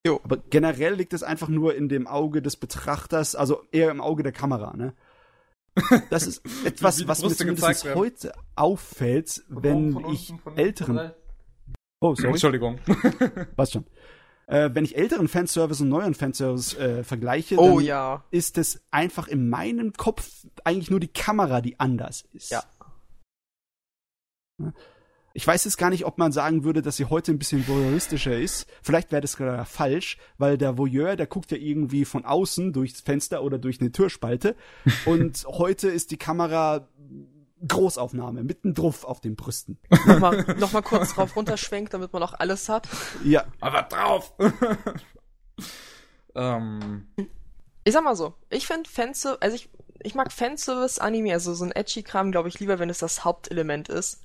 Jo. 0.04 0.18
Aber 0.24 0.38
generell 0.38 0.94
liegt 0.94 1.12
es 1.12 1.22
einfach 1.22 1.46
nur 1.46 1.76
in 1.76 1.88
dem 1.88 2.08
Auge 2.08 2.42
des 2.42 2.56
Betrachters, 2.56 3.36
also 3.36 3.62
eher 3.70 3.92
im 3.92 4.00
Auge 4.00 4.24
der 4.24 4.32
Kamera, 4.32 4.76
ne? 4.76 4.92
Das 6.10 6.26
ist 6.26 6.42
etwas, 6.64 7.06
was 7.06 7.22
mir 7.22 7.30
zumindest 7.30 7.94
heute 7.94 8.32
auffällt, 8.56 9.44
wenn 9.50 10.04
ich 10.10 10.34
älteren. 10.56 11.12
Oh, 12.00 12.16
sorry. 12.16 12.30
Entschuldigung. 12.30 12.80
Passt 13.56 13.74
schon. 13.74 13.86
Äh, 14.48 14.70
wenn 14.72 14.84
ich 14.84 14.96
älteren 14.96 15.28
Fanservice 15.28 15.80
und 15.80 15.90
neueren 15.90 16.14
Fanservice 16.14 16.76
äh, 16.76 17.04
vergleiche, 17.04 17.56
Oh 17.56 17.76
dann 17.76 17.86
ja. 17.86 18.24
ist 18.32 18.58
es 18.58 18.82
einfach 18.90 19.28
in 19.28 19.48
meinem 19.48 19.92
Kopf 19.92 20.44
eigentlich 20.64 20.90
nur 20.90 20.98
die 20.98 21.06
Kamera, 21.06 21.60
die 21.60 21.78
anders 21.78 22.24
ist. 22.32 22.50
Ja. 22.50 22.64
Ich 25.32 25.46
weiß 25.46 25.64
jetzt 25.64 25.78
gar 25.78 25.90
nicht, 25.90 26.04
ob 26.06 26.18
man 26.18 26.32
sagen 26.32 26.64
würde, 26.64 26.82
dass 26.82 26.96
sie 26.96 27.04
heute 27.04 27.30
ein 27.32 27.38
bisschen 27.38 27.66
voyeuristischer 27.66 28.36
ist. 28.36 28.66
Vielleicht 28.82 29.12
wäre 29.12 29.22
das 29.22 29.36
gerade 29.36 29.64
falsch, 29.64 30.18
weil 30.38 30.58
der 30.58 30.76
Voyeur, 30.76 31.14
der 31.14 31.26
guckt 31.26 31.52
ja 31.52 31.56
irgendwie 31.56 32.04
von 32.04 32.24
außen 32.24 32.72
durchs 32.72 33.00
Fenster 33.00 33.42
oder 33.44 33.58
durch 33.58 33.80
eine 33.80 33.92
Türspalte. 33.92 34.56
Und 35.06 35.44
heute 35.46 35.88
ist 35.88 36.10
die 36.10 36.16
Kamera 36.16 36.88
Großaufnahme, 37.66 38.42
mitten 38.42 38.74
drauf 38.74 39.04
auf 39.04 39.20
den 39.20 39.36
Brüsten. 39.36 39.78
Nochmal 40.06 40.56
noch 40.58 40.72
mal 40.72 40.82
kurz 40.82 41.14
drauf 41.14 41.36
runterschwenkt, 41.36 41.92
damit 41.92 42.12
man 42.12 42.22
auch 42.22 42.32
alles 42.32 42.68
hat. 42.68 42.88
Ja. 43.22 43.44
Aber 43.60 43.82
drauf! 43.82 44.32
ähm, 46.34 47.06
Ich 47.84 47.92
sag 47.92 48.02
mal 48.02 48.16
so, 48.16 48.34
ich 48.48 48.66
finde 48.66 48.88
Fanservice, 48.88 49.42
also 49.42 49.56
ich, 49.56 49.68
ich 50.02 50.14
mag 50.14 50.32
Fanservice-Anime, 50.32 51.34
also 51.34 51.54
so 51.54 51.64
ein 51.64 51.72
Edgy-Kram, 51.72 52.32
glaube 52.32 52.48
ich, 52.48 52.58
lieber, 52.60 52.78
wenn 52.78 52.90
es 52.90 52.98
das 52.98 53.24
Hauptelement 53.24 53.90
ist. 53.90 54.22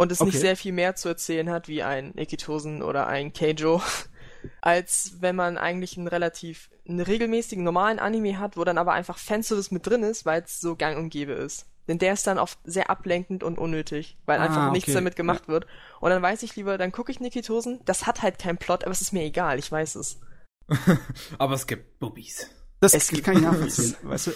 Und 0.00 0.12
es 0.12 0.20
Okay. 0.20 0.30
nicht 0.30 0.38
sehr 0.40 0.56
viel 0.56 0.72
mehr 0.72 0.94
zu 0.94 1.08
erzählen 1.08 1.50
hat, 1.50 1.66
wie 1.68 1.82
ein 1.82 2.16
Ikitosen 2.16 2.82
oder 2.82 3.08
ein 3.08 3.32
Keijo, 3.32 3.82
als 4.60 5.14
wenn 5.20 5.34
man 5.36 5.58
eigentlich 5.58 5.98
einen 5.98 6.06
relativ, 6.06 6.70
einen 6.88 7.00
regelmäßigen, 7.00 7.64
normalen 7.64 7.98
Anime 7.98 8.38
hat, 8.38 8.56
wo 8.56 8.64
dann 8.64 8.78
aber 8.78 8.92
einfach 8.92 9.18
Fanservice 9.18 9.74
mit 9.74 9.86
drin 9.86 10.04
ist, 10.04 10.24
weil 10.24 10.42
es 10.42 10.60
so 10.60 10.76
gang 10.76 10.96
und 10.98 11.10
gäbe 11.10 11.32
ist. 11.32 11.66
Denn 11.88 11.98
der 11.98 12.12
ist 12.12 12.26
dann 12.26 12.38
oft 12.38 12.58
sehr 12.64 12.90
ablenkend 12.90 13.42
und 13.42 13.58
unnötig, 13.58 14.18
weil 14.26 14.38
Ah, 14.38 14.44
einfach 14.44 14.72
nichts 14.72 14.90
okay. 14.90 14.94
damit 14.94 15.16
gemacht 15.16 15.48
wird. 15.48 15.66
Und 16.00 16.10
dann 16.10 16.22
weiß 16.22 16.42
ich 16.44 16.54
lieber, 16.54 16.78
dann 16.78 16.92
gucke 16.92 17.10
ich 17.10 17.18
Nikitosen, 17.18 17.80
das 17.84 18.06
hat 18.06 18.22
halt 18.22 18.38
keinen 18.38 18.58
Plot, 18.58 18.84
aber 18.84 18.92
es 18.92 19.00
ist 19.00 19.12
mir 19.12 19.22
egal, 19.24 19.58
ich 19.58 19.72
weiß 19.72 19.96
es. 19.96 20.20
aber 21.38 21.54
es 21.54 21.66
gibt 21.66 21.98
Bubis. 21.98 22.48
Das 22.80 22.94
Es 22.94 23.08
gibt 23.08 23.24
kann 23.24 23.36
ich 23.36 23.42
nachvollziehen. 23.42 23.96
weißt 24.02 24.28
du, 24.28 24.32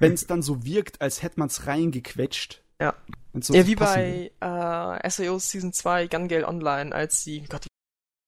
wenn 0.00 0.12
es 0.12 0.26
dann 0.26 0.42
so 0.42 0.64
wirkt, 0.64 1.00
als 1.00 1.22
hätte 1.22 1.38
man 1.38 1.48
es 1.48 1.66
reingequetscht. 1.66 2.63
Ja. 2.80 2.94
So 3.34 3.54
Ja, 3.54 3.66
wie 3.66 3.74
bei 3.74 4.30
äh, 4.40 5.10
SAO 5.10 5.38
Season 5.38 5.72
2 5.72 6.06
Gun 6.06 6.28
Gale 6.28 6.46
Online, 6.46 6.94
als 6.94 7.22
sie, 7.22 7.44
Gott, 7.48 7.64
die 7.64 7.68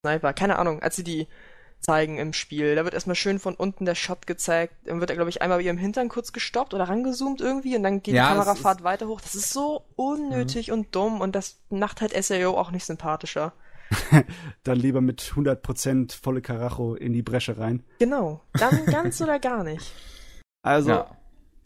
Sniper, 0.04 0.32
keine 0.32 0.58
Ahnung, 0.58 0.82
als 0.82 0.96
sie 0.96 1.04
die 1.04 1.28
zeigen 1.80 2.18
im 2.18 2.32
Spiel. 2.32 2.74
Da 2.74 2.84
wird 2.84 2.94
erstmal 2.94 3.16
schön 3.16 3.38
von 3.38 3.54
unten 3.54 3.84
der 3.84 3.94
Shot 3.94 4.26
gezeigt. 4.26 4.74
Dann 4.84 5.00
wird 5.00 5.10
er, 5.10 5.16
glaube 5.16 5.30
ich, 5.30 5.42
einmal 5.42 5.58
bei 5.58 5.64
ihrem 5.64 5.78
Hintern 5.78 6.08
kurz 6.08 6.32
gestoppt 6.32 6.74
oder 6.74 6.88
rangezoomt 6.88 7.40
irgendwie 7.40 7.76
und 7.76 7.82
dann 7.82 8.02
geht 8.02 8.14
Ja, 8.14 8.28
die 8.28 8.38
Kamerafahrt 8.38 8.82
weiter 8.82 9.06
hoch. 9.06 9.20
Das 9.20 9.34
ist 9.34 9.52
so 9.52 9.84
unnötig 9.94 10.72
und 10.72 10.94
dumm 10.94 11.20
und 11.20 11.36
das 11.36 11.60
macht 11.70 12.00
halt 12.00 12.12
SAO 12.24 12.58
auch 12.58 12.70
nicht 12.70 12.84
sympathischer. 12.84 13.52
Dann 14.64 14.78
lieber 14.78 15.00
mit 15.00 15.22
100% 15.22 16.20
volle 16.20 16.42
Karacho 16.42 16.96
in 16.96 17.12
die 17.12 17.22
Bresche 17.22 17.56
rein. 17.56 17.84
Genau. 18.00 18.40
Dann 18.54 18.84
ganz 18.86 19.20
oder 19.22 19.38
gar 19.38 19.62
nicht. 19.62 19.92
Also, 20.62 20.90
ja. 20.90 21.16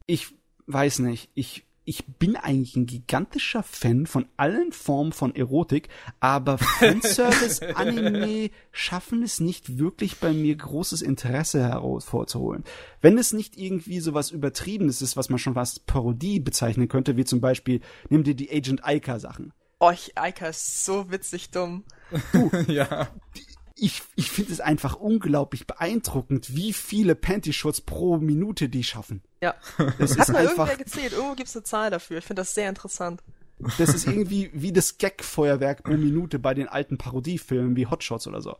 ich 0.04 0.34
weiß 0.66 0.98
nicht. 0.98 1.30
Ich, 1.34 1.66
ich 1.90 2.06
bin 2.06 2.36
eigentlich 2.36 2.76
ein 2.76 2.86
gigantischer 2.86 3.64
Fan 3.64 4.06
von 4.06 4.28
allen 4.36 4.70
Formen 4.70 5.10
von 5.10 5.34
Erotik, 5.34 5.88
aber 6.20 6.56
Fanservice-Anime 6.56 8.50
schaffen 8.70 9.24
es 9.24 9.40
nicht 9.40 9.76
wirklich 9.76 10.18
bei 10.18 10.32
mir 10.32 10.54
großes 10.54 11.02
Interesse 11.02 11.60
heraus 11.60 12.04
vorzuholen. 12.04 12.62
Wenn 13.00 13.18
es 13.18 13.32
nicht 13.32 13.58
irgendwie 13.58 13.98
so 13.98 14.14
was 14.14 14.30
Übertriebenes 14.30 15.02
ist, 15.02 15.16
was 15.16 15.30
man 15.30 15.40
schon 15.40 15.54
fast 15.54 15.84
Parodie 15.86 16.38
bezeichnen 16.38 16.86
könnte, 16.86 17.16
wie 17.16 17.24
zum 17.24 17.40
Beispiel, 17.40 17.80
nimm 18.08 18.22
dir 18.22 18.36
die 18.36 18.52
Agent 18.52 18.84
Aika-Sachen. 18.84 19.52
Oh, 19.80 19.90
ich, 19.90 20.16
Aika 20.16 20.46
ist 20.46 20.84
so 20.84 21.10
witzig 21.10 21.50
dumm. 21.50 21.82
ja. 22.68 23.08
Ich, 23.82 24.02
ich 24.14 24.30
finde 24.30 24.52
es 24.52 24.60
einfach 24.60 24.96
unglaublich 24.96 25.66
beeindruckend, 25.66 26.54
wie 26.54 26.74
viele 26.74 27.14
Panty-Shots 27.14 27.80
pro 27.80 28.18
Minute 28.18 28.68
die 28.68 28.84
schaffen. 28.84 29.22
Ja. 29.42 29.54
Das 29.98 30.12
Hat 30.12 30.18
ist 30.18 30.28
mal 30.28 30.38
einfach, 30.46 30.66
irgendwer 30.68 30.76
gezählt. 30.76 31.12
Irgendwo 31.12 31.34
gibt's 31.34 31.56
eine 31.56 31.64
Zahl 31.64 31.90
dafür. 31.90 32.18
Ich 32.18 32.24
finde 32.24 32.42
das 32.42 32.54
sehr 32.54 32.68
interessant. 32.68 33.22
das 33.78 33.94
ist 33.94 34.06
irgendwie 34.06 34.50
wie 34.52 34.72
das 34.72 34.98
Gag-Feuerwerk 34.98 35.82
pro 35.84 35.92
Minute 35.92 36.38
bei 36.38 36.52
den 36.52 36.68
alten 36.68 36.98
Parodiefilmen 36.98 37.74
wie 37.74 37.86
Hotshots 37.86 38.26
oder 38.26 38.42
so. 38.42 38.56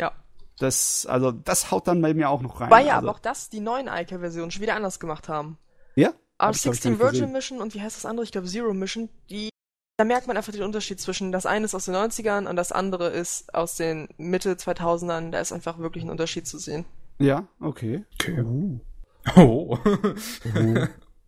Ja. 0.00 0.12
Das, 0.58 1.06
also, 1.06 1.30
das 1.30 1.70
haut 1.70 1.86
dann 1.86 2.02
bei 2.02 2.12
mir 2.12 2.28
auch 2.28 2.42
noch 2.42 2.60
rein. 2.60 2.70
Weil 2.70 2.86
ja 2.86 2.96
also, 2.96 3.08
aber 3.08 3.16
auch 3.16 3.20
das 3.20 3.50
die 3.50 3.60
neuen 3.60 3.86
Ica-Versionen 3.88 4.50
schon 4.50 4.62
wieder 4.62 4.74
anders 4.74 4.98
gemacht 4.98 5.28
haben. 5.28 5.58
Ja? 5.94 6.12
Hab 6.38 6.54
ich, 6.56 6.62
glaub 6.62 6.74
ich, 6.74 6.80
gar 6.80 6.90
R16 6.90 6.90
nicht 6.90 7.00
Virgin 7.00 7.20
gesehen. 7.20 7.32
Mission 7.32 7.60
und 7.60 7.74
wie 7.74 7.82
heißt 7.82 7.96
das 7.96 8.06
andere? 8.06 8.24
Ich 8.24 8.32
glaube 8.32 8.48
Zero 8.48 8.74
Mission. 8.74 9.08
Die, 9.30 9.50
da 9.96 10.04
merkt 10.04 10.26
man 10.26 10.36
einfach 10.36 10.52
den 10.52 10.62
Unterschied 10.62 11.00
zwischen 11.00 11.30
das 11.30 11.46
eine 11.46 11.64
ist 11.66 11.74
aus 11.74 11.84
den 11.84 11.94
90ern 11.94 12.48
und 12.48 12.56
das 12.56 12.72
andere 12.72 13.08
ist 13.08 13.54
aus 13.54 13.76
den 13.76 14.08
Mitte 14.16 14.54
2000ern. 14.54 15.30
Da 15.30 15.40
ist 15.40 15.52
einfach 15.52 15.78
wirklich 15.78 16.04
ein 16.04 16.10
Unterschied 16.10 16.46
zu 16.46 16.58
sehen. 16.58 16.84
Ja, 17.18 17.46
okay. 17.60 18.04
Okay. 18.14 18.40
Uh. 18.40 18.80
Oh. 19.36 19.78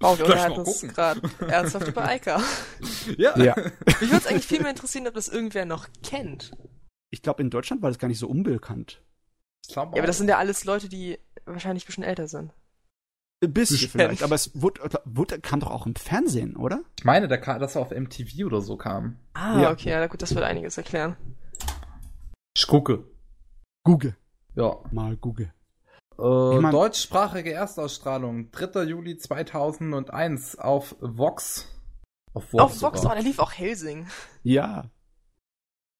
Wow, 0.00 0.18
wir 0.18 0.26
unterhalten 0.26 0.58
uns 0.58 0.82
gerade 0.82 1.22
ernsthaft 1.48 1.88
über 1.88 2.14
Ica. 2.14 2.42
ja. 3.16 3.38
Ja. 3.38 3.54
Mich 3.86 4.10
würde 4.10 4.16
es 4.16 4.26
eigentlich 4.26 4.46
viel 4.46 4.60
mehr 4.60 4.68
interessieren, 4.68 5.06
ob 5.06 5.14
das 5.14 5.28
irgendwer 5.28 5.64
noch 5.64 5.88
kennt. 6.02 6.50
Ich 7.10 7.22
glaube, 7.22 7.42
in 7.42 7.48
Deutschland 7.48 7.80
war 7.80 7.88
das 7.88 7.98
gar 7.98 8.08
nicht 8.08 8.18
so 8.18 8.28
unbekannt. 8.28 9.00
Ja, 9.68 9.82
aber 9.82 10.02
das 10.02 10.18
sind 10.18 10.28
ja 10.28 10.36
alles 10.36 10.64
Leute, 10.66 10.90
die 10.90 11.18
wahrscheinlich 11.46 11.84
ein 11.84 11.86
bisschen 11.86 12.04
älter 12.04 12.28
sind. 12.28 12.52
Ein 13.45 13.53
bisschen 13.53 13.89
vielleicht, 13.91 14.22
aber 14.22 14.34
es 14.34 14.59
wurde, 14.61 14.80
wurde, 15.05 15.39
kam 15.41 15.61
doch 15.61 15.70
auch 15.70 15.87
im 15.87 15.95
Fernsehen, 15.95 16.57
oder? 16.57 16.82
Ich 16.99 17.05
meine, 17.05 17.28
der 17.28 17.39
ka- 17.39 17.59
dass 17.59 17.74
er 17.76 17.82
auf 17.82 17.91
MTV 17.91 18.47
oder 18.47 18.62
so 18.62 18.76
kam. 18.78 19.18
Ah, 19.34 19.61
Ja. 19.61 19.70
okay, 19.72 19.91
ja 19.91 20.07
gut, 20.07 20.22
das 20.22 20.34
würde 20.34 20.47
einiges 20.47 20.78
erklären. 20.78 21.16
Ich 22.57 22.66
gucke. 22.66 23.05
Google. 23.84 24.16
Ja. 24.55 24.76
Mal 24.91 25.16
Google. 25.18 25.53
Äh, 26.18 26.55
Ich 26.57 26.61
mein- 26.62 26.72
deutschsprachige 26.72 27.53
Erstausstrahlung, 27.53 28.51
3. 28.53 28.84
Juli 28.84 29.18
2001 29.18 30.57
auf 30.59 30.97
Vox. 31.01 31.68
Auf 32.32 32.51
Vox. 32.55 32.62
Auf 32.62 32.80
Vox, 32.82 32.99
oh, 33.01 33.03
sogar. 33.03 33.16
da 33.16 33.20
lief 33.22 33.39
auch 33.39 33.53
Helsing. 33.53 34.07
Ja. 34.45 34.91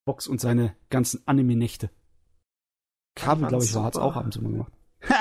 Box 0.07 0.27
und 0.27 0.41
seine 0.41 0.75
ganzen 0.89 1.23
Anime-Nächte. 1.27 1.91
Kabel, 3.15 3.49
glaube 3.49 3.65
ich, 3.65 3.75
war, 3.75 3.85
hat's 3.85 3.97
super. 3.97 4.07
auch 4.07 4.17
abends 4.17 4.37
immer 4.37 4.51
gemacht. 4.51 4.73
Ha! 5.09 5.21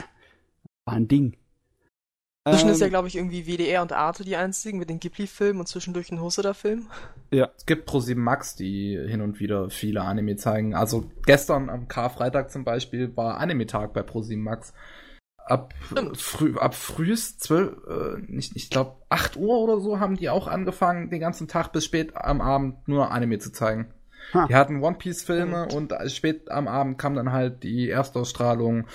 War 0.86 0.94
ein 0.96 1.08
Ding. 1.10 1.38
Zwischen 2.48 2.70
ist 2.70 2.80
ja, 2.80 2.86
Ähm, 2.86 2.92
glaube 2.92 3.08
ich, 3.08 3.16
irgendwie 3.16 3.48
WDR 3.48 3.82
und 3.82 3.92
Arte 3.92 4.24
die 4.24 4.36
einzigen 4.36 4.78
mit 4.78 4.90
den 4.90 5.00
Ghibli-Filmen 5.00 5.60
und 5.60 5.68
zwischendurch 5.68 6.12
ein 6.12 6.22
Hosoda-Film. 6.22 6.88
Es 7.58 7.66
gibt 7.66 7.88
ProSieben 7.88 8.24
Max, 8.24 8.56
die 8.56 9.00
hin 9.08 9.22
und 9.22 9.40
wieder 9.40 9.72
viele 9.72 10.02
Anime 10.02 10.36
zeigen. 10.36 10.76
Also 10.76 11.10
gestern 11.26 11.72
am 11.72 11.88
Karfreitag 11.88 12.52
zum 12.52 12.64
Beispiel 12.64 13.18
war 13.18 13.40
Anime-Tag 13.40 13.94
bei 13.94 14.04
ProSieben 14.04 14.44
Max. 14.44 14.74
Ab, 15.38 15.74
Stimmt. 15.92 16.18
früh, 16.18 16.56
ab 16.58 16.76
frühest 16.76 17.42
zwölf, 17.42 17.78
äh, 17.88 18.20
nicht, 18.28 18.56
ich 18.56 18.70
glaube 18.70 18.96
8 19.10 19.38
Uhr 19.38 19.60
oder 19.60 19.80
so 19.80 20.00
haben 20.00 20.16
die 20.16 20.30
auch 20.30 20.48
angefangen, 20.48 21.10
den 21.10 21.20
ganzen 21.20 21.48
Tag 21.48 21.72
bis 21.72 21.86
spät 21.86 22.16
am 22.16 22.42
Abend 22.42 22.88
nur 22.88 23.12
Anime 23.12 23.40
zu 23.40 23.52
zeigen. 23.52 23.94
Ha. 24.34 24.48
Die 24.48 24.56
hatten 24.56 24.84
One 24.84 24.98
Piece 24.98 25.24
Filme 25.24 25.68
und 25.68 25.94
spät 26.08 26.50
am 26.50 26.68
Abend 26.68 26.98
kam 26.98 27.16
dann 27.16 27.32
halt 27.32 27.64
die 27.64 27.90
Erstausstrahlung, 27.90 28.88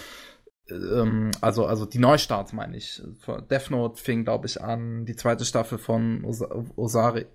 ähm, 0.71 1.31
also, 1.41 1.67
also 1.67 1.87
die 1.87 1.99
Neustarts 1.99 2.53
meine 2.53 2.77
ich. 2.77 3.03
Death 3.51 3.71
Note 3.71 4.01
fing, 4.01 4.25
glaube 4.25 4.47
ich, 4.47 4.61
an, 4.61 5.05
die 5.05 5.17
zweite 5.17 5.45
Staffel 5.45 5.79
von 5.79 6.25
Osa 6.25 6.49
Osari, 6.77 7.27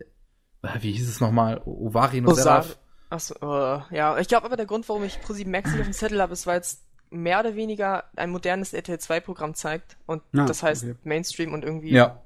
äh, 0.62 0.68
wie 0.82 0.92
hieß 0.92 1.08
es 1.10 1.20
nochmal? 1.22 1.62
Ovari 1.66 2.22
no 2.22 2.34
Seraph. 2.34 2.78
Achso, 3.10 3.36
äh, 3.36 3.96
ja. 3.96 4.18
Ich 4.20 4.28
glaube 4.28 4.46
aber 4.46 4.58
der 4.58 4.66
Grund, 4.66 4.88
warum 4.90 5.04
ich 5.04 5.22
ProSieben 5.22 5.52
Max 5.52 5.72
nicht 5.72 5.80
auf 5.82 5.88
dem 5.88 5.94
Zettel 5.94 6.22
habe, 6.22 6.34
ist, 6.34 6.48
weil 6.48 6.60
es 6.60 6.82
mehr 7.12 7.40
oder 7.40 7.56
weniger 7.56 8.06
ein 8.16 8.32
modernes 8.32 8.74
RTL 8.74 8.98
2-Programm 8.98 9.54
zeigt. 9.54 9.98
Und 10.06 10.24
Ah, 10.36 10.46
das 10.46 10.64
heißt 10.64 10.84
okay. 10.84 10.96
Mainstream 11.04 11.54
und 11.54 11.64
irgendwie 11.64 11.92
Ja. 11.92 12.22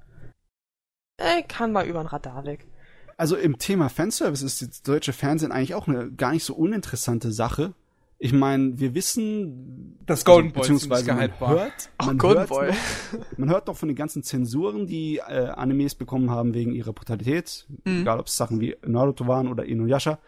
äh, 1.17 1.43
kann 1.43 1.71
mal 1.73 1.85
über 1.85 1.99
ein 1.99 2.05
Radar 2.07 2.45
weg. 2.45 2.65
Also 3.17 3.35
im 3.35 3.59
Thema 3.59 3.89
Fanservice 3.89 4.41
ist 4.45 4.61
das 4.61 4.81
deutsche 4.81 5.11
Fernsehen 5.11 5.51
eigentlich 5.51 5.75
auch 5.75 5.89
eine 5.89 6.09
gar 6.11 6.31
nicht 6.31 6.45
so 6.45 6.55
uninteressante 6.55 7.33
Sache. 7.33 7.73
Ich 8.21 8.33
meine, 8.33 8.77
wir 8.77 8.93
wissen, 8.95 9.97
Das 10.05 10.19
also, 10.19 10.33
Golden 10.33 10.51
Boy 10.51 10.61
beziehungsweise 10.61 11.13
man 11.13 11.31
hört, 11.39 11.89
Ach, 11.97 12.05
man 12.07 12.17
Golden 12.17 12.39
hört 12.39 12.49
Boy. 12.49 12.67
noch, 12.67 13.37
man 13.37 13.49
hört 13.49 13.67
doch 13.69 13.77
von 13.77 13.87
den 13.87 13.95
ganzen 13.95 14.23
Zensuren, 14.23 14.87
die 14.87 15.17
äh, 15.19 15.47
Animes 15.49 15.95
bekommen 15.95 16.29
haben 16.29 16.53
wegen 16.53 16.73
ihrer 16.73 16.91
Brutalität, 16.91 17.65
Mhm. 17.85 18.01
egal 18.01 18.19
ob 18.19 18.27
es 18.27 18.35
Sachen 18.35 18.59
wie 18.59 18.75
Naruto 18.85 19.25
waren 19.27 19.47
oder 19.47 19.63
Inuyasha. 19.65 20.19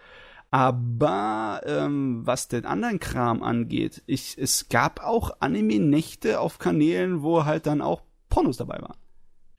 Aber 0.52 1.62
ähm, 1.66 2.22
was 2.26 2.48
den 2.50 2.66
anderen 2.66 3.00
Kram 3.00 3.42
angeht, 3.42 4.04
ich, 4.06 4.38
es 4.38 4.68
gab 4.70 5.02
auch 5.02 5.32
Anime-Nächte 5.40 6.40
auf 6.40 6.60
Kanälen, 6.60 7.22
wo 7.24 7.46
halt 7.46 7.66
dann 7.66 7.82
auch 7.82 8.02
Pornos 8.30 8.58
dabei 8.58 8.82
waren. 8.82 8.98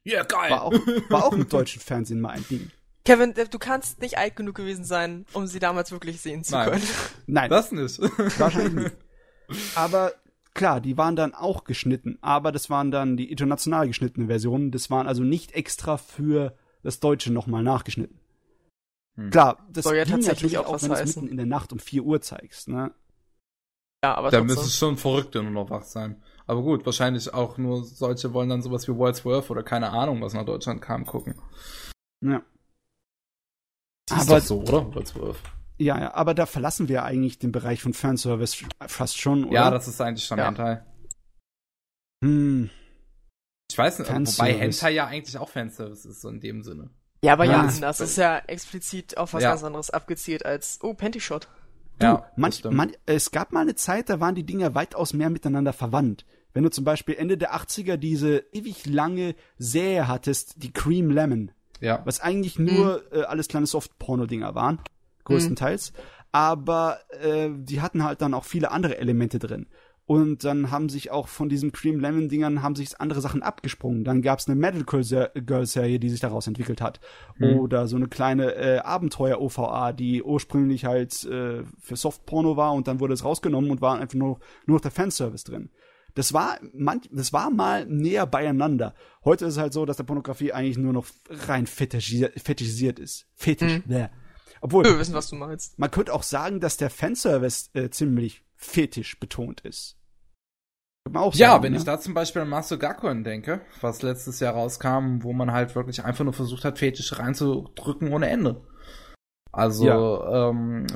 Ja, 0.04 0.22
geil. 0.24 0.50
War 0.50 0.62
auch, 0.64 0.72
war 1.10 1.24
auch 1.26 1.32
im 1.32 1.48
deutschen 1.50 1.80
Fernsehen 1.80 2.20
mal 2.20 2.30
ein 2.30 2.44
Ding. 2.50 2.70
Kevin, 3.04 3.34
äh, 3.36 3.46
du 3.48 3.58
kannst 3.58 4.00
nicht 4.00 4.18
alt 4.18 4.36
genug 4.36 4.54
gewesen 4.54 4.84
sein, 4.84 5.26
um 5.32 5.46
sie 5.46 5.58
damals 5.58 5.90
wirklich 5.92 6.20
sehen 6.20 6.44
zu 6.44 6.52
Nein. 6.52 6.70
können. 6.70 6.82
Nein, 7.26 7.50
Das 7.50 7.72
nicht. 7.72 7.98
Wahrscheinlich 8.38 8.72
nicht. 8.84 8.96
Aber 9.74 10.12
klar, 10.54 10.80
die 10.80 10.96
waren 10.96 11.16
dann 11.16 11.34
auch 11.34 11.64
geschnitten, 11.64 12.16
aber 12.22 12.52
das 12.52 12.70
waren 12.70 12.90
dann 12.90 13.16
die 13.16 13.30
international 13.30 13.86
geschnittenen 13.86 14.28
Versionen. 14.28 14.70
Das 14.70 14.90
waren 14.90 15.06
also 15.06 15.22
nicht 15.22 15.52
extra 15.52 15.96
für 15.98 16.56
das 16.82 17.00
Deutsche 17.00 17.32
nochmal 17.32 17.62
nachgeschnitten. 17.62 18.18
Hm. 19.16 19.30
Klar, 19.30 19.58
das 19.70 19.84
Soll 19.84 19.96
ja 19.96 20.04
tatsächlich 20.06 20.56
auch 20.56 20.66
auch, 20.66 20.74
was 20.74 20.82
wenn 20.82 20.88
du 20.90 20.94
es 20.94 21.00
heißen. 21.00 21.22
mitten 21.22 21.32
in 21.32 21.36
der 21.36 21.46
Nacht 21.46 21.72
um 21.72 21.78
4 21.80 22.02
Uhr 22.02 22.20
zeigst. 22.22 22.68
Ne? 22.68 22.92
Ja, 24.02 24.14
aber 24.14 24.30
Da 24.30 24.38
trotzdem. 24.38 24.56
müsste 24.56 24.70
schon 24.70 24.96
Verrückte 24.96 25.42
nur 25.42 25.52
noch 25.52 25.68
wach 25.70 25.82
sein. 25.82 26.22
Aber 26.46 26.62
gut, 26.62 26.86
wahrscheinlich 26.86 27.32
auch 27.34 27.58
nur 27.58 27.84
solche 27.84 28.32
wollen 28.32 28.48
dann 28.48 28.62
sowas 28.62 28.88
wie 28.88 28.96
World's 28.96 29.24
Worth 29.26 29.50
oder 29.50 29.62
keine 29.62 29.90
Ahnung, 29.90 30.22
was 30.22 30.32
nach 30.32 30.44
Deutschland 30.46 30.80
kam, 30.80 31.04
gucken. 31.04 31.34
Ja. 32.22 32.42
Die 34.12 34.20
ist 34.20 34.28
Aber- 34.30 34.40
doch 34.40 34.46
so, 34.46 34.60
oder? 34.60 34.94
World's 34.94 35.14
Worth. 35.16 35.38
ja, 35.78 35.98
ja, 35.98 36.14
aber 36.14 36.34
da 36.34 36.46
verlassen 36.46 36.88
wir 36.88 37.04
eigentlich 37.04 37.38
den 37.38 37.52
Bereich 37.52 37.82
von 37.82 37.94
Fanservice 37.94 38.64
fast 38.86 39.18
schon, 39.20 39.44
oder? 39.44 39.54
Ja, 39.54 39.70
das 39.70 39.88
ist 39.88 40.00
eigentlich 40.00 40.24
schon 40.24 40.38
Ja. 40.38 40.46
Hentai. 40.46 40.82
hm. 42.24 42.70
Ich 43.70 43.78
weiß 43.78 43.98
nicht, 44.00 44.10
wobei 44.10 44.52
Hentai 44.52 44.90
ja 44.90 45.06
eigentlich 45.06 45.38
auch 45.38 45.48
Fanservice 45.48 46.06
ist, 46.06 46.20
so 46.20 46.28
in 46.28 46.40
dem 46.40 46.62
Sinne. 46.62 46.90
Ja, 47.24 47.34
aber 47.34 47.44
ja, 47.44 47.70
das 47.80 48.00
ist 48.00 48.16
ja 48.16 48.38
explizit 48.38 49.16
auf 49.16 49.32
was 49.32 49.42
ja. 49.44 49.50
ganz 49.50 49.62
anderes 49.64 49.90
abgezielt 49.90 50.44
als, 50.44 50.78
oh, 50.82 50.92
Pantyshot. 50.92 51.48
Du, 51.98 52.06
ja, 52.06 52.26
manch, 52.36 52.64
man, 52.64 52.92
es 53.06 53.30
gab 53.30 53.52
mal 53.52 53.60
eine 53.60 53.76
Zeit, 53.76 54.08
da 54.10 54.18
waren 54.20 54.34
die 54.34 54.44
Dinger 54.44 54.74
weitaus 54.74 55.12
mehr 55.12 55.30
miteinander 55.30 55.72
verwandt. 55.72 56.26
Wenn 56.52 56.64
du 56.64 56.70
zum 56.70 56.84
Beispiel 56.84 57.14
Ende 57.14 57.38
der 57.38 57.54
80er 57.54 57.96
diese 57.96 58.38
ewig 58.52 58.84
lange 58.86 59.34
Serie 59.56 60.08
hattest, 60.08 60.62
die 60.62 60.72
Cream 60.72 61.10
Lemon. 61.10 61.52
Ja. 61.82 62.00
Was 62.04 62.20
eigentlich 62.20 62.58
nur 62.58 63.02
mhm. 63.12 63.18
äh, 63.18 63.22
alles 63.24 63.48
kleine 63.48 63.66
Soft-Porno-Dinger 63.66 64.54
waren. 64.54 64.80
Größtenteils. 65.24 65.92
Mhm. 65.92 65.96
Aber 66.32 66.98
äh, 67.20 67.50
die 67.54 67.82
hatten 67.82 68.04
halt 68.04 68.22
dann 68.22 68.32
auch 68.32 68.44
viele 68.44 68.70
andere 68.70 68.96
Elemente 68.96 69.38
drin. 69.38 69.66
Und 70.04 70.44
dann 70.44 70.70
haben 70.70 70.88
sich 70.88 71.10
auch 71.10 71.28
von 71.28 71.48
diesen 71.48 71.70
Cream 71.72 72.00
Lemon 72.00 72.28
Dingern 72.28 72.62
haben 72.62 72.74
sich 72.74 73.00
andere 73.00 73.20
Sachen 73.20 73.42
abgesprungen. 73.42 74.04
Dann 74.04 74.20
gab 74.20 74.40
es 74.40 74.48
eine 74.48 74.56
Medical 74.56 75.02
Girl 75.34 75.66
Serie, 75.66 76.00
die 76.00 76.10
sich 76.10 76.20
daraus 76.20 76.46
entwickelt 76.46 76.80
hat. 76.80 77.00
Mhm. 77.38 77.58
Oder 77.60 77.86
so 77.86 77.96
eine 77.96 78.08
kleine 78.08 78.54
äh, 78.54 78.78
Abenteuer 78.78 79.40
OVA, 79.40 79.92
die 79.92 80.22
ursprünglich 80.22 80.84
halt 80.84 81.24
äh, 81.24 81.62
für 81.80 81.96
Softporno 81.96 82.56
war 82.56 82.72
und 82.72 82.88
dann 82.88 83.00
wurde 83.00 83.14
es 83.14 83.24
rausgenommen 83.24 83.70
und 83.70 83.80
war 83.80 84.00
einfach 84.00 84.18
nur, 84.18 84.40
nur 84.66 84.76
noch 84.76 84.82
der 84.82 84.90
Fanservice 84.90 85.44
drin. 85.44 85.70
Das 86.14 86.32
war, 86.32 86.58
man, 86.72 87.00
das 87.10 87.32
war 87.32 87.50
mal 87.50 87.86
näher 87.86 88.26
beieinander. 88.26 88.94
Heute 89.24 89.46
ist 89.46 89.54
es 89.54 89.60
halt 89.60 89.72
so, 89.72 89.86
dass 89.86 89.96
der 89.96 90.04
Pornografie 90.04 90.52
eigentlich 90.52 90.78
nur 90.78 90.92
noch 90.92 91.06
rein 91.28 91.66
fetischisiert, 91.66 92.38
fetischisiert 92.40 92.98
ist. 92.98 93.26
Fetisch. 93.34 93.80
Mhm. 93.86 94.08
Obwohl. 94.60 94.84
Wir 94.84 94.98
wissen, 94.98 95.14
was 95.14 95.28
du 95.28 95.36
meinst. 95.36 95.78
Man 95.78 95.90
könnte 95.90 96.12
auch 96.12 96.22
sagen, 96.22 96.60
dass 96.60 96.76
der 96.76 96.90
Fanservice 96.90 97.70
äh, 97.74 97.90
ziemlich 97.90 98.44
fetisch 98.56 99.18
betont 99.18 99.60
ist. 99.62 99.96
Sagen, 101.04 101.32
ja, 101.34 101.62
wenn 101.62 101.72
ne? 101.72 101.78
ich 101.78 101.84
da 101.84 101.98
zum 101.98 102.14
Beispiel 102.14 102.42
an 102.42 102.48
Master 102.48 102.76
Gakuen 102.76 103.24
denke, 103.24 103.62
was 103.80 104.02
letztes 104.02 104.38
Jahr 104.38 104.54
rauskam, 104.54 105.22
wo 105.22 105.32
man 105.32 105.50
halt 105.50 105.74
wirklich 105.74 106.04
einfach 106.04 106.22
nur 106.22 106.32
versucht 106.32 106.64
hat, 106.64 106.78
Fetisch 106.78 107.18
reinzudrücken 107.18 108.12
ohne 108.12 108.28
Ende. 108.28 108.62
Also 109.50 109.86
ja. 109.86 110.48
ähm, 110.48 110.86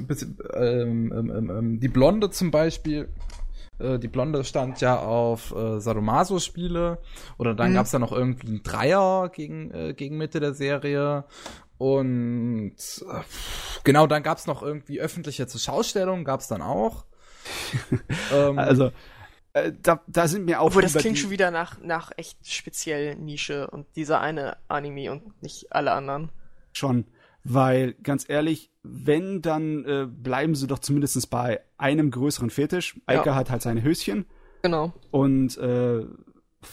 ähm, 0.55 1.13
ähm, 1.13 1.51
ähm, 1.51 1.81
die 1.81 1.89
Blonde 1.89 2.31
zum 2.31 2.51
Beispiel, 2.51 3.09
äh, 3.79 3.99
die 3.99 4.09
Blonde 4.09 4.45
stand 4.45 4.81
ja 4.81 4.99
auf 4.99 5.55
äh, 5.55 5.81
Sadomaso-Spiele 5.81 6.99
oder 7.39 7.55
dann 7.55 7.71
mhm. 7.71 7.75
gab 7.75 7.87
es 7.87 7.93
ja 7.93 7.99
noch 7.99 8.13
irgendwie 8.13 8.49
einen 8.49 8.63
Dreier 8.63 9.31
gegen, 9.31 9.71
äh, 9.73 9.95
gegen 9.95 10.17
Mitte 10.17 10.41
der 10.41 10.55
Serie 10.55 11.25
und 11.79 12.75
äh, 12.75 13.21
genau, 13.85 14.07
dann 14.07 14.23
gab 14.23 14.39
es 14.39 14.47
noch 14.47 14.63
irgendwie 14.63 15.01
öffentliche 15.01 15.47
Zuschaustellung, 15.47 16.25
gab 16.25 16.41
es 16.41 16.49
dann 16.49 16.63
auch. 16.63 17.05
ähm, 18.33 18.59
also 18.59 18.91
äh, 19.53 19.73
da, 19.83 20.03
da 20.07 20.29
sind 20.29 20.45
mir 20.45 20.61
auch. 20.61 20.67
Obwohl, 20.67 20.83
das 20.83 20.95
klingt 20.95 21.19
schon 21.19 21.31
wieder 21.31 21.51
nach, 21.51 21.81
nach 21.81 22.13
echt 22.17 22.51
speziell 22.51 23.17
Nische 23.17 23.69
und 23.69 23.87
dieser 23.97 24.21
eine 24.21 24.57
Anime 24.69 25.13
und 25.13 25.43
nicht 25.43 25.73
alle 25.73 25.93
anderen. 25.93 26.31
Schon, 26.73 27.07
weil 27.49 27.95
ganz 28.03 28.29
ehrlich, 28.29 28.71
wenn, 28.83 29.43
dann 29.43 29.85
äh, 29.85 30.07
bleiben 30.07 30.55
sie 30.55 30.67
doch 30.67 30.79
zumindest 30.79 31.31
bei 31.31 31.61
einem 31.79 32.11
größeren 32.11 32.51
Fetisch. 32.51 33.01
Eika 33.07 33.27
ja. 33.27 33.35
hat 33.35 33.51
halt 33.51 33.63
seine 33.63 33.83
Höschen. 33.83 34.27
Genau. 34.63 34.93
Und 35.11 35.57
äh, 35.59 36.05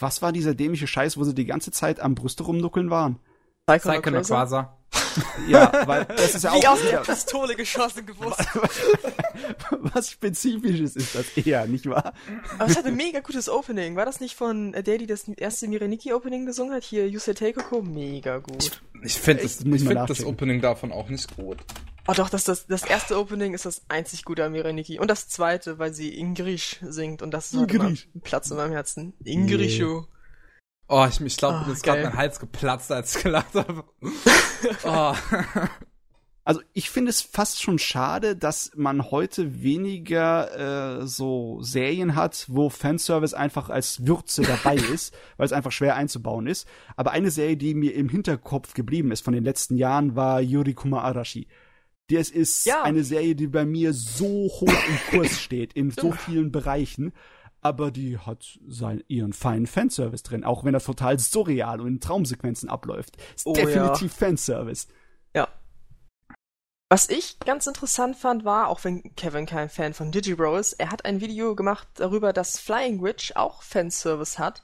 was 0.00 0.22
war 0.22 0.32
dieser 0.32 0.54
dämliche 0.54 0.86
Scheiß, 0.86 1.16
wo 1.16 1.24
sie 1.24 1.34
die 1.34 1.46
ganze 1.46 1.70
Zeit 1.70 2.00
am 2.00 2.14
Brüste 2.14 2.42
rumnuckeln 2.42 2.90
waren? 2.90 3.18
Psychonoquasa. 3.66 4.76
Ja, 5.48 5.86
weil 5.86 6.04
das 6.06 6.34
ist 6.34 6.42
ja 6.44 6.54
Wie 6.54 6.66
auch. 6.66 6.72
aus 6.72 6.80
der 6.82 6.98
Pistole 6.98 7.54
geschossen 7.54 8.06
gewusst. 8.06 8.40
Was 9.94 10.10
Spezifisches 10.10 10.96
ist 10.96 11.14
das 11.14 11.36
eher, 11.36 11.66
nicht 11.66 11.88
wahr? 11.88 12.14
Aber 12.58 12.70
es 12.70 12.76
hatte 12.76 12.88
ein 12.88 12.96
mega 12.96 13.20
gutes 13.20 13.48
Opening. 13.48 13.96
War 13.96 14.06
das 14.06 14.20
nicht 14.20 14.34
von 14.34 14.72
der, 14.72 14.98
die 14.98 15.06
das 15.06 15.28
erste 15.28 15.68
Mireniki-Opening 15.68 16.46
gesungen 16.46 16.74
hat? 16.74 16.84
Hier, 16.84 17.08
You 17.08 17.18
Say 17.18 17.34
Teikoko? 17.34 17.82
Mega 17.82 18.38
gut. 18.38 18.80
Ich, 19.02 19.14
finde 19.14 19.42
das, 19.42 19.56
find 19.56 20.10
das 20.10 20.24
Opening 20.24 20.60
davon 20.60 20.90
auch 20.92 21.08
nicht 21.08 21.36
gut. 21.36 21.58
Oh 22.06 22.12
doch, 22.12 22.28
das, 22.28 22.44
das, 22.44 22.66
das 22.66 22.84
erste 22.84 23.18
Opening 23.18 23.54
ist 23.54 23.66
das 23.66 23.82
einzig 23.88 24.24
gute 24.24 24.44
an 24.44 24.52
Mireniki. 24.52 24.98
Und 24.98 25.10
das 25.10 25.28
zweite, 25.28 25.78
weil 25.78 25.94
sie 25.94 26.18
Ingrish 26.18 26.78
singt. 26.82 27.22
Und 27.22 27.32
das 27.32 27.52
ist 27.52 27.58
halt 27.58 28.08
Platz 28.22 28.50
in 28.50 28.56
meinem 28.56 28.72
Herzen. 28.72 29.14
Ingrishu. 29.24 30.04
Oh, 30.88 31.06
ich, 31.08 31.20
ich 31.20 31.36
glaube, 31.36 31.60
oh, 31.62 31.66
mir 31.66 31.72
ist 31.72 31.82
gerade 31.82 32.02
mein 32.02 32.14
Hals 32.16 32.38
geplatzt, 32.38 32.92
als 32.92 33.16
ich 33.16 33.22
gelacht 33.22 33.54
habe. 33.54 33.84
oh. 34.84 35.14
Also 36.46 36.60
ich 36.74 36.90
finde 36.90 37.08
es 37.08 37.22
fast 37.22 37.62
schon 37.62 37.78
schade, 37.78 38.36
dass 38.36 38.72
man 38.76 39.10
heute 39.10 39.62
weniger 39.62 41.00
äh, 41.00 41.06
so 41.06 41.62
Serien 41.62 42.14
hat, 42.14 42.44
wo 42.48 42.68
Fanservice 42.68 43.32
einfach 43.32 43.70
als 43.70 44.06
Würze 44.06 44.42
dabei 44.42 44.74
ist, 44.94 45.16
weil 45.38 45.46
es 45.46 45.54
einfach 45.54 45.72
schwer 45.72 45.96
einzubauen 45.96 46.46
ist. 46.46 46.68
Aber 46.96 47.12
eine 47.12 47.30
Serie, 47.30 47.56
die 47.56 47.74
mir 47.74 47.94
im 47.94 48.10
Hinterkopf 48.10 48.74
geblieben 48.74 49.10
ist 49.10 49.24
von 49.24 49.32
den 49.32 49.44
letzten 49.44 49.76
Jahren, 49.76 50.16
war 50.16 50.42
Yurikuma 50.42 51.00
Arashi. 51.00 51.48
Das 52.10 52.28
ist 52.28 52.66
ja. 52.66 52.82
eine 52.82 53.04
Serie, 53.04 53.34
die 53.34 53.46
bei 53.46 53.64
mir 53.64 53.94
so 53.94 54.26
hoch 54.26 54.62
im 54.62 54.98
Kurs 55.10 55.40
steht, 55.40 55.72
in 55.72 55.90
so 55.90 56.12
vielen 56.12 56.52
Bereichen 56.52 57.14
aber 57.64 57.90
die 57.90 58.18
hat 58.18 58.58
sein, 58.68 59.02
ihren 59.08 59.32
feinen 59.32 59.66
Fanservice 59.66 60.22
drin, 60.22 60.44
auch 60.44 60.64
wenn 60.64 60.74
er 60.74 60.80
total 60.80 61.18
surreal 61.18 61.80
und 61.80 61.86
in 61.86 62.00
Traumsequenzen 62.00 62.68
abläuft. 62.68 63.16
Ist 63.34 63.46
oh, 63.46 63.54
definitiv 63.54 64.12
ja. 64.12 64.26
Fanservice. 64.26 64.86
Ja. 65.34 65.48
Was 66.90 67.08
ich 67.08 67.38
ganz 67.40 67.66
interessant 67.66 68.16
fand, 68.16 68.44
war, 68.44 68.68
auch 68.68 68.84
wenn 68.84 69.16
Kevin 69.16 69.46
kein 69.46 69.70
Fan 69.70 69.94
von 69.94 70.12
Digibro 70.12 70.58
ist, 70.58 70.74
er 70.74 70.90
hat 70.90 71.06
ein 71.06 71.22
Video 71.22 71.54
gemacht 71.56 71.88
darüber, 71.94 72.34
dass 72.34 72.60
Flying 72.60 73.02
Witch 73.02 73.32
auch 73.34 73.62
Fanservice 73.62 74.38
hat, 74.38 74.62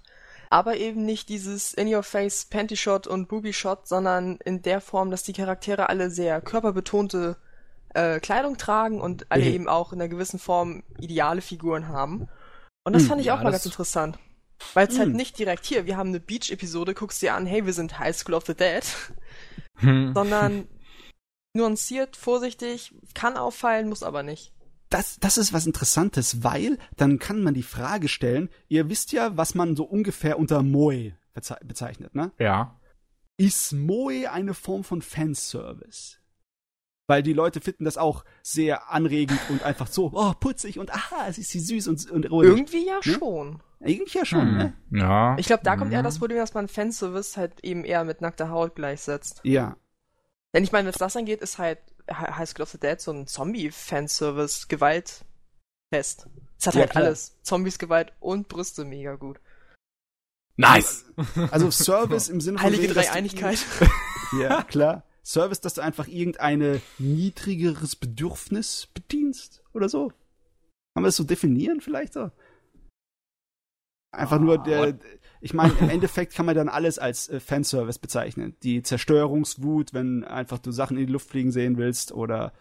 aber 0.51 0.77
eben 0.77 1.07
nicht 1.07 1.31
dieses 1.31 1.73
In-Your-Face 1.73 2.51
Panty-Shot 2.51 3.07
und 3.07 3.29
Booby-Shot, 3.29 3.89
sondern 3.89 4.37
in 4.45 4.61
der 4.61 4.83
Form, 4.83 5.11
dass 5.11 5.23
die 5.23 5.33
Charaktere 5.33 5.89
alle 5.89 6.11
sehr 6.11 6.43
körperbetonte 6.43 7.39
äh, 7.95 8.21
Kleidung 8.21 8.59
tragen 8.59 9.01
und 9.01 9.33
alle 9.33 9.47
mhm. 9.47 9.55
eben 9.55 9.69
auch 9.69 9.95
in 9.95 10.03
einer 10.03 10.11
gewissen 10.11 10.39
Form 10.39 10.83
ideale 10.99 11.41
Figuren 11.41 11.89
haben. 11.89 12.29
Und 12.85 12.95
das 12.95 13.03
hm, 13.03 13.09
fand 13.09 13.21
ich 13.21 13.29
ja, 13.29 13.37
auch 13.37 13.43
mal 13.43 13.51
ganz 13.51 13.67
interessant. 13.67 14.19
Weil 14.75 14.87
es 14.87 14.93
halt 14.93 15.07
hm. 15.07 15.13
halt 15.13 15.17
nicht 15.17 15.39
direkt 15.39 15.65
hier, 15.65 15.87
wir 15.87 15.97
haben 15.97 16.11
eine 16.11 16.21
Beach-Episode, 16.21 16.95
guckst 16.95 17.23
dir 17.23 17.35
an, 17.35 17.47
hey, 17.47 17.65
wir 17.65 17.73
sind 17.73 17.99
High 17.99 18.17
School 18.17 18.35
of 18.35 18.47
the 18.47 18.55
Dead. 18.55 18.85
Hm. 19.79 20.13
Sondern 20.15 20.69
nuanciert, 21.55 22.17
vorsichtig, 22.17 22.95
kann 23.15 23.37
auffallen, 23.37 23.89
muss 23.89 24.03
aber 24.03 24.23
nicht. 24.23 24.53
Das, 24.89 25.19
das 25.21 25.39
ist 25.39 25.53
was 25.53 25.67
Interessantes, 25.67 26.43
weil 26.43 26.79
dann 26.97 27.19
kann 27.19 27.43
man 27.43 27.55
die 27.55 27.63
Frage 27.63 28.09
stellen, 28.09 28.49
ihr 28.69 28.89
wisst 28.89 29.13
ja, 29.13 29.37
was 29.37 29.55
man 29.55 29.77
so 29.77 29.85
ungefähr 29.85 30.39
unter 30.39 30.63
Moe 30.63 31.13
bezeichnet, 31.33 32.15
ne? 32.15 32.33
Ja. 32.39 32.81
Ist 33.37 33.73
Moe 33.73 34.31
eine 34.31 34.53
Form 34.53 34.83
von 34.83 35.01
Fanservice? 35.01 36.20
Weil 37.11 37.25
die 37.25 37.33
Leute 37.33 37.61
finden 37.61 37.85
das 37.85 37.99
auch 37.99 38.25
sehr 38.41 38.89
anregend 38.93 39.41
und 39.49 39.65
einfach 39.65 39.89
so, 39.89 40.13
oh, 40.15 40.33
putzig 40.39 40.79
und 40.79 40.95
aha, 40.95 41.27
es 41.29 41.39
ist 41.39 41.51
sie 41.51 41.59
süß 41.59 41.89
und, 41.89 42.09
und 42.09 42.31
ruhig. 42.31 42.51
Irgendwie 42.51 42.87
ja 42.87 42.95
ne? 42.95 43.03
schon. 43.03 43.63
Irgendwie 43.81 44.19
ja 44.19 44.25
schon, 44.25 44.49
hm. 44.49 44.57
ne? 44.57 44.73
Ja. 44.93 45.37
Ich 45.37 45.47
glaube, 45.47 45.65
da 45.65 45.75
kommt 45.77 45.93
eher 45.93 46.05
das 46.05 46.21
Problem, 46.21 46.39
dass 46.39 46.55
man 46.55 46.69
Fanservice 46.69 47.37
halt 47.37 47.65
eben 47.65 47.85
eher 47.85 48.05
mit 48.05 48.21
nackter 48.21 48.51
Haut 48.51 48.77
gleichsetzt. 48.77 49.41
Ja. 49.43 49.77
Denn 50.55 50.63
ich 50.63 50.71
meine, 50.71 50.85
wenn 50.85 50.93
es 50.93 50.99
das 50.99 51.17
angeht, 51.17 51.41
ist 51.41 51.59
halt 51.59 51.81
High 52.09 52.49
School 52.49 52.63
of 52.63 52.71
the 52.71 52.79
Dead 52.79 53.01
so 53.01 53.11
ein 53.11 53.27
Zombie-Fanservice, 53.27 54.69
Gewalt 54.69 55.25
fest. 55.93 56.29
Es 56.61 56.69
hat 56.69 56.75
ja, 56.75 56.83
halt 56.83 56.91
klar. 56.91 57.05
alles. 57.07 57.41
Zombies, 57.43 57.81
Gewalt 57.81 58.13
und 58.21 58.47
Brüste 58.47 58.85
mega 58.85 59.17
gut. 59.17 59.41
Nice! 60.55 61.07
Also 61.51 61.73
Service 61.73 62.29
im 62.29 62.41
Sinne 62.41 62.59
von. 62.59 62.67
Heilige 62.67 62.87
Dreieinigkeit. 62.95 63.59
ja, 64.41 64.63
klar. 64.63 65.03
Service, 65.25 65.61
dass 65.61 65.75
du 65.75 65.83
einfach 65.83 66.09
irgendeine 66.09 66.81
niedrigeres 66.99 67.97
Bedürfnis 67.97 68.89
bedienst 68.95 69.63
oder 69.73 69.89
so? 69.89 70.09
Kann 70.09 71.03
man 71.03 71.05
das 71.05 71.17
so 71.17 71.25
definieren 71.25 71.81
vielleicht 71.81 72.15
so? 72.15 72.31
Einfach 74.13 74.41
oh, 74.41 74.45
nur 74.45 74.59
der, 74.59 74.99
ich 75.41 75.55
meine, 75.55 75.73
im 75.79 75.89
Endeffekt 75.91 76.35
kann 76.35 76.47
man 76.47 76.55
dann 76.55 76.69
alles 76.69 76.99
als 76.99 77.29
äh, 77.29 77.41
Fanservice 77.41 77.99
bezeichnen. 77.99 78.57
Die 78.63 78.83
Zerstörungswut, 78.83 79.95
wenn 79.95 80.25
einfach 80.25 80.59
du 80.59 80.73
Sachen 80.73 80.97
in 80.97 81.07
die 81.07 81.13
Luft 81.13 81.31
fliegen 81.31 81.53
sehen 81.53 81.77
willst 81.77 82.13
oder. 82.13 82.53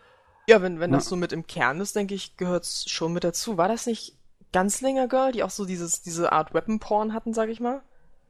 Ja, 0.47 0.61
wenn, 0.61 0.79
wenn 0.79 0.91
das 0.91 1.05
so 1.05 1.15
mit 1.15 1.31
im 1.31 1.45
Kern 1.45 1.79
ist, 1.79 1.95
denke 1.95 2.15
ich, 2.15 2.37
gehört's 2.37 2.89
schon 2.89 3.13
mit 3.13 3.23
dazu. 3.23 3.57
War 3.57 3.67
das 3.67 3.85
nicht 3.85 4.17
Gunslinger 4.51 5.07
Girl, 5.07 5.31
die 5.31 5.43
auch 5.43 5.51
so 5.51 5.65
dieses, 5.65 6.01
diese 6.01 6.31
Art 6.31 6.53
Weapon 6.55 6.79
Porn 6.79 7.13
hatten, 7.13 7.33
sag 7.33 7.49
ich 7.49 7.59
mal? 7.59 7.83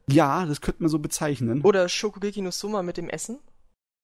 Ja, 0.06 0.44
das 0.44 0.60
könnte 0.60 0.82
man 0.82 0.90
so 0.90 0.98
bezeichnen. 0.98 1.62
Oder 1.62 1.88
Shokugeki 1.88 2.42
no 2.42 2.50
Suma 2.50 2.82
mit 2.82 2.96
dem 2.98 3.08
Essen? 3.08 3.38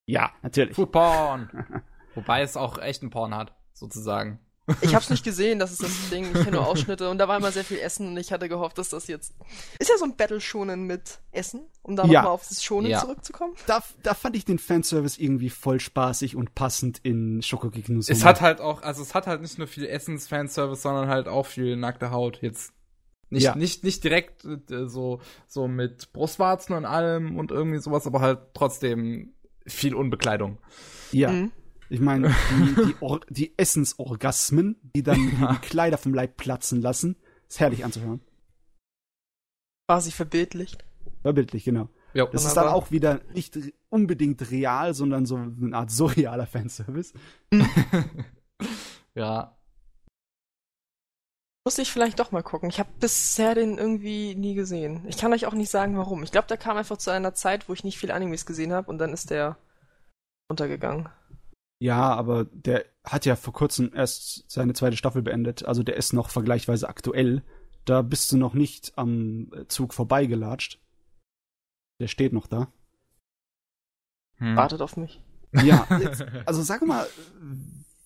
Ja, 0.06 0.32
natürlich. 0.42 0.74
Food 0.74 0.92
Porn. 0.92 1.82
Wobei 2.14 2.40
es 2.40 2.56
auch 2.56 2.78
echten 2.78 3.10
Porn 3.10 3.34
hat, 3.34 3.54
sozusagen. 3.74 4.40
Ich 4.80 4.94
hab's 4.94 5.10
nicht 5.10 5.24
gesehen, 5.24 5.58
das 5.58 5.70
ist 5.70 5.82
das 5.82 6.10
Ding. 6.10 6.24
Ich 6.24 6.32
kenne 6.32 6.52
nur 6.52 6.66
Ausschnitte 6.66 7.08
und 7.08 7.18
da 7.18 7.28
war 7.28 7.36
immer 7.36 7.52
sehr 7.52 7.64
viel 7.64 7.78
Essen 7.78 8.08
und 8.08 8.16
ich 8.16 8.32
hatte 8.32 8.48
gehofft, 8.48 8.78
dass 8.78 8.88
das 8.88 9.06
jetzt. 9.06 9.34
Ist 9.78 9.90
ja 9.90 9.96
so 9.96 10.04
ein 10.04 10.16
Battle 10.16 10.40
Shonen 10.40 10.86
mit 10.86 11.18
Essen, 11.30 11.66
um 11.82 11.94
da 11.94 12.04
ja. 12.04 12.20
nochmal 12.20 12.32
auf 12.32 12.48
das 12.48 12.64
Shonen 12.64 12.90
ja. 12.90 13.00
zurückzukommen. 13.00 13.54
Da, 13.66 13.82
da 14.02 14.14
fand 14.14 14.34
ich 14.34 14.44
den 14.44 14.58
Fanservice 14.58 15.18
irgendwie 15.18 15.50
voll 15.50 15.78
spaßig 15.78 16.34
und 16.34 16.54
passend 16.54 16.98
in 17.02 17.42
Shokugeki 17.42 17.92
no 17.92 18.00
Es 18.00 18.24
hat 18.24 18.40
halt 18.40 18.60
auch, 18.60 18.82
also 18.82 19.02
es 19.02 19.14
hat 19.14 19.26
halt 19.26 19.42
nicht 19.42 19.58
nur 19.58 19.68
viel 19.68 19.86
Essens-Fanservice, 19.86 20.82
sondern 20.82 21.08
halt 21.08 21.28
auch 21.28 21.46
viel 21.46 21.76
nackte 21.76 22.10
Haut. 22.10 22.42
Jetzt 22.42 22.72
Nicht, 23.28 23.44
Ja. 23.44 23.54
nicht, 23.54 23.84
nicht 23.84 24.02
direkt 24.02 24.44
äh, 24.44 24.88
so, 24.88 25.20
so 25.46 25.68
mit 25.68 26.12
Brustwarzen 26.12 26.74
und 26.74 26.84
allem 26.84 27.38
und 27.38 27.52
irgendwie 27.52 27.78
sowas, 27.78 28.06
aber 28.06 28.20
halt 28.20 28.40
trotzdem 28.54 29.34
viel 29.66 29.94
Unbekleidung. 29.94 30.58
Ja. 31.12 31.30
Mhm. 31.30 31.52
Ich 31.88 32.00
meine, 32.00 32.34
die, 32.58 32.74
die, 32.74 32.94
die 33.30 33.58
Essensorgasmen, 33.58 34.76
die 34.96 35.02
dann 35.04 35.32
Ja. 35.40 35.52
die 35.52 35.58
Kleider 35.66 35.98
vom 35.98 36.14
Leib 36.14 36.36
platzen 36.36 36.80
lassen, 36.82 37.16
ist 37.48 37.60
herrlich 37.60 37.84
anzuhören. 37.84 38.20
Quasi 39.88 40.10
verbildlicht. 40.10 40.84
Verbildlich, 41.22 41.64
genau. 41.64 41.88
Ja, 42.12 42.26
Das 42.26 42.44
ist 42.44 42.54
dann 42.54 42.68
auch 42.68 42.90
wieder 42.90 43.20
nicht 43.34 43.56
unbedingt 43.88 44.50
real, 44.50 44.94
sondern 44.94 45.26
so 45.26 45.36
eine 45.36 45.76
Art 45.76 45.90
surrealer 45.90 46.46
Fanservice. 46.46 47.12
ja. 49.14 49.56
Muss 51.66 51.78
ich 51.78 51.90
vielleicht 51.90 52.20
doch 52.20 52.30
mal 52.30 52.44
gucken. 52.44 52.68
Ich 52.68 52.78
habe 52.78 52.90
bisher 53.00 53.56
den 53.56 53.76
irgendwie 53.76 54.36
nie 54.36 54.54
gesehen. 54.54 55.04
Ich 55.08 55.16
kann 55.16 55.32
euch 55.32 55.46
auch 55.46 55.52
nicht 55.52 55.68
sagen, 55.68 55.98
warum. 55.98 56.22
Ich 56.22 56.30
glaube, 56.30 56.46
der 56.46 56.58
kam 56.58 56.76
einfach 56.76 56.96
zu 56.96 57.10
einer 57.10 57.34
Zeit, 57.34 57.68
wo 57.68 57.72
ich 57.72 57.82
nicht 57.82 57.98
viel 57.98 58.12
Animes 58.12 58.46
gesehen 58.46 58.72
habe 58.72 58.88
und 58.88 58.98
dann 58.98 59.12
ist 59.12 59.30
der 59.30 59.58
untergegangen. 60.48 61.08
Ja, 61.80 62.14
aber 62.14 62.44
der 62.44 62.84
hat 63.02 63.26
ja 63.26 63.34
vor 63.34 63.52
kurzem 63.52 63.90
erst 63.92 64.48
seine 64.48 64.74
zweite 64.74 64.96
Staffel 64.96 65.22
beendet. 65.22 65.64
Also 65.64 65.82
der 65.82 65.96
ist 65.96 66.12
noch 66.12 66.30
vergleichsweise 66.30 66.88
aktuell. 66.88 67.42
Da 67.84 68.02
bist 68.02 68.30
du 68.30 68.36
noch 68.36 68.54
nicht 68.54 68.92
am 68.94 69.50
Zug 69.66 69.92
vorbeigelatscht. 69.92 70.80
Der 71.98 72.06
steht 72.06 72.32
noch 72.32 72.46
da. 72.46 72.68
Hm. 74.36 74.54
Wartet 74.54 74.82
auf 74.82 74.96
mich. 74.96 75.20
Ja, 75.52 75.84
jetzt, 76.00 76.24
also 76.44 76.62
sag 76.62 76.86
mal, 76.86 77.08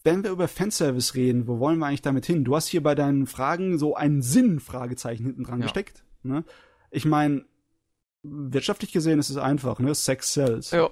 wenn 0.04 0.22
wir 0.24 0.30
über 0.30 0.48
Fanservice 0.48 1.14
reden, 1.14 1.46
wo 1.46 1.58
wollen 1.58 1.78
wir 1.78 1.86
eigentlich 1.86 2.02
damit 2.02 2.26
hin? 2.26 2.44
Du 2.44 2.56
hast 2.56 2.68
hier 2.68 2.82
bei 2.82 2.94
deinen 2.94 3.26
Fragen 3.26 3.78
so 3.78 3.94
ein 3.94 4.22
Sinn-Fragezeichen 4.22 5.24
hinten 5.24 5.44
dran 5.44 5.60
Ja. 5.60 5.64
gesteckt. 5.66 6.04
Ne? 6.22 6.44
Ich 6.90 7.04
meine, 7.04 7.44
wirtschaftlich 8.22 8.92
gesehen 8.92 9.18
ist 9.18 9.30
es 9.30 9.36
einfach, 9.36 9.78
ne? 9.78 9.94
Sex 9.94 10.32
sells. 10.32 10.70
Ja. 10.70 10.90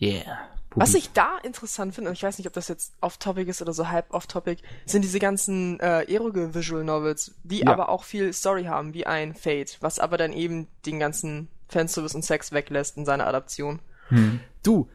Yeah. 0.00 0.38
Was 0.78 0.94
ich 0.94 1.10
da 1.12 1.38
interessant 1.38 1.94
finde, 1.94 2.10
und 2.10 2.16
ich 2.16 2.22
weiß 2.22 2.36
nicht, 2.36 2.46
ob 2.46 2.52
das 2.52 2.68
jetzt 2.68 2.92
off-topic 3.00 3.48
ist 3.48 3.62
oder 3.62 3.72
so 3.72 3.88
halb 3.88 4.12
off-topic, 4.12 4.62
sind 4.84 5.02
diese 5.02 5.18
ganzen 5.18 5.80
äh, 5.80 6.02
eroge 6.12 6.54
Visual 6.54 6.84
Novels, 6.84 7.34
die 7.44 7.60
Ja. 7.60 7.68
aber 7.68 7.88
auch 7.88 8.04
viel 8.04 8.30
Story 8.34 8.64
haben, 8.64 8.92
wie 8.92 9.06
ein 9.06 9.34
Fate, 9.34 9.78
was 9.80 9.98
aber 9.98 10.18
dann 10.18 10.34
eben 10.34 10.68
den 10.84 10.98
ganzen 10.98 11.48
Fanservice 11.68 12.14
und 12.14 12.24
Sex 12.26 12.52
weglässt 12.52 12.98
in 12.98 13.06
seiner 13.06 13.26
Adaption. 13.26 13.80
Hm. 14.08 14.40
Du, 14.62 14.90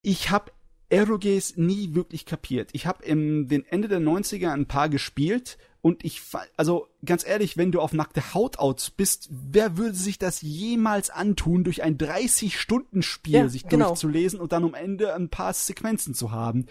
ich 0.00 0.30
hab 0.30 0.52
Eroges 0.90 1.56
nie 1.56 1.94
wirklich 1.94 2.26
kapiert. 2.26 2.70
Ich 2.72 2.86
hab 2.86 3.02
im 3.02 3.48
den 3.48 3.64
Ende 3.64 3.88
der 3.88 4.00
90er 4.00 4.52
ein 4.52 4.66
paar 4.66 4.88
gespielt 4.88 5.56
und 5.82 6.04
ich 6.04 6.20
also 6.56 6.88
ganz 7.04 7.26
ehrlich, 7.26 7.56
wenn 7.56 7.72
du 7.72 7.80
auf 7.80 7.92
nackte 7.92 8.34
Haut 8.34 8.58
out 8.58 8.92
bist, 8.96 9.28
wer 9.30 9.78
würde 9.78 9.94
sich 9.94 10.18
das 10.18 10.42
jemals 10.42 11.08
antun, 11.08 11.64
durch 11.64 11.82
ein 11.82 11.96
30 11.96 12.60
Stunden 12.60 13.02
Spiel 13.02 13.34
Ja, 13.34 13.48
sich 13.48 13.66
genau. 13.66 13.88
durchzulesen 13.88 14.40
und 14.40 14.52
dann 14.52 14.64
am 14.64 14.74
Ende 14.74 15.14
ein 15.14 15.30
paar 15.30 15.54
Sequenzen 15.54 16.14
zu 16.14 16.32
haben? 16.32 16.66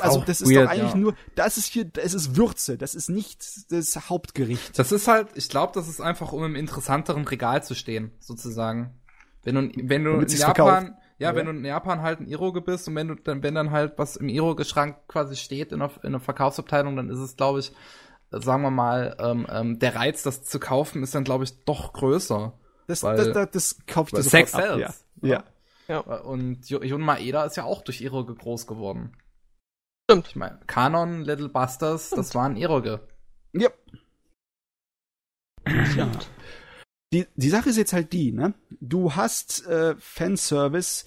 Also 0.00 0.20
Auch 0.20 0.24
das 0.24 0.40
ist 0.40 0.50
weird, 0.50 0.66
doch 0.66 0.70
eigentlich 0.70 0.92
ja. 0.92 0.98
nur, 0.98 1.14
das 1.34 1.58
ist 1.58 1.66
hier, 1.66 1.84
das 1.84 2.14
ist 2.14 2.36
Würze, 2.36 2.78
das 2.78 2.94
ist 2.94 3.10
nicht 3.10 3.70
das 3.70 4.08
Hauptgericht. 4.08 4.78
Das 4.78 4.90
ist 4.90 5.06
halt, 5.06 5.28
ich 5.34 5.48
glaube, 5.48 5.72
das 5.74 5.88
ist 5.88 6.00
einfach, 6.00 6.32
um 6.32 6.44
im 6.44 6.56
interessanteren 6.56 7.26
Regal 7.26 7.62
zu 7.62 7.74
stehen, 7.74 8.12
sozusagen. 8.18 8.94
Wenn 9.42 9.54
du, 9.56 9.88
wenn 9.88 10.04
du 10.04 10.10
in 10.10 10.16
Damit 10.16 10.30
sich's 10.30 10.42
Japan, 10.42 10.86
verkauft. 10.86 11.01
Ja, 11.22 11.30
Ja. 11.30 11.36
wenn 11.36 11.46
du 11.46 11.52
in 11.52 11.64
Japan 11.64 12.02
halt 12.02 12.20
ein 12.20 12.26
Iroge 12.26 12.60
bist 12.60 12.86
und 12.88 12.94
wenn 12.96 13.08
du 13.08 13.14
dann, 13.14 13.42
wenn 13.42 13.54
dann 13.54 13.70
halt 13.70 13.94
was 13.98 14.16
im 14.16 14.28
Iroge-Schrank 14.28 14.96
quasi 15.08 15.36
steht 15.36 15.72
in 15.72 15.78
der, 15.78 15.90
in 16.02 16.12
der 16.12 16.20
Verkaufsabteilung, 16.20 16.96
dann 16.96 17.08
ist 17.08 17.18
es, 17.18 17.36
glaube 17.36 17.60
ich, 17.60 17.72
äh, 18.32 18.40
sagen 18.40 18.62
wir 18.62 18.70
mal, 18.70 19.16
ähm, 19.18 19.46
ähm, 19.50 19.78
der 19.78 19.94
Reiz, 19.94 20.22
das 20.22 20.42
zu 20.44 20.60
kaufen, 20.60 21.02
ist 21.02 21.14
dann, 21.14 21.24
glaube 21.24 21.44
ich, 21.44 21.64
doch 21.64 21.92
größer. 21.92 22.52
Das, 22.88 23.02
Weil- 23.02 23.16
das, 23.16 23.32
das, 23.32 23.50
das 23.50 23.86
kaufe 23.86 24.10
ich 24.12 24.22
dir 24.24 24.28
Sex 24.28 24.54
ab. 24.54 24.60
sells. 24.62 25.04
Ja. 25.22 25.44
ja. 25.88 25.98
Und 26.00 26.68
Jo- 26.68 26.82
Jun 26.82 27.00
Maeda 27.00 27.44
ist 27.44 27.56
ja 27.56 27.64
auch 27.64 27.82
durch 27.82 28.00
Iroge 28.00 28.34
groß 28.34 28.66
geworden. 28.66 29.16
Stimmt. 30.10 30.26
Ich 30.28 30.36
meine, 30.36 30.58
Kanon, 30.66 31.22
Little 31.22 31.48
Busters, 31.48 32.10
das 32.10 32.34
waren 32.34 32.56
Iroge. 32.56 33.00
Ja. 33.52 33.70
ja. 35.96 36.10
Die, 37.12 37.26
die 37.36 37.50
Sache 37.50 37.70
ist 37.70 37.76
jetzt 37.76 37.92
halt 37.92 38.12
die, 38.12 38.32
ne? 38.32 38.54
Du 38.80 39.14
hast 39.14 39.66
äh, 39.66 39.94
Fanservice 39.98 41.04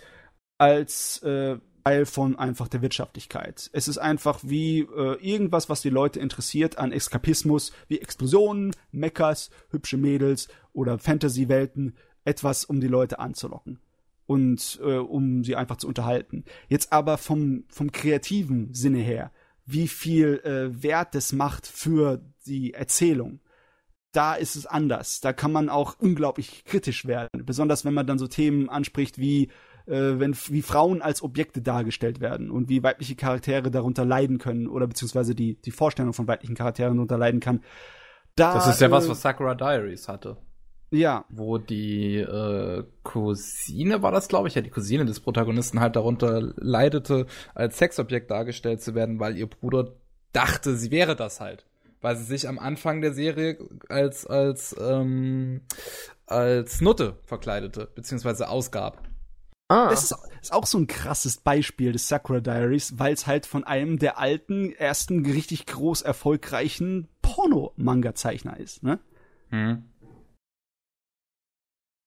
als 0.58 1.22
äh, 1.24 1.58
Teil 1.84 2.06
von 2.06 2.36
einfach 2.38 2.68
der 2.68 2.82
Wirtschaftlichkeit. 2.82 3.70
Es 3.72 3.88
ist 3.88 4.00
einfach 4.00 4.40
wie 4.44 4.80
äh, 4.80 5.18
irgendwas, 5.22 5.70
was 5.70 5.82
die 5.82 5.90
Leute 5.90 6.20
interessiert 6.20 6.80
an 6.80 6.92
Eskapismus, 6.92 7.74
wie 7.88 8.00
Explosionen, 8.00 8.76
Mechas, 8.92 9.52
hübsche 9.70 9.98
Mädels 9.98 10.48
oder 10.74 10.98
Fantasy-Welten, 10.98 11.96
etwas, 12.24 12.66
um 12.66 12.82
die 12.82 12.88
Leute 12.88 13.20
anzulocken 13.20 13.80
und 14.26 14.80
äh, 14.82 14.98
um 14.98 15.44
sie 15.44 15.56
einfach 15.56 15.78
zu 15.78 15.88
unterhalten. 15.88 16.44
Jetzt 16.70 16.92
aber 16.92 17.20
vom, 17.20 17.66
vom 17.70 17.92
kreativen 17.92 18.74
Sinne 18.74 19.00
her, 19.00 19.32
wie 19.68 19.88
viel 19.88 20.40
äh, 20.44 20.84
Wert 20.84 21.14
das 21.14 21.34
macht 21.34 21.68
für 21.68 22.22
die 22.48 22.74
Erzählung. 22.74 23.40
Da 24.16 24.36
ist 24.36 24.56
es 24.56 24.66
anders. 24.66 25.20
Da 25.20 25.34
kann 25.34 25.52
man 25.52 25.70
auch 25.70 25.96
unglaublich 26.00 26.64
kritisch 26.66 27.06
werden. 27.06 27.28
Besonders 27.46 27.84
wenn 27.84 27.94
man 27.94 28.08
dann 28.08 28.18
so 28.18 28.28
Themen 28.28 28.70
anspricht 28.70 29.18
wie 29.18 29.50
äh, 29.88 30.20
wenn 30.20 30.36
wie 30.48 30.62
Frauen 30.62 31.02
als 31.02 31.22
Objekte 31.22 31.62
dargestellt 31.62 32.20
werden 32.22 32.50
und 32.50 32.70
wie 32.70 32.82
weibliche 32.82 33.16
Charaktere 33.16 33.70
darunter 33.72 34.06
leiden 34.06 34.38
können 34.38 34.68
oder 34.68 34.88
beziehungsweise 34.88 35.36
die 35.36 35.62
die 35.62 35.72
Vorstellung 35.72 36.14
von 36.14 36.28
weiblichen 36.28 36.56
Charakteren 36.56 36.96
darunter 36.96 37.18
leiden 37.18 37.40
kann. 37.40 37.62
Da, 38.36 38.54
Das 38.54 38.68
ist 38.68 38.82
ja 38.82 38.90
was, 38.90 39.06
äh, 39.06 39.10
was 39.10 39.22
Sakura 39.22 39.54
Diaries 39.54 40.08
hatte. 40.08 40.38
ja 40.92 41.26
wo 41.30 41.58
die 41.58 42.18
äh, 42.18 42.84
Cousine 43.04 44.02
war 44.02 44.12
das, 44.12 44.28
glaube 44.28 44.48
ich, 44.48 44.56
ja, 44.56 44.62
die 44.62 44.70
Cousine 44.70 45.06
des 45.06 45.20
Protagonisten 45.20 45.80
halt 45.80 45.96
darunter 45.96 46.54
leidete, 46.56 47.26
als 47.54 47.78
Sexobjekt 47.78 48.32
dargestellt 48.32 48.82
zu 48.82 48.96
werden, 48.96 49.20
weil 49.20 49.38
ihr 49.38 49.48
Bruder 49.48 49.94
dachte, 50.32 50.76
sie 50.76 50.92
wäre 50.92 51.16
das 51.16 51.42
halt. 51.42 51.66
Weil 52.06 52.18
sie 52.18 52.24
sich 52.26 52.48
am 52.48 52.60
Anfang 52.60 53.02
der 53.02 53.16
Serie 53.16 53.58
als, 53.90 54.28
als, 54.28 54.76
ähm, 54.80 55.62
als 56.28 56.80
Nutte 56.80 57.18
verkleidete, 57.26 57.90
beziehungsweise 57.96 58.48
ausgab. 58.48 59.02
Ah, 59.70 59.90
Das 59.90 60.04
ist, 60.04 60.16
ist 60.40 60.54
auch 60.54 60.68
so 60.68 60.78
ein 60.78 60.86
krasses 60.86 61.38
Beispiel 61.38 61.94
des 61.94 62.08
Sakura 62.08 62.42
Diaries, 62.42 63.00
weil 63.00 63.12
es 63.16 63.26
halt 63.26 63.48
von 63.48 63.64
einem 63.64 63.98
der 63.98 64.20
alten, 64.20 64.72
ersten 64.72 65.26
richtig 65.26 65.66
groß 65.66 66.04
erfolgreichen 66.04 67.08
Porno-Manga-Zeichner 67.24 68.60
ist, 68.60 68.84
ne? 68.84 69.00
Hm. 69.50 69.86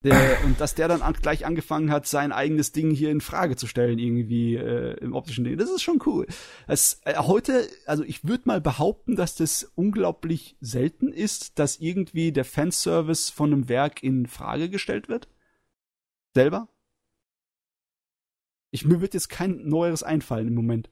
Der, 0.04 0.44
und 0.44 0.60
dass 0.60 0.76
der 0.76 0.86
dann 0.86 1.02
an, 1.02 1.14
gleich 1.14 1.44
angefangen 1.44 1.90
hat, 1.90 2.06
sein 2.06 2.30
eigenes 2.30 2.70
Ding 2.70 2.92
hier 2.92 3.10
in 3.10 3.20
Frage 3.20 3.56
zu 3.56 3.66
stellen, 3.66 3.98
irgendwie 3.98 4.54
äh, 4.54 4.96
im 5.00 5.12
optischen 5.12 5.42
Ding. 5.42 5.58
Das 5.58 5.70
ist 5.70 5.82
schon 5.82 6.00
cool. 6.06 6.26
Es, 6.68 7.00
äh, 7.04 7.16
heute, 7.16 7.68
also 7.84 8.04
ich 8.04 8.24
würde 8.24 8.44
mal 8.46 8.60
behaupten, 8.60 9.16
dass 9.16 9.34
das 9.34 9.64
unglaublich 9.74 10.56
selten 10.60 11.12
ist, 11.12 11.58
dass 11.58 11.78
irgendwie 11.78 12.30
der 12.30 12.44
Fanservice 12.44 13.30
von 13.30 13.52
einem 13.52 13.68
Werk 13.68 14.04
in 14.04 14.26
Frage 14.26 14.70
gestellt 14.70 15.08
wird. 15.08 15.28
Selber. 16.32 16.68
Ich, 18.70 18.84
mir 18.84 19.00
wird 19.00 19.14
jetzt 19.14 19.30
kein 19.30 19.66
neueres 19.66 20.04
einfallen 20.04 20.46
im 20.46 20.54
Moment. 20.54 20.90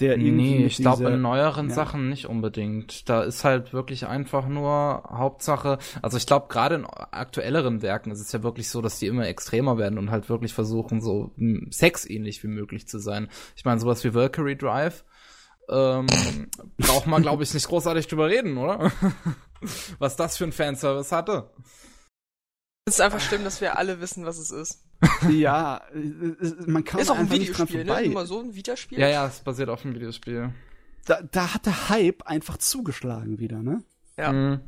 Der 0.00 0.18
irgendwie 0.18 0.58
Nee, 0.58 0.66
ich 0.66 0.76
glaube 0.76 1.08
in 1.08 1.22
neueren 1.22 1.70
ja. 1.70 1.74
Sachen 1.74 2.10
nicht 2.10 2.26
unbedingt. 2.26 3.08
Da 3.08 3.22
ist 3.22 3.44
halt 3.44 3.72
wirklich 3.72 4.06
einfach 4.06 4.46
nur 4.46 5.04
Hauptsache, 5.10 5.78
also 6.02 6.18
ich 6.18 6.26
glaube 6.26 6.48
gerade 6.48 6.74
in 6.74 6.84
aktuelleren 6.84 7.80
Werken 7.80 8.10
ist 8.10 8.20
es 8.20 8.30
ja 8.32 8.42
wirklich 8.42 8.68
so, 8.68 8.82
dass 8.82 8.98
die 8.98 9.06
immer 9.06 9.26
extremer 9.26 9.78
werden 9.78 9.98
und 9.98 10.10
halt 10.10 10.28
wirklich 10.28 10.52
versuchen, 10.52 11.00
so 11.00 11.32
m, 11.38 11.68
sexähnlich 11.70 12.42
wie 12.42 12.48
möglich 12.48 12.86
zu 12.86 12.98
sein. 12.98 13.28
Ich 13.56 13.64
meine, 13.64 13.80
sowas 13.80 14.04
wie 14.04 14.12
Valkyrie 14.12 14.56
Drive 14.56 15.04
ähm, 15.68 16.06
braucht 16.76 17.06
man, 17.06 17.22
glaube 17.22 17.42
ich, 17.42 17.54
nicht 17.54 17.68
großartig 17.68 18.06
drüber 18.06 18.28
reden, 18.28 18.56
oder? 18.58 18.92
Was 19.98 20.16
das 20.16 20.36
für 20.36 20.44
ein 20.44 20.52
Fanservice 20.52 21.12
hatte. 21.12 21.50
Es 22.88 22.94
ist 22.94 23.00
einfach 23.00 23.20
schlimm, 23.20 23.42
dass 23.42 23.60
wir 23.60 23.76
alle 23.78 24.00
wissen, 24.00 24.24
was 24.24 24.38
es 24.38 24.50
ist. 24.52 24.84
Ja, 25.28 25.82
man 26.66 26.84
kann 26.84 27.00
ist 27.00 27.10
auch 27.10 27.16
ein 27.16 27.22
einfach 27.22 27.36
nicht 27.36 27.58
dran 27.58 27.68
Videospiel, 27.68 27.84
ne? 27.84 28.02
Immer 28.02 28.26
so 28.26 28.40
ein 28.40 28.54
Videospiel. 28.54 28.98
Ja, 28.98 29.08
ja, 29.08 29.26
es 29.26 29.40
basiert 29.40 29.68
auf 29.68 29.84
einem 29.84 29.94
Videospiel. 29.94 30.52
Da, 31.04 31.20
da 31.20 31.52
hat 31.54 31.66
der 31.66 31.88
Hype 31.88 32.22
einfach 32.26 32.56
zugeschlagen 32.58 33.38
wieder, 33.40 33.60
ne? 33.60 33.82
Ja. 34.16 34.32
Mhm. 34.32 34.60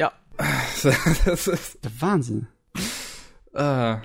Ja. 0.00 0.12
das 1.26 1.46
ist, 1.48 1.84
Der 1.84 2.00
Wahnsinn. 2.00 2.48
Äh, 3.52 3.96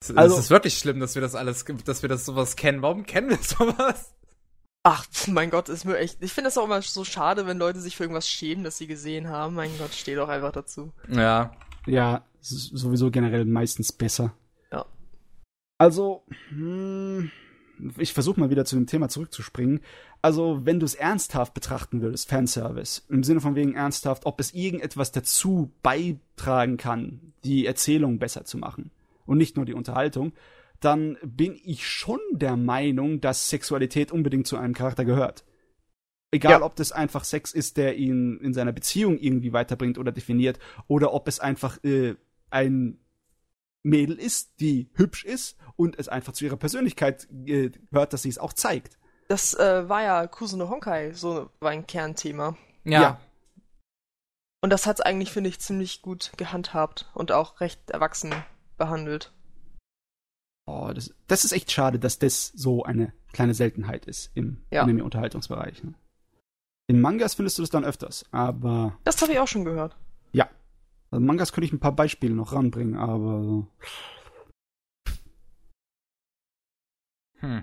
es, 0.00 0.16
Also- 0.16 0.36
es 0.36 0.44
ist 0.44 0.50
wirklich 0.50 0.78
schlimm, 0.78 1.00
dass 1.00 1.16
wir 1.16 1.22
das 1.22 1.34
alles, 1.34 1.64
dass 1.84 2.02
wir 2.02 2.08
das 2.08 2.24
sowas 2.24 2.54
kennen. 2.54 2.82
Warum 2.82 3.04
kennen 3.04 3.30
wir 3.30 3.38
sowas? 3.38 4.14
Ach, 4.82 5.06
mein 5.26 5.50
Gott, 5.50 5.68
ist 5.68 5.84
mir 5.84 5.98
echt. 5.98 6.22
Ich 6.22 6.32
finde 6.32 6.48
es 6.48 6.58
auch 6.58 6.64
immer 6.64 6.80
so 6.82 7.04
schade, 7.04 7.46
wenn 7.46 7.58
Leute 7.58 7.80
sich 7.80 7.96
für 7.96 8.04
irgendwas 8.04 8.28
schämen, 8.28 8.64
das 8.64 8.78
sie 8.78 8.86
gesehen 8.86 9.28
haben. 9.28 9.54
Mein 9.54 9.76
Gott, 9.78 9.92
steh 9.92 10.14
doch 10.14 10.28
einfach 10.28 10.52
dazu. 10.52 10.92
Ja. 11.08 11.52
Ja, 11.86 12.24
es 12.40 12.52
ist 12.52 12.70
sowieso 12.74 13.10
generell 13.10 13.44
meistens 13.44 13.92
besser. 13.92 14.34
Ja. 14.70 14.86
Also, 15.78 16.24
hm, 16.50 17.30
ich 17.96 18.12
versuche 18.12 18.40
mal 18.40 18.50
wieder 18.50 18.64
zu 18.64 18.76
dem 18.76 18.86
Thema 18.86 19.08
zurückzuspringen. 19.08 19.80
Also, 20.22 20.64
wenn 20.64 20.80
du 20.80 20.86
es 20.86 20.94
ernsthaft 20.94 21.54
betrachten 21.54 22.00
würdest, 22.00 22.28
Fanservice, 22.28 23.02
im 23.08 23.24
Sinne 23.24 23.40
von 23.40 23.54
wegen 23.54 23.74
ernsthaft, 23.74 24.26
ob 24.26 24.40
es 24.40 24.52
irgendetwas 24.52 25.12
dazu 25.12 25.72
beitragen 25.82 26.76
kann, 26.76 27.32
die 27.44 27.66
Erzählung 27.66 28.18
besser 28.18 28.44
zu 28.44 28.58
machen 28.58 28.90
und 29.26 29.38
nicht 29.38 29.56
nur 29.56 29.64
die 29.64 29.74
Unterhaltung, 29.74 30.32
dann 30.80 31.18
bin 31.22 31.58
ich 31.64 31.88
schon 31.88 32.20
der 32.32 32.56
Meinung, 32.56 33.20
dass 33.20 33.48
Sexualität 33.48 34.12
unbedingt 34.12 34.46
zu 34.46 34.56
einem 34.56 34.74
Charakter 34.74 35.04
gehört. 35.04 35.44
Egal, 36.30 36.60
ja. 36.60 36.62
ob 36.62 36.76
das 36.76 36.92
einfach 36.92 37.24
Sex 37.24 37.52
ist, 37.52 37.78
der 37.78 37.96
ihn 37.96 38.38
in 38.40 38.52
seiner 38.52 38.72
Beziehung 38.72 39.18
irgendwie 39.18 39.52
weiterbringt 39.52 39.98
oder 39.98 40.12
definiert, 40.12 40.58
oder 40.86 41.14
ob 41.14 41.26
es 41.26 41.40
einfach 41.40 41.82
äh, 41.84 42.16
ein 42.50 42.98
Mädel 43.82 44.18
ist, 44.18 44.60
die 44.60 44.90
hübsch 44.94 45.24
ist 45.24 45.56
und 45.76 45.98
es 45.98 46.08
einfach 46.08 46.32
zu 46.32 46.44
ihrer 46.44 46.56
Persönlichkeit 46.56 47.26
äh, 47.46 47.70
gehört, 47.70 48.12
dass 48.12 48.22
sie 48.22 48.28
es 48.28 48.38
auch 48.38 48.52
zeigt. 48.52 48.98
Das 49.28 49.54
äh, 49.54 49.88
war 49.88 50.02
ja 50.02 50.26
Kusuno 50.26 50.68
Honkai, 50.68 51.12
so 51.12 51.50
war 51.60 51.70
ein 51.70 51.86
Kernthema. 51.86 52.56
Ja. 52.84 53.02
ja. 53.02 53.20
Und 54.60 54.70
das 54.70 54.86
hat 54.86 54.98
es 54.98 55.04
eigentlich, 55.04 55.32
finde 55.32 55.48
ich, 55.48 55.60
ziemlich 55.60 56.02
gut 56.02 56.32
gehandhabt 56.36 57.08
und 57.14 57.32
auch 57.32 57.60
recht 57.60 57.90
erwachsen 57.90 58.34
behandelt. 58.76 59.32
Oh, 60.70 60.92
das, 60.92 61.14
das 61.28 61.46
ist 61.46 61.52
echt 61.52 61.72
schade, 61.72 61.98
dass 61.98 62.18
das 62.18 62.48
so 62.48 62.82
eine 62.82 63.14
kleine 63.32 63.54
Seltenheit 63.54 64.04
ist 64.04 64.30
im 64.34 64.58
ja. 64.70 64.82
Anime-Unterhaltungsbereich. 64.82 65.82
Ne? 65.82 65.94
In 66.88 67.00
Mangas 67.00 67.36
findest 67.36 67.56
du 67.56 67.62
das 67.62 67.70
dann 67.70 67.86
öfters, 67.86 68.26
aber. 68.32 68.98
Das 69.02 69.22
habe 69.22 69.32
ich 69.32 69.38
auch 69.38 69.48
schon 69.48 69.64
gehört. 69.64 69.96
Ja. 70.32 70.50
Also 71.10 71.24
Mangas 71.24 71.54
könnte 71.54 71.64
ich 71.64 71.72
ein 71.72 71.80
paar 71.80 71.96
Beispiele 71.96 72.34
noch 72.34 72.52
ranbringen, 72.52 72.96
aber. 72.96 73.66
Hm. 77.40 77.62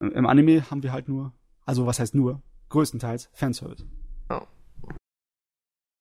Im 0.00 0.26
Anime 0.26 0.70
haben 0.70 0.82
wir 0.82 0.92
halt 0.92 1.08
nur, 1.08 1.32
also 1.64 1.86
was 1.86 1.98
heißt 1.98 2.14
nur, 2.14 2.42
größtenteils 2.68 3.30
Fanservice. 3.32 3.86
Oh. 4.28 4.42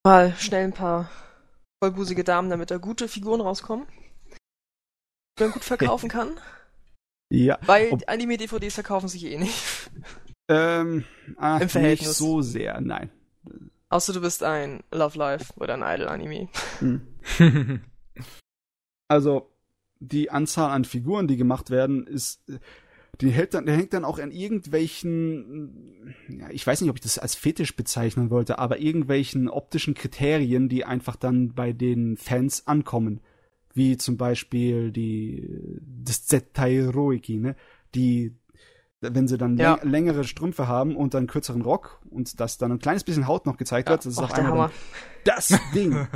Mal 0.04 0.34
schnell 0.34 0.66
ein 0.66 0.74
paar 0.74 1.10
vollbusige 1.82 2.26
Damen, 2.26 2.50
damit 2.50 2.70
da 2.70 2.80
gute 2.80 3.08
Figuren 3.08 3.40
rauskommen. 3.40 3.88
Die 5.38 5.44
man 5.44 5.52
gut 5.52 5.64
verkaufen 5.64 6.10
kann. 6.10 6.32
Ja. 7.30 7.60
Weil 7.66 7.98
Anime-DVDs 8.08 8.76
verkaufen 8.76 9.10
sich 9.10 9.26
eh 9.26 9.38
nicht. 9.38 9.62
Ähm, 10.48 11.04
ach, 11.36 11.60
Im 11.60 11.68
Verhältnis. 11.68 12.08
Nicht 12.08 12.18
so 12.18 12.42
sehr, 12.42 12.80
nein. 12.80 13.12
Außer 13.90 14.14
du 14.14 14.22
bist 14.22 14.44
ein 14.44 14.82
Love 14.94 15.18
Life 15.18 15.54
oder 15.58 15.74
ein 15.74 15.84
Idol-Anime. 15.84 16.48
Hm. 16.80 17.02
also, 19.10 19.50
die 20.00 20.30
Anzahl 20.30 20.72
an 20.72 20.86
Figuren, 20.86 21.28
die 21.28 21.38
gemacht 21.38 21.70
werden, 21.70 22.08
ist, 22.08 22.42
die 23.22 23.30
hält 23.30 23.54
dann, 23.54 23.66
der 23.66 23.76
hängt 23.76 23.94
dann 23.94 24.06
auch 24.06 24.20
an 24.20 24.32
irgendwelchen, 24.32 26.16
ja, 26.30 26.50
ich 26.50 26.66
weiß 26.68 26.82
nicht, 26.82 26.90
ob 26.90 26.98
ich 26.98 27.02
das 27.04 27.18
als 27.18 27.36
Fetisch 27.36 27.76
bezeichnen 27.76 28.30
wollte, 28.30 28.60
aber 28.60 28.80
irgendwelchen 28.80 29.50
optischen 29.50 29.94
Kriterien, 29.94 30.70
die 30.70 30.86
einfach 30.86 31.16
dann 31.16 31.54
bei 31.54 31.74
den 31.74 32.18
Fans 32.18 32.68
ankommen. 32.68 33.22
Wie 33.78 33.96
zum 33.98 34.18
Beispiel 34.18 34.92
die, 34.92 35.80
das 35.82 36.26
Zettai 36.26 36.86
Roiki, 36.90 37.38
ne? 37.38 37.56
Die 37.96 38.36
wenn 39.00 39.28
sie 39.28 39.38
dann 39.38 39.58
ja. 39.58 39.80
längere 39.84 40.24
Strümpfe 40.24 40.68
haben 40.68 40.96
und 40.96 41.14
dann 41.14 41.28
kürzeren 41.28 41.62
Rock 41.62 42.02
und 42.10 42.40
das 42.40 42.58
dann 42.58 42.72
ein 42.72 42.80
kleines 42.80 43.04
bisschen 43.04 43.28
Haut 43.28 43.46
noch 43.46 43.58
gezeigt 43.58 43.88
ja. 43.88 43.94
wird, 43.94 44.06
das 44.06 44.14
ist 44.14 44.18
Och, 44.18 44.32
auch 44.32 44.34
einmal 44.34 44.72
das 45.24 45.50
Ding. 45.76 46.08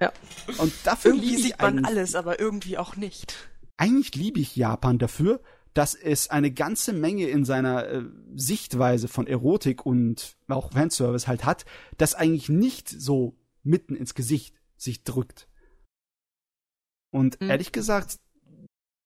ja. 0.00 0.12
Und 0.58 0.72
dafür 0.82 1.12
irgendwie 1.12 1.36
sieht 1.36 1.62
man 1.62 1.84
alles, 1.84 2.16
aber 2.16 2.40
irgendwie 2.40 2.76
auch 2.76 2.96
nicht. 2.96 3.36
Eigentlich 3.76 4.16
liebe 4.16 4.40
ich 4.40 4.56
Japan 4.56 4.98
dafür, 4.98 5.40
dass 5.74 5.94
es 5.94 6.28
eine 6.28 6.50
ganze 6.50 6.92
Menge 6.92 7.28
in 7.28 7.44
seiner 7.44 7.88
äh, 7.88 8.02
Sichtweise 8.34 9.08
von 9.08 9.26
Erotik 9.26 9.86
und 9.86 10.36
auch 10.48 10.72
Fanservice 10.72 11.28
halt 11.28 11.44
hat, 11.44 11.64
das 11.98 12.14
eigentlich 12.14 12.48
nicht 12.48 12.88
so 12.88 13.36
mitten 13.62 13.94
ins 13.96 14.14
Gesicht 14.14 14.56
sich 14.76 15.04
drückt. 15.04 15.48
Und 17.14 17.40
mhm. 17.40 17.48
ehrlich 17.48 17.70
gesagt, 17.70 18.18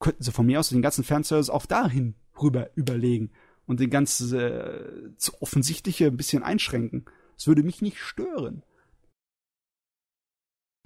könnten 0.01 0.23
sie 0.23 0.33
von 0.33 0.47
mir 0.47 0.61
aus 0.61 0.71
den 0.71 0.81
ganzen 0.81 1.05
Fanservice 1.05 1.51
auch 1.51 1.67
dahin 1.67 2.15
rüber 2.41 2.71
überlegen 2.75 3.33
und 3.67 3.81
den 3.81 3.91
ganz 3.91 4.33
äh, 4.33 5.15
zu 5.19 5.43
offensichtliche 5.43 6.07
ein 6.07 6.17
bisschen 6.17 6.43
einschränken. 6.43 7.05
Das 7.37 7.47
würde 7.47 7.63
mich 7.63 7.83
nicht 7.83 7.99
stören. 7.99 8.63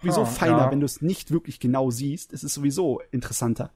Wieso 0.02 0.22
ah, 0.22 0.26
feiner, 0.26 0.58
ja. 0.58 0.70
wenn 0.72 0.80
du 0.80 0.84
es 0.84 1.00
nicht 1.00 1.30
wirklich 1.30 1.60
genau 1.60 1.92
siehst? 1.92 2.32
Es 2.32 2.42
ist 2.42 2.54
sowieso 2.54 3.00
interessanter. 3.12 3.72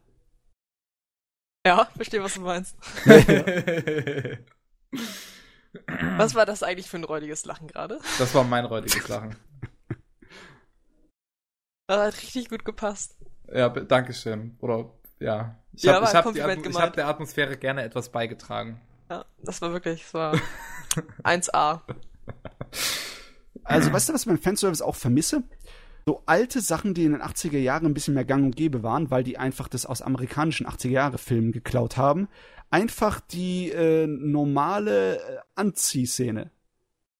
Ja, 1.64 1.84
verstehe, 1.94 2.24
was 2.24 2.34
du 2.34 2.40
meinst. 2.40 2.76
was 6.18 6.34
war 6.34 6.46
das 6.46 6.64
eigentlich 6.64 6.88
für 6.90 6.96
ein 6.96 7.04
räudiges 7.04 7.44
Lachen 7.44 7.68
gerade? 7.68 8.00
Das 8.18 8.34
war 8.34 8.42
mein 8.42 8.64
räudiges 8.64 9.06
Lachen. 9.06 9.36
Das 11.86 12.06
hat 12.12 12.22
richtig 12.22 12.48
gut 12.48 12.64
gepasst. 12.64 13.16
Ja, 13.52 13.68
danke 13.68 14.12
schön. 14.12 14.56
Oder 14.60 14.90
ja. 15.20 15.56
Ich 15.72 15.82
ja, 15.82 15.94
habe 15.94 16.06
hab 16.06 16.74
hab 16.74 16.92
der 16.94 17.08
Atmosphäre 17.08 17.56
gerne 17.56 17.82
etwas 17.82 18.08
beigetragen. 18.10 18.80
Ja, 19.10 19.24
das 19.42 19.60
war 19.62 19.72
wirklich, 19.72 20.02
das 20.02 20.14
war 20.14 20.34
1A. 21.22 21.80
Also, 23.62 23.92
weißt 23.92 24.08
du, 24.08 24.14
was 24.14 24.22
ich 24.22 24.26
beim 24.26 24.38
Fanservice 24.38 24.82
auch 24.82 24.96
vermisse? 24.96 25.42
So 26.06 26.22
alte 26.26 26.60
Sachen, 26.60 26.94
die 26.94 27.04
in 27.04 27.12
den 27.12 27.22
80er 27.22 27.58
Jahren 27.58 27.86
ein 27.86 27.94
bisschen 27.94 28.14
mehr 28.14 28.24
gang 28.24 28.44
und 28.44 28.56
gäbe 28.56 28.82
waren, 28.82 29.10
weil 29.10 29.24
die 29.24 29.38
einfach 29.38 29.68
das 29.68 29.86
aus 29.86 30.02
amerikanischen 30.02 30.66
80er 30.66 30.88
Jahre 30.88 31.18
Filmen 31.18 31.50
geklaut 31.50 31.96
haben. 31.96 32.28
Einfach 32.70 33.20
die 33.20 33.70
äh, 33.70 34.06
normale 34.06 35.16
äh, 35.16 35.38
Anziehszene 35.56 36.50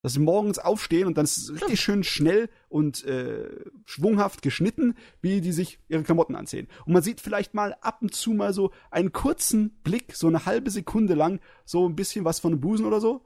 dass 0.06 0.12
sie 0.12 0.20
morgens 0.20 0.60
aufstehen 0.60 1.08
und 1.08 1.18
dann 1.18 1.24
ist 1.24 1.36
es 1.36 1.52
richtig 1.52 1.80
schön 1.80 2.04
schnell 2.04 2.48
und 2.68 3.04
äh, 3.06 3.48
schwunghaft 3.86 4.40
geschnitten, 4.40 4.94
wie 5.20 5.40
die 5.40 5.50
sich 5.50 5.80
ihre 5.88 6.04
Klamotten 6.04 6.36
anziehen. 6.36 6.68
Und 6.84 6.92
man 6.92 7.02
sieht 7.02 7.20
vielleicht 7.20 7.54
mal 7.54 7.76
ab 7.80 8.02
und 8.02 8.14
zu 8.14 8.30
mal 8.30 8.52
so 8.52 8.70
einen 8.92 9.10
kurzen 9.10 9.70
Blick, 9.82 10.14
so 10.14 10.28
eine 10.28 10.46
halbe 10.46 10.70
Sekunde 10.70 11.14
lang, 11.14 11.40
so 11.64 11.88
ein 11.88 11.96
bisschen 11.96 12.24
was 12.24 12.38
von 12.38 12.52
einem 12.52 12.60
Busen 12.60 12.86
oder 12.86 13.00
so. 13.00 13.24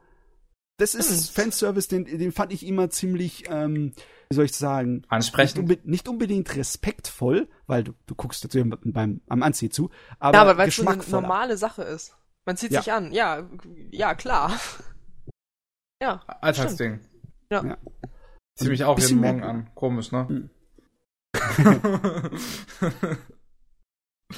Das 0.78 0.94
ist 0.94 1.10
hm. 1.10 1.34
Fanservice, 1.34 1.88
den, 1.88 2.06
den 2.06 2.32
fand 2.32 2.50
ich 2.50 2.66
immer 2.66 2.88
ziemlich, 2.88 3.44
ähm, 3.50 3.92
wie 4.30 4.34
soll 4.34 4.46
ich 4.46 4.56
sagen, 4.56 5.02
ansprechend. 5.10 5.68
Nicht, 5.68 5.80
unbe 5.80 5.90
nicht 5.90 6.08
unbedingt 6.08 6.56
respektvoll, 6.56 7.50
weil 7.66 7.84
du, 7.84 7.92
du 8.06 8.14
guckst 8.14 8.42
dazu 8.42 8.64
beim 8.64 9.20
am 9.28 9.42
Anzieh 9.42 9.68
zu, 9.68 9.90
aber, 10.18 10.38
ja, 10.38 10.40
aber 10.40 10.56
weil 10.56 10.70
es 10.70 10.76
so 10.76 10.86
eine 10.86 11.04
normale 11.10 11.58
Sache 11.58 11.82
ist. 11.82 12.16
Man 12.46 12.56
zieht 12.56 12.72
ja. 12.72 12.80
sich 12.80 12.90
an, 12.90 13.12
ja, 13.12 13.46
ja 13.90 14.14
klar. 14.14 14.58
Ja. 16.00 16.22
Alltagsding. 16.40 17.00
Ja. 17.50 17.64
ja. 17.64 17.78
Zieh 18.56 18.68
mich 18.68 18.84
auch 18.84 18.98
jeden 18.98 19.20
Morgen 19.20 19.42
an. 19.42 19.70
Komisch, 19.74 20.12
ne? 20.12 20.28
Hm. 20.28 20.50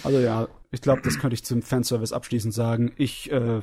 also 0.05 0.19
ja, 0.19 0.49
ich 0.71 0.81
glaube, 0.81 1.03
das 1.03 1.19
könnte 1.19 1.35
ich 1.35 1.45
zum 1.45 1.63
Fanservice 1.63 2.13
abschließend 2.13 2.55
sagen. 2.55 2.93
Ich 2.97 3.31
äh, 3.31 3.63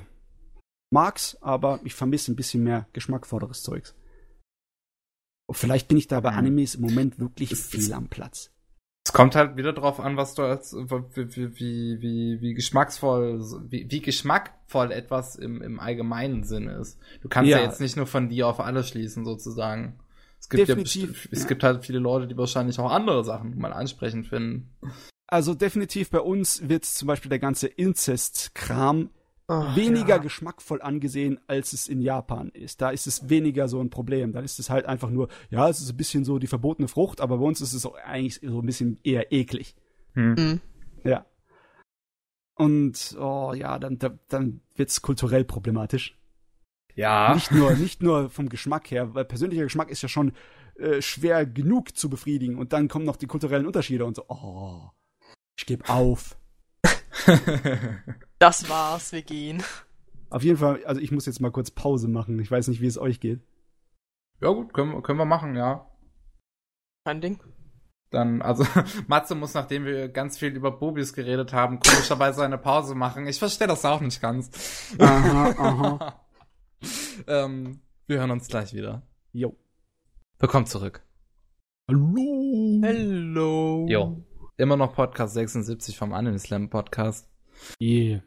mag's, 0.91 1.37
aber 1.41 1.79
ich 1.83 1.93
vermisse 1.93 2.31
ein 2.31 2.35
bisschen 2.35 2.63
mehr 2.63 2.87
geschmackvolleres 2.93 3.63
Zeugs. 3.63 3.95
Vielleicht 5.51 5.87
bin 5.87 5.97
ich 5.97 6.07
da 6.07 6.19
bei 6.19 6.31
hm. 6.31 6.37
Animes 6.37 6.75
im 6.75 6.81
Moment 6.81 7.19
wirklich 7.19 7.55
viel 7.55 7.93
am 7.93 8.07
Platz. 8.07 8.51
Es 9.05 9.13
kommt 9.13 9.35
halt 9.35 9.57
wieder 9.57 9.73
drauf 9.73 9.99
an, 9.99 10.17
was 10.17 10.35
du 10.35 10.43
als 10.43 10.73
wie, 10.73 11.35
wie, 11.35 12.01
wie, 12.01 12.41
wie 12.41 12.53
geschmacksvoll, 12.53 13.39
wie, 13.69 13.89
wie 13.89 14.01
geschmackvoll 14.69 14.91
etwas 14.91 15.35
im, 15.35 15.61
im 15.61 15.79
allgemeinen 15.79 16.43
Sinne 16.43 16.73
ist. 16.73 16.97
Du 17.21 17.29
kannst 17.29 17.49
ja. 17.49 17.57
ja 17.57 17.63
jetzt 17.63 17.81
nicht 17.81 17.97
nur 17.97 18.05
von 18.05 18.29
dir 18.29 18.47
auf 18.47 18.59
alles 18.59 18.89
schließen, 18.89 19.25
sozusagen. 19.25 19.99
Es 20.39 20.49
gibt 20.49 20.67
definitiv, 20.67 21.25
ja, 21.25 21.31
es 21.33 21.41
ja. 21.41 21.47
gibt 21.47 21.63
halt 21.63 21.85
viele 21.85 21.99
Leute, 21.99 22.27
die 22.27 22.37
wahrscheinlich 22.37 22.79
auch 22.79 22.91
andere 22.91 23.23
Sachen 23.23 23.57
mal 23.57 23.73
ansprechend 23.73 24.27
finden. 24.27 24.69
Also 25.27 25.53
definitiv 25.53 26.09
bei 26.09 26.21
uns 26.21 26.69
wird 26.69 26.85
zum 26.85 27.07
Beispiel 27.07 27.29
der 27.29 27.39
ganze 27.39 27.67
Inzest-Kram 27.67 29.09
oh, 29.47 29.75
weniger 29.75 30.15
ja. 30.15 30.17
geschmackvoll 30.17 30.81
angesehen, 30.81 31.39
als 31.47 31.73
es 31.73 31.87
in 31.87 32.01
Japan 32.01 32.49
ist. 32.49 32.81
Da 32.81 32.89
ist 32.91 33.05
es 33.05 33.29
weniger 33.29 33.67
so 33.67 33.81
ein 33.81 33.89
Problem. 33.89 34.31
Da 34.31 34.39
ist 34.39 34.59
es 34.59 34.69
halt 34.69 34.85
einfach 34.85 35.09
nur, 35.09 35.27
ja, 35.49 35.67
es 35.67 35.81
ist 35.81 35.91
ein 35.91 35.97
bisschen 35.97 36.23
so 36.23 36.39
die 36.39 36.47
verbotene 36.47 36.87
Frucht, 36.87 37.21
aber 37.21 37.37
bei 37.37 37.45
uns 37.45 37.61
ist 37.61 37.73
es 37.73 37.85
auch 37.85 37.95
eigentlich 37.95 38.39
so 38.41 38.59
ein 38.59 38.65
bisschen 38.65 38.99
eher 39.03 39.31
eklig. 39.31 39.75
Hm. 40.13 40.35
Mhm. 40.35 40.61
Ja. 41.03 41.25
Und, 42.59 43.15
oh 43.17 43.53
ja, 43.53 43.79
dann, 43.79 43.97
dann 44.27 44.59
wird's 44.75 45.01
kulturell 45.01 45.45
problematisch. 45.45 46.19
Ja. 46.93 47.33
Nicht 47.33 47.51
nur, 47.53 47.73
nicht 47.75 48.03
nur 48.03 48.29
vom 48.29 48.49
Geschmack 48.49 48.91
her, 48.91 49.13
weil 49.15 49.23
persönlicher 49.23 49.63
Geschmack 49.63 49.89
ist 49.89 50.01
ja 50.01 50.09
schon 50.09 50.33
äh, 50.75 51.01
schwer 51.01 51.45
genug 51.45 51.95
zu 51.95 52.09
befriedigen. 52.09 52.57
Und 52.57 52.73
dann 52.73 52.89
kommen 52.89 53.05
noch 53.05 53.15
die 53.15 53.27
kulturellen 53.27 53.65
Unterschiede 53.65 54.03
und 54.03 54.17
so, 54.17 54.25
oh, 54.27 54.89
ich 55.57 55.65
gebe 55.65 55.87
auf. 55.89 56.37
Das 58.39 58.69
war's, 58.69 59.11
wir 59.11 59.21
gehen. 59.21 59.61
Auf 60.29 60.43
jeden 60.43 60.55
Fall, 60.55 60.81
also 60.85 61.01
ich 61.01 61.11
muss 61.11 61.25
jetzt 61.25 61.41
mal 61.41 61.51
kurz 61.51 61.71
Pause 61.71 62.07
machen. 62.07 62.39
Ich 62.39 62.49
weiß 62.49 62.69
nicht, 62.69 62.79
wie 62.79 62.87
es 62.87 62.97
euch 62.97 63.19
geht. 63.19 63.41
Ja, 64.39 64.49
gut, 64.51 64.73
können, 64.73 65.03
können 65.03 65.19
wir 65.19 65.25
machen, 65.25 65.57
ja. 65.57 65.91
Kein 67.03 67.19
Ding. 67.19 67.41
Dann, 68.11 68.41
also, 68.41 68.65
Matze 69.07 69.35
muss, 69.35 69.53
nachdem 69.53 69.85
wir 69.85 70.09
ganz 70.09 70.37
viel 70.37 70.55
über 70.55 70.71
Bubis 70.71 71.13
geredet 71.13 71.53
haben, 71.53 71.79
komischerweise 71.79 72.43
eine 72.43 72.57
Pause 72.57 72.95
machen. 72.95 73.27
Ich 73.27 73.39
verstehe 73.39 73.67
das 73.67 73.85
auch 73.85 74.01
nicht 74.01 74.21
ganz. 74.21 74.95
Aha, 74.97 75.55
aha. 75.57 76.21
ähm, 77.27 77.81
wir 78.07 78.19
hören 78.19 78.31
uns 78.31 78.47
gleich 78.47 78.73
wieder. 78.73 79.03
Jo. 79.31 79.55
Willkommen 80.39 80.65
zurück. 80.65 81.03
Hallo. 81.87 82.81
Hello. 82.81 83.85
Jo. 83.87 84.23
Immer 84.57 84.77
noch 84.77 84.95
Podcast 84.95 85.35
76 85.35 85.97
vom 85.97 86.13
Anime 86.13 86.39
Slam 86.39 86.69
Podcast. 86.69 87.29
Yeah. 87.79 88.23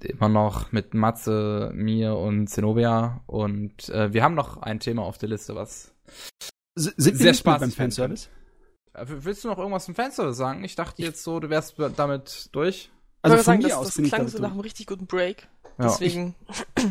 Immer 0.00 0.28
noch 0.28 0.70
mit 0.72 0.94
Matze, 0.94 1.72
mir 1.74 2.16
und 2.16 2.46
Zenobia. 2.48 3.22
Und 3.26 3.88
äh, 3.88 4.12
wir 4.12 4.22
haben 4.22 4.34
noch 4.34 4.58
ein 4.58 4.78
Thema 4.78 5.02
auf 5.02 5.18
der 5.18 5.30
Liste, 5.30 5.54
was. 5.54 5.94
S 6.76 6.92
sind 6.96 7.18
wir 7.18 7.34
Sehr 7.34 7.52
gut 7.52 7.60
beim 7.60 7.70
Fanservice? 7.70 8.26
Äh, 8.26 8.43
Willst 9.02 9.44
du 9.44 9.48
noch 9.48 9.58
irgendwas 9.58 9.84
zum 9.86 9.94
Fanservice 9.94 10.36
sagen? 10.36 10.62
Ich 10.64 10.76
dachte 10.76 11.02
jetzt 11.02 11.22
so, 11.24 11.40
du 11.40 11.50
wärst 11.50 11.74
damit 11.96 12.48
durch. 12.52 12.90
Also 13.22 13.36
ich 13.36 13.42
von 13.42 13.44
sagen, 13.44 13.62
mir 13.62 13.68
das, 13.70 13.76
aus 13.78 13.86
das 13.86 13.96
bin 13.96 14.04
ich 14.04 14.10
klang 14.10 14.20
damit 14.22 14.32
so 14.32 14.38
nach 14.38 14.50
einem 14.52 14.60
richtig 14.60 14.86
guten 14.86 15.06
Break. 15.06 15.48
Ja. 15.78 15.88
Deswegen, 15.88 16.36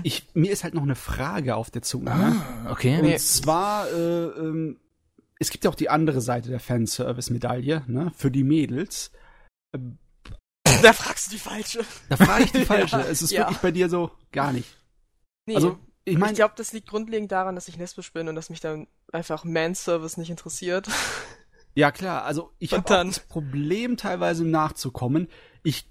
ich, 0.03 0.27
mir 0.33 0.51
ist 0.51 0.65
halt 0.65 0.73
noch 0.73 0.81
eine 0.81 0.95
Frage 0.95 1.55
auf 1.55 1.71
der 1.71 1.81
Zunge. 1.83 2.13
ne? 2.15 2.43
Ah, 2.65 2.71
okay. 2.71 2.97
Und 2.97 3.03
Nee. 3.03 3.17
zwar, 3.17 3.87
äh, 3.89 4.25
ähm, 4.25 4.79
es 5.39 5.49
gibt 5.51 5.63
ja 5.63 5.71
auch 5.71 5.75
die 5.75 5.89
andere 5.89 6.19
Seite 6.19 6.49
der 6.49 6.59
Fanservice-Medaille, 6.59 7.83
ne, 7.87 8.11
für 8.15 8.29
die 8.31 8.43
Mädels. 8.43 9.11
Ähm, 9.73 9.97
da 10.81 10.91
fragst 10.91 11.27
du 11.27 11.31
die 11.31 11.39
falsche. 11.39 11.85
Da 12.09 12.17
frage 12.17 12.43
ich 12.43 12.51
die 12.51 12.65
falsche. 12.65 12.97
Ja, 12.99 13.05
es 13.05 13.21
ist 13.21 13.31
ja. 13.31 13.41
wirklich 13.41 13.59
bei 13.59 13.71
dir 13.71 13.87
so 13.89 14.11
gar 14.33 14.51
nicht. 14.51 14.75
Nee, 15.45 15.55
Also, 15.55 15.77
ich 16.03 16.13
ich 16.15 16.19
meine, 16.19 16.33
glaube, 16.33 16.55
das 16.57 16.73
liegt 16.73 16.89
grundlegend 16.89 17.31
daran, 17.31 17.55
dass 17.55 17.69
ich 17.69 17.77
lesbisch 17.77 18.11
bin 18.11 18.27
und 18.27 18.35
dass 18.35 18.49
mich 18.49 18.59
dann 18.59 18.87
einfach 19.13 19.45
Manservice 19.45 20.17
nicht 20.17 20.29
interessiert. 20.29 20.87
Ja 21.75 21.91
klar, 21.91 22.23
also 22.23 22.51
ich 22.59 22.73
habe 22.73 22.83
das 22.87 23.19
Problem 23.19 23.97
teilweise 23.97 24.45
nachzukommen. 24.45 25.27
Ich 25.63 25.87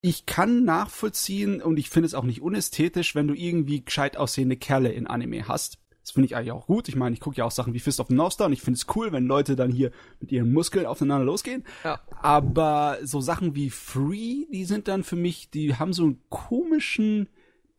ich 0.00 0.26
kann 0.26 0.64
nachvollziehen 0.64 1.60
und 1.60 1.76
ich 1.76 1.90
finde 1.90 2.06
es 2.06 2.14
auch 2.14 2.22
nicht 2.22 2.40
unästhetisch, 2.40 3.14
wenn 3.14 3.26
du 3.26 3.34
irgendwie 3.34 3.84
gescheit 3.84 4.16
aussehende 4.16 4.56
Kerle 4.56 4.92
in 4.92 5.08
Anime 5.08 5.48
hast. 5.48 5.78
Das 6.02 6.12
finde 6.12 6.26
ich 6.26 6.36
eigentlich 6.36 6.52
auch 6.52 6.66
gut. 6.66 6.88
Ich 6.88 6.96
meine, 6.96 7.14
ich 7.14 7.20
gucke 7.20 7.36
ja 7.36 7.44
auch 7.44 7.50
Sachen 7.50 7.74
wie 7.74 7.80
Fist 7.80 8.00
of 8.00 8.06
the 8.08 8.14
North 8.14 8.34
Star 8.34 8.46
und 8.46 8.52
ich 8.52 8.62
finde 8.62 8.78
es 8.78 8.86
cool, 8.96 9.12
wenn 9.12 9.26
Leute 9.26 9.56
dann 9.56 9.70
hier 9.70 9.90
mit 10.20 10.32
ihren 10.32 10.52
Muskeln 10.52 10.86
aufeinander 10.86 11.26
losgehen. 11.26 11.64
Ja. 11.84 12.00
Aber 12.22 12.98
so 13.02 13.20
Sachen 13.20 13.54
wie 13.54 13.70
Free, 13.70 14.46
die 14.50 14.64
sind 14.64 14.88
dann 14.88 15.04
für 15.04 15.16
mich, 15.16 15.50
die 15.50 15.74
haben 15.74 15.92
so 15.92 16.04
einen 16.04 16.22
komischen 16.30 17.28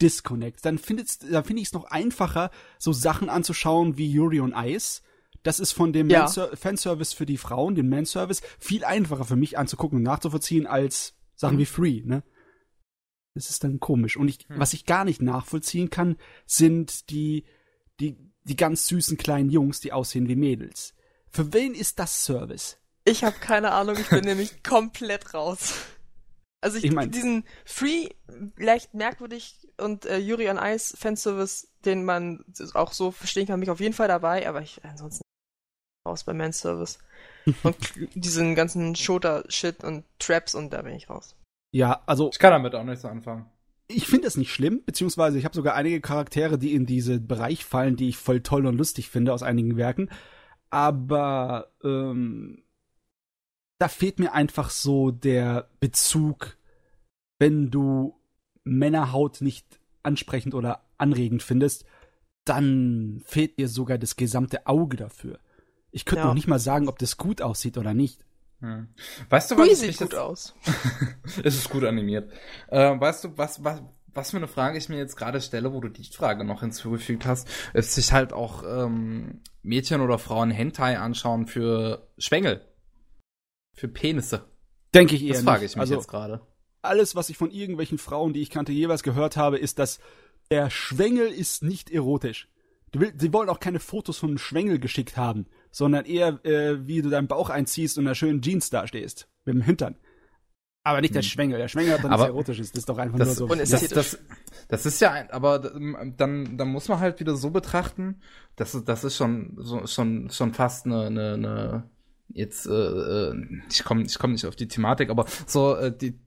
Disconnect. 0.02 0.64
Dann 0.64 0.78
findet's, 0.78 1.20
dann 1.20 1.44
finde 1.44 1.62
ich 1.62 1.70
es 1.70 1.74
noch 1.74 1.86
einfacher, 1.86 2.52
so 2.78 2.92
Sachen 2.92 3.30
anzuschauen 3.30 3.98
wie 3.98 4.12
Yuri 4.12 4.42
on 4.42 4.54
Ice. 4.56 5.02
Das 5.44 5.60
ist 5.60 5.72
von 5.72 5.94
dem 5.94 6.10
Ja. 6.10 6.28
Fanservice 6.28 7.14
für 7.14 7.26
die 7.26 7.38
Frauen, 7.38 7.76
den 7.76 7.90
Manservice, 7.90 8.42
viel 8.60 8.84
einfacher 8.84 9.26
für 9.26 9.36
mich 9.36 9.58
anzugucken 9.58 9.98
und 9.98 10.04
nachzuvollziehen 10.04 10.68
als 10.68 11.14
Sachen 11.36 11.56
Mhm. 11.56 11.60
wie 11.60 11.66
Free, 11.66 12.02
ne? 12.04 12.24
Das 13.36 13.50
ist 13.50 13.64
dann 13.64 13.80
komisch. 13.80 14.18
Und 14.18 14.28
ich, 14.28 14.40
Hm. 14.50 14.60
was 14.60 14.74
ich 14.74 14.86
gar 14.86 15.06
nicht 15.06 15.22
nachvollziehen 15.22 15.90
kann, 15.90 16.18
sind 16.46 17.10
die, 17.10 17.46
die, 18.00 18.18
die 18.44 18.56
ganz 18.56 18.88
süßen 18.88 19.18
kleinen 19.18 19.50
Jungs, 19.50 19.80
die 19.80 19.94
aussehen 19.94 20.28
wie 20.28 20.36
Mädels. 20.36 20.94
Für 21.30 21.54
wen 21.54 21.74
ist 21.74 22.00
das 22.00 22.26
Service? 22.26 22.78
Ich 23.06 23.24
habe 23.24 23.38
keine 23.40 23.72
Ahnung, 23.72 23.96
ich 23.98 24.10
bin 24.10 24.26
nämlich 24.26 24.62
komplett 24.64 25.34
raus. 25.34 25.74
Also 26.62 26.78
ich, 26.80 26.84
Ich 26.86 26.92
mein- 26.92 27.12
diesen 27.12 27.46
Free, 27.64 28.10
leicht 28.58 28.94
merkwürdig 28.94 29.70
und 29.78 30.06
äh, 30.06 30.18
Yuri 30.18 30.50
on 30.50 30.58
Ice 30.62 30.98
Fanservice, 30.98 31.68
den 31.86 32.04
man 32.04 32.44
auch 32.74 32.92
so 32.92 33.12
verstehen 33.12 33.48
kann, 33.48 33.60
bin 33.62 33.68
ich 33.68 33.72
auf 33.72 33.80
jeden 33.80 33.94
Fall 33.94 34.10
dabei, 34.10 34.50
aber 34.50 34.62
ich 34.62 34.84
ansonsten 34.84 35.22
raus 36.10 36.24
bei 36.24 36.34
Manservice. 36.34 37.00
und 37.64 37.78
diesen 38.16 38.56
ganzen 38.56 38.96
Shota-Shit 38.96 39.84
und 39.84 40.04
Traps 40.20 40.56
und 40.56 40.72
da 40.72 40.82
bin 40.82 40.96
ich 40.96 41.10
raus. 41.10 41.36
Ja, 41.72 42.02
also 42.06 42.30
Ich 42.32 42.40
kann 42.40 42.52
damit 42.52 42.76
auch 42.76 42.84
nichts 42.84 43.06
anfangen. 43.06 43.46
ich 43.88 44.08
finde 44.08 44.28
es 44.28 44.38
nicht 44.38 44.54
schlimm, 44.54 44.84
beziehungsweise 44.86 45.38
ich 45.38 45.46
habe 45.46 45.56
sogar 45.56 45.76
einige 45.76 46.02
Charaktere, 46.02 46.58
die 46.58 46.74
in 46.74 46.86
diesen 46.86 47.28
Bereich 47.28 47.66
fallen, 47.66 47.96
die 47.96 48.10
ich 48.10 48.18
voll 48.18 48.42
toll 48.42 48.66
und 48.66 48.78
lustig 48.78 49.10
finde 49.10 49.34
aus 49.34 49.44
einigen 49.44 49.78
Werken. 49.78 50.10
Aber 50.70 51.72
ähm, 51.84 52.64
da 53.80 53.88
fehlt 53.88 54.20
mir 54.20 54.34
einfach 54.34 54.70
so 54.70 55.12
der 55.12 55.70
Bezug, 55.80 56.58
wenn 57.40 57.72
du 57.72 58.20
Männerhaut 58.64 59.42
nicht 59.42 59.80
ansprechend 60.04 60.54
oder 60.54 60.84
anregend 60.98 61.42
findest, 61.44 61.86
dann 62.46 63.22
fehlt 63.26 63.58
dir 63.58 63.68
sogar 63.68 63.98
das 63.98 64.16
gesamte 64.16 64.68
Auge 64.68 64.98
dafür. 64.98 65.40
Ich 65.92 66.06
könnte 66.06 66.22
Ja. 66.22 66.28
noch 66.28 66.34
nicht 66.34 66.48
mal 66.48 66.60
sagen, 66.60 66.88
ob 66.88 67.00
das 67.00 67.18
gut 67.18 67.42
aussieht 67.42 67.78
oder 67.78 67.94
nicht. 67.94 68.26
Hm. 68.60 68.90
Weißt 69.30 69.52
du, 69.52 69.58
was 69.58 69.68
ich 69.68 69.78
sieht 69.78 69.98
gut 69.98 70.12
jetzt, 70.12 70.16
aus. 70.16 70.54
es 71.44 71.56
ist 71.56 71.70
gut 71.70 71.84
animiert. 71.86 72.32
Äh, 72.68 73.00
weißt 73.00 73.24
du, 73.24 73.38
was, 73.38 73.64
was, 73.64 73.82
was 74.08 74.32
für 74.32 74.38
eine 74.38 74.48
Frage 74.48 74.78
ich 74.78 74.90
mir 74.90 74.98
jetzt 74.98 75.16
gerade 75.16 75.40
stelle, 75.42 75.74
wo 75.74 75.80
du 75.80 75.88
die 75.90 76.04
Frage 76.04 76.44
noch 76.44 76.60
hinzugefügt 76.60 77.26
hast, 77.26 77.48
ist 77.74 77.94
sich 77.96 78.12
halt 78.12 78.34
auch 78.34 78.64
ähm, 78.68 79.42
Mädchen 79.64 80.02
oder 80.02 80.20
Frauen 80.20 80.52
Hentai 80.52 81.00
anschauen 81.00 81.48
für 81.48 82.10
Schwengel. 82.18 82.62
Für 83.76 83.88
Penisse. 83.88 84.46
Denke 84.94 85.16
ich 85.16 85.24
eher 85.24 85.34
Das 85.36 85.44
frage 85.44 85.66
ich 85.66 85.76
mich 85.76 85.82
also, 85.82 85.96
jetzt 85.96 86.08
gerade. 86.08 86.42
alles, 86.82 87.16
was 87.16 87.30
ich 87.30 87.38
von 87.38 87.52
irgendwelchen 87.52 87.98
Frauen, 87.98 88.34
die 88.34 88.42
ich 88.42 88.50
kannte, 88.50 88.72
jeweils 88.74 89.04
gehört 89.04 89.38
habe, 89.38 89.58
ist, 89.58 89.80
dass 89.80 90.00
der 90.52 90.70
Schwengel 90.70 91.28
ist 91.28 91.64
nicht 91.64 91.90
erotisch. 91.92 92.50
Sie 93.18 93.32
wollen 93.32 93.50
auch 93.50 93.60
keine 93.60 93.80
Fotos 93.80 94.18
von 94.18 94.30
einem 94.30 94.38
Schwengel 94.40 94.80
geschickt 94.80 95.16
haben, 95.16 95.46
sondern 95.72 96.06
eher, 96.06 96.44
äh, 96.46 96.86
wie 96.88 97.02
du 97.02 97.10
deinen 97.10 97.28
Bauch 97.28 97.50
einziehst 97.50 97.98
und 97.98 98.04
in 98.04 98.08
einer 98.08 98.16
schönen 98.16 98.42
Jeans 98.42 98.70
dastehst. 98.70 99.28
Mit 99.46 99.56
dem 99.56 99.62
Hintern. 99.62 99.96
Aber 100.84 101.02
nicht 101.02 101.14
der 101.14 101.22
Hm. 101.22 101.28
Schwengel. 101.30 101.58
Der 101.60 101.68
Schwengel 101.68 101.94
hat 101.94 102.00
doch 102.00 102.06
Aber 102.10 102.24
nichts 102.24 102.30
Erotisches. 102.30 102.72
Das 102.72 102.80
ist 102.80 102.90
doch 102.90 102.98
einfach 102.98 103.18
Das, 103.20 103.28
nur 103.28 103.36
so. 103.36 103.48
Und 103.48 103.60
das, 103.60 103.70
das, 103.90 104.18
das 104.70 104.86
ist 104.86 105.02
ja, 105.02 105.12
ein, 105.12 105.30
aber 105.30 105.60
dann, 105.60 106.58
dann 106.58 106.68
muss 106.70 106.88
man 106.88 107.00
halt 107.00 107.20
wieder 107.20 107.36
so 107.36 107.50
betrachten, 107.52 108.22
das, 108.56 108.74
ist- 108.76 108.88
das 108.88 109.04
ist 109.04 109.16
schon, 109.18 109.54
so, 109.58 109.86
schon, 109.88 110.30
schon 110.32 110.54
fast 110.54 110.86
eine, 110.86 111.06
eine, 111.08 111.34
eine 111.34 111.90
jetzt, 112.30 112.66
äh, 112.66 112.72
äh, 112.72 113.36
ich 113.70 113.84
komme 113.84 114.04
ich 114.04 114.18
komm 114.20 114.32
nicht 114.32 114.46
auf 114.46 114.56
die 114.56 114.68
Thematik, 114.68 115.10
aber 115.10 115.26
so, 115.48 115.76
äh, 115.76 115.96
die, 115.96 116.18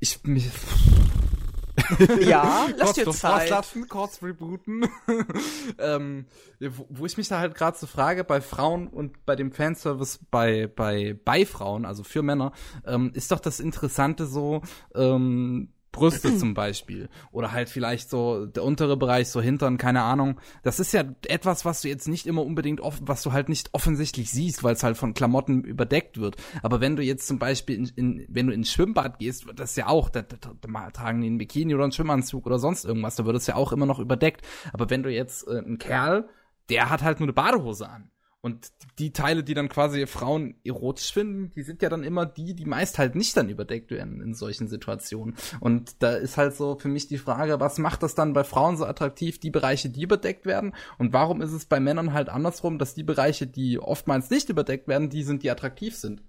ich, 0.00 0.22
mich, 0.24 0.50
Ja, 2.20 2.68
lass 2.76 2.94
dir 2.94 3.10
Zeit. 3.10 3.42
rauslassen, 3.42 3.88
kurz 3.88 4.22
rebooten. 4.22 4.86
ähm, 5.78 6.26
wo, 6.60 6.86
wo 6.88 7.06
ich 7.06 7.16
mich 7.16 7.28
da 7.28 7.38
halt 7.38 7.54
gerade 7.54 7.78
so 7.78 7.86
frage, 7.86 8.24
bei 8.24 8.40
Frauen 8.40 8.88
und 8.88 9.24
bei 9.26 9.36
dem 9.36 9.52
Fanservice 9.52 10.20
bei, 10.30 10.66
bei, 10.66 11.18
bei 11.24 11.46
Frauen, 11.46 11.84
also 11.84 12.02
für 12.02 12.22
Männer, 12.22 12.52
ähm, 12.86 13.10
ist 13.14 13.32
doch 13.32 13.40
das 13.40 13.60
Interessante 13.60 14.26
so, 14.26 14.62
ähm, 14.94 15.72
Brüste 15.92 16.36
zum 16.36 16.54
Beispiel. 16.54 17.08
Oder 17.30 17.52
halt 17.52 17.68
vielleicht 17.68 18.10
so 18.10 18.46
der 18.46 18.64
untere 18.64 18.96
Bereich, 18.96 19.28
so 19.28 19.40
Hintern, 19.40 19.76
keine 19.76 20.02
Ahnung. 20.02 20.40
Das 20.62 20.80
ist 20.80 20.92
ja 20.92 21.04
etwas, 21.28 21.64
was 21.64 21.82
du 21.82 21.88
jetzt 21.88 22.08
nicht 22.08 22.26
immer 22.26 22.44
unbedingt 22.44 22.80
offen, 22.80 23.06
was 23.06 23.22
du 23.22 23.32
halt 23.32 23.48
nicht 23.48 23.70
offensichtlich 23.72 24.30
siehst, 24.30 24.64
weil 24.64 24.74
es 24.74 24.82
halt 24.82 24.96
von 24.96 25.14
Klamotten 25.14 25.64
überdeckt 25.64 26.18
wird. 26.18 26.36
Aber 26.62 26.80
wenn 26.80 26.96
du 26.96 27.02
jetzt 27.02 27.26
zum 27.26 27.38
Beispiel 27.38 27.76
in, 27.76 27.88
in 27.94 28.26
wenn 28.28 28.46
du 28.46 28.54
ins 28.54 28.72
Schwimmbad 28.72 29.18
gehst, 29.18 29.46
wird 29.46 29.60
das 29.60 29.76
ja 29.76 29.86
auch, 29.88 30.08
da, 30.08 30.22
da, 30.22 30.36
da 30.38 30.90
tragen 30.90 31.20
die 31.20 31.26
einen 31.26 31.38
Bikini 31.38 31.74
oder 31.74 31.84
einen 31.84 31.92
Schwimmanzug 31.92 32.46
oder 32.46 32.58
sonst 32.58 32.84
irgendwas, 32.84 33.16
da 33.16 33.26
wird 33.26 33.36
es 33.36 33.46
ja 33.46 33.54
auch 33.54 33.72
immer 33.72 33.86
noch 33.86 33.98
überdeckt. 33.98 34.42
Aber 34.72 34.88
wenn 34.90 35.02
du 35.02 35.10
jetzt 35.10 35.46
äh, 35.46 35.58
ein 35.58 35.78
Kerl, 35.78 36.28
der 36.70 36.88
hat 36.88 37.02
halt 37.02 37.20
nur 37.20 37.26
eine 37.26 37.34
Badehose 37.34 37.88
an. 37.88 38.11
Und 38.44 38.72
die 38.98 39.12
Teile, 39.12 39.44
die 39.44 39.54
dann 39.54 39.68
quasi 39.68 40.04
Frauen 40.08 40.56
erotisch 40.64 41.12
finden, 41.12 41.52
die 41.54 41.62
sind 41.62 41.80
ja 41.80 41.88
dann 41.88 42.02
immer 42.02 42.26
die, 42.26 42.54
die 42.54 42.64
meist 42.64 42.98
halt 42.98 43.14
nicht 43.14 43.36
dann 43.36 43.48
überdeckt 43.48 43.92
werden 43.92 44.20
in 44.20 44.34
solchen 44.34 44.66
Situationen. 44.66 45.36
Und 45.60 46.02
da 46.02 46.14
ist 46.16 46.36
halt 46.36 46.56
so 46.56 46.76
für 46.76 46.88
mich 46.88 47.06
die 47.06 47.18
Frage, 47.18 47.60
was 47.60 47.78
macht 47.78 48.02
das 48.02 48.16
dann 48.16 48.32
bei 48.32 48.42
Frauen 48.42 48.76
so 48.76 48.84
attraktiv, 48.84 49.38
die 49.38 49.50
Bereiche, 49.50 49.90
die 49.90 50.02
überdeckt 50.02 50.44
werden? 50.44 50.74
Und 50.98 51.12
warum 51.12 51.40
ist 51.40 51.52
es 51.52 51.66
bei 51.66 51.78
Männern 51.78 52.12
halt 52.14 52.28
andersrum, 52.28 52.80
dass 52.80 52.94
die 52.94 53.04
Bereiche, 53.04 53.46
die 53.46 53.78
oftmals 53.78 54.28
nicht 54.28 54.48
überdeckt 54.48 54.88
werden, 54.88 55.08
die 55.08 55.22
sind, 55.22 55.44
die 55.44 55.50
attraktiv 55.50 55.96
sind? 55.96 56.24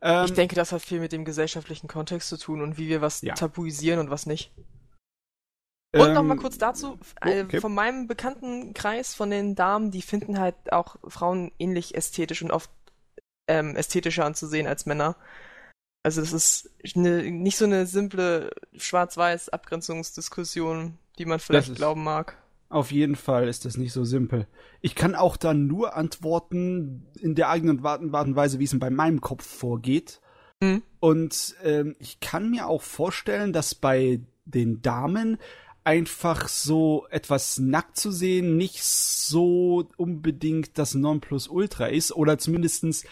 ähm, 0.00 0.26
Ich 0.26 0.34
denke, 0.34 0.54
das 0.54 0.70
hat 0.70 0.82
viel 0.82 1.00
mit 1.00 1.10
dem 1.10 1.24
gesellschaftlichen 1.24 1.88
Kontext 1.88 2.28
zu 2.28 2.38
tun 2.38 2.62
und 2.62 2.78
wie 2.78 2.88
wir 2.88 3.00
was 3.00 3.20
Ja. 3.20 3.34
tabuisieren 3.34 3.98
und 3.98 4.10
was 4.10 4.26
nicht. 4.26 4.52
Und 5.94 6.08
ähm, 6.08 6.14
noch 6.14 6.22
mal 6.22 6.36
kurz 6.36 6.56
dazu, 6.56 6.98
äh, 7.20 7.44
okay. 7.44 7.60
von 7.60 7.74
meinem 7.74 8.06
bekannten 8.06 8.72
Kreis 8.72 9.14
von 9.14 9.30
den 9.30 9.54
Damen, 9.54 9.90
die 9.90 10.02
finden 10.02 10.40
halt 10.40 10.72
auch 10.72 10.96
Frauen 11.06 11.52
ähnlich 11.58 11.94
ästhetisch 11.94 12.42
und 12.42 12.50
oft 12.50 12.70
ähm, 13.46 13.76
ästhetischer 13.76 14.24
anzusehen 14.24 14.66
als 14.66 14.86
Männer. 14.86 15.16
Also 16.02 16.20
das 16.20 16.32
ist 16.32 16.70
eine, 16.96 17.30
nicht 17.30 17.56
so 17.56 17.66
eine 17.66 17.86
simple 17.86 18.50
schwarz-weiß 18.76 19.50
Abgrenzungsdiskussion, 19.50 20.98
die 21.18 21.26
man 21.26 21.38
vielleicht 21.38 21.74
glauben 21.74 22.02
mag. 22.02 22.38
Auf 22.70 22.90
jeden 22.90 23.16
Fall 23.16 23.48
ist 23.48 23.66
das 23.66 23.76
nicht 23.76 23.92
so 23.92 24.04
simpel. 24.04 24.46
Ich 24.80 24.94
kann 24.94 25.14
auch 25.14 25.36
dann 25.36 25.66
nur 25.66 25.94
antworten 25.94 27.06
in 27.20 27.34
der 27.34 27.50
eigenen 27.50 27.84
Art 27.84 28.00
und 28.00 28.34
Weise, 28.34 28.58
wie 28.58 28.64
es 28.64 28.78
bei 28.78 28.88
meinem 28.88 29.20
Kopf 29.20 29.44
vorgeht. 29.44 30.22
Hm? 30.62 30.82
Und 30.98 31.54
ähm, 31.62 31.94
ich 31.98 32.20
kann 32.20 32.50
mir 32.50 32.66
auch 32.66 32.80
vorstellen, 32.80 33.52
dass 33.52 33.74
bei 33.74 34.20
den 34.46 34.80
Damen 34.80 35.38
einfach 35.84 36.48
so 36.48 37.06
etwas 37.10 37.58
nackt 37.58 37.96
zu 37.96 38.12
sehen 38.12 38.56
nicht 38.56 38.82
so 38.82 39.88
unbedingt 39.96 40.78
das 40.78 40.94
Nonplusultra 40.94 41.86
ist 41.86 42.12
oder 42.12 42.38
zumindestens 42.38 43.04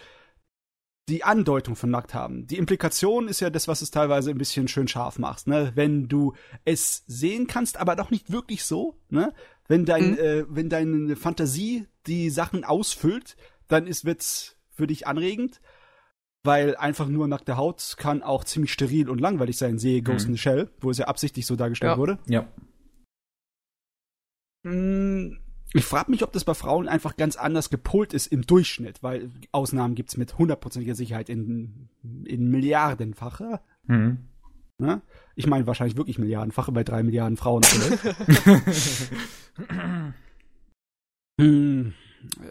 die 1.09 1.25
Andeutung 1.25 1.75
von 1.75 1.91
nackt 1.91 2.15
haben. 2.15 2.47
Die 2.47 2.57
Implikation 2.57 3.27
ist 3.27 3.41
ja 3.41 3.51
das, 3.51 3.67
was 3.67 3.83
es 3.83 3.91
teilweise 3.91 4.31
ein 4.31 4.39
bisschen 4.39 4.69
schön 4.69 4.87
scharf 4.87 5.19
macht, 5.19 5.49
ne? 5.49 5.73
Wenn 5.75 6.09
du 6.09 6.35
es 6.65 7.03
sehen 7.07 7.49
kannst, 7.49 7.79
aber 7.79 7.97
doch 7.97 8.11
nicht 8.11 8.31
wirklich 8.31 8.65
so, 8.65 8.97
ne? 9.09 9.35
Wenn 9.67 9.85
dein, 9.85 10.13
mhm. 10.13 10.19
äh, 10.19 10.45
wenn 10.49 10.69
deine 10.69 11.17
Fantasie 11.17 11.87
die 12.07 12.31
Sachen 12.31 12.65
ausfüllt, 12.65 13.37
dann 13.67 13.89
ist 13.89 14.05
wird's 14.05 14.57
für 14.71 14.87
dich 14.87 15.07
anregend, 15.09 15.61
weil 16.43 16.77
einfach 16.77 17.09
nur 17.09 17.29
nackte 17.29 17.57
Haut 17.57 17.95
kann 17.99 18.23
auch 18.23 18.45
ziemlich 18.45 18.73
steril 18.73 19.11
und 19.11 19.21
langweilig 19.21 19.57
sein. 19.57 19.79
Sehe 19.79 20.03
Ghost 20.03 20.27
mhm. 20.27 20.31
in 20.31 20.37
the 20.37 20.41
Shell, 20.41 20.71
wo 20.81 20.91
es 20.91 20.99
ja 20.99 21.07
absichtlich 21.07 21.47
so 21.47 21.57
dargestellt 21.57 21.93
ja. 21.93 21.99
wurde. 21.99 22.19
Ja. 22.27 22.49
Hm, 24.67 25.39
ich 25.73 25.85
frage 25.85 26.11
mich, 26.11 26.25
ob 26.25 26.33
das 26.33 26.45
bei 26.45 26.55
Frauen 26.55 26.89
einfach 26.89 27.17
ganz 27.17 27.37
anders 27.37 27.71
gepolt 27.71 28.12
ist 28.12 28.27
im 28.27 28.43
Durchschnitt, 28.43 29.03
weil 29.03 29.31
Ausnahmen 29.53 29.95
gibt's 29.95 30.17
mit 30.17 30.37
hundertprozentiger 30.37 30.95
Sicherheit 30.95 31.29
in, 31.29 31.89
in 32.25 32.51
Milliardenfache. 32.51 33.61
Mhm. 33.87 34.27
Ne? 34.79 35.03
Ich 35.37 35.47
meine 35.47 35.67
wahrscheinlich 35.67 35.97
wirklich 35.97 36.19
Milliardenfache 36.19 36.73
bei 36.73 36.85
drei 36.85 37.03
Milliarden 37.03 37.37
Frauen. 37.37 37.62
hm, 41.41 41.95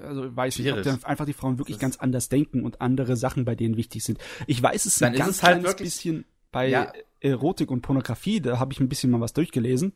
also 0.03 0.35
weiß 0.35 0.59
ich, 0.59 0.71
ob 0.71 0.81
dann 0.83 1.03
einfach 1.03 1.25
die 1.25 1.33
Frauen 1.33 1.57
wirklich 1.57 1.79
ganz 1.79 1.97
anders 1.97 2.29
denken 2.29 2.63
und 2.63 2.81
andere 2.81 3.15
Sachen 3.15 3.45
bei 3.45 3.55
denen 3.55 3.77
wichtig 3.77 4.03
sind. 4.03 4.19
Ich 4.47 4.61
weiß 4.61 4.85
es 4.85 5.01
ein 5.01 5.13
ganz 5.13 5.37
es 5.37 5.43
halt 5.43 5.59
kleines 5.59 5.75
bisschen 5.75 6.25
bei 6.51 6.69
ja. 6.69 6.91
Erotik 7.19 7.69
und 7.71 7.81
Pornografie, 7.81 8.41
da 8.41 8.59
habe 8.59 8.73
ich 8.73 8.79
ein 8.79 8.89
bisschen 8.89 9.11
mal 9.11 9.21
was 9.21 9.33
durchgelesen 9.33 9.93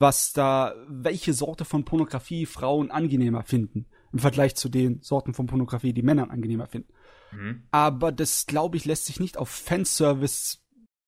was 0.00 0.32
da, 0.32 0.74
welche 0.88 1.34
Sorte 1.34 1.64
von 1.64 1.84
Pornografie 1.84 2.46
Frauen 2.46 2.90
angenehmer 2.90 3.44
finden. 3.44 3.86
Im 4.12 4.18
Vergleich 4.18 4.56
zu 4.56 4.68
den 4.68 5.00
Sorten 5.02 5.34
von 5.34 5.46
Pornografie, 5.46 5.92
die 5.92 6.02
Männer 6.02 6.30
angenehmer 6.30 6.66
finden. 6.66 6.92
Mhm. 7.30 7.62
Aber 7.70 8.10
das, 8.10 8.46
glaube 8.46 8.76
ich, 8.76 8.86
lässt 8.86 9.04
sich 9.04 9.20
nicht 9.20 9.36
auf 9.36 9.50
Fanservice 9.50 10.58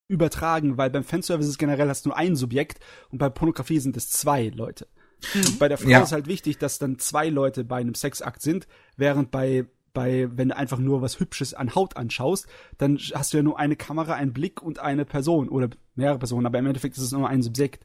übertragen, 0.08 0.76
weil 0.76 0.90
beim 0.90 1.04
Fanservice 1.04 1.48
ist 1.48 1.58
generell 1.58 1.88
hast 1.88 2.04
du 2.04 2.10
nur 2.10 2.18
ein 2.18 2.36
Subjekt 2.36 2.80
und 3.10 3.18
bei 3.18 3.30
Pornografie 3.30 3.80
sind 3.80 3.96
es 3.96 4.10
zwei 4.10 4.48
Leute. 4.48 4.86
Mhm. 5.34 5.58
Bei 5.58 5.68
der 5.68 5.78
Frau 5.78 5.88
ja. 5.88 6.00
ist 6.00 6.12
halt 6.12 6.26
wichtig, 6.26 6.58
dass 6.58 6.78
dann 6.78 6.98
zwei 6.98 7.28
Leute 7.28 7.64
bei 7.64 7.76
einem 7.76 7.94
Sexakt 7.94 8.42
sind, 8.42 8.66
während 8.96 9.30
bei 9.30 9.66
bei, 9.92 10.28
wenn 10.32 10.48
du 10.48 10.56
einfach 10.56 10.78
nur 10.78 11.02
was 11.02 11.20
Hübsches 11.20 11.54
an 11.54 11.74
Haut 11.74 11.96
anschaust, 11.96 12.46
dann 12.78 12.98
hast 13.14 13.32
du 13.32 13.36
ja 13.36 13.42
nur 13.42 13.58
eine 13.58 13.76
Kamera, 13.76 14.14
einen 14.14 14.32
Blick 14.32 14.62
und 14.62 14.78
eine 14.78 15.04
Person 15.04 15.48
oder 15.48 15.68
mehrere 15.94 16.18
Personen, 16.18 16.46
aber 16.46 16.58
im 16.58 16.66
Endeffekt 16.66 16.96
ist 16.96 17.02
es 17.02 17.12
nur 17.12 17.28
ein 17.28 17.42
Subjekt. 17.42 17.84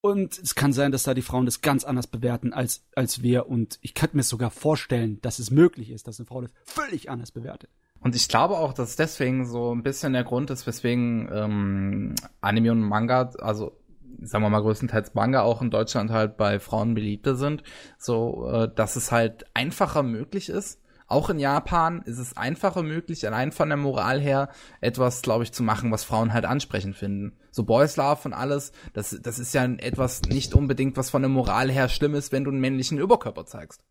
Und 0.00 0.38
es 0.38 0.54
kann 0.54 0.72
sein, 0.72 0.92
dass 0.92 1.02
da 1.02 1.12
die 1.12 1.22
Frauen 1.22 1.44
das 1.44 1.60
ganz 1.60 1.82
anders 1.82 2.06
bewerten 2.06 2.52
als, 2.52 2.84
als 2.94 3.22
wir. 3.22 3.48
Und 3.48 3.78
ich 3.82 3.94
könnte 3.94 4.16
mir 4.16 4.22
sogar 4.22 4.50
vorstellen, 4.50 5.20
dass 5.22 5.40
es 5.40 5.50
möglich 5.50 5.90
ist, 5.90 6.06
dass 6.06 6.20
eine 6.20 6.26
Frau 6.26 6.40
das 6.40 6.52
völlig 6.64 7.10
anders 7.10 7.32
bewertet. 7.32 7.70
Und 8.00 8.14
ich 8.14 8.28
glaube 8.28 8.58
auch, 8.58 8.72
dass 8.72 8.94
deswegen 8.94 9.44
so 9.44 9.74
ein 9.74 9.82
bisschen 9.82 10.12
der 10.12 10.22
Grund 10.22 10.50
ist, 10.50 10.68
weswegen 10.68 11.28
ähm, 11.32 12.14
Anime 12.40 12.70
und 12.70 12.82
Manga, 12.82 13.32
also 13.40 13.77
sagen 14.20 14.44
wir 14.44 14.50
mal 14.50 14.60
größtenteils 14.60 15.14
Manga 15.14 15.42
auch 15.42 15.62
in 15.62 15.70
Deutschland 15.70 16.10
halt 16.10 16.36
bei 16.36 16.60
Frauen 16.60 16.94
beliebter 16.94 17.36
sind, 17.36 17.62
so 17.98 18.48
äh, 18.50 18.68
dass 18.74 18.96
es 18.96 19.12
halt 19.12 19.44
einfacher 19.54 20.02
möglich 20.02 20.48
ist, 20.48 20.80
auch 21.08 21.30
in 21.30 21.38
Japan 21.38 22.02
ist 22.02 22.18
es 22.18 22.36
einfacher 22.36 22.82
möglich, 22.82 23.26
allein 23.26 23.50
von 23.50 23.70
der 23.70 23.78
Moral 23.78 24.20
her 24.20 24.50
etwas, 24.82 25.22
glaube 25.22 25.42
ich, 25.42 25.52
zu 25.52 25.62
machen, 25.62 25.90
was 25.90 26.04
Frauen 26.04 26.34
halt 26.34 26.44
ansprechend 26.44 26.96
finden. 26.96 27.38
So 27.50 27.64
Boys 27.64 27.96
Love 27.96 28.20
und 28.26 28.34
alles, 28.34 28.72
das, 28.92 29.18
das 29.22 29.38
ist 29.38 29.54
ja 29.54 29.64
etwas 29.64 30.20
nicht 30.22 30.54
unbedingt, 30.54 30.98
was 30.98 31.08
von 31.08 31.22
der 31.22 31.30
Moral 31.30 31.70
her 31.70 31.88
schlimm 31.88 32.14
ist, 32.14 32.30
wenn 32.30 32.44
du 32.44 32.50
einen 32.50 32.60
männlichen 32.60 32.98
Überkörper 32.98 33.46
zeigst. 33.46 33.82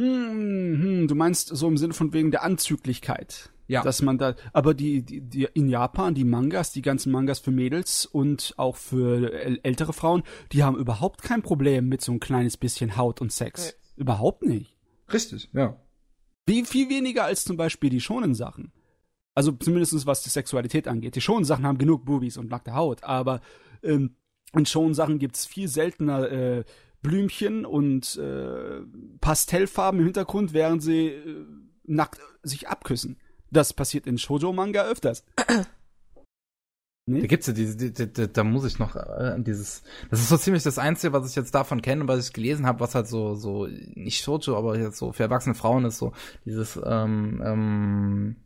Hm, 0.00 0.82
hm, 0.82 1.08
du 1.08 1.14
meinst 1.14 1.48
so 1.48 1.68
im 1.68 1.76
Sinne 1.76 1.94
von 1.94 2.12
wegen 2.12 2.32
der 2.32 2.42
Anzüglichkeit. 2.42 3.53
Ja. 3.66 3.82
Dass 3.82 4.02
man 4.02 4.18
da, 4.18 4.34
aber 4.52 4.74
die, 4.74 5.02
die, 5.02 5.22
die, 5.22 5.48
in 5.54 5.68
Japan, 5.68 6.14
die 6.14 6.24
Mangas, 6.24 6.72
die 6.72 6.82
ganzen 6.82 7.10
Mangas 7.10 7.38
für 7.38 7.50
Mädels 7.50 8.04
und 8.04 8.52
auch 8.58 8.76
für 8.76 9.32
ältere 9.64 9.94
Frauen, 9.94 10.22
die 10.52 10.62
haben 10.62 10.76
überhaupt 10.76 11.22
kein 11.22 11.42
Problem 11.42 11.88
mit 11.88 12.02
so 12.02 12.12
ein 12.12 12.20
kleines 12.20 12.58
bisschen 12.58 12.96
Haut 12.96 13.22
und 13.22 13.32
Sex. 13.32 13.74
Nee. 13.96 14.02
Überhaupt 14.02 14.42
nicht. 14.42 14.76
Richtig, 15.12 15.48
ja. 15.54 15.76
Wie 16.46 16.64
viel 16.64 16.90
weniger 16.90 17.24
als 17.24 17.44
zum 17.44 17.56
Beispiel 17.56 17.88
die 17.88 18.00
schonen 18.00 18.34
Sachen. 18.34 18.72
Also 19.34 19.52
zumindest 19.52 20.06
was 20.06 20.22
die 20.22 20.30
Sexualität 20.30 20.86
angeht. 20.86 21.16
Die 21.16 21.20
schonen 21.20 21.44
Sachen 21.44 21.66
haben 21.66 21.78
genug 21.78 22.04
Boobies 22.04 22.36
und 22.36 22.50
nackte 22.50 22.74
Haut, 22.74 23.02
aber 23.02 23.40
ähm, 23.82 24.16
in 24.54 24.66
schonen 24.66 24.94
Sachen 24.94 25.18
gibt's 25.18 25.46
viel 25.46 25.68
seltener 25.68 26.30
äh, 26.30 26.64
Blümchen 27.02 27.66
und 27.66 28.16
äh, 28.16 28.80
Pastellfarben 29.20 30.00
im 30.00 30.06
Hintergrund, 30.06 30.52
während 30.52 30.82
sie 30.82 31.08
äh, 31.08 31.46
nackt 31.84 32.20
sich 32.42 32.68
abküssen. 32.68 33.18
Das 33.54 33.72
passiert 33.72 34.06
in 34.06 34.18
Shoujo-Manga 34.18 34.82
öfters. 34.84 35.24
Nee? 37.06 37.20
Da 37.20 37.26
gibt's 37.26 37.46
ja 37.46 37.52
diese, 37.52 37.76
die, 37.76 37.92
die, 37.92 38.10
die, 38.10 38.32
da 38.32 38.44
muss 38.44 38.64
ich 38.64 38.78
noch 38.78 38.96
äh, 38.96 39.34
dieses, 39.36 39.82
das 40.10 40.20
ist 40.20 40.30
so 40.30 40.38
ziemlich 40.38 40.62
das 40.62 40.78
Einzige, 40.78 41.12
was 41.12 41.28
ich 41.28 41.36
jetzt 41.36 41.54
davon 41.54 41.82
kenne 41.82 42.00
und 42.00 42.08
was 42.08 42.26
ich 42.26 42.32
gelesen 42.32 42.66
habe, 42.66 42.80
was 42.80 42.94
halt 42.94 43.08
so, 43.08 43.34
so, 43.34 43.66
nicht 43.66 44.24
Shoujo, 44.24 44.56
aber 44.56 44.78
jetzt 44.78 44.96
so 44.96 45.12
für 45.12 45.24
erwachsene 45.24 45.54
Frauen 45.54 45.84
ist, 45.84 45.98
so 45.98 46.14
dieses, 46.46 46.80
ähm, 46.82 47.42
ähm, 47.44 48.36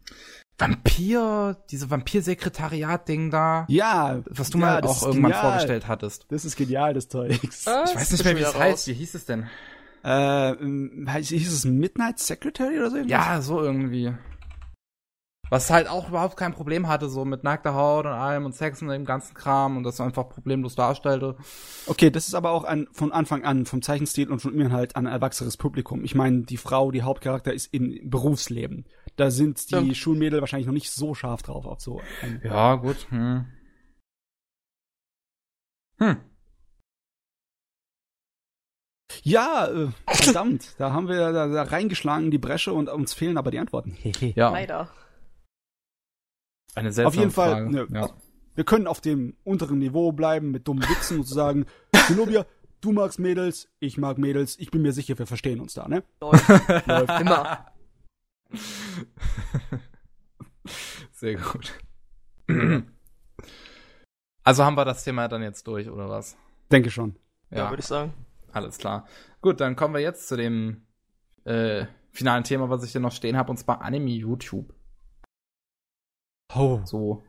Vampir, 0.59 1.57
diese 1.71 1.89
Vampir-Sekretariat-Ding 1.89 3.31
da. 3.31 3.65
Ja. 3.69 4.23
Was 4.29 4.51
du 4.51 4.59
ja, 4.59 4.65
mal 4.65 4.83
auch 4.83 5.03
irgendwann 5.05 5.31
genial. 5.31 5.41
vorgestellt 5.41 5.87
hattest. 5.87 6.27
Das 6.31 6.45
ist 6.45 6.57
genial, 6.57 6.95
das 6.95 7.09
Zeugs. 7.09 7.39
Ich 7.67 7.95
weiß 7.95 8.11
nicht 8.11 8.25
mehr, 8.25 8.37
wie 8.37 8.41
es 8.41 8.53
das 8.53 8.61
heißt. 8.61 8.89
Wie 8.89 8.95
hieß 8.95 9.15
es 9.15 9.25
denn? 9.25 9.47
Äh, 10.03 10.55
hieß 11.21 11.53
es 11.53 11.65
Midnight 11.65 12.19
Secretary 12.19 12.77
oder 12.79 12.91
so? 12.91 12.97
Irgendwas? 12.97 13.27
Ja, 13.27 13.41
so 13.41 13.63
irgendwie. 13.63 14.13
Was 15.51 15.71
halt 15.71 15.89
auch 15.89 16.09
überhaupt 16.09 16.37
kein 16.37 16.53
Problem 16.53 16.89
hatte, 16.89 17.09
so 17.09 17.25
mit 17.25 17.45
nackter 17.45 17.75
Haut 17.75 18.05
und 18.07 18.13
allem 18.13 18.45
und 18.45 18.55
Sex 18.55 18.83
und 18.83 18.89
dem 18.89 19.05
ganzen 19.05 19.35
Kram 19.35 19.77
und 19.77 19.83
das 19.83 20.01
einfach 20.01 20.29
problemlos 20.29 20.75
darstellte. 20.75 21.37
Okay, 21.87 22.11
das 22.11 22.29
ist 22.29 22.35
aber 22.35 22.51
auch 22.51 22.65
an, 22.65 22.89
von 22.93 23.13
Anfang 23.13 23.45
an 23.45 23.67
vom 23.67 23.83
Zeichenstil 23.83 24.31
und 24.31 24.41
von 24.41 24.55
mir 24.55 24.71
halt 24.71 24.97
an 24.97 25.07
ein 25.07 25.13
erwachsenes 25.13 25.57
Publikum. 25.57 26.05
Ich 26.05 26.15
meine, 26.15 26.43
die 26.43 26.57
Frau, 26.57 26.91
die 26.91 27.03
Hauptcharakter 27.03 27.53
ist 27.53 27.73
im 27.73 27.99
Berufsleben. 28.11 28.87
Da 29.17 29.31
sind 29.31 29.71
die 29.71 29.89
ja. 29.89 29.95
Schulmädel 29.95 30.41
wahrscheinlich 30.41 30.67
noch 30.67 30.75
nicht 30.75 30.91
so 30.91 31.15
scharf 31.15 31.43
drauf 31.43 31.67
auf 31.67 31.81
so. 31.81 32.01
Ein 32.23 32.41
ja, 32.45 32.75
gut. 32.77 33.07
Hm. 33.11 33.47
Hm. 35.99 36.17
Ja, 39.23 39.67
äh, 39.67 39.89
verdammt, 40.07 40.75
da 40.79 40.93
haben 40.93 41.09
wir 41.09 41.33
da, 41.33 41.49
da 41.49 41.63
reingeschlagen 41.63 42.27
in 42.27 42.31
die 42.31 42.39
Bresche 42.39 42.73
und 42.73 42.89
uns 42.89 43.15
fehlen 43.15 43.37
aber 43.37 43.51
die 43.51 43.59
Antworten. 43.59 43.97
ja. 44.21 44.51
Leider. 44.51 44.91
Eine 46.79 46.93
seltsame 46.93 47.09
Auf 47.09 47.15
jeden 47.15 47.31
Fall, 47.31 47.51
Frage. 47.51 47.71
Ne, 47.71 47.87
ja. 47.91 48.11
wir 48.55 48.65
können 48.65 48.87
auf 48.87 49.01
dem 49.01 49.35
unteren 49.45 49.79
Niveau 49.79 50.13
bleiben 50.13 50.51
mit 50.51 50.69
dummen 50.69 50.89
Witzen 50.89 51.19
und 51.19 51.25
zu 51.27 51.35
sagen, 51.35 51.67
Zenobia, 52.07 52.47
du 52.81 52.93
magst 52.93 53.19
Mädels, 53.19 53.69
ich 53.81 53.99
mag 53.99 54.19
Mädels, 54.19 54.59
ich 54.59 54.71
bin 54.71 54.83
mir 54.83 54.93
sicher, 54.93 55.19
wir 55.19 55.27
verstehen 55.27 55.61
uns 55.61 55.75
da, 55.75 55.89
ne? 55.89 56.05
Läuft. 56.21 56.49
Läuft 56.87 57.21
immer. 57.21 57.67
Sehr 61.13 61.35
gut. 61.35 61.73
Also 64.45 64.65
haben 64.65 64.77
wir 64.77 64.85
das 64.85 65.03
Thema 65.05 65.29
dann 65.29 65.43
jetzt 65.43 65.67
durch, 65.67 65.91
oder 65.91 66.09
was? 66.09 66.37
Denke 66.71 66.91
schon. 66.91 67.17
Ja, 67.51 67.59
ja 67.59 67.71
würde 67.71 67.81
ich 67.81 67.87
sagen. 67.87 68.15
Alles 68.53 68.79
klar. 68.79 69.07
Gut, 69.41 69.61
dann 69.61 69.77
kommen 69.77 69.95
wir 69.95 70.01
jetzt 70.01 70.29
zu 70.29 70.37
dem 70.37 70.87
äh, 71.45 71.87
finalen 72.13 72.45
Thema, 72.45 72.71
was 72.71 72.85
ich 72.85 72.93
hier 72.93 73.01
noch 73.01 73.13
stehen 73.13 73.37
habe, 73.37 73.51
und 73.51 73.57
zwar 73.57 73.83
Anime 73.83 74.11
YouTube. 74.11 74.75
Oh. 76.55 76.81
So. 76.85 77.23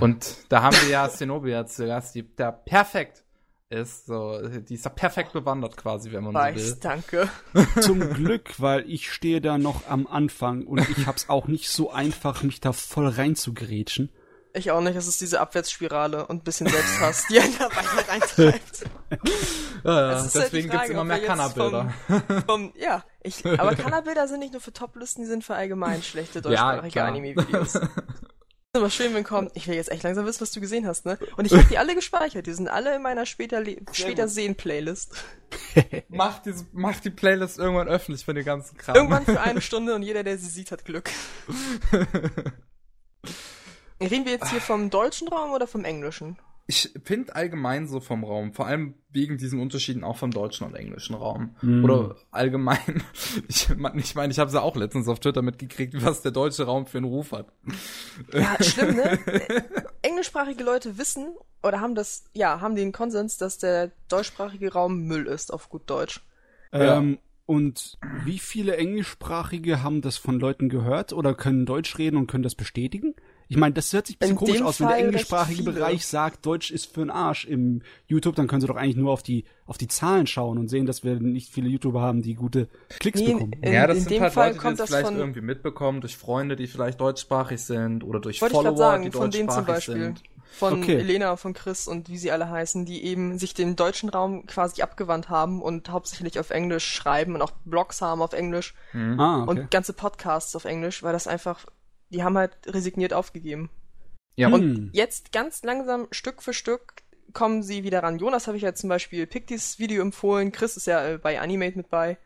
Und 0.00 0.36
da 0.50 0.62
haben 0.62 0.76
wir 0.82 0.88
ja 0.88 1.08
Zenobia 1.08 1.66
zu 1.66 1.86
Gast, 1.86 2.14
die 2.14 2.26
da 2.36 2.50
perfekt 2.50 3.24
ist. 3.70 4.06
So, 4.06 4.46
die 4.48 4.74
ist 4.74 4.86
da 4.86 4.90
perfekt 4.90 5.32
bewandert 5.32 5.76
quasi, 5.76 6.12
wenn 6.12 6.24
man 6.24 6.34
Weiß, 6.34 6.62
so 6.62 6.74
will. 6.74 6.80
danke. 6.82 7.28
Zum 7.80 8.00
Glück, 8.00 8.60
weil 8.60 8.88
ich 8.88 9.10
stehe 9.10 9.40
da 9.40 9.58
noch 9.58 9.88
am 9.88 10.06
Anfang 10.06 10.66
und 10.66 10.88
ich 10.90 11.06
hab's 11.06 11.28
auch 11.28 11.48
nicht 11.48 11.68
so 11.68 11.90
einfach, 11.90 12.42
mich 12.42 12.60
da 12.60 12.72
voll 12.72 13.08
reinzugrätschen. 13.08 14.10
Ich 14.56 14.70
auch 14.70 14.80
nicht, 14.80 14.96
es 14.96 15.06
ist 15.06 15.20
diese 15.20 15.40
Abwärtsspirale 15.40 16.26
und 16.26 16.36
ein 16.36 16.44
bisschen 16.44 16.66
Selbsthass, 16.66 17.26
die 17.28 17.38
einen 17.38 17.56
da 17.58 17.66
weiter 17.66 18.08
reintreibt. 18.08 18.84
ja, 19.84 20.12
ja. 20.12 20.22
Deswegen 20.22 20.40
halt 20.40 20.50
Frage, 20.50 20.68
gibt's 20.68 20.88
immer 20.88 21.04
mehr 21.04 21.22
Kannerbilder. 21.22 21.92
ja, 22.74 23.04
ich, 23.22 23.44
aber 23.44 23.74
Kannerbilder 23.76 24.26
sind 24.28 24.40
nicht 24.40 24.52
nur 24.52 24.62
für 24.62 24.72
Toplisten, 24.72 25.22
die 25.22 25.28
sind 25.28 25.44
für 25.44 25.54
allgemein 25.54 26.02
schlechte 26.02 26.40
deutschsprachige 26.40 26.98
ja, 26.98 27.04
Anime-Videos. 27.04 27.74
ist 27.76 27.88
immer 28.74 28.90
schön, 28.90 29.14
wenn 29.14 29.24
kommt, 29.24 29.50
ich 29.54 29.68
will 29.68 29.74
jetzt 29.74 29.90
echt 29.90 30.02
langsam 30.02 30.24
wissen, 30.24 30.40
was 30.40 30.52
du 30.52 30.60
gesehen 30.60 30.86
hast, 30.86 31.04
ne? 31.04 31.18
Und 31.36 31.44
ich 31.44 31.52
habe 31.52 31.64
die 31.64 31.78
alle 31.78 31.94
gespeichert, 31.94 32.46
die 32.46 32.52
sind 32.54 32.68
alle 32.68 32.96
in 32.96 33.02
meiner 33.02 33.26
später, 33.26 33.62
später 33.92 34.28
sehen 34.28 34.54
Playlist. 34.54 35.14
mach, 36.08 36.38
diese, 36.38 36.66
mach 36.72 36.98
die 37.00 37.10
Playlist 37.10 37.58
irgendwann 37.58 37.88
öffentlich 37.88 38.24
für 38.24 38.34
den 38.34 38.44
ganzen 38.44 38.78
Kram. 38.78 38.96
Irgendwann 38.96 39.24
für 39.26 39.40
eine 39.40 39.60
Stunde 39.60 39.94
und 39.94 40.02
jeder, 40.02 40.24
der 40.24 40.38
sie 40.38 40.48
sieht, 40.48 40.70
hat 40.70 40.84
Glück. 40.84 41.10
Reden 44.00 44.24
wir 44.24 44.32
jetzt 44.32 44.50
hier 44.50 44.60
vom 44.60 44.90
deutschen 44.90 45.28
Raum 45.28 45.52
oder 45.52 45.66
vom 45.66 45.84
englischen? 45.84 46.36
ich 46.68 46.92
finde 47.04 47.34
allgemein 47.36 47.86
so 47.86 48.00
vom 48.00 48.24
Raum, 48.24 48.52
vor 48.52 48.66
allem 48.66 48.94
wegen 49.10 49.38
diesen 49.38 49.60
Unterschieden 49.60 50.02
auch 50.02 50.16
vom 50.16 50.32
deutschen 50.32 50.66
und 50.66 50.74
englischen 50.74 51.14
Raum. 51.14 51.54
Mm. 51.62 51.84
Oder 51.84 52.16
allgemein, 52.32 53.02
ich 53.48 53.68
meine, 53.76 54.00
ich, 54.00 54.14
mein, 54.16 54.30
ich 54.30 54.38
habe 54.40 54.50
ja 54.50 54.60
auch 54.60 54.74
letztens 54.74 55.06
auf 55.06 55.20
Twitter 55.20 55.42
mitgekriegt, 55.42 56.04
was 56.04 56.22
der 56.22 56.32
deutsche 56.32 56.64
Raum 56.64 56.86
für 56.86 56.98
einen 56.98 57.06
Ruf 57.06 57.32
hat. 57.32 57.52
Ja, 58.32 58.56
schlimm, 58.60 58.96
ne? 58.96 59.18
Englischsprachige 60.02 60.64
Leute 60.64 60.98
wissen 60.98 61.36
oder 61.62 61.80
haben 61.80 61.94
das, 61.94 62.24
ja, 62.32 62.60
haben 62.60 62.74
den 62.74 62.90
Konsens, 62.90 63.38
dass 63.38 63.58
der 63.58 63.92
deutschsprachige 64.08 64.72
Raum 64.72 65.02
Müll 65.02 65.26
ist, 65.26 65.52
auf 65.52 65.68
gut 65.68 65.88
Deutsch. 65.88 66.20
Ähm, 66.72 67.18
und 67.46 67.96
wie 68.24 68.40
viele 68.40 68.76
Englischsprachige 68.76 69.84
haben 69.84 70.00
das 70.00 70.16
von 70.16 70.40
Leuten 70.40 70.68
gehört 70.68 71.12
oder 71.12 71.32
können 71.34 71.64
Deutsch 71.64 71.96
reden 71.96 72.16
und 72.16 72.26
können 72.26 72.42
das 72.42 72.56
bestätigen? 72.56 73.14
Ich 73.48 73.56
meine, 73.56 73.74
das 73.74 73.92
hört 73.92 74.06
sich 74.08 74.16
ein 74.16 74.18
bisschen 74.18 74.32
In 74.32 74.38
komisch 74.38 74.62
aus, 74.62 74.80
wenn 74.80 74.88
der 74.88 74.96
englischsprachige. 74.98 75.62
Bereich 75.62 76.04
sagt, 76.06 76.44
Deutsch 76.46 76.70
ist 76.72 76.92
für 76.92 77.00
den 77.00 77.10
Arsch 77.10 77.44
im 77.44 77.82
YouTube, 78.08 78.34
dann 78.34 78.48
können 78.48 78.60
sie 78.60 78.66
doch 78.66 78.74
eigentlich 78.76 78.96
nur 78.96 79.12
auf 79.12 79.22
die, 79.22 79.44
auf 79.66 79.78
die 79.78 79.86
Zahlen 79.88 80.26
schauen 80.26 80.58
und 80.58 80.68
sehen, 80.68 80.84
dass 80.86 81.04
wir 81.04 81.20
nicht 81.20 81.52
viele 81.52 81.68
YouTuber 81.68 82.00
haben, 82.00 82.22
die 82.22 82.34
gute 82.34 82.68
Klicks 82.98 83.20
Nee, 83.20 83.34
bekommen. 83.34 83.52
in- 83.62 83.72
ja, 83.72 83.86
das 83.86 83.98
in 83.98 84.02
sind 84.02 84.12
dem 84.12 84.22
halt 84.22 84.32
Fall 84.32 84.46
Leute, 84.48 84.58
die 84.58 84.62
kommt 84.64 84.80
das 84.80 84.88
vielleicht 84.90 85.06
von- 85.06 85.16
irgendwie 85.16 85.40
mitbekommen 85.42 86.00
durch 86.00 86.16
Freunde, 86.16 86.56
die 86.56 86.66
vielleicht 86.66 87.00
deutschsprachig 87.00 87.60
sind 87.62 88.02
oder 88.02 88.18
durch 88.20 88.40
Follower, 88.40 88.62
gerade 88.64 88.76
sagen, 88.76 89.04
die 89.04 89.10
von 89.12 89.30
denen 89.30 89.48
zum 89.48 89.64
deutschsprachig 89.64 89.86
Beispiel. 89.86 90.02
sind. 90.02 90.22
Von 90.52 90.82
Okay. 90.82 90.96
Elena, 91.00 91.36
von 91.36 91.52
Chris 91.52 91.86
und 91.86 92.08
wie 92.08 92.16
sie 92.16 92.30
alle 92.32 92.48
heißen, 92.48 92.86
die 92.86 93.04
eben 93.04 93.38
sich 93.38 93.52
dem 93.52 93.76
deutschen 93.76 94.08
Raum 94.08 94.46
quasi 94.46 94.80
abgewandt 94.80 95.28
haben 95.28 95.60
und 95.60 95.90
hauptsächlich 95.90 96.38
auf 96.40 96.50
Englisch 96.50 96.86
schreiben 96.94 97.34
und 97.34 97.42
auch 97.42 97.50
Blogs 97.66 98.00
haben 98.00 98.22
auf 98.22 98.32
Englisch 98.32 98.74
Mhm. 98.94 99.20
Ah, 99.20 99.42
okay. 99.42 99.50
und 99.50 99.70
ganze 99.70 99.92
Podcasts 99.92 100.56
auf 100.56 100.64
Englisch, 100.64 101.02
weil 101.02 101.12
das 101.12 101.26
einfach, 101.26 101.66
die 102.10 102.22
haben 102.22 102.38
halt 102.38 102.56
resigniert 102.66 103.12
aufgegeben. 103.12 103.70
Ja, 104.36 104.48
und 104.48 104.60
Hm. 104.60 104.90
Jetzt 104.92 105.32
ganz 105.32 105.62
langsam, 105.64 106.08
Stück 106.10 106.42
für 106.42 106.52
Stück, 106.52 107.02
kommen 107.32 107.62
sie 107.62 107.84
wieder 107.84 108.02
ran. 108.02 108.18
Jonas 108.18 108.46
habe 108.46 108.56
ich 108.56 108.62
ja 108.62 108.74
zum 108.74 108.88
Beispiel 108.88 109.26
Pictis 109.26 109.78
Video 109.78 110.02
empfohlen, 110.02 110.52
Chris 110.52 110.76
ist 110.76 110.86
ja 110.86 111.06
äh, 111.06 111.18
bei 111.18 111.40
Animate 111.40 111.76
mit 111.76 111.90
bei. 111.90 112.18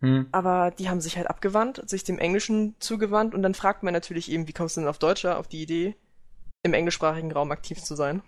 hm. 0.00 0.28
Aber 0.32 0.70
die 0.70 0.88
haben 0.88 1.00
sich 1.00 1.16
halt 1.16 1.28
abgewandt, 1.28 1.88
sich 1.88 2.04
dem 2.04 2.18
Englischen 2.18 2.74
zugewandt 2.80 3.34
und 3.34 3.42
dann 3.42 3.54
fragt 3.54 3.82
man 3.82 3.92
natürlich 3.94 4.30
eben, 4.30 4.48
wie 4.48 4.52
kommst 4.52 4.76
du 4.76 4.80
denn 4.80 4.88
auf 4.88 4.98
Deutscher 4.98 5.38
auf 5.38 5.48
die 5.48 5.62
Idee, 5.62 5.96
im 6.62 6.74
englischsprachigen 6.74 7.32
Raum 7.32 7.50
aktiv 7.52 7.82
zu 7.82 7.94
sein? 7.94 8.22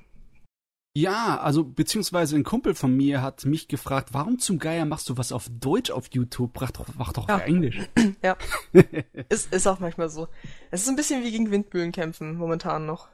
Ja, 0.96 1.40
also 1.40 1.64
beziehungsweise 1.64 2.36
ein 2.36 2.44
Kumpel 2.44 2.74
von 2.74 2.96
mir 2.96 3.20
hat 3.20 3.44
mich 3.46 3.66
gefragt, 3.66 4.10
warum 4.12 4.38
zum 4.38 4.60
Geier 4.60 4.84
machst 4.84 5.08
du 5.08 5.16
was 5.16 5.32
auf 5.32 5.48
Deutsch 5.50 5.90
auf 5.90 6.06
YouTube? 6.12 6.52
Mach 6.60 6.70
doch, 6.70 6.86
mach 6.96 7.12
doch 7.12 7.28
Ja. 7.28 7.36
auf 7.36 7.42
Englisch. 7.42 7.80
Ja. 8.22 8.36
ist, 9.28 9.52
ist 9.52 9.66
auch 9.66 9.80
manchmal 9.80 10.08
so. 10.08 10.28
Es 10.70 10.82
ist 10.82 10.88
ein 10.88 10.94
bisschen 10.96 11.24
wie 11.24 11.32
gegen 11.32 11.50
Windmühlen 11.50 11.90
kämpfen, 11.92 12.36
momentan 12.36 12.86
noch. 12.86 13.08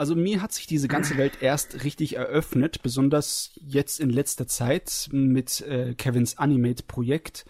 Also 0.00 0.14
mir 0.14 0.40
hat 0.42 0.52
sich 0.52 0.68
diese 0.68 0.86
ganze 0.86 1.16
Welt 1.16 1.42
erst 1.42 1.82
richtig 1.82 2.14
eröffnet, 2.14 2.82
besonders 2.84 3.50
jetzt 3.56 3.98
in 3.98 4.10
letzter 4.10 4.46
Zeit 4.46 5.08
mit 5.10 5.60
äh, 5.62 5.96
Kevins 5.96 6.38
Animate-Projekt. 6.38 7.44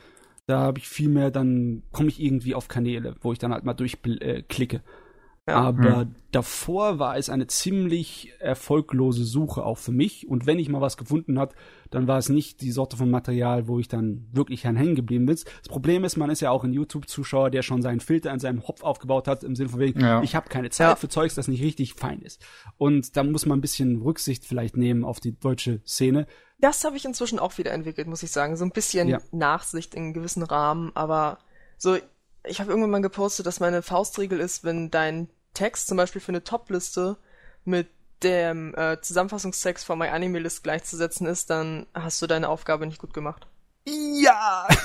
Da 0.47 0.61
habe 0.61 0.79
ich 0.79 0.89
viel 0.89 1.11
mehr, 1.11 1.31
dann 1.31 1.83
komme 1.93 2.09
ich 2.09 2.19
irgendwie 2.23 2.55
auf 2.55 2.67
Kanäle, 2.69 3.17
wo 3.21 3.35
ich 3.35 3.39
dann 3.39 3.53
halt 3.53 3.65
mal 3.65 3.75
durchklicke. 3.75 4.77
Äh. 4.77 4.83
Ja. 5.49 5.57
Aber 5.57 6.07
davor 6.31 6.99
war 6.99 7.17
es 7.17 7.31
eine 7.31 7.47
ziemlich 7.47 8.33
erfolglose 8.39 9.25
Suche 9.25 9.65
auch 9.65 9.79
für 9.79 9.93
mich. 9.93 10.29
Und 10.29 10.47
wenn 10.47 10.59
ich 10.59 10.69
mal 10.69 10.81
was 10.81 10.97
gefunden 10.97 11.39
hat, 11.39 11.55
dann 11.91 12.07
war 12.07 12.19
es 12.19 12.29
nicht 12.29 12.61
die 12.61 12.71
Sorte 12.71 12.97
von 12.97 13.11
Material, 13.11 13.67
wo 13.67 13.79
ich 13.79 13.89
dann 13.89 14.27
wirklich 14.33 14.65
hängen 14.65 14.95
geblieben 14.95 15.25
bin. 15.27 15.35
Das 15.37 15.69
Problem 15.69 16.05
ist, 16.05 16.17
man 16.17 16.29
ist 16.31 16.41
ja 16.41 16.51
auch 16.51 16.65
ein 16.65 16.73
YouTube-Zuschauer, 16.75 17.51
der 17.51 17.63
schon 17.63 17.81
seinen 17.83 18.01
Filter 18.01 18.31
an 18.31 18.41
seinem 18.41 18.63
Kopf 18.63 18.83
aufgebaut 18.83 19.27
hat, 19.27 19.43
im 19.43 19.57
Sinne 19.57 19.71
von 19.71 19.81
wegen, 19.81 20.01
Ja. 20.01 20.23
ich 20.23 20.35
habe 20.35 20.49
keine 20.51 20.69
Zeit 20.71 20.89
Ja. 20.89 20.97
für 20.97 21.09
Zeugs, 21.09 21.35
das 21.35 21.49
nicht 21.49 21.63
richtig 21.63 21.95
fein 21.95 22.21
ist. 22.21 22.45
Und 22.77 23.17
da 23.17 23.25
muss 23.25 23.47
man 23.47 23.59
ein 23.59 23.63
bisschen 23.63 24.03
Rücksicht 24.03 24.45
vielleicht 24.45 24.77
nehmen 24.77 25.05
auf 25.05 25.21
die 25.21 25.39
deutsche 25.39 25.81
Szene. 25.87 26.27
Das 26.61 26.85
habe 26.85 26.97
ich 26.97 27.05
inzwischen 27.05 27.39
auch 27.39 27.57
wieder 27.57 27.73
entwickelt, 27.73 28.07
muss 28.09 28.23
ich 28.23 28.33
sagen. 28.33 28.57
So 28.57 28.65
ein 28.65 28.73
bisschen 28.73 29.09
Ja. 29.09 29.19
Nachsicht 29.33 29.95
in 29.95 30.13
gewissen 30.13 30.43
Rahmen, 30.43 30.91
aber 30.95 31.39
so, 31.79 31.97
ich 32.45 32.61
habe 32.61 32.71
irgendwann 32.71 32.91
mal 32.91 33.03
gepostet, 33.03 33.47
dass 33.47 33.61
meine 33.61 33.83
Faustregel 33.83 34.41
ist, 34.41 34.65
wenn 34.65 34.91
dein 34.91 35.29
Text 35.59 35.89
zum 35.89 35.97
Beispiel 35.97 36.21
für 36.21 36.31
eine 36.31 36.45
Top-Liste 36.45 37.17
mit 37.65 37.89
dem 38.23 38.75
äh, 38.77 39.01
Zusammenfassungstext 39.01 39.85
von 39.85 39.99
My 39.99 40.09
Anime 40.09 40.39
List 40.39 40.63
gleichzusetzen 40.63 41.27
ist, 41.27 41.51
dann 41.51 41.87
hast 41.95 42.21
du 42.23 42.27
deine 42.27 42.49
Aufgabe 42.49 42.87
nicht 42.87 43.01
gut 43.01 43.13
gemacht. 43.13 43.47
Ja! 43.87 44.67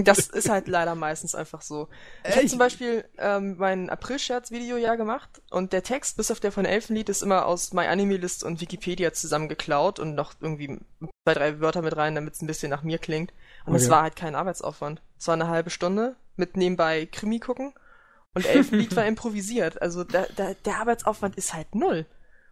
Das 0.00 0.28
ist 0.28 0.48
halt 0.48 0.68
leider 0.68 0.94
meistens 0.94 1.34
einfach 1.34 1.60
so. 1.60 1.88
Ich 2.22 2.36
habe 2.36 2.46
zum 2.46 2.60
Beispiel 2.60 3.04
ähm, 3.18 3.56
mein 3.58 3.90
April-Scherz-Video 3.90 4.76
ja 4.76 4.94
gemacht 4.94 5.42
und 5.50 5.72
der 5.72 5.82
Text, 5.82 6.16
bis 6.16 6.30
auf 6.30 6.38
der 6.38 6.52
von 6.52 6.64
Elfenlied, 6.64 7.08
ist 7.08 7.20
immer 7.20 7.46
aus 7.46 7.72
My 7.72 7.84
Anime 7.86 8.16
List 8.16 8.44
und 8.44 8.60
Wikipedia 8.60 9.12
zusammengeklaut 9.12 9.98
und 9.98 10.14
noch 10.14 10.34
irgendwie 10.40 10.78
zwei, 11.24 11.34
drei 11.34 11.58
Wörter 11.58 11.82
mit 11.82 11.96
rein, 11.96 12.14
damit 12.14 12.34
es 12.34 12.42
ein 12.42 12.46
bisschen 12.46 12.70
nach 12.70 12.84
mir 12.84 12.98
klingt. 12.98 13.32
Und 13.66 13.74
es 13.74 13.86
Okay. 13.86 13.90
war 13.90 14.02
halt 14.02 14.14
kein 14.14 14.36
Arbeitsaufwand. 14.36 15.02
Es 15.18 15.26
war 15.26 15.34
eine 15.34 15.48
halbe 15.48 15.70
Stunde 15.70 16.14
mit 16.36 16.56
nebenbei 16.56 17.04
Krimi 17.10 17.40
gucken 17.40 17.74
und 18.38 18.46
Elfenlied 18.46 18.94
war 18.96 19.06
improvisiert. 19.06 19.80
Also 19.82 20.04
da, 20.04 20.26
da, 20.36 20.54
der 20.54 20.76
Arbeitsaufwand 20.76 21.36
ist 21.36 21.54
halt 21.54 21.74
null. 21.74 22.06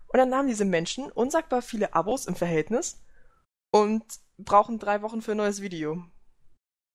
Und 0.08 0.18
dann 0.18 0.34
haben 0.34 0.48
diese 0.48 0.64
Menschen 0.64 1.10
unsagbar 1.10 1.62
viele 1.62 1.94
Abos 1.94 2.26
im 2.26 2.34
Verhältnis 2.36 3.02
und 3.72 4.04
brauchen 4.38 4.78
drei 4.78 5.02
Wochen 5.02 5.22
für 5.22 5.32
ein 5.32 5.38
neues 5.38 5.60
Video. 5.60 6.04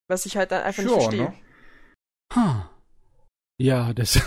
Was 0.07 0.25
ich 0.25 0.37
halt 0.37 0.51
dann 0.51 0.63
einfach 0.63 0.83
nicht 0.83 0.91
Sure, 0.91 1.01
verstehe. 1.01 1.23
ne? 1.23 1.33
Ha. 2.33 2.69
Ja, 3.57 3.93
das. 3.93 4.21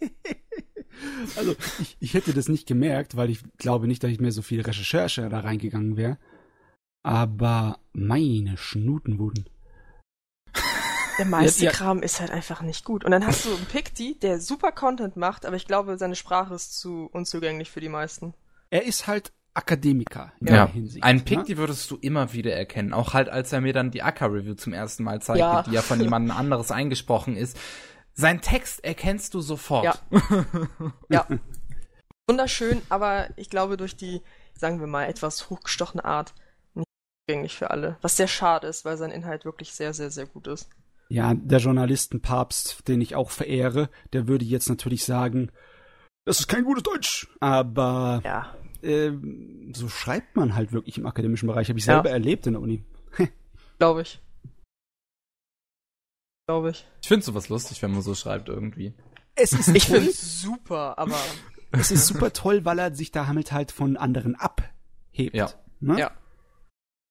also, 1.36 1.54
ich, 1.80 1.96
ich 2.00 2.14
hätte 2.14 2.34
das 2.34 2.48
nicht 2.48 2.66
gemerkt, 2.66 3.16
weil 3.16 3.30
ich 3.30 3.40
glaube 3.56 3.86
nicht, 3.88 4.02
dass 4.02 4.10
ich 4.10 4.20
mehr 4.20 4.32
so 4.32 4.42
viel 4.42 4.60
Recherche 4.60 5.28
da 5.28 5.40
reingegangen 5.40 5.96
wäre. 5.96 6.18
Aber 7.02 7.78
meine 7.92 8.56
Schnutenwuden. 8.56 9.48
Der 11.18 11.26
meiste 11.26 11.64
Ja, 11.64 11.70
ja. 11.70 11.76
Kram 11.76 12.02
ist 12.02 12.20
halt 12.20 12.30
einfach 12.30 12.62
nicht 12.62 12.84
gut. 12.84 13.04
Und 13.04 13.10
dann 13.10 13.26
hast 13.26 13.44
du 13.44 13.54
einen 13.54 13.66
Picti, 13.66 14.18
der 14.18 14.40
super 14.40 14.72
Content 14.72 15.16
macht, 15.16 15.44
aber 15.46 15.56
ich 15.56 15.66
glaube, 15.66 15.98
seine 15.98 16.14
Sprache 16.16 16.54
ist 16.54 16.78
zu 16.78 17.08
unzugänglich 17.12 17.70
für 17.70 17.80
die 17.80 17.88
meisten. 17.88 18.34
Er 18.70 18.84
ist 18.84 19.06
halt 19.06 19.32
Akademiker 19.54 20.32
in 20.40 20.46
Ja, 20.48 20.52
der 20.66 20.66
Hinsicht. 20.68 21.02
einen 21.04 21.18
ne? 21.18 21.24
Pick, 21.24 21.44
die 21.44 21.56
würdest 21.56 21.90
du 21.90 21.96
immer 21.96 22.32
wieder 22.32 22.54
erkennen. 22.54 22.92
Auch 22.92 23.14
halt, 23.14 23.28
als 23.28 23.52
er 23.52 23.60
mir 23.60 23.72
dann 23.72 23.90
die 23.90 24.02
Akka-Review 24.02 24.54
zum 24.54 24.72
ersten 24.72 25.02
Mal 25.02 25.20
zeigte, 25.20 25.40
Ja. 25.40 25.62
die 25.64 25.72
ja 25.72 25.82
von 25.82 26.00
jemandem 26.00 26.36
anderes 26.36 26.70
eingesprochen 26.70 27.36
ist. 27.36 27.58
Sein 28.14 28.40
Text 28.40 28.84
erkennst 28.84 29.34
du 29.34 29.40
sofort. 29.40 29.84
Ja. 29.84 29.94
Ja. 31.08 31.26
Wunderschön, 32.28 32.82
aber 32.90 33.28
ich 33.36 33.48
glaube, 33.50 33.76
durch 33.76 33.96
die, 33.96 34.22
sagen 34.54 34.80
wir 34.80 34.86
mal, 34.86 35.06
etwas 35.06 35.48
hochgestochene 35.50 36.04
Art 36.04 36.34
nicht 36.74 36.86
zugänglich 37.26 37.56
für 37.56 37.70
alle. 37.70 37.96
Was 38.02 38.16
sehr 38.16 38.28
schade 38.28 38.66
ist, 38.66 38.84
weil 38.84 38.96
sein 38.98 39.10
Inhalt 39.10 39.44
wirklich 39.44 39.72
sehr, 39.72 39.94
sehr, 39.94 40.10
sehr 40.10 40.26
gut 40.26 40.46
ist. 40.46 40.68
Ja, 41.10 41.32
der 41.34 41.58
Journalistenpapst, 41.58 42.86
den 42.86 43.00
ich 43.00 43.14
auch 43.14 43.30
verehre, 43.30 43.88
der 44.12 44.28
würde 44.28 44.44
jetzt 44.44 44.68
natürlich 44.68 45.04
sagen, 45.04 45.50
das 46.26 46.40
ist 46.40 46.48
kein 46.48 46.64
gutes 46.64 46.82
Deutsch. 46.82 47.26
Aber 47.40 48.20
Ja. 48.24 48.54
ähm, 48.82 49.72
so 49.74 49.88
schreibt 49.88 50.36
man 50.36 50.54
halt 50.54 50.72
wirklich 50.72 50.98
im 50.98 51.06
akademischen 51.06 51.46
Bereich. 51.46 51.68
Habe 51.70 51.78
ich 51.78 51.86
Ja. 51.86 51.94
selber 51.94 52.10
erlebt 52.10 52.46
in 52.46 52.52
der 52.54 52.62
Uni. 52.62 52.84
Glaube 53.78 54.02
ich. 54.02 54.20
Glaube 56.46 56.70
ich. 56.70 56.86
Ich 57.02 57.08
finde 57.08 57.24
sowas 57.24 57.48
lustig, 57.48 57.82
wenn 57.82 57.92
man 57.92 58.02
so 58.02 58.14
schreibt 58.14 58.48
irgendwie. 58.48 58.94
Es 59.34 59.52
ist 59.52 59.68
Ich 59.74 59.86
finde 59.86 60.10
es 60.10 60.40
super, 60.40 60.98
aber 60.98 61.16
es 61.72 61.90
ist 61.90 62.06
super 62.06 62.32
toll, 62.32 62.64
weil 62.64 62.78
er 62.78 62.94
sich 62.94 63.12
da 63.12 63.26
halt 63.26 63.52
halt 63.52 63.72
von 63.72 63.96
anderen 63.96 64.34
abhebt. 64.34 65.34
Ja. 65.34 65.50
Ne? 65.80 65.98
Ja. 65.98 66.10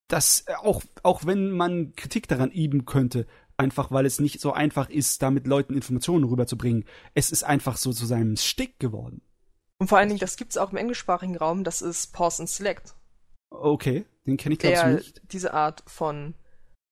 Das 0.07 0.41
äh, 0.47 0.53
auch 0.55 0.81
auch 1.03 1.25
wenn 1.25 1.51
man 1.51 1.93
Kritik 1.95 2.27
daran 2.27 2.51
üben 2.51 2.85
könnte, 2.85 3.27
einfach 3.57 3.91
weil 3.91 4.05
es 4.05 4.19
nicht 4.19 4.39
so 4.39 4.53
einfach 4.53 4.89
ist, 4.89 5.21
da 5.21 5.31
mit 5.31 5.47
Leuten 5.47 5.73
Informationen 5.73 6.23
rüberzubringen. 6.25 6.85
Es 7.13 7.31
ist 7.31 7.43
einfach 7.43 7.77
so 7.77 7.91
zu 7.91 8.05
seinem 8.05 8.37
Stick 8.37 8.79
geworden. 8.79 9.21
und 9.79 9.87
vor 9.87 9.97
allen 9.97 10.09
Dingen, 10.09 10.19
das 10.19 10.37
gibt's 10.37 10.57
auch 10.57 10.71
im 10.71 10.77
englischsprachigen 10.77 11.37
Raum, 11.37 11.63
das 11.63 11.81
ist 11.81 12.13
Pause 12.13 12.43
and 12.43 12.49
Select. 12.49 12.93
Okay, 13.49 14.05
den 14.25 14.37
kenne 14.37 14.53
ich 14.53 14.59
glaube 14.59 14.99
ich 14.99 15.05
nicht. 15.05 15.21
diese 15.31 15.53
Art 15.53 15.83
von 15.87 16.35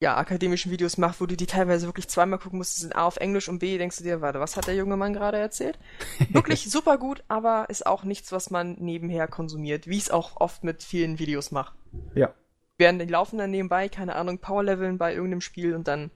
ja, 0.02 0.18
akademischen 0.18 0.72
Videos 0.72 0.98
macht, 0.98 1.22
wo 1.22 1.26
du 1.26 1.38
die 1.38 1.46
teilweise 1.46 1.88
wirklich 1.88 2.10
zweimal 2.10 2.38
gucken 2.38 2.58
musst, 2.58 2.76
die 2.76 2.82
sind 2.82 2.96
A 2.96 3.06
auf 3.06 3.18
Englisch 3.18 3.48
und 3.48 3.60
B 3.60 3.78
denkst 3.78 3.98
du 3.98 4.04
dir, 4.04 4.22
warte, 4.22 4.40
was 4.40 4.58
hat 4.58 4.68
der 4.68 4.76
junge 4.76 4.98
Mann 4.98 5.14
gerade 5.14 5.38
erzählt? 5.38 5.80
Wirklich 6.32 6.70
super 6.70 6.98
gut, 6.98 7.24
aber 7.30 7.66
ist 7.70 7.88
auch 7.88 8.04
nichts, 8.04 8.32
was 8.32 8.52
man 8.52 8.74
nebenher 8.74 9.28
konsumiert, 9.28 9.88
wie 9.88 9.98
ich 9.98 10.04
es 10.04 10.12
auch 10.12 10.40
oft 10.42 10.64
mit 10.64 10.84
vielen 10.84 11.18
Videos 11.18 11.52
mache. 11.52 11.76
Ja. 12.14 12.34
Während 12.78 13.02
die 13.02 13.06
laufen 13.06 13.38
dann 13.38 13.52
nebenbei, 13.52 13.88
keine 13.88 14.16
Ahnung, 14.16 14.40
Powerleveln 14.40 14.98
bei 14.98 15.14
irgendeinem 15.14 15.42
Spiel 15.42 15.74
und 15.76 15.88
dann 15.88 16.12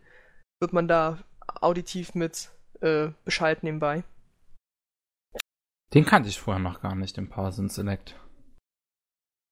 wird 0.59 0.73
man 0.73 0.87
da 0.87 1.17
auditiv 1.61 2.15
mit 2.15 2.49
äh, 2.81 3.09
Bescheid 3.25 3.63
nebenbei. 3.63 4.03
Den 5.93 6.05
kannte 6.05 6.29
ich 6.29 6.39
vorher 6.39 6.61
noch 6.61 6.81
gar 6.81 6.95
nicht, 6.95 7.17
den 7.17 7.29
Parson 7.29 7.69
Select. 7.69 8.15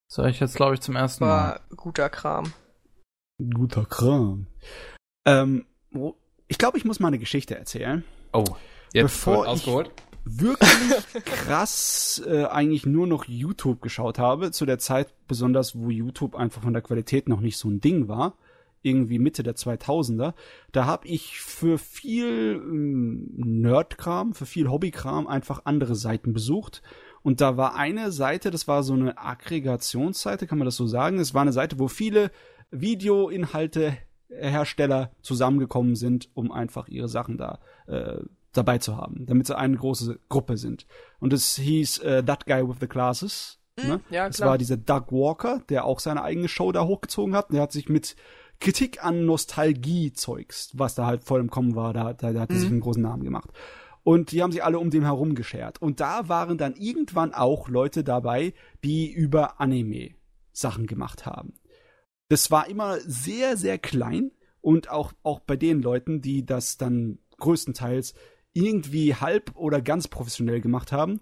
Das 0.10 0.20
höre 0.20 0.28
ich 0.28 0.40
jetzt, 0.40 0.56
glaube 0.56 0.76
ich, 0.76 0.82
zum 0.82 0.96
ersten 0.96 1.26
Mal. 1.26 1.30
War 1.30 1.62
guter 1.76 2.10
Kram. 2.10 2.54
Guter 3.54 3.86
Kram. 3.86 4.48
Ähm, 5.26 5.66
ich 6.48 6.58
glaube, 6.58 6.78
ich 6.78 6.86
muss 6.86 7.00
mal 7.00 7.08
eine 7.10 7.20
Geschichte 7.20 7.58
erzählen. 7.58 8.04
Oh, 8.34 8.46
jetzt 8.94 9.04
Bevor 9.04 9.38
wird 9.38 9.46
ich- 9.46 9.52
ausgeholt. 9.54 9.92
wirklich 10.26 10.70
krass 11.26 12.22
äh, 12.26 12.46
eigentlich 12.46 12.86
nur 12.86 13.08
noch 13.08 13.26
YouTube 13.26 13.82
geschaut 13.82 14.20
habe, 14.20 14.52
zu 14.52 14.66
der 14.66 14.78
Zeit 14.80 15.14
besonders, 15.28 15.76
wo 15.78 15.90
YouTube 15.90 16.36
einfach 16.36 16.62
von 16.62 16.74
der 16.74 16.82
Qualität 16.84 17.28
noch 17.28 17.40
nicht 17.42 17.58
so 17.58 17.68
ein 17.70 17.82
Ding 17.82 18.08
war, 18.08 18.38
irgendwie 18.88 19.20
Mitte 19.20 19.44
der 19.44 19.56
2000er, 19.56 20.34
da 20.72 20.86
habe 20.86 21.08
ich 21.08 21.40
für 21.40 21.78
viel 21.78 22.62
ähm, 22.64 23.34
Nerdkram, 23.36 24.34
für 24.34 24.46
viel 24.46 24.70
Hobbykram 24.70 25.28
einfach 25.28 25.62
andere 25.66 25.96
Seiten 25.96 26.34
besucht. 26.34 26.82
Und 27.24 27.42
da 27.42 27.58
war 27.58 27.76
eine 27.76 28.12
Seite, 28.12 28.52
das 28.52 28.68
war 28.68 28.84
so 28.84 28.94
eine 28.94 29.18
Aggregationsseite, 29.18 30.48
kann 30.48 30.58
man 30.58 30.66
das 30.66 30.76
so 30.78 30.88
sagen? 30.88 31.20
Es 31.20 31.34
war 31.34 31.42
eine 31.42 31.54
Seite, 31.54 31.80
wo 31.80 31.88
viele 31.88 32.32
Videoinhalte 32.72 33.98
Hersteller 34.30 35.12
zusammengekommen 35.22 35.96
sind, 35.96 36.30
um 36.34 36.52
einfach 36.52 36.88
ihre 36.88 37.08
Sachen 37.08 37.38
da 37.38 37.60
äh, 37.88 38.20
dabei 38.54 38.78
zu 38.78 38.98
haben, 38.98 39.26
damit 39.26 39.48
sie 39.48 39.58
eine 39.58 39.78
große 39.78 40.20
Gruppe 40.30 40.58
sind. 40.58 40.86
Und 41.20 41.34
es 41.34 41.56
hieß 41.56 42.00
äh, 42.00 42.24
That 42.24 42.46
Guy 42.46 42.68
with 42.68 42.78
the 42.80 42.88
Glasses. 42.88 43.60
Mhm, 43.78 43.88
ne? 43.88 44.02
ja, 44.10 44.28
Es 44.28 44.38
klar. 44.38 44.50
war 44.50 44.58
dieser 44.58 44.78
Doug 44.78 45.12
Walker, 45.12 45.62
der 45.70 45.86
auch 45.86 46.00
seine 46.00 46.24
eigene 46.24 46.48
Show 46.48 46.72
da 46.72 46.86
hochgezogen 46.86 47.36
hat. 47.36 47.52
Der 47.52 47.62
hat 47.62 47.72
sich 47.72 47.90
mit 47.90 48.16
Kritik 48.60 49.04
an 49.04 49.26
Nostalgie-Zeugs, 49.26 50.72
was 50.74 50.96
da 50.96 51.06
halt 51.06 51.24
voll 51.24 51.40
im 51.40 51.50
Kommen 51.50 51.76
war, 51.76 51.94
da, 51.94 52.14
da, 52.14 52.34
da 52.34 52.42
hat 52.42 52.50
er 52.50 52.56
Mhm. 52.56 52.60
sich 52.60 52.70
einen 52.72 52.80
großen 52.80 53.02
Namen 53.02 53.24
gemacht. 53.24 53.50
Und 54.04 54.32
die 54.32 54.42
haben 54.42 54.52
sich 54.52 54.64
alle 54.64 54.80
um 54.80 54.90
den 54.90 55.04
herum 55.04 55.36
geschert. 55.36 55.82
Und 55.82 56.00
da 56.00 56.30
waren 56.30 56.58
dann 56.58 56.76
irgendwann 56.76 57.34
auch 57.34 57.68
Leute 57.68 58.04
dabei, 58.04 58.54
die 58.84 59.12
über 59.12 59.60
Anime 59.60 60.12
Sachen 60.54 60.88
gemacht 60.88 61.26
haben. 61.26 61.54
Das 62.30 62.50
war 62.50 62.68
immer 62.70 63.00
sehr, 63.02 63.58
sehr 63.58 63.78
klein 63.78 64.32
und 64.62 64.90
auch, 64.90 65.14
auch 65.24 65.40
bei 65.42 65.56
den 65.56 65.82
Leuten, 65.82 66.22
die 66.22 66.46
das 66.46 66.78
dann 66.78 67.20
größtenteils 67.38 68.16
irgendwie 68.54 69.14
halb 69.16 69.56
oder 69.56 69.82
ganz 69.82 70.08
professionell 70.08 70.62
gemacht 70.62 70.92
haben, 70.92 71.20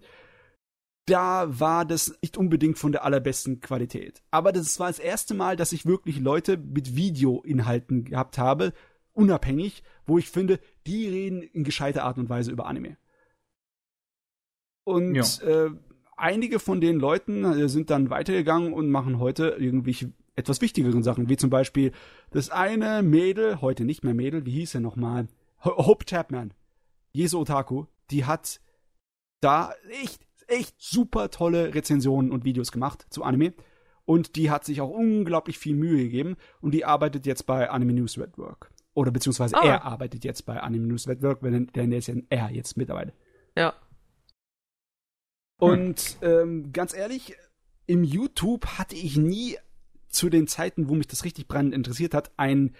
da 1.05 1.59
war 1.59 1.85
das 1.85 2.17
nicht 2.21 2.35
unbedingt 2.37 2.79
von 2.79 2.91
der 2.91 3.03
allerbesten 3.03 3.59
Qualität. 3.59 4.23
Aber 4.31 4.51
das 4.51 4.79
war 4.79 4.87
das 4.87 4.99
erste 4.99 5.33
Mal, 5.35 5.55
dass 5.55 5.71
ich 5.71 5.85
wirklich 5.85 6.19
Leute 6.19 6.57
mit 6.57 6.95
Videoinhalten 6.95 8.05
gehabt 8.05 8.37
habe, 8.37 8.73
unabhängig, 9.13 9.83
wo 10.07 10.17
ich 10.17 10.29
finde, 10.29 10.59
die 10.87 11.07
reden 11.07 11.41
in 11.43 11.63
gescheiter 11.63 12.03
Art 12.03 12.17
und 12.17 12.29
Weise 12.29 12.51
über 12.51 12.65
Anime. 12.65 12.97
Und 14.83 15.15
Ja. 15.15 15.23
äh, 15.65 15.71
einige 16.15 16.59
von 16.59 16.81
den 16.81 16.99
Leuten 16.99 17.43
äh, 17.45 17.69
sind 17.69 17.89
dann 17.89 18.09
weitergegangen 18.09 18.73
und 18.73 18.89
machen 18.89 19.19
heute 19.19 19.49
irgendwelche 19.59 20.11
etwas 20.35 20.61
wichtigeren 20.61 21.01
Sachen, 21.01 21.29
wie 21.29 21.37
zum 21.37 21.49
Beispiel 21.49 21.91
das 22.31 22.49
eine 22.49 23.01
Mädel, 23.03 23.61
heute 23.61 23.85
nicht 23.85 24.03
mehr 24.03 24.13
Mädel, 24.13 24.45
wie 24.45 24.51
hieß 24.51 24.75
er 24.75 24.81
nochmal? 24.81 25.27
Ho- 25.63 25.85
Hope 25.87 26.05
Chapman, 26.05 26.53
Jesu 27.13 27.39
Otaku, 27.39 27.85
die 28.11 28.25
hat 28.25 28.59
da 29.41 29.73
echt, 30.01 30.24
echt 30.47 30.75
super 30.77 31.29
tolle 31.31 31.73
Rezensionen 31.73 32.31
und 32.31 32.45
Videos 32.45 32.71
gemacht 32.71 33.05
zu 33.09 33.23
Anime. 33.23 33.53
Und 34.05 34.35
die 34.35 34.51
hat 34.51 34.65
sich 34.65 34.81
auch 34.81 34.89
unglaublich 34.89 35.57
viel 35.57 35.75
Mühe 35.75 35.97
gegeben 35.97 36.37
und 36.61 36.71
die 36.71 36.85
arbeitet 36.85 37.25
jetzt 37.25 37.45
bei 37.47 37.69
Anime 37.69 37.93
News 37.93 38.17
Network. 38.17 38.71
Oder 38.93 39.11
beziehungsweise 39.11 39.57
Ah. 39.57 39.65
er 39.65 39.83
arbeitet 39.83 40.23
jetzt 40.23 40.45
bei 40.45 40.59
Anime 40.59 40.87
News 40.87 41.07
Network, 41.07 41.41
denn 41.41 41.67
der 41.73 41.97
ist 41.97 42.07
ja 42.07 42.15
er 42.29 42.51
jetzt 42.51 42.77
mittlerweile. 42.77 43.13
Ja. 43.57 43.73
Und 45.57 46.17
ähm, 46.21 46.71
ganz 46.71 46.93
ehrlich, 46.93 47.35
im 47.87 48.03
YouTube 48.03 48.65
hatte 48.77 48.95
ich 48.95 49.17
nie 49.17 49.57
zu 50.07 50.29
den 50.29 50.47
Zeiten, 50.47 50.87
wo 50.89 50.95
mich 50.95 51.07
das 51.07 51.23
richtig 51.25 51.47
brennend 51.47 51.73
interessiert 51.73 52.13
hat, 52.13 52.31
ein 52.37 52.75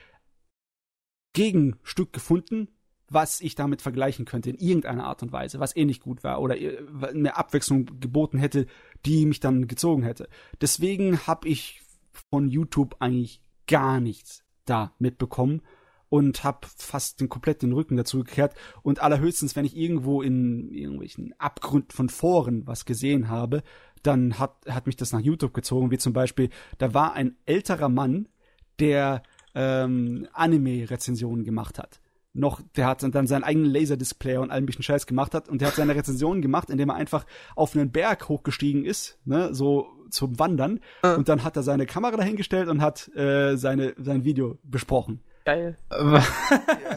Gegenstück 1.33 2.13
gefunden, 2.13 2.69
was 3.09 3.41
ich 3.41 3.55
damit 3.55 3.81
vergleichen 3.81 4.25
könnte 4.25 4.49
in 4.49 4.57
irgendeiner 4.57 5.05
Art 5.05 5.21
und 5.21 5.31
Weise, 5.31 5.59
was 5.59 5.75
ähnlich 5.75 5.99
gut 5.99 6.23
war 6.23 6.41
oder 6.41 6.59
äh, 6.59 6.77
eine 7.07 7.37
Abwechslung 7.37 7.99
geboten 7.99 8.37
hätte, 8.37 8.65
die 9.05 9.25
mich 9.25 9.39
dann 9.39 9.67
gezogen 9.67 10.03
hätte. 10.03 10.27
Deswegen 10.61 11.27
habe 11.27 11.47
ich 11.47 11.81
von 12.29 12.47
YouTube 12.47 12.95
eigentlich 12.99 13.41
gar 13.67 13.99
nichts 13.99 14.43
da 14.65 14.93
mitbekommen 14.99 15.61
und 16.09 16.43
habe 16.43 16.67
fast 16.77 17.19
den 17.19 17.29
komplett 17.29 17.61
den 17.61 17.73
Rücken 17.73 17.97
dazu 17.97 18.23
gekehrt 18.23 18.55
und 18.83 19.01
allerhöchstens, 19.01 19.55
wenn 19.55 19.65
ich 19.65 19.75
irgendwo 19.75 20.21
in 20.21 20.71
irgendwelchen 20.71 21.33
Abgründen 21.39 21.91
von 21.91 22.09
Foren 22.09 22.65
was 22.65 22.85
gesehen 22.85 23.29
habe, 23.29 23.63
dann 24.01 24.39
hat, 24.39 24.55
hat 24.67 24.85
mich 24.87 24.95
das 24.95 25.11
nach 25.11 25.19
YouTube 25.19 25.53
gezogen, 25.53 25.91
wie 25.91 25.97
zum 25.97 26.13
Beispiel, 26.13 26.49
da 26.77 26.93
war 26.93 27.13
ein 27.13 27.35
älterer 27.45 27.89
Mann, 27.89 28.27
der 28.79 29.23
ähm, 29.55 30.27
Anime-Rezensionen 30.33 31.43
gemacht 31.43 31.79
hat. 31.79 31.99
Noch, 32.37 32.61
der 32.75 32.85
hat 32.87 33.01
dann 33.01 33.27
seinen 33.27 33.43
eigenen 33.45 33.71
Laserdisplay 33.71 34.35
und 34.37 34.51
allen 34.51 34.65
bisschen 34.65 34.83
Scheiß 34.83 35.07
gemacht 35.07 35.33
hat 35.33 35.47
und 35.47 35.61
der 35.61 35.69
hat 35.69 35.75
seine 35.75 35.95
Rezensionen 35.95 36.41
gemacht, 36.41 36.69
indem 36.69 36.89
er 36.89 36.95
einfach 36.95 37.25
auf 37.55 37.75
einen 37.75 37.91
Berg 37.91 38.27
hochgestiegen 38.27 38.83
ist, 38.83 39.17
ne, 39.23 39.53
so 39.53 39.87
zum 40.09 40.37
Wandern 40.37 40.81
Äh. 41.01 41.15
und 41.15 41.29
dann 41.29 41.43
hat 41.45 41.55
er 41.55 41.63
seine 41.63 41.85
Kamera 41.85 42.17
dahingestellt 42.17 42.67
und 42.67 42.81
hat 42.81 43.07
äh, 43.15 43.55
seine 43.55 43.93
sein 43.97 44.25
Video 44.25 44.57
besprochen. 44.63 45.21
Geil. 45.45 45.77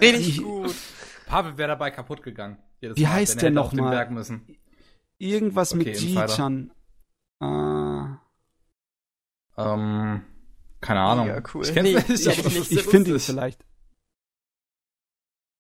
Richtig 0.01 0.02
Richtig 0.02 0.43
gut. 0.43 0.74
Pavel 1.27 1.56
wäre 1.56 1.69
dabei 1.69 1.90
kaputt 1.93 2.23
gegangen. 2.23 2.59
Jedes 2.81 2.97
Wie 2.97 3.02
Mal, 3.05 3.12
heißt 3.12 3.36
der 3.36 3.43
er 3.43 3.47
hätte 3.47 3.55
noch 3.55 3.65
auf 3.66 3.70
den 3.70 3.81
mal? 3.81 3.90
Berg 3.90 4.10
müssen. 4.10 4.43
Irgendwas 5.19 5.73
Okay, 5.73 5.85
mit. 5.85 6.01
Ji-chan. 6.01 6.70
Äh, 7.40 7.47
Ähm, 9.56 10.23
keine 10.81 11.01
Ahnung. 11.01 11.27
Mega 11.27 11.43
cool. 11.55 11.65
Ich 11.65 11.74
Nee, 11.74 11.97
ich 12.09 12.27
ich 12.73 12.82
finde 12.85 13.10
ihn 13.12 13.19
vielleicht. 13.20 13.65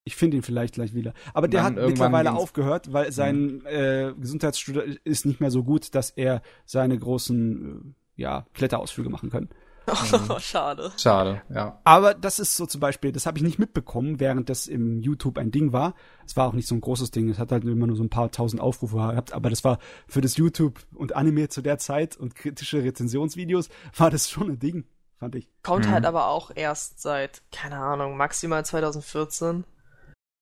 Ich 0.08 0.16
finde 0.16 0.38
ihn 0.38 0.42
vielleicht 0.42 0.74
gleich 0.74 0.94
wieder. 0.94 1.12
Aber 1.34 1.48
der 1.48 1.62
hat 1.64 1.76
mittlerweile 1.76 2.32
aufgehört, 2.32 2.92
weil 2.92 3.12
sein 3.12 3.64
äh, 3.66 4.12
Gesundheitszustand 4.18 5.00
ist 5.04 5.26
nicht 5.26 5.38
mehr 5.40 5.50
so 5.50 5.62
gut, 5.62 5.94
dass 5.94 6.10
er 6.10 6.40
seine 6.64 6.98
großen 6.98 7.94
äh, 8.16 8.22
ja, 8.22 8.46
Kletterausflüge 8.54 9.10
machen 9.10 9.30
kann. 9.30 9.48
Oh, 10.28 10.38
schade. 10.38 10.92
Schade, 10.98 11.40
ja. 11.48 11.80
Aber 11.84 12.12
das 12.12 12.38
ist 12.38 12.56
so 12.56 12.66
zum 12.66 12.78
Beispiel, 12.78 13.10
das 13.10 13.24
habe 13.24 13.38
ich 13.38 13.42
nicht 13.44 13.58
mitbekommen, 13.58 14.20
während 14.20 14.50
das 14.50 14.66
im 14.66 15.00
YouTube 15.00 15.38
ein 15.38 15.50
Ding 15.50 15.72
war. 15.72 15.94
Es 16.26 16.36
war 16.36 16.46
auch 16.46 16.52
nicht 16.52 16.68
so 16.68 16.74
ein 16.74 16.82
großes 16.82 17.10
Ding, 17.10 17.30
es 17.30 17.38
hat 17.38 17.52
halt 17.52 17.64
immer 17.64 17.86
nur 17.86 17.96
so 17.96 18.02
ein 18.02 18.10
paar 18.10 18.30
tausend 18.30 18.60
Aufrufe 18.60 18.96
gehabt, 18.96 19.32
aber 19.32 19.48
das 19.48 19.64
war 19.64 19.78
für 20.06 20.20
das 20.20 20.36
YouTube 20.36 20.78
und 20.94 21.16
Anime 21.16 21.48
zu 21.48 21.62
der 21.62 21.78
Zeit 21.78 22.18
und 22.18 22.34
kritische 22.34 22.82
Rezensionsvideos 22.84 23.70
war 23.96 24.10
das 24.10 24.28
schon 24.28 24.50
ein 24.50 24.58
Ding, 24.58 24.84
fand 25.18 25.36
ich. 25.36 25.48
Kommt 25.62 25.86
Mhm. 25.86 25.90
halt 25.92 26.04
aber 26.04 26.28
auch 26.28 26.50
erst 26.54 27.00
seit, 27.00 27.40
keine 27.50 27.78
Ahnung, 27.78 28.18
maximal 28.18 28.66
2014. 28.66 29.64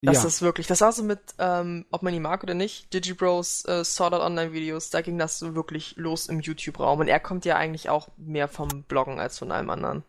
Das 0.03 0.21
ja. 0.21 0.27
ist 0.27 0.41
wirklich, 0.43 0.67
das 0.67 0.81
war 0.81 0.91
so 0.91 1.03
mit, 1.03 1.19
ähm, 1.39 1.85
ob 1.89 2.03
man 2.03 2.13
ihn 2.13 2.21
mag 2.21 2.43
oder 2.43 2.53
nicht, 2.53 2.93
Digibros 2.93 3.65
äh, 3.65 3.83
Sword 3.83 4.13
Art 4.13 4.21
Online 4.21 4.53
Videos, 4.53 4.91
da 4.91 5.01
ging 5.01 5.17
das 5.17 5.39
so 5.39 5.55
wirklich 5.55 5.95
los 5.97 6.27
im 6.27 6.39
YouTube-Raum. 6.39 6.99
Und 6.99 7.07
er 7.07 7.19
kommt 7.19 7.45
ja 7.45 7.55
eigentlich 7.55 7.89
auch 7.89 8.09
mehr 8.15 8.47
vom 8.47 8.83
Bloggen 8.83 9.19
als 9.19 9.39
von 9.39 9.51
allem 9.51 9.71
anderen. 9.71 10.03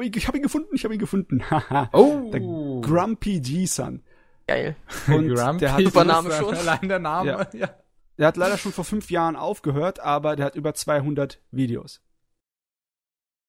ich, 0.00 0.26
habe 0.26 0.38
ihn 0.38 0.42
gefunden, 0.42 0.74
ich 0.74 0.82
habe 0.84 0.94
ihn 0.94 1.00
gefunden. 1.00 1.44
Oh! 1.92 2.28
Der 2.32 2.40
Grumpy 2.40 3.38
G-Sun. 3.38 4.02
Geil. 4.48 4.74
Und 5.06 5.28
Grumpy 5.34 5.60
der 5.60 5.72
hat, 5.74 5.84
Super 5.84 6.04
Name 6.04 6.32
schon. 6.32 6.54
Allein 6.56 6.88
der 6.88 6.98
Name, 6.98 7.30
Ja. 7.30 7.48
ja. 7.52 7.70
der 8.18 8.26
hat 8.26 8.36
leider 8.36 8.58
schon 8.58 8.72
vor 8.72 8.84
fünf 8.84 9.12
Jahren 9.12 9.36
aufgehört, 9.36 10.00
aber 10.00 10.34
der 10.34 10.46
hat 10.46 10.56
über 10.56 10.74
200 10.74 11.40
Videos. 11.52 12.02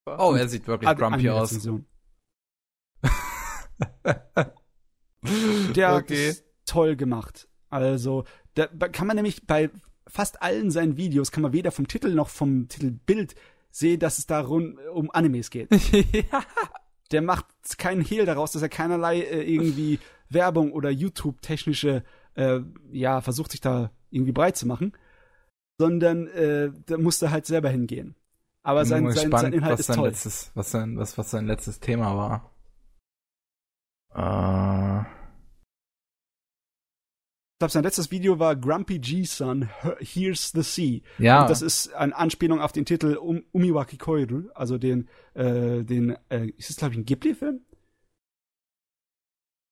Oh, 0.05 0.35
er 0.37 0.47
sieht 0.47 0.67
wirklich 0.67 0.95
grumpy 0.95 1.27
aus. 1.31 1.57
Der 5.75 5.89
hat 5.89 6.03
Okay. 6.03 6.27
es 6.29 6.43
toll 6.65 6.95
gemacht. 6.95 7.47
Also, 7.69 8.23
da 8.53 8.67
kann 8.67 9.07
man 9.07 9.15
nämlich 9.17 9.45
bei 9.45 9.69
fast 10.07 10.41
allen 10.41 10.71
seinen 10.71 10.97
Videos, 10.97 11.31
kann 11.31 11.43
man 11.43 11.51
weder 11.53 11.71
vom 11.71 11.87
Titel 11.87 12.13
noch 12.13 12.29
vom 12.29 12.67
Titelbild 12.67 13.35
sehen, 13.71 13.99
dass 13.99 14.17
es 14.19 14.27
darum 14.27 14.79
um 14.93 15.11
Animes 15.11 15.49
geht. 15.49 15.69
Der 17.11 17.21
macht 17.21 17.45
keinen 17.77 18.01
Hehl 18.01 18.25
daraus, 18.25 18.51
dass 18.53 18.61
er 18.61 18.69
keinerlei 18.69 19.19
äh, 19.21 19.41
irgendwie 19.43 19.99
Werbung 20.29 20.71
oder 20.71 20.89
YouTube-technische, 20.89 22.03
äh, 22.35 22.59
ja, 22.91 23.21
versucht 23.21 23.51
sich 23.51 23.61
da 23.61 23.91
irgendwie 24.09 24.31
breit 24.31 24.57
zu 24.57 24.65
machen, 24.67 24.93
sondern 25.77 26.27
äh, 26.29 26.71
da 26.85 26.97
musste 26.97 27.29
halt 27.31 27.45
selber 27.45 27.69
hingehen. 27.69 28.15
Aber 28.63 28.79
Bin 28.81 28.89
sein, 28.89 29.03
mal 29.03 29.11
sein, 29.11 29.23
gespannt, 29.25 29.41
sein 29.41 29.53
Inhalt 29.53 29.73
was 29.73 29.79
ist 29.81 29.85
sein 29.87 29.95
toll. 29.97 30.07
letztes, 30.07 30.51
was 30.55 30.71
sein, 30.71 30.97
was, 30.97 31.17
was 31.17 31.29
sein 31.31 31.45
letztes 31.45 31.79
Thema 31.79 32.15
war. 32.15 32.51
Äh, 34.15 35.05
Ich 35.14 35.14
glaube, 37.65 37.71
sein 37.71 37.83
letztes 37.83 38.11
Video 38.11 38.37
war 38.39 38.55
Grumpy 38.55 38.99
G-Sun, 38.99 39.69
Here's 39.99 40.51
the 40.51 40.61
Sea. 40.61 41.01
ja. 41.17 41.41
Und 41.41 41.49
das 41.49 41.61
ist 41.61 41.93
eine 41.93 42.15
Anspielung 42.15 42.61
auf 42.61 42.71
den 42.71 42.85
Titel 42.85 43.15
um, 43.15 43.43
Umiwaki 43.51 43.97
Koiru, 43.97 44.49
also 44.53 44.77
den, 44.77 45.07
äh, 45.33 45.83
den, 45.83 46.15
äh, 46.29 46.47
ist 46.57 46.69
das, 46.69 46.77
glaube 46.77 46.93
ich, 46.93 46.99
ein 46.99 47.05
Ghibli-Film? 47.05 47.61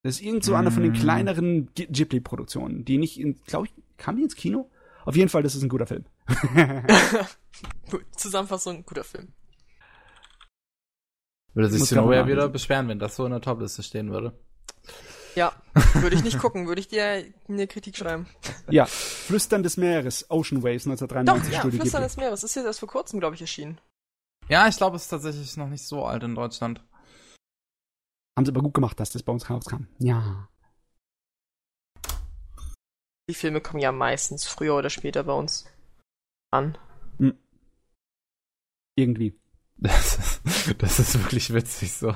Das 0.04 0.16
ist 0.16 0.22
irgend 0.22 0.44
so 0.44 0.54
einer 0.56 0.72
von 0.72 0.84
den 0.84 0.92
Mm. 0.92 0.96
kleineren 0.96 1.70
Ghibli-Produktionen, 1.76 2.84
die 2.84 2.98
nicht 2.98 3.20
in, 3.20 3.40
glaube 3.46 3.68
ich, 3.68 3.74
kam 3.98 4.18
die 4.18 4.24
ins 4.24 4.36
Kino? 4.36 4.70
Auf 5.06 5.16
jeden 5.16 5.30
Fall, 5.30 5.44
das 5.44 5.56
ist 5.56 5.64
ein 5.64 5.70
guter 5.70 5.88
Film. 5.88 6.06
Gut, 7.90 8.06
Zusammenfassung, 8.18 8.86
guter 8.86 9.04
Film. 9.04 9.30
würde 11.54 11.70
sich 11.70 11.90
grad 11.90 12.12
ja 12.12 12.28
wieder 12.28 12.50
beschweren, 12.50 12.88
wenn 12.88 13.00
das 13.00 13.16
so 13.16 13.26
in 13.26 13.32
der 13.32 13.42
Topliste 13.42 13.84
stehen 13.84 14.12
würde. 14.12 14.34
Ja, 15.36 15.54
würde 15.96 16.16
ich 16.16 16.24
nicht 16.24 16.40
gucken, 16.40 16.68
würde 16.68 16.82
ich 16.82 16.88
dir 16.88 17.26
eine 17.48 17.68
Kritik 17.68 17.98
schreiben. 17.98 18.28
Ja, 18.70 18.86
Flüstern 18.86 19.64
des 19.64 19.78
Meeres, 19.78 20.30
Ocean 20.30 20.64
Waves 20.64 20.84
Doch, 20.84 20.92
1993 20.92 21.54
ja, 21.54 21.60
Studio 21.60 21.80
Flüstern 21.80 22.04
des 22.04 22.18
Meeres 22.18 22.44
ist 22.44 22.56
jetzt 22.56 22.66
erst 22.66 22.80
vor 22.80 22.90
kurzem, 22.90 23.20
glaube 23.20 23.36
ich, 23.36 23.42
erschienen. 23.42 23.80
Ja, 24.50 24.68
ich 24.68 24.78
glaube, 24.78 24.98
es 24.98 25.04
ist 25.04 25.10
tatsächlich 25.10 25.58
noch 25.58 25.70
nicht 25.70 25.84
so 25.86 26.06
alt 26.06 26.24
in 26.24 26.36
Deutschland. 26.36 26.84
Haben 28.38 28.46
sie 28.46 28.52
aber 28.52 28.62
gut 28.62 28.74
gemacht, 28.74 29.00
dass 29.00 29.12
das 29.12 29.24
bei 29.24 29.32
uns 29.32 29.50
rauskam. 29.50 29.88
Ja. 30.00 30.50
Die 33.30 33.36
Filme 33.36 33.62
kommen 33.62 33.82
ja 33.82 33.92
meistens 33.92 34.46
früher 34.46 34.76
oder 34.76 34.90
später 34.90 35.24
bei 35.24 35.34
uns 35.34 35.66
an. 36.52 36.78
Irgendwie. 38.96 39.40
Das 39.78 40.18
ist, 40.18 40.42
das 40.78 41.00
ist 41.00 41.20
wirklich 41.20 41.54
witzig 41.54 41.94
so. 41.94 42.16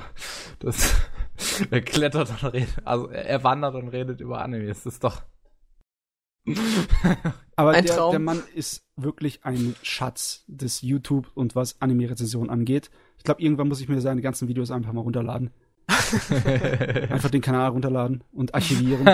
Das, 0.60 0.94
er 1.70 1.80
klettert 1.82 2.30
und 2.30 2.52
redet, 2.52 2.74
also 2.84 3.08
er 3.08 3.26
er 3.26 3.44
wandert 3.44 3.74
und 3.74 3.88
redet 3.88 4.20
über 4.20 4.42
Anime. 4.42 4.66
Das 4.66 4.86
ist 4.86 5.04
doch. 5.04 5.22
Aber 7.56 7.72
Ein 7.72 7.84
der, 7.84 7.96
Traum. 7.96 8.10
der 8.12 8.20
Mann 8.20 8.42
ist 8.54 8.86
wirklich 8.96 9.44
ein 9.44 9.76
Schatz 9.82 10.44
des 10.46 10.82
YouTube 10.82 11.30
und 11.34 11.54
was 11.54 11.80
Anime-Rezession 11.80 12.50
angeht. 12.50 12.90
Ich 13.18 13.24
glaube, 13.24 13.42
irgendwann 13.42 13.68
muss 13.68 13.80
ich 13.80 13.88
mir 13.88 14.00
seine 14.00 14.22
ganzen 14.22 14.48
Videos 14.48 14.70
einfach 14.70 14.92
mal 14.92 15.00
runterladen. 15.02 15.50
Einfach 15.88 17.30
den 17.30 17.40
Kanal 17.40 17.70
runterladen 17.70 18.22
und 18.32 18.54
archivieren. 18.54 19.06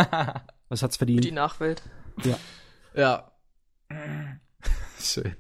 Das 0.69 0.83
hat's 0.83 0.97
Für 0.97 1.07
die 1.07 1.15
verdient. 1.15 1.35
Nachwelt. 1.37 1.83
ja. 2.95 3.31
Schön. 4.99 5.37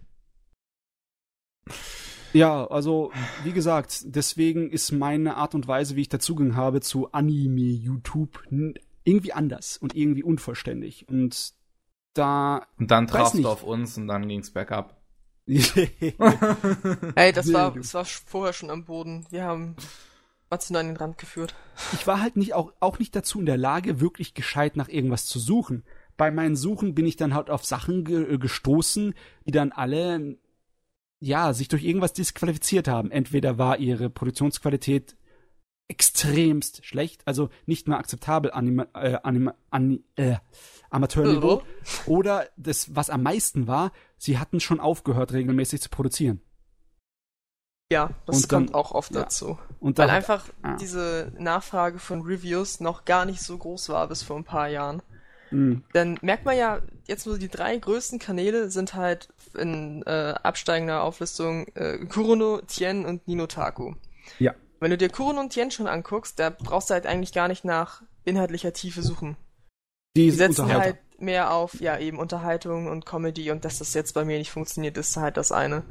Ja, 2.35 2.66
also, 2.66 3.12
wie 3.44 3.52
gesagt, 3.52 4.02
deswegen 4.06 4.70
ist 4.70 4.93
meine 4.93 5.36
Art 5.36 5.55
und 5.55 5.66
Weise, 5.69 5.97
wie 5.97 6.02
ich 6.02 6.09
dazugegangen 6.09 6.56
habe 6.56 6.81
zu 6.81 7.12
Anime-YouTube 7.12 8.43
n- 8.51 8.74
irgendwie 9.05 9.32
anders 9.32 9.77
und 9.78 9.94
irgendwie 9.94 10.23
unvollständig. 10.24 11.09
Und 11.09 11.55
da. 12.15 12.66
Und 12.78 12.90
dann 12.90 13.06
trafst 13.06 13.35
du 13.39 13.48
auf 13.48 13.62
uns 13.62 13.97
und 13.97 14.09
dann 14.09 14.28
ging's 14.28 14.51
bergab. 14.51 15.01
Ey, 15.47 17.32
das 17.32 17.47
Nee, 17.47 17.52
war, 17.55 17.73
das 17.74 17.94
war 17.94 18.05
vorher 18.05 18.52
schon 18.52 18.70
am 18.70 18.85
Boden. 18.85 19.27
Wir 19.31 19.44
haben 19.44 19.77
Matsuno 20.51 20.78
an 20.78 20.86
den 20.86 20.97
Rand 20.97 21.19
geführt. 21.19 21.55
ich 21.93 22.06
war 22.06 22.20
halt 22.20 22.36
nicht 22.36 22.55
auch, 22.55 22.73
auch 22.81 22.98
nicht 22.98 23.15
dazu 23.15 23.40
in 23.40 23.47
der 23.47 23.56
Lage, 23.59 24.01
wirklich 24.01 24.35
gescheit 24.35 24.77
nach 24.77 24.89
irgendwas 24.89 25.27
zu 25.27 25.39
suchen. 25.39 25.85
Bei 26.16 26.31
meinen 26.31 26.56
Suchen 26.56 26.94
bin 26.94 27.06
ich 27.06 27.16
dann 27.16 27.35
halt 27.35 27.51
auf 27.51 27.65
Sachen 27.65 28.05
ge 28.05 28.39
gestoßen, 28.39 29.15
die 29.47 29.51
dann 29.51 29.73
alle 29.73 30.36
ja 31.25 31.53
sich 31.53 31.69
durch 31.69 31.85
irgendwas 31.85 32.13
disqualifiziert 32.13 32.89
haben. 32.89 33.11
Entweder 33.11 33.59
war 33.59 33.79
ihre 33.79 34.11
Produktionsqualität 34.11 35.17
extremst 35.89 36.85
schlecht, 36.85 37.27
also 37.27 37.51
nicht 37.67 37.89
mehr 37.89 37.99
akzeptabel 37.99 38.51
anima, 38.53 38.87
äh, 38.95 39.19
anima, 39.23 39.55
an, 39.71 40.03
äh, 40.17 40.37
Amateurniveau, 40.91 41.63
oder 42.07 42.49
das, 42.57 42.95
was 42.95 43.11
am 43.11 43.23
meisten 43.23 43.67
war, 43.67 43.93
sie 44.17 44.39
hatten 44.39 44.61
schon 44.61 44.81
aufgehört, 44.81 45.33
regelmäßig 45.33 45.83
zu 45.83 45.91
produzieren. 45.91 46.41
Ja, 47.93 48.11
das 48.27 48.37
Und 48.37 48.53
dann- 48.53 48.67
kommt 48.67 48.75
auch 48.75 48.93
oft 48.93 49.15
ja. 49.15 49.23
dazu. 49.23 49.59
Und 49.81 49.99
Weil 49.99 50.07
da, 50.09 50.15
einfach 50.15 50.49
ah. 50.63 50.77
diese 50.77 51.33
Nachfrage 51.39 51.99
von 51.99 52.23
Reviews 52.23 52.81
noch 52.81 53.05
gar 53.05 53.27
nicht 53.27 53.43
so 53.43 53.59
groß 53.59 53.91
war 53.91 54.09
bis 54.09 54.23
vor 54.23 54.37
ein 54.37 54.45
paar 54.45 54.69
Jahren. 54.69 55.03
Mh, 55.55 55.81
Dann 55.93 56.18
merkt 56.22 56.44
man 56.44 56.56
ja, 56.56 56.81
jetzt 57.06 57.26
nur 57.26 57.39
die 57.39 57.48
drei 57.48 57.76
größten 57.76 58.18
Kanäle 58.18 58.70
sind 58.70 58.94
halt 58.94 59.28
in 59.56 60.02
äh, 60.06 60.35
absteigender 60.43 61.02
Auflistung 61.02 61.66
äh, 61.74 61.98
Kurono, 62.06 62.60
Tien 62.62 63.05
und 63.06 63.26
Ninotaku. 63.28 63.94
Ja. 64.39 64.55
Wenn 64.81 64.90
du 64.90 64.98
dir 64.98 65.09
Kurono 65.09 65.40
und 65.40 65.51
Tien 65.51 65.70
schon 65.70 65.86
anguckst, 65.86 66.39
da 66.39 66.51
brauchst 66.51 66.90
du 66.90 66.94
halt 66.94 67.06
eigentlich 67.06 67.32
gar 67.32 67.48
nicht 67.48 67.64
nach 67.64 68.02
inhaltlicher 68.24 68.72
Tiefe 68.72 69.02
suchen. 69.02 69.36
die 70.16 70.24
Die 70.24 70.31
setzen 70.31 70.72
halt 70.72 70.98
mehr 71.18 71.52
auf, 71.52 71.81
ja, 71.81 71.98
eben 71.98 72.18
Unterhaltung 72.18 72.89
und 72.89 73.06
Comedy 73.06 73.51
und 73.51 73.64
dass 73.64 73.78
das 73.78 73.94
jetzt 73.94 74.14
bei 74.14 74.24
mir 74.24 74.39
nicht 74.39 74.51
funktioniert, 74.51 74.97
ist 74.98 75.16
halt 75.16 75.36
das 75.36 75.52
eine. 75.52 75.85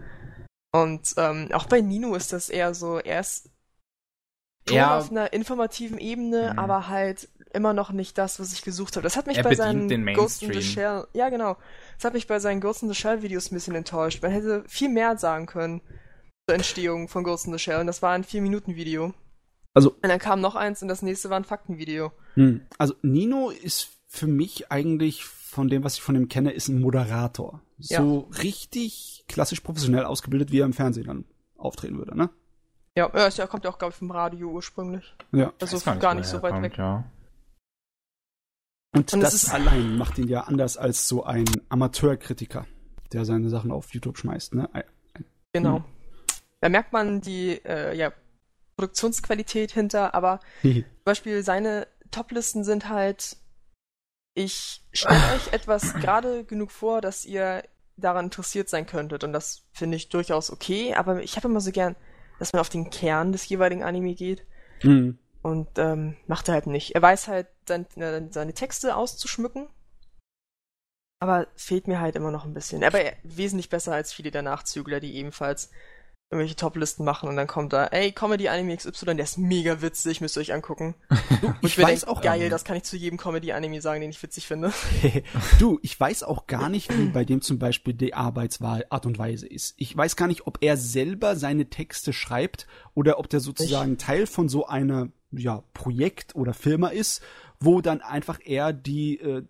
Und 0.72 1.14
ähm, 1.18 1.49
auch 1.53 1.65
bei 1.68 1.81
Nino 1.81 2.15
ist 2.15 2.34
das 2.34 2.49
eher 2.49 2.73
so, 2.73 2.98
er 2.99 3.19
ist 3.22 3.49
Ja. 4.69 4.98
auf 4.98 5.11
einer 5.11 5.31
informativen 5.34 5.98
Ebene, 5.98 6.52
Mhm. 6.53 6.60
aber 6.60 6.88
halt 6.88 7.30
immer 7.54 7.74
noch 7.74 7.92
nicht 7.92 8.18
das, 8.18 8.40
was 8.40 8.54
ich 8.54 8.64
gesucht 8.64 8.96
habe. 8.96 9.04
Das 9.04 9.16
hat 9.16 9.28
mich 9.28 9.38
Er 9.38 9.44
bei 9.44 9.56
seinen 9.56 9.88
den 9.88 10.06
Ghost 10.14 10.44
in 10.44 10.54
the. 10.54 10.62
Shell, 10.62 11.08
ja 11.14 11.30
genau, 11.30 11.58
das 11.96 12.06
hat 12.06 12.14
mich 12.14 12.28
bei 12.28 12.40
seinen 12.40 12.62
Ghost 12.62 12.84
in 12.84 12.90
the 12.90 12.96
Shell 12.96 13.22
Videos 13.22 13.52
ein 13.52 13.56
bisschen 13.56 13.76
enttäuscht. 13.76 14.22
Man 14.22 14.32
hätte 14.32 14.64
viel 14.68 14.90
mehr 14.90 15.18
sagen 15.18 15.46
können 15.46 15.82
zur 16.48 16.56
Entstehung 16.56 17.08
von 17.08 17.24
Ghost 17.24 17.46
in 17.48 17.54
the 17.54 17.60
Shell 17.60 17.80
und 17.80 17.88
das 17.88 18.02
war 18.02 18.12
ein 18.12 18.24
4-Minuten-Video. 18.24 19.14
Also- 19.74 19.92
Und 19.92 20.08
dann 20.08 20.20
kam 20.20 20.42
noch 20.42 20.56
eins 20.56 20.82
und 20.82 20.88
das 20.88 21.02
nächste 21.02 21.30
war 21.30 21.38
ein 21.38 21.46
Faktenvideo. 21.46 22.12
Hm. 22.36 22.62
Also 22.78 22.96
Nino 23.02 23.50
ist 23.50 23.90
für 24.08 24.28
mich 24.28 24.72
eigentlich 24.72 25.26
von 25.26 25.70
dem, 25.70 25.84
was 25.84 25.96
ich 25.96 26.02
von 26.02 26.16
ihm 26.16 26.30
kenne, 26.30 26.52
ist 26.52 26.68
ein 26.68 26.82
Moderator. 26.82 27.62
Ja. 27.78 28.02
So 28.02 28.30
richtig 28.42 29.26
klassisch 29.28 29.62
professionell 29.62 30.06
ausgebildet, 30.06 30.52
wie 30.52 30.60
er 30.60 30.66
im 30.66 30.74
Fernsehen 30.74 31.08
dann 31.08 31.26
auftreten 31.58 31.98
würde, 31.98 32.18
ne? 32.18 32.30
Ja, 32.96 33.12
ja 33.28 33.48
kommt 33.48 33.64
ja 33.64 33.72
auch, 33.72 33.80
glaube 33.80 33.92
ich, 33.92 33.98
vom 33.98 34.12
Radio 34.12 34.50
ursprünglich. 34.52 35.16
Ja. 35.32 35.52
Also 35.60 35.84
Weiß 35.86 36.00
gar 36.00 36.14
nicht, 36.14 36.28
so 36.28 36.42
weit 36.42 36.62
weg. 36.62 36.78
Ja. 36.78 37.06
Und, 38.94 39.11
Und 39.14 39.22
das 39.22 39.34
ist- 39.34 39.53
allein 39.53 39.98
macht 39.98 40.18
ihn 40.20 40.28
ja 40.28 40.41
anders 40.41 40.78
als 40.78 41.07
so 41.07 41.24
ein 41.24 41.45
Amateurkritiker, 41.70 42.68
der 43.11 43.26
seine 43.26 43.49
Sachen 43.49 43.72
auf 43.72 43.94
YouTube 43.94 44.18
schmeißt, 44.18 44.53
ne? 44.56 44.70
Genau. 45.53 45.78
Hm. 45.78 45.84
Da 46.61 46.70
merkt 46.70 46.94
man 46.94 47.20
die 47.22 47.60
äh, 47.65 47.95
ja, 47.95 48.14
Produktionsqualität 48.78 49.72
hinter, 49.72 50.14
aber 50.15 50.40
zum 50.61 50.86
Beispiel 51.03 51.44
seine 51.44 51.88
Toplisten 52.11 52.64
sind 52.64 52.88
halt, 52.90 53.38
ich 54.36 54.84
stelle 54.94 55.20
euch 55.36 55.53
etwas 55.53 55.94
gerade 55.95 56.44
genug 56.45 56.72
vor, 56.72 57.02
dass 57.02 57.26
ihr 57.26 57.64
daran 57.98 58.26
interessiert 58.26 58.70
sein 58.70 58.86
könntet 58.88 59.24
und 59.24 59.34
das 59.34 59.64
finde 59.74 59.98
ich 59.98 60.10
durchaus 60.10 60.49
okay, 60.52 60.95
aber 60.95 61.22
ich 61.22 61.36
habe 61.36 61.48
immer 61.48 61.61
so 61.61 61.72
gern, 61.72 61.95
dass 62.40 62.52
man 62.53 62.60
auf 62.60 62.70
den 62.70 62.90
Kern 62.90 63.32
des 63.32 63.48
jeweiligen 63.48 63.84
Anime 63.84 64.15
geht 64.15 64.45
Hm. 64.80 65.18
Und 65.44 65.68
ähm, 65.78 66.15
macht 66.26 66.48
er 66.48 66.56
halt 66.56 66.68
nicht. 66.68 66.95
Er 66.95 67.02
weiß 67.02 67.28
halt, 67.28 67.48
sein, 67.68 67.86
äh, 67.98 68.24
seine 68.32 68.53
Texte 68.53 68.95
auszuschmücken, 68.95 69.68
aber 71.20 71.48
fehlt 71.56 71.88
mir 71.88 71.99
halt 71.99 72.15
immer 72.15 72.32
noch 72.32 72.45
ein 72.45 72.53
bisschen. 72.53 72.84
Aber 72.84 72.99
er, 72.99 73.14
wesentlich 73.24 73.70
besser 73.70 73.94
als 73.94 74.11
viele 74.11 74.32
der 74.32 74.41
Nachzügler, 74.41 74.99
die 74.99 75.15
ebenfalls 75.15 75.70
irgendwelche 76.32 76.56
Toplisten 76.56 77.06
machen 77.06 77.30
und 77.30 77.36
dann 77.36 77.45
kommt 77.45 77.74
da, 77.74 77.86
ey, 77.86 78.11
Comedy 78.11 78.48
Anime 78.49 78.76
XY, 78.76 79.15
der 79.15 79.20
ist 79.20 79.38
mega 79.38 79.82
witzig, 79.82 80.20
müsst 80.20 80.36
ihr 80.36 80.41
euch 80.41 80.53
angucken. 80.53 80.95
Und 81.41 81.56
Ich 81.61 81.78
mir 81.78 81.84
weiß 81.84 82.02
denk, 82.02 82.11
auch 82.11 82.22
geil, 82.22 82.41
ähm, 82.41 82.49
das 82.49 82.64
kann 82.64 82.76
ich 82.76 82.84
zu 82.84 82.98
jedem 82.98 83.20
Comedy 83.20 83.52
Anime 83.52 83.82
sagen, 83.82 84.02
den 84.02 84.10
ich 84.10 84.24
witzig 84.24 84.48
finde. 84.48 84.74
du, 85.60 85.80
ich 85.84 85.99
weiß 85.99 86.24
auch 86.24 86.48
gar 86.48 86.70
nicht, 86.70 86.90
wie 86.98 87.06
bei 87.06 87.24
dem 87.24 87.41
zum 87.41 87.60
Beispiel 87.60 87.94
die 87.94 88.15
Arbeitswahl 88.15 88.86
Art 88.90 89.06
und 89.06 89.20
Weise 89.20 89.48
ist. 89.48 89.76
Ich 89.78 89.95
weiß 89.95 90.15
gar 90.15 90.28
nicht, 90.28 90.48
ob 90.48 90.57
er 90.61 90.76
selber 90.76 91.36
seine 91.36 91.70
Texte 91.70 92.14
schreibt 92.14 92.65
oder 92.95 93.20
ob 93.20 93.30
der 93.30 93.40
sozusagen 93.40 93.99
Teil 93.99 94.26
von 94.26 94.49
so 94.49 94.65
einer 94.65 95.10
ja, 95.38 95.64
Projekt 95.74 96.36
oder 96.36 96.54
Firma 96.54 96.90
ist, 96.90 97.22
wo 97.60 97.82
dann 97.82 98.02
einfach 98.02 98.40
er 98.44 98.74
die, 98.74 99.20
äh, 99.20 99.44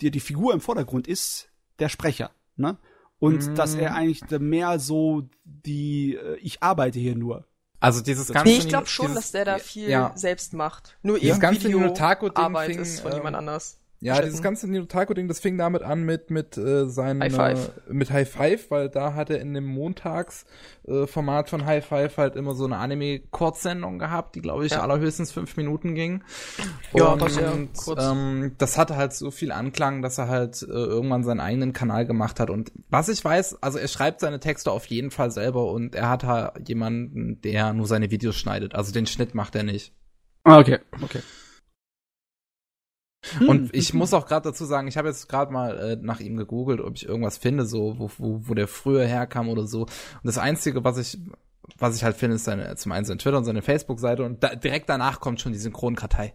die, 0.00 0.10
die 0.10 0.20
Figur 0.20 0.52
im 0.52 0.60
Vordergrund 0.60 1.06
ist, 1.06 1.48
der 1.78 1.88
Sprecher, 1.88 2.30
ne? 2.56 2.78
Und 3.18 3.46
Mm. 3.46 3.54
dass 3.54 3.74
er 3.74 3.94
eigentlich 3.94 4.28
mehr 4.40 4.78
so 4.80 5.28
die, 5.44 6.16
äh, 6.16 6.36
ich 6.38 6.62
arbeite 6.62 6.98
hier 6.98 7.14
nur. 7.14 7.46
Also 7.78 8.00
dieses 8.00 8.28
ganze 8.28 8.52
Nee, 8.52 8.58
ich 8.58 8.68
glaube 8.68 8.86
schon, 8.86 9.08
dieses, 9.08 9.22
dass 9.22 9.32
der 9.32 9.44
da 9.44 9.58
viel 9.58 9.88
ja, 9.88 10.12
selbst 10.14 10.54
macht. 10.54 10.96
Nur 11.02 11.20
eben 11.20 11.40
ganze 11.40 11.64
Video 11.64 11.80
Ninotaku-Ding 11.80 12.36
Arbeit 12.44 12.70
fing, 12.70 12.80
ist 12.80 13.00
von 13.00 13.10
ähm, 13.10 13.18
jemand 13.18 13.36
anders. 13.36 13.78
Ja, 14.04 14.20
dieses 14.20 14.42
ganze 14.42 14.68
Ninotaku-Ding, 14.68 15.28
das 15.28 15.38
fing 15.38 15.56
damit 15.56 15.82
an 15.82 16.02
mit, 16.02 16.28
mit 16.28 16.58
äh, 16.58 16.86
seinen 16.88 17.22
High 17.22 17.34
Five. 17.34 17.70
Äh, 17.88 17.92
mit 17.92 18.10
High 18.10 18.28
Five, 18.28 18.70
weil 18.72 18.88
da 18.88 19.14
hat 19.14 19.30
er 19.30 19.40
in 19.40 19.54
dem 19.54 19.64
Montagsformat 19.64 21.04
äh, 21.04 21.06
Format 21.06 21.48
von 21.48 21.64
High 21.66 21.86
Five 21.86 22.16
halt 22.18 22.34
immer 22.34 22.56
so 22.56 22.64
eine 22.64 22.78
Anime-Kurzsendung 22.78 24.00
gehabt, 24.00 24.34
die, 24.34 24.40
glaube 24.40 24.66
ich, 24.66 24.72
Ja. 24.72 24.80
allerhöchstens 24.82 25.30
fünf 25.30 25.56
Minuten 25.56 25.94
ging. 25.94 26.24
Ja, 26.94 27.12
Und 27.12 27.30
sehr 27.30 27.52
kurz. 27.76 28.02
ähm, 28.04 28.52
das 28.58 28.76
hatte 28.76 28.96
halt 28.96 29.12
so 29.12 29.30
viel 29.30 29.52
Anklang, 29.52 30.02
dass 30.02 30.18
er 30.18 30.26
halt 30.26 30.62
äh, 30.62 30.66
irgendwann 30.66 31.22
seinen 31.22 31.40
eigenen 31.40 31.72
Kanal 31.72 32.04
gemacht 32.04 32.40
hat. 32.40 32.50
Und 32.50 32.72
was 32.90 33.08
ich 33.08 33.24
weiß, 33.24 33.62
also 33.62 33.78
er 33.78 33.86
schreibt 33.86 34.18
seine 34.18 34.40
Texte 34.40 34.72
auf 34.72 34.86
jeden 34.86 35.12
Fall 35.12 35.30
selber 35.30 35.70
und 35.70 35.94
er 35.94 36.08
hat 36.08 36.24
halt 36.24 36.68
jemanden, 36.68 37.40
der 37.42 37.72
nur 37.72 37.86
seine 37.86 38.10
Videos 38.10 38.34
schneidet. 38.34 38.74
Also 38.74 38.92
den 38.92 39.06
Schnitt 39.06 39.36
macht 39.36 39.54
er 39.54 39.62
nicht. 39.62 39.92
Ah, 40.42 40.58
okay, 40.58 40.80
okay. 41.02 41.20
Hm. 43.38 43.48
Und 43.48 43.74
ich 43.74 43.94
muss 43.94 44.14
auch 44.14 44.26
gerade 44.26 44.50
dazu 44.50 44.64
sagen, 44.64 44.88
ich 44.88 44.96
habe 44.96 45.08
jetzt 45.08 45.28
gerade 45.28 45.52
mal 45.52 45.78
äh, 45.78 45.96
nach 46.00 46.20
ihm 46.20 46.36
gegoogelt, 46.36 46.80
ob 46.80 46.96
ich 46.96 47.06
irgendwas 47.06 47.38
finde, 47.38 47.66
so 47.66 47.98
wo, 47.98 48.10
wo, 48.18 48.48
wo 48.48 48.54
der 48.54 48.68
früher 48.68 49.06
herkam 49.06 49.48
oder 49.48 49.66
so. 49.66 49.82
Und 49.82 49.90
das 50.24 50.38
Einzige, 50.38 50.84
was 50.84 50.98
ich 50.98 51.18
was 51.78 51.96
ich 51.96 52.04
halt 52.04 52.16
finde, 52.16 52.36
ist 52.36 52.44
seine 52.44 52.74
zum 52.76 52.92
einen 52.92 53.04
sein 53.04 53.18
Twitter 53.18 53.38
und 53.38 53.44
seine 53.44 53.62
Facebook-Seite 53.62 54.24
und 54.24 54.42
da, 54.42 54.54
direkt 54.54 54.88
danach 54.88 55.20
kommt 55.20 55.40
schon 55.40 55.52
die 55.52 55.58
Synchronkartei, 55.58 56.34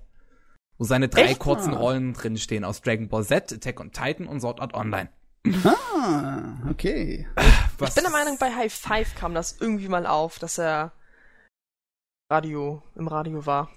wo 0.77 0.85
seine 0.85 1.09
drei 1.09 1.23
Echt? 1.23 1.39
kurzen. 1.39 1.73
Rollen 1.73 2.14
drin 2.14 2.38
stehen 2.38 2.64
aus 2.64 2.81
Dragon 2.81 3.09
Ball 3.09 3.26
Z, 3.26 3.53
Attack 3.53 3.80
on 3.80 3.91
Titan 3.91 4.27
und 4.27 4.39
Sword 4.39 4.61
Art 4.61 4.73
Online. 4.73 5.09
Ah, 5.64 6.69
okay. 6.69 7.27
Was 7.77 7.89
Ich 7.89 7.95
bin 7.95 8.03
der 8.03 8.11
Meinung, 8.11 8.38
bei 8.39 8.53
High 8.53 8.73
Five 8.73 9.15
kam 9.15 9.34
das 9.34 9.57
irgendwie 9.59 9.88
mal 9.88 10.05
auf, 10.05 10.39
dass 10.39 10.57
er 10.57 10.91
Radio, 12.30 12.84
im 12.95 13.07
Radio 13.07 13.45
war. 13.45 13.69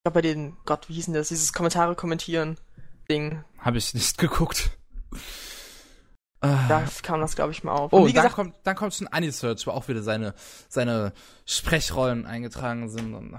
Ich 0.00 0.04
glaube 0.04 0.14
bei 0.14 0.22
den, 0.22 0.56
Gott, 0.64 0.88
wie 0.88 0.94
hieß 0.94 1.04
denn 1.06 1.14
das, 1.14 1.28
dieses 1.28 1.52
Kommentare 1.52 1.94
kommentieren 1.94 2.56
Ding. 3.10 3.44
Habe 3.58 3.76
ich 3.76 3.92
nicht 3.92 4.16
geguckt. 4.16 4.70
Da 6.40 6.88
kam 7.02 7.20
das, 7.20 7.36
glaube 7.36 7.52
ich, 7.52 7.62
mal 7.64 7.72
auf. 7.72 7.92
Oh, 7.92 8.06
wie 8.06 8.12
dann 8.14 8.22
gesagt, 8.22 8.34
kommt, 8.34 8.54
dann 8.62 8.76
kommt 8.76 8.94
schon 8.94 9.08
Anisearch, 9.08 9.66
wo 9.66 9.72
auch 9.72 9.88
wieder 9.88 10.02
seine, 10.02 10.34
seine 10.70 11.12
Sprechrollen 11.44 12.24
eingetragen 12.24 12.88
sind. 12.88 13.12
Und, 13.12 13.36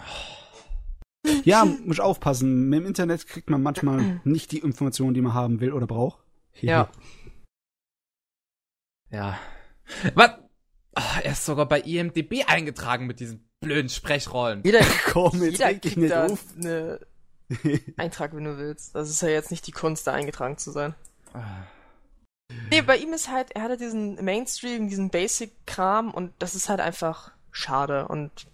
Ja, 1.44 1.66
muss 1.66 2.00
aufpassen. 2.00 2.70
Mit 2.70 2.82
dem 2.82 2.86
Internet 2.86 3.26
kriegt 3.26 3.50
man 3.50 3.64
manchmal 3.64 4.22
nicht 4.24 4.52
die 4.52 4.60
Informationen, 4.60 5.16
die 5.16 5.22
man 5.22 5.34
haben 5.34 5.62
will 5.62 5.74
oder 5.74 5.88
braucht. 5.88 6.20
ja. 6.60 6.92
ja. 9.10 9.40
Was? 10.14 10.32
Ah, 10.94 11.20
er 11.24 11.32
ist 11.32 11.46
sogar 11.46 11.68
bei 11.68 11.82
IMDB 11.82 12.44
eingetragen 12.46 13.08
mit 13.08 13.20
diesen 13.20 13.50
blöden 13.62 13.90
Sprechrollen. 13.90 14.62
Jeder, 14.66 14.82
Komm, 15.12 15.42
jetzt 15.44 15.60
jeder 15.60 15.74
kriegt 15.76 15.98
nicht 15.98 16.12
da 16.12 16.26
auf. 16.26 16.44
eine 16.58 17.00
Eintrag, 17.98 18.36
wenn 18.36 18.44
du 18.44 18.58
willst. 18.58 18.96
Das 18.96 19.10
ist 19.10 19.22
ja 19.22 19.30
jetzt 19.30 19.52
nicht 19.52 19.66
die 19.68 19.72
Kunst, 19.72 20.08
da 20.08 20.14
eingetragen 20.14 20.58
zu 20.58 20.72
sein. 20.72 20.96
Ah. 21.34 21.64
Nee, 22.70 22.82
bei 22.82 22.98
ihm 22.98 23.14
ist 23.14 23.30
halt, 23.30 23.52
er 23.52 23.62
hatte 23.64 23.78
diesen 23.78 24.16
Mainstream, 24.24 24.90
diesen 24.90 25.10
Basic-Kram 25.10 26.12
und 26.12 26.34
das 26.40 26.54
ist 26.56 26.68
halt 26.68 26.82
einfach 26.82 27.32
schade 27.52 28.08
und 28.10 28.48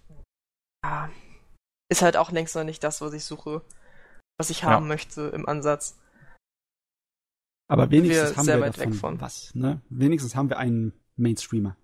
ja, 0.84 1.10
ist 1.90 2.02
halt 2.02 2.16
auch 2.16 2.30
längst 2.30 2.54
noch 2.54 2.62
nicht 2.64 2.84
das, 2.84 3.00
was 3.00 3.12
ich 3.12 3.24
suche, 3.24 3.62
was 4.38 4.50
ich 4.50 4.62
haben 4.62 4.84
Ja. 4.84 4.88
möchte 4.88 5.22
im 5.28 5.48
Ansatz. 5.48 5.98
Aber 7.68 7.90
wenigstens 7.90 8.30
wir 8.30 8.36
haben 8.36 8.44
sehr 8.44 8.56
wir 8.58 8.62
weit 8.66 8.78
davon 8.78 8.92
weg 8.92 9.00
von. 9.00 9.20
was, 9.20 9.54
ne? 9.54 9.80
Wenigstens 9.90 10.36
haben 10.36 10.48
wir 10.48 10.58
einen 10.58 10.92
Mainstreamer. 11.16 11.76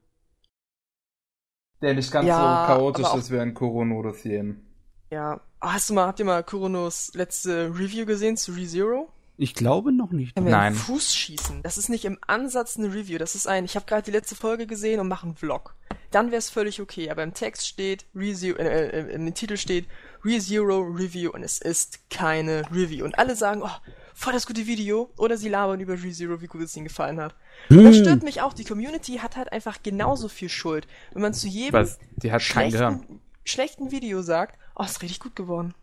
Der 1.82 1.94
nicht 1.94 2.10
ganz 2.10 2.26
Ja, 2.26 2.66
so 2.66 2.72
chaotisch 2.72 3.14
ist 3.14 3.30
wie 3.30 3.38
ein 3.38 3.54
Korono-Dossien. 3.54 4.64
Ja, 5.10 5.40
oh, 5.60 5.66
hast 5.68 5.90
du 5.90 5.94
mal, 5.94 6.06
habt 6.06 6.18
ihr 6.18 6.24
mal 6.24 6.42
Kuronos 6.42 7.12
letzte 7.14 7.68
Review 7.68 8.06
gesehen 8.06 8.36
zu 8.36 8.52
ReZero? 8.52 9.08
Ich 9.36 9.54
glaube 9.54 9.92
noch 9.92 10.12
nicht. 10.12 10.34
Kann 10.34 10.44
Nein. 10.44 10.54
einen 10.54 10.76
Fuß 10.76 11.12
schießen. 11.14 11.62
Das 11.62 11.76
ist 11.76 11.88
nicht 11.88 12.04
im 12.04 12.18
Ansatz 12.26 12.76
eine 12.76 12.94
Review. 12.94 13.18
Das 13.18 13.34
ist 13.34 13.48
ein, 13.48 13.64
ich 13.64 13.74
habe 13.74 13.86
gerade 13.86 14.02
die 14.02 14.12
letzte 14.12 14.36
Folge 14.36 14.66
gesehen 14.66 15.00
und 15.00 15.08
mache 15.08 15.26
einen 15.26 15.36
Vlog. 15.36 15.74
Dann 16.10 16.26
wäre 16.30 16.38
es 16.38 16.50
völlig 16.50 16.80
okay. 16.80 17.10
Aber 17.10 17.24
im 17.24 17.34
Text 17.34 17.66
steht, 17.66 18.06
ReZero, 18.14 18.58
äh, 18.58 18.88
äh, 18.88 19.14
im 19.14 19.34
Titel 19.34 19.56
steht 19.56 19.86
ReZero 20.24 20.80
Review 20.80 21.30
und 21.30 21.42
es 21.42 21.58
ist 21.58 22.10
keine 22.10 22.62
Review. 22.72 23.04
Und 23.04 23.18
alle 23.18 23.34
sagen, 23.34 23.62
oh, 23.64 23.90
voll 24.14 24.32
das 24.32 24.46
gute 24.46 24.66
Video. 24.66 25.10
Oder 25.18 25.36
sie 25.36 25.48
labern 25.50 25.80
über 25.80 25.94
ReZero, 26.02 26.40
wie 26.40 26.46
gut 26.46 26.62
es 26.62 26.74
ihnen 26.76 26.86
gefallen 26.86 27.20
hat. 27.20 27.34
Und 27.68 27.84
das 27.84 27.96
Hm. 27.96 28.02
stört 28.04 28.22
mich 28.22 28.40
auch. 28.40 28.52
Die 28.54 28.64
Community 28.64 29.18
hat 29.18 29.36
halt 29.36 29.52
einfach 29.52 29.82
genauso 29.82 30.28
viel 30.28 30.48
Schuld. 30.48 30.86
Wenn 31.12 31.22
man 31.22 31.34
zu 31.34 31.46
jedem 31.48 31.72
Weil 31.74 31.88
die 32.16 32.32
hat 32.32 32.40
schlechten, 32.42 33.20
schlechten 33.44 33.90
Video 33.90 34.22
sagt, 34.22 34.58
oh, 34.76 34.84
ist 34.84 35.02
richtig 35.02 35.20
gut 35.20 35.36
geworden. 35.36 35.74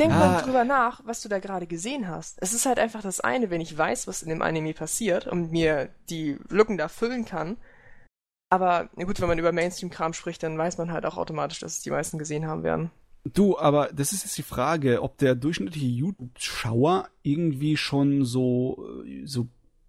Denk 0.00 0.12
Ah. 0.12 0.18
mal 0.18 0.42
drüber 0.42 0.64
nach, 0.64 1.02
was 1.04 1.20
du 1.20 1.28
da 1.28 1.40
gerade 1.40 1.66
gesehen 1.66 2.08
hast. 2.08 2.38
Es 2.40 2.54
ist 2.54 2.64
halt 2.64 2.78
einfach 2.78 3.02
das 3.02 3.20
eine, 3.20 3.50
wenn 3.50 3.60
ich 3.60 3.76
weiß, 3.76 4.06
was 4.06 4.22
in 4.22 4.30
dem 4.30 4.40
Anime 4.40 4.72
passiert 4.72 5.26
und 5.26 5.50
mir 5.50 5.90
die 6.08 6.38
Lücken 6.48 6.78
da 6.78 6.88
füllen 6.88 7.24
kann. 7.26 7.56
Aber 8.52 8.88
na 8.96 9.04
gut, 9.04 9.20
wenn 9.20 9.28
man 9.28 9.38
über 9.38 9.52
Mainstream-Kram 9.52 10.12
spricht, 10.12 10.42
dann 10.42 10.56
weiß 10.58 10.78
man 10.78 10.90
halt 10.90 11.04
auch 11.06 11.16
automatisch, 11.16 11.60
dass 11.60 11.76
es 11.76 11.82
die 11.82 11.90
meisten 11.90 12.18
gesehen 12.18 12.46
haben 12.46 12.62
werden. 12.64 12.90
Du, 13.24 13.58
aber 13.58 13.90
das 13.92 14.12
ist 14.12 14.24
jetzt 14.24 14.38
die 14.38 14.42
Frage, 14.42 15.02
ob 15.02 15.18
der 15.18 15.34
durchschnittliche 15.34 15.86
YouTube-Schauer 15.86 17.08
irgendwie 17.22 17.76
schon 17.76 18.24
so, 18.24 19.02
äh, 19.04 19.26
so 19.26 19.48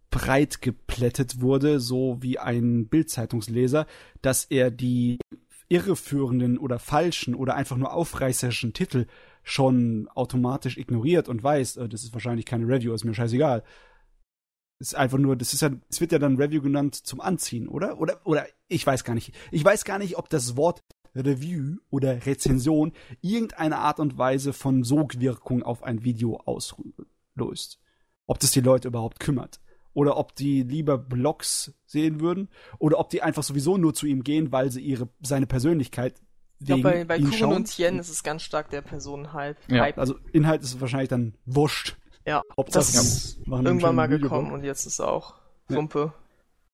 breit 0.09 0.61
geplättet 0.61 1.39
wurde, 1.39 1.79
so 1.79 2.17
wie 2.19 2.37
ein 2.37 2.87
Bildzeitungsleser, 2.87 3.87
dass 4.21 4.43
er 4.45 4.69
die 4.69 5.17
irreführenden 5.69 6.57
oder 6.57 6.79
falschen 6.79 7.33
oder 7.33 7.55
einfach 7.55 7.77
nur 7.77 7.93
aufreißerischen 7.93 8.73
Titel 8.73 9.05
schon 9.43 10.09
automatisch 10.09 10.77
ignoriert 10.77 11.29
und 11.29 11.41
weiß, 11.41 11.77
äh, 11.77 11.87
das 11.87 12.03
ist 12.03 12.13
wahrscheinlich 12.13 12.45
keine 12.45 12.67
Review, 12.67 12.93
ist 12.93 13.05
mir 13.05 13.13
scheißegal. 13.13 13.63
Ist 14.79 14.95
einfach 14.95 15.19
nur, 15.19 15.37
das 15.37 15.53
ist 15.53 15.61
ja, 15.61 15.69
es 15.89 16.01
wird 16.01 16.11
ja 16.11 16.19
dann 16.19 16.35
Review 16.35 16.61
genannt 16.61 16.95
zum 16.95 17.21
Anziehen, 17.21 17.69
oder? 17.69 17.99
Oder, 17.99 18.19
oder, 18.25 18.45
ich 18.67 18.85
weiß 18.85 19.05
gar 19.05 19.13
nicht. 19.13 19.33
Ich 19.51 19.63
weiß 19.63 19.85
gar 19.85 19.99
nicht, 19.99 20.17
ob 20.17 20.27
das 20.29 20.57
Wort 20.57 20.81
Review 21.15 21.77
oder 21.89 22.25
Rezension 22.25 22.93
irgendeine 23.21 23.77
Art 23.79 23.99
und 23.99 24.17
Weise 24.17 24.53
von 24.53 24.83
Sogwirkung 24.83 25.63
auf 25.63 25.83
ein 25.83 26.03
Video 26.03 26.37
auslöst. 26.45 27.79
Ob 28.27 28.39
das 28.39 28.51
die 28.51 28.61
Leute 28.61 28.87
überhaupt 28.87 29.19
kümmert. 29.19 29.59
Oder 29.93 30.15
ob 30.15 30.35
die 30.35 30.63
lieber 30.63 30.97
Blogs 30.97 31.73
sehen 31.85 32.21
würden. 32.21 32.47
Oder 32.79 32.97
ob 32.99 33.09
die 33.09 33.21
einfach 33.21 33.43
sowieso 33.43 33.77
nur 33.77 33.93
zu 33.93 34.05
ihm 34.05 34.23
gehen, 34.23 34.51
weil 34.53 34.71
sie 34.71 34.79
ihre, 34.81 35.09
seine 35.21 35.47
Persönlichkeit 35.47 36.21
Ich 36.59 36.67
glaube, 36.67 36.81
bei, 36.83 37.03
bei 37.03 37.17
Kuren 37.19 37.33
schauen. 37.33 37.55
und 37.57 37.65
Tien 37.65 37.99
ist 37.99 38.09
es 38.09 38.23
ganz 38.23 38.43
stark 38.43 38.69
der 38.69 38.81
Personenhype. 38.81 39.57
Ja. 39.67 39.83
Also 39.97 40.15
Inhalt 40.31 40.61
ist 40.63 40.79
wahrscheinlich 40.79 41.09
dann 41.09 41.33
wurscht. 41.45 41.97
ja. 42.25 42.41
Hauptsache, 42.55 42.85
Das 42.85 42.93
ist 42.95 43.39
irgendwann 43.47 43.95
mal 43.95 44.09
Video 44.09 44.21
gekommen 44.29 44.47
drauf. 44.49 44.59
und 44.59 44.63
jetzt 44.63 44.85
ist 44.85 45.01
auch 45.01 45.35
Ja. 45.67 45.75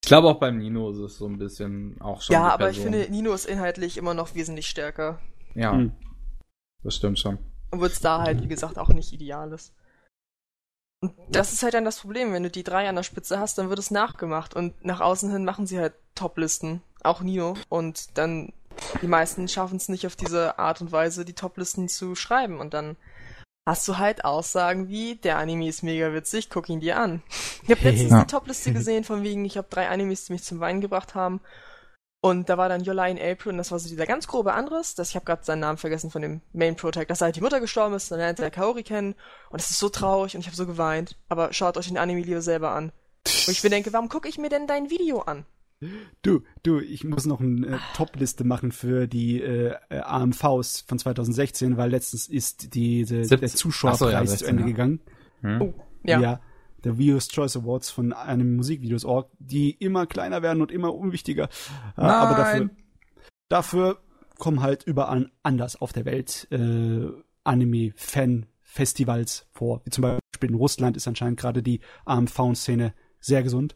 Ich 0.08 0.10
glaube 0.10 0.30
auch 0.30 0.40
beim 0.40 0.58
Nino 0.60 0.90
ist 0.90 1.00
es 1.00 1.18
so 1.18 1.26
ein 1.26 1.38
bisschen 1.38 2.00
auch 2.00 2.22
schon. 2.22 2.34
Ja, 2.34 2.48
die 2.48 2.54
aber 2.54 2.70
ich 2.70 2.80
finde, 2.80 3.10
Nino 3.10 3.34
ist 3.34 3.46
inhaltlich 3.46 3.98
immer 3.98 4.14
noch 4.14 4.36
wesentlich 4.36 4.70
stärker. 4.70 5.20
Ja, 5.54 5.74
Hm. 5.74 5.92
das 6.82 6.96
stimmt 6.96 7.20
schon. 7.20 7.38
Obwohl 7.72 7.88
es 7.88 8.00
da 8.00 8.22
halt, 8.22 8.42
wie 8.42 8.48
gesagt, 8.48 8.78
auch 8.80 8.88
nicht 8.88 9.12
ideal 9.12 9.52
ist. 9.52 9.74
Und 11.02 11.14
das 11.30 11.52
ist 11.52 11.62
halt 11.62 11.74
dann 11.74 11.84
das 11.84 12.00
Problem, 12.00 12.32
wenn 12.32 12.44
du 12.44 12.50
die 12.50 12.64
drei 12.64 12.88
an 12.88 12.96
der 12.96 13.04
Spitze 13.04 13.38
hast, 13.38 13.58
dann 13.58 13.68
wird 13.68 13.80
es 13.80 13.92
nachgemacht 13.92 14.56
und 14.56 14.86
nach 14.86 15.02
außen 15.02 15.30
hin 15.30 15.44
machen 15.44 15.68
sie 15.68 15.78
halt 15.78 15.94
Toplisten, 16.16 16.82
auch 17.04 17.20
Nino, 17.20 17.56
und 17.68 18.18
dann 18.18 18.54
die 19.02 19.08
meisten 19.08 19.50
schaffen 19.50 19.76
es 19.76 19.90
nicht 19.90 20.08
auf 20.08 20.16
diese 20.16 20.58
Art 20.58 20.80
und 20.80 20.94
Weise, 20.94 21.26
die 21.26 21.34
Toplisten 21.34 21.90
zu 21.90 22.16
schreiben 22.16 22.62
und 22.62 22.74
dann 22.74 22.96
hast 23.68 23.86
du 23.88 23.98
halt 23.98 24.24
Aussagen 24.24 24.88
wie, 24.88 25.16
der 25.16 25.38
Anime 25.38 25.68
ist 25.68 25.84
mega 25.84 26.14
witzig, 26.14 26.50
guck 26.50 26.70
ihn 26.70 26.80
dir 26.80 26.98
an. 26.98 27.22
Ich 27.64 27.70
habe 27.70 27.82
letztens 27.82 28.12
Ja. 28.12 28.22
die 28.22 28.32
Topliste 28.32 28.72
gesehen, 28.72 29.04
von 29.04 29.24
wegen, 29.24 29.44
ich 29.44 29.58
habe 29.58 29.68
drei 29.70 29.90
Animes, 29.90 30.26
die 30.26 30.34
mich 30.34 30.44
zum 30.44 30.60
Weinen 30.62 30.80
gebracht 30.82 31.16
haben 31.16 31.42
und 32.22 32.50
da 32.50 32.58
war 32.58 32.70
dann 32.70 32.88
Your 32.88 32.96
Lie 32.96 33.12
in 33.12 33.20
April 33.20 33.52
und 33.52 33.58
das 33.58 33.72
war 33.72 33.80
so 33.80 33.90
dieser 33.90 34.06
ganz 34.06 34.28
grobe 34.28 34.54
Anderes. 34.54 34.96
Das, 34.96 35.10
ich 35.10 35.16
habe 35.16 35.26
gerade 35.26 35.44
seinen 35.44 35.60
Namen 35.60 35.78
vergessen 35.78 36.10
von 36.12 36.22
dem 36.22 36.42
Main 36.54 36.76
Protect, 36.78 37.12
dass 37.12 37.22
halt 37.22 37.36
die 37.36 37.42
Mutter 37.42 37.60
gestorben 37.60 37.94
ist, 37.94 38.10
dann 38.10 38.20
lernt 38.20 38.40
er 38.40 38.52
Kaori 38.52 38.84
kennen 38.84 39.16
und 39.50 39.62
es 39.62 39.70
ist 39.70 39.80
so 39.80 39.90
traurig 39.90 40.34
und 40.36 40.42
ich 40.42 40.48
habe 40.48 40.56
so 40.56 40.66
geweint. 40.66 41.18
Aber 41.30 41.52
schaut 41.54 41.78
euch 41.78 41.88
den 41.88 41.98
Anime 41.98 42.22
lieber 42.22 42.42
selber 42.42 42.72
an. 42.72 42.92
Und 43.26 43.52
ich 43.52 43.64
mir 43.64 43.70
denke, 43.70 43.92
warum 43.92 44.08
gucke 44.10 44.30
ich 44.30 44.38
mir 44.38 44.50
denn 44.50 44.66
dein 44.68 44.90
Video 44.90 45.20
an? 45.22 45.46
Du, 46.24 46.42
du, 46.64 46.80
ich 46.80 47.04
muss 47.04 47.26
noch 47.26 47.40
eine 47.40 47.68
äh, 47.68 47.78
Top-Liste 47.96 48.44
machen 48.44 48.72
für 48.72 49.08
die 49.08 49.42
äh, 49.42 49.76
äh, 49.90 50.00
AMVs 50.00 50.82
von 50.82 50.98
2016, 50.98 51.78
weil 51.78 51.92
letztens 51.92 52.28
ist 52.28 52.74
die, 52.74 53.04
die 53.04 53.06
der 53.06 53.26
17. 53.26 53.50
Zuschauerpreis 53.50 54.00
so, 54.00 54.10
ja, 54.10 54.22
zu 54.22 54.32
16, 54.32 54.50
Ende 54.50 54.62
ja. 54.64 54.68
gegangen. 54.68 55.02
Hm? 55.42 55.62
Oh, 55.62 55.74
ja. 56.04 56.42
der 56.84 56.98
Views 56.98 57.28
Choice 57.28 57.58
Awards 57.58 57.92
von 57.92 58.12
einem 58.12 58.56
Musikvideos.org, 58.56 59.30
die 59.38 59.72
immer 59.72 60.08
kleiner 60.08 60.42
werden 60.42 60.62
und 60.62 60.72
immer 60.72 60.96
unwichtiger. 60.96 61.48
Äh, 61.96 62.02
aber 62.02 62.38
dafür, 62.38 62.60
Nein. 62.60 62.78
dafür 63.48 64.00
kommen 64.40 64.62
halt 64.62 64.84
überall 64.84 65.32
anders 65.44 65.80
auf 65.80 65.94
der 65.94 66.06
Welt 66.06 66.48
äh, 66.52 67.08
Anime-Fan-Festivals 67.44 69.48
vor. 69.52 69.82
Wie 69.86 69.92
zum 69.92 70.02
Beispiel 70.02 70.50
in 70.50 70.56
Russland 70.56 70.98
ist 70.98 71.08
anscheinend 71.08 71.40
gerade 71.40 71.62
die 71.62 71.82
AMV-Szene 72.06 72.94
sehr 73.20 73.44
gesund. 73.44 73.76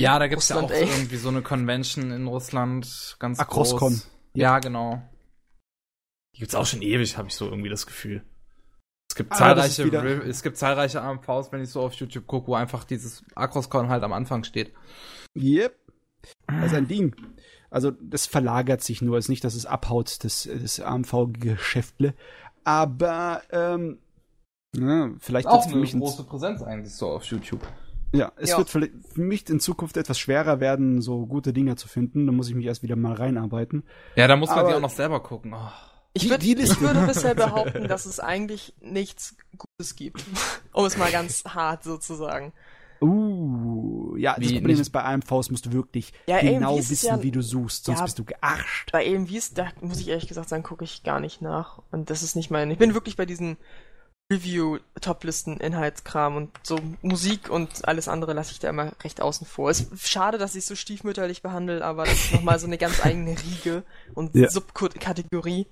Ja, 0.00 0.18
da 0.18 0.26
gibt's 0.28 0.48
ja 0.48 0.56
Russland, 0.56 0.72
auch 0.72 0.88
ey. 0.88 0.88
irgendwie 0.88 1.16
so 1.16 1.28
eine 1.28 1.42
Convention 1.42 2.10
in 2.10 2.26
Russland, 2.26 3.16
ganz 3.18 3.38
Acroscon. 3.38 3.92
groß. 3.92 4.10
Ja, 4.34 4.58
genau. 4.58 5.02
Die 6.34 6.40
gibt's 6.40 6.54
auch 6.54 6.66
schon 6.66 6.82
ewig, 6.82 7.16
habe 7.16 7.28
ich 7.28 7.34
so 7.34 7.46
irgendwie 7.46 7.70
das 7.70 7.86
Gefühl. 7.86 8.22
Es 9.08 9.14
gibt 9.14 9.32
Ah, 9.32 9.36
zahlreiche, 9.36 9.84
es 10.28 10.42
gibt 10.42 10.58
zahlreiche 10.58 11.00
AMVs, 11.00 11.50
wenn 11.50 11.62
ich 11.62 11.70
so 11.70 11.80
auf 11.80 11.94
YouTube 11.94 12.26
gucke, 12.26 12.48
wo 12.48 12.54
einfach 12.54 12.84
dieses 12.84 13.24
Acroscon 13.34 13.88
halt 13.88 14.02
am 14.02 14.12
Anfang 14.12 14.44
steht. 14.44 14.74
Yep. 15.34 15.74
Das 16.48 16.66
ist 16.66 16.74
ein 16.74 16.88
Ding. 16.88 17.14
Also, 17.70 17.90
das 17.90 18.26
verlagert 18.26 18.82
sich 18.82 19.00
nur. 19.02 19.16
Es 19.16 19.26
ist 19.26 19.28
nicht, 19.30 19.44
dass 19.44 19.54
es 19.54 19.66
abhaut, 19.66 20.24
das, 20.24 20.48
das 20.50 20.80
AMV-Geschäftle. 20.80 22.14
Aber, 22.64 23.42
ähm, 23.50 23.98
ja, 24.76 25.10
vielleicht 25.18 25.48
für 25.48 25.76
mich 25.76 25.94
in, 25.94 26.00
Präsenz 26.00 26.62
eigentlich 26.62 26.94
so 26.94 27.08
auf 27.10 27.24
YouTube. 27.24 27.66
Ja, 28.16 28.32
es 28.36 28.50
Ja. 28.50 28.58
wird 28.58 28.70
für 28.70 28.90
mich 29.14 29.48
in 29.48 29.60
Zukunft 29.60 29.96
etwas 29.96 30.18
schwerer 30.18 30.60
werden, 30.60 31.00
so 31.02 31.26
gute 31.26 31.52
Dinge 31.52 31.76
zu 31.76 31.88
finden. 31.88 32.26
Da 32.26 32.32
muss 32.32 32.48
ich 32.48 32.54
mich 32.54 32.66
erst 32.66 32.82
wieder 32.82 32.96
mal 32.96 33.12
reinarbeiten. 33.14 33.84
Ja, 34.16 34.26
da 34.26 34.36
muss 34.36 34.48
man 34.50 34.58
Aber- 34.60 34.68
die 34.70 34.74
auch 34.74 34.80
noch 34.80 34.90
selber 34.90 35.22
gucken. 35.22 35.54
Oh. 35.54 35.68
Ich, 36.14 36.30
würd, 36.30 36.42
ich 36.42 36.80
würde 36.80 37.00
bisher 37.06 37.34
behaupten, 37.34 37.88
dass 37.88 38.06
es 38.06 38.20
eigentlich 38.20 38.74
nichts 38.80 39.36
Gutes 39.58 39.96
gibt. 39.96 40.24
um 40.72 40.86
es 40.86 40.96
mal 40.96 41.12
ganz 41.12 41.44
hart 41.44 41.84
so 41.84 41.98
zu 41.98 42.14
sagen. 42.14 42.52
Uh, 43.02 44.16
ja, 44.16 44.34
das 44.34 44.40
Wie, 44.48 44.54
Problem 44.54 44.72
nicht- 44.76 44.80
ist, 44.80 44.90
bei 44.90 45.04
AMVs 45.04 45.50
musst 45.50 45.66
du 45.66 45.72
wirklich 45.72 46.12
Ja, 46.26 46.40
genau 46.40 46.78
wissen, 46.78 47.06
ja- 47.06 47.22
wie 47.22 47.30
du 47.30 47.42
suchst, 47.42 47.84
sonst 47.84 47.98
Ja. 47.98 48.04
bist 48.04 48.18
du 48.18 48.24
gearscht. 48.24 48.90
Bei 48.92 49.06
AMVs, 49.14 49.52
da 49.54 49.68
muss 49.82 50.00
ich 50.00 50.08
ehrlich 50.08 50.26
gesagt 50.28 50.48
sagen, 50.48 50.62
gucke 50.62 50.84
ich 50.84 51.02
gar 51.02 51.20
nicht 51.20 51.42
nach. 51.42 51.82
Und 51.90 52.08
das 52.10 52.22
ist 52.22 52.36
nicht 52.36 52.50
mein. 52.50 52.70
Ich 52.70 52.78
bin 52.78 52.94
wirklich 52.94 53.16
bei 53.16 53.26
diesen 53.26 53.58
Review-Toplisten, 54.32 55.58
Inhaltskram 55.58 56.36
und 56.36 56.50
so 56.64 56.80
Musik 57.02 57.48
und 57.48 57.86
alles 57.86 58.08
andere 58.08 58.32
lasse 58.32 58.52
ich 58.52 58.58
da 58.58 58.68
immer 58.68 58.92
recht 59.04 59.20
außen 59.20 59.46
vor. 59.46 59.70
Es 59.70 59.80
ist 59.80 60.08
schade, 60.08 60.36
dass 60.36 60.56
ich 60.56 60.66
so 60.66 60.74
stiefmütterlich 60.74 61.42
behandle, 61.42 61.84
aber 61.84 62.04
das 62.04 62.24
ist 62.24 62.32
nochmal 62.32 62.58
so 62.58 62.66
eine 62.66 62.78
ganz 62.78 63.04
eigene 63.04 63.36
Riege 63.40 63.84
und 64.14 64.34
Ja. 64.34 64.50
Subkategorie. 64.50 65.66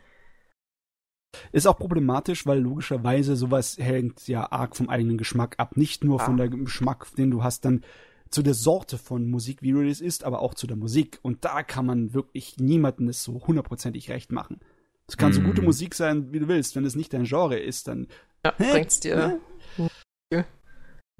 Ist 1.51 1.67
auch 1.67 1.79
problematisch, 1.79 2.47
weil 2.47 2.61
logischerweise 2.61 3.35
sowas 3.35 3.77
hängt 3.77 4.29
ja 4.29 4.53
arg 4.53 4.77
vom 4.77 4.89
eigenen 4.89 5.19
Geschmack 5.19 5.57
ab. 5.59 5.77
Nicht 5.77 6.05
nur 6.05 6.21
ah. 6.21 6.25
von 6.25 6.37
der 6.37 6.49
Geschmack, 6.49 7.09
den 7.17 7.33
du 7.33 7.43
hast, 7.43 7.65
dann 7.65 7.83
zu 8.31 8.43
der 8.43 8.55
Sorte 8.55 8.99
von 8.99 9.29
Musik, 9.29 9.63
wie 9.63 9.73
du 9.73 9.85
das 9.85 10.01
ist, 10.01 10.23
aber 10.23 10.41
auch 10.41 10.55
zu 10.55 10.69
der 10.69 10.77
Musik. 10.77 11.19
Und 11.23 11.45
da 11.45 11.65
kann 11.65 11.87
man 11.87 12.15
wirklich 12.15 12.57
niemandem 12.59 13.09
das 13.09 13.25
so 13.25 13.45
hundertprozentig 13.47 14.11
recht 14.11 14.31
machen. 14.31 14.61
Es 15.07 15.17
kann 15.17 15.31
mm. 15.31 15.35
so 15.35 15.41
gute 15.43 15.61
mhm. 15.61 15.67
Musik 15.67 15.95
sein, 15.95 16.33
wie 16.33 16.39
du 16.39 16.49
willst. 16.49 16.77
Wenn 16.77 16.85
es 16.85 16.97
nicht 16.97 17.13
dein 17.13 17.25
Genre 17.25 17.59
ist, 17.59 17.89
dann 17.89 18.09
ja, 18.45 18.55
bringt's 18.57 19.01
dir. 19.01 19.41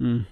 Hm. 0.01 0.27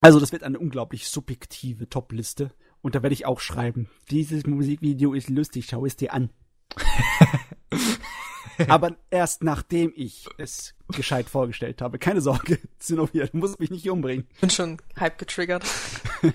Also, 0.00 0.20
das 0.20 0.32
wird 0.32 0.42
eine 0.42 0.58
unglaublich 0.58 1.08
subjektive 1.08 1.88
Top-Liste. 1.88 2.52
Und 2.82 2.94
da 2.94 3.02
werde 3.02 3.14
ich 3.14 3.26
auch 3.26 3.40
schreiben. 3.40 3.88
Dieses 4.10 4.46
Musikvideo 4.46 5.14
ist 5.14 5.28
lustig, 5.28 5.66
schau 5.68 5.86
es 5.86 5.96
dir 5.96 6.12
an. 6.12 6.30
Aber 8.68 8.96
erst 9.10 9.42
nachdem 9.42 9.92
ich 9.94 10.28
es 10.38 10.74
gescheit 10.88 11.28
vorgestellt 11.28 11.82
habe. 11.82 11.98
Keine 11.98 12.20
Sorge, 12.20 12.60
Zinnovia, 12.78 13.26
du 13.26 13.38
musst 13.38 13.58
mich 13.60 13.70
nicht 13.70 13.90
umbringen. 13.90 14.28
Bin 14.40 14.50
schon 14.50 14.80
halb 14.96 15.18
getriggert. 15.18 15.64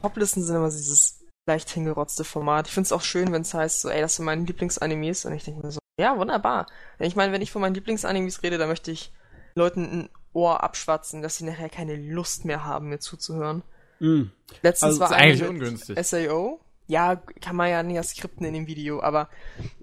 Toplisten 0.00 0.42
sind 0.42 0.56
immer 0.56 0.70
dieses 0.70 1.24
leicht 1.46 1.70
hingerotzte 1.70 2.24
Format. 2.24 2.68
Ich 2.68 2.72
finde 2.74 2.86
es 2.86 2.92
auch 2.92 3.02
schön, 3.02 3.32
wenn 3.32 3.42
es 3.42 3.52
heißt, 3.52 3.80
so, 3.80 3.88
ey, 3.88 4.00
das 4.00 4.16
sind 4.16 4.24
meine 4.24 4.44
Lieblingsanimes. 4.44 5.24
Und 5.24 5.34
ich 5.34 5.44
denke 5.44 5.66
mir 5.66 5.72
so, 5.72 5.79
ja, 6.00 6.18
wunderbar. 6.18 6.66
Ich 6.98 7.16
meine, 7.16 7.32
wenn 7.32 7.42
ich 7.42 7.52
von 7.52 7.62
meinen 7.62 7.74
Lieblingsanimes 7.74 8.42
rede, 8.42 8.58
dann 8.58 8.68
möchte 8.68 8.90
ich 8.90 9.12
Leuten 9.54 9.84
ein 9.84 10.08
Ohr 10.32 10.62
abschwatzen, 10.62 11.22
dass 11.22 11.36
sie 11.36 11.44
nachher 11.44 11.68
keine 11.68 11.96
Lust 11.96 12.44
mehr 12.44 12.64
haben, 12.64 12.88
mir 12.88 12.98
zuzuhören. 12.98 13.62
Mm. 13.98 14.24
Letztens 14.62 15.00
also, 15.00 15.00
war 15.00 15.12
eigentlich 15.12 15.48
ungünstig. 15.48 15.98
SAO 16.04 16.60
ja, 16.90 17.16
kann 17.40 17.54
man 17.54 17.70
ja 17.70 17.82
nicht 17.82 18.02
skripten 18.04 18.44
in 18.44 18.52
dem 18.52 18.66
Video, 18.66 19.00
aber 19.00 19.28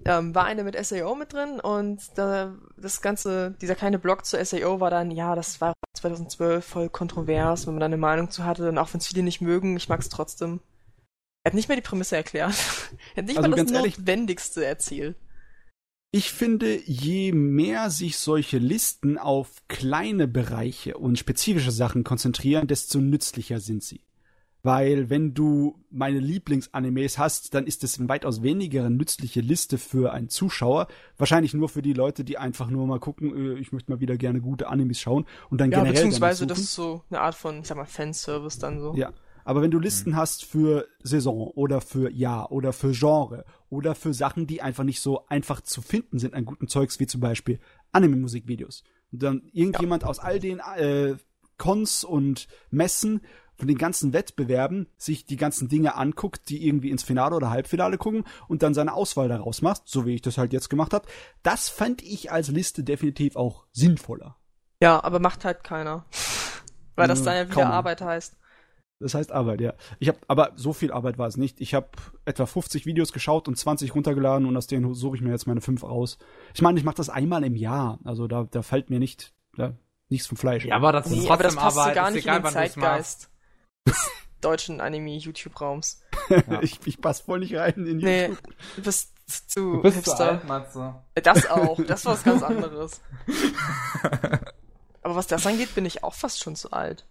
ähm, 0.04 0.34
war 0.34 0.44
eine 0.44 0.62
mit 0.62 0.76
SAO 0.84 1.14
mit 1.14 1.32
drin 1.32 1.58
und 1.58 2.00
da, 2.16 2.54
das 2.76 3.00
ganze, 3.00 3.56
dieser 3.62 3.74
kleine 3.74 3.98
Blog 3.98 4.26
zur 4.26 4.44
SAO 4.44 4.80
war 4.80 4.90
dann, 4.90 5.10
ja, 5.10 5.34
das 5.34 5.60
war 5.62 5.72
2012 5.94 6.64
voll 6.64 6.88
kontrovers, 6.90 7.66
wenn 7.66 7.74
man 7.74 7.80
da 7.80 7.86
eine 7.86 7.96
Meinung 7.96 8.30
zu 8.30 8.44
hatte, 8.44 8.68
und 8.68 8.76
auch 8.76 8.92
wenn 8.92 9.00
es 9.00 9.06
viele 9.06 9.22
nicht 9.22 9.40
mögen, 9.40 9.76
ich 9.76 9.88
mag 9.88 10.00
es 10.00 10.10
trotzdem. 10.10 10.60
Er 11.44 11.50
hat 11.50 11.54
nicht 11.54 11.68
mehr 11.68 11.76
die 11.76 11.82
Prämisse 11.82 12.16
erklärt. 12.16 12.52
er 13.14 13.22
hat 13.22 13.26
nicht 13.26 13.38
also 13.38 13.48
mal 13.48 13.56
das 13.56 13.72
Notwendigste 13.72 14.66
erzählt. 14.66 15.16
Ich 16.10 16.32
finde, 16.32 16.80
je 16.86 17.32
mehr 17.32 17.90
sich 17.90 18.16
solche 18.16 18.56
Listen 18.56 19.18
auf 19.18 19.62
kleine 19.68 20.26
Bereiche 20.26 20.96
und 20.96 21.18
spezifische 21.18 21.70
Sachen 21.70 22.02
konzentrieren, 22.02 22.66
desto 22.66 22.98
nützlicher 22.98 23.60
sind 23.60 23.82
sie. 23.82 24.00
Weil 24.62 25.08
wenn 25.10 25.34
du 25.34 25.76
meine 25.90 26.18
Lieblingsanimes 26.18 27.18
hast, 27.18 27.54
dann 27.54 27.66
ist 27.66 27.84
es 27.84 27.98
eine 27.98 28.08
weitaus 28.08 28.42
weniger 28.42 28.90
nützliche 28.90 29.40
Liste 29.40 29.78
für 29.78 30.12
einen 30.12 30.30
Zuschauer. 30.30 30.88
Wahrscheinlich 31.16 31.54
nur 31.54 31.68
für 31.68 31.82
die 31.82 31.92
Leute, 31.92 32.24
die 32.24 32.38
einfach 32.38 32.68
nur 32.68 32.86
mal 32.86 32.98
gucken, 32.98 33.56
äh, 33.56 33.60
ich 33.60 33.72
möchte 33.72 33.92
mal 33.92 34.00
wieder 34.00 34.16
gerne 34.16 34.40
gute 34.40 34.68
Animes 34.68 35.00
schauen 35.00 35.26
und 35.50 35.60
dann 35.60 35.70
ja, 35.70 35.78
generell. 35.78 35.94
Beziehungsweise 35.94 36.46
das 36.46 36.58
ist 36.58 36.74
so 36.74 37.02
eine 37.10 37.20
Art 37.20 37.34
von, 37.34 37.60
ich 37.60 37.68
sag 37.68 37.76
mal, 37.76 37.84
Fanservice 37.84 38.58
dann 38.58 38.80
so. 38.80 38.94
Ja. 38.96 39.12
Aber 39.48 39.62
wenn 39.62 39.70
du 39.70 39.78
Listen 39.78 40.10
mhm. 40.10 40.16
hast 40.16 40.44
für 40.44 40.86
Saison 41.02 41.48
oder 41.54 41.80
für 41.80 42.10
Jahr 42.10 42.52
oder 42.52 42.74
für 42.74 42.92
Genre 42.92 43.46
oder 43.70 43.94
für 43.94 44.12
Sachen, 44.12 44.46
die 44.46 44.60
einfach 44.60 44.84
nicht 44.84 45.00
so 45.00 45.26
einfach 45.28 45.62
zu 45.62 45.80
finden 45.80 46.18
sind 46.18 46.34
an 46.34 46.44
guten 46.44 46.68
Zeugs, 46.68 47.00
wie 47.00 47.06
zum 47.06 47.22
Beispiel 47.22 47.58
Anime-Musikvideos. 47.92 48.84
Und 49.10 49.22
dann 49.22 49.48
irgendjemand 49.54 50.02
ja. 50.02 50.10
aus 50.10 50.18
all 50.18 50.38
den 50.38 50.58
äh, 50.76 51.16
Cons 51.56 52.04
und 52.04 52.46
Messen 52.70 53.22
von 53.54 53.68
den 53.68 53.78
ganzen 53.78 54.12
Wettbewerben 54.12 54.86
sich 54.98 55.24
die 55.24 55.38
ganzen 55.38 55.70
Dinge 55.70 55.94
anguckt, 55.94 56.50
die 56.50 56.66
irgendwie 56.66 56.90
ins 56.90 57.02
Finale 57.02 57.34
oder 57.34 57.48
Halbfinale 57.48 57.96
gucken 57.96 58.24
und 58.48 58.62
dann 58.62 58.74
seine 58.74 58.92
Auswahl 58.92 59.28
daraus 59.28 59.62
macht, 59.62 59.84
so 59.86 60.04
wie 60.04 60.14
ich 60.14 60.20
das 60.20 60.36
halt 60.36 60.52
jetzt 60.52 60.68
gemacht 60.68 60.92
habe. 60.92 61.08
Das 61.42 61.70
fand 61.70 62.02
ich 62.02 62.30
als 62.30 62.48
Liste 62.48 62.84
definitiv 62.84 63.34
auch 63.34 63.64
sinnvoller. 63.72 64.36
Ja, 64.82 65.02
aber 65.02 65.20
macht 65.20 65.46
halt 65.46 65.64
keiner. 65.64 66.04
Weil 66.96 67.08
das 67.08 67.22
dann 67.22 67.34
ja 67.34 67.44
wieder 67.46 67.62
Kaum. 67.62 67.72
Arbeit 67.72 68.02
heißt. 68.02 68.36
Das 69.00 69.14
heißt 69.14 69.30
Arbeit, 69.30 69.60
ja. 69.60 69.74
Ich 70.00 70.08
habe, 70.08 70.18
aber 70.26 70.52
so 70.56 70.72
viel 70.72 70.90
Arbeit 70.90 71.18
war 71.18 71.28
es 71.28 71.36
nicht. 71.36 71.60
Ich 71.60 71.72
habe 71.72 71.88
etwa 72.24 72.46
50 72.46 72.84
Videos 72.84 73.12
geschaut 73.12 73.46
und 73.46 73.56
20 73.56 73.94
runtergeladen 73.94 74.46
und 74.46 74.56
aus 74.56 74.66
denen 74.66 74.92
suche 74.94 75.16
ich 75.16 75.22
mir 75.22 75.30
jetzt 75.30 75.46
meine 75.46 75.60
fünf 75.60 75.84
aus. 75.84 76.18
Ich 76.52 76.62
meine, 76.62 76.78
ich 76.78 76.84
mache 76.84 76.96
das 76.96 77.08
einmal 77.08 77.44
im 77.44 77.54
Jahr, 77.54 78.00
also 78.04 78.26
da, 78.26 78.48
da 78.50 78.62
fällt 78.62 78.90
mir 78.90 78.98
nicht, 78.98 79.32
ja, 79.56 79.74
nichts 80.08 80.26
vom 80.26 80.36
Fleisch. 80.36 80.64
Ja, 80.64 80.74
aber 80.74 80.90
das 80.90 81.06
ist 81.06 81.12
nee, 81.12 81.18
trotzdem 81.18 81.32
aber 81.32 81.42
das 81.44 81.54
passt 81.54 81.78
Arbeit. 81.78 81.94
So 81.94 82.00
gar 82.00 82.10
nicht 82.10 82.24
egal, 82.24 82.36
in 82.38 82.42
den 82.42 82.52
Zeitgeist 82.52 83.30
des 83.86 84.10
deutschen 84.40 84.80
Anime-YouTube-Raums. 84.80 86.00
Ja. 86.28 86.42
ich, 86.62 86.80
ich 86.84 87.00
passe 87.00 87.22
voll 87.22 87.38
nicht 87.38 87.54
rein 87.54 87.74
in 87.76 88.00
YouTube. 88.00 88.02
Nee, 88.02 88.30
du 88.74 88.82
bist 88.82 89.14
zu 89.48 89.74
du 89.74 89.82
bist 89.82 89.96
Hipster. 89.96 90.16
Zu 90.16 90.24
alt, 90.24 90.44
meinst 90.48 90.74
du? 90.74 90.94
Das 91.22 91.48
auch, 91.48 91.78
das 91.86 92.04
war 92.04 92.14
was 92.14 92.24
ganz 92.24 92.42
anderes. 92.42 93.00
Aber 95.02 95.14
was 95.14 95.28
das 95.28 95.46
angeht, 95.46 95.72
bin 95.76 95.86
ich 95.86 96.02
auch 96.02 96.14
fast 96.14 96.42
schon 96.42 96.56
zu 96.56 96.72
alt. 96.72 97.06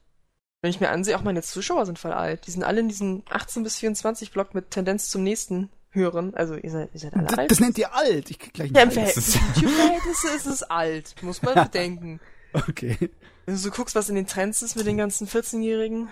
Wenn 0.61 0.71
ich 0.71 0.79
mir 0.79 0.89
ansehe, 0.89 1.15
auch 1.17 1.23
meine 1.23 1.43
Zuschauer 1.43 1.85
sind 1.85 1.99
voll 1.99 2.13
alt. 2.13 2.47
Die 2.47 2.51
sind 2.51 2.63
alle 2.63 2.79
in 2.79 2.89
diesem 2.89 3.23
18 3.29 3.63
bis 3.63 3.77
24 3.77 4.31
Block 4.31 4.55
mit 4.55 4.71
Tendenz 4.71 5.09
zum 5.09 5.23
nächsten 5.23 5.69
hören. 5.91 6.33
Also 6.33 6.55
ihr 6.55 6.71
seid, 6.71 6.89
ihr 6.93 6.99
seid 6.99 7.13
alle 7.13 7.27
das, 7.27 7.37
alt. 7.37 7.51
Das 7.51 7.59
nennt 7.59 7.77
ihr 7.77 7.93
alt. 7.93 8.31
Ich 8.31 8.39
krieg 8.39 8.53
gleich 8.53 8.71
ja, 8.71 8.81
im 8.81 8.91
Verhältnis 8.91 9.35
YouTube-Verhältnisse 9.35 10.29
ist 10.35 10.45
es 10.47 10.63
alt. 10.63 11.15
Muss 11.21 11.41
man 11.41 11.53
bedenken. 11.65 12.19
Okay. 12.53 12.97
Wenn 13.45 13.55
du 13.55 13.59
so 13.59 13.69
guckst, 13.69 13.95
was 13.95 14.09
in 14.09 14.15
den 14.15 14.27
Trends 14.27 14.61
ist 14.61 14.75
mit 14.75 14.87
den 14.87 14.97
ganzen 14.97 15.27
14-Jährigen. 15.27 16.09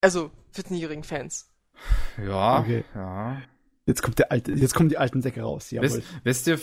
Also 0.00 0.30
14-jährigen 0.54 1.04
Fans. 1.04 1.50
Ja, 2.24 2.60
okay. 2.60 2.84
ja. 2.94 3.42
Jetzt 3.86 4.02
kommt 4.02 4.18
der 4.18 4.32
alte, 4.32 4.50
jetzt 4.52 4.74
kommen 4.74 4.88
die 4.88 4.98
alten 4.98 5.22
Säcke 5.22 5.42
raus. 5.42 5.68
Wisst, 5.70 6.02
wisst 6.24 6.48
ihr, 6.48 6.58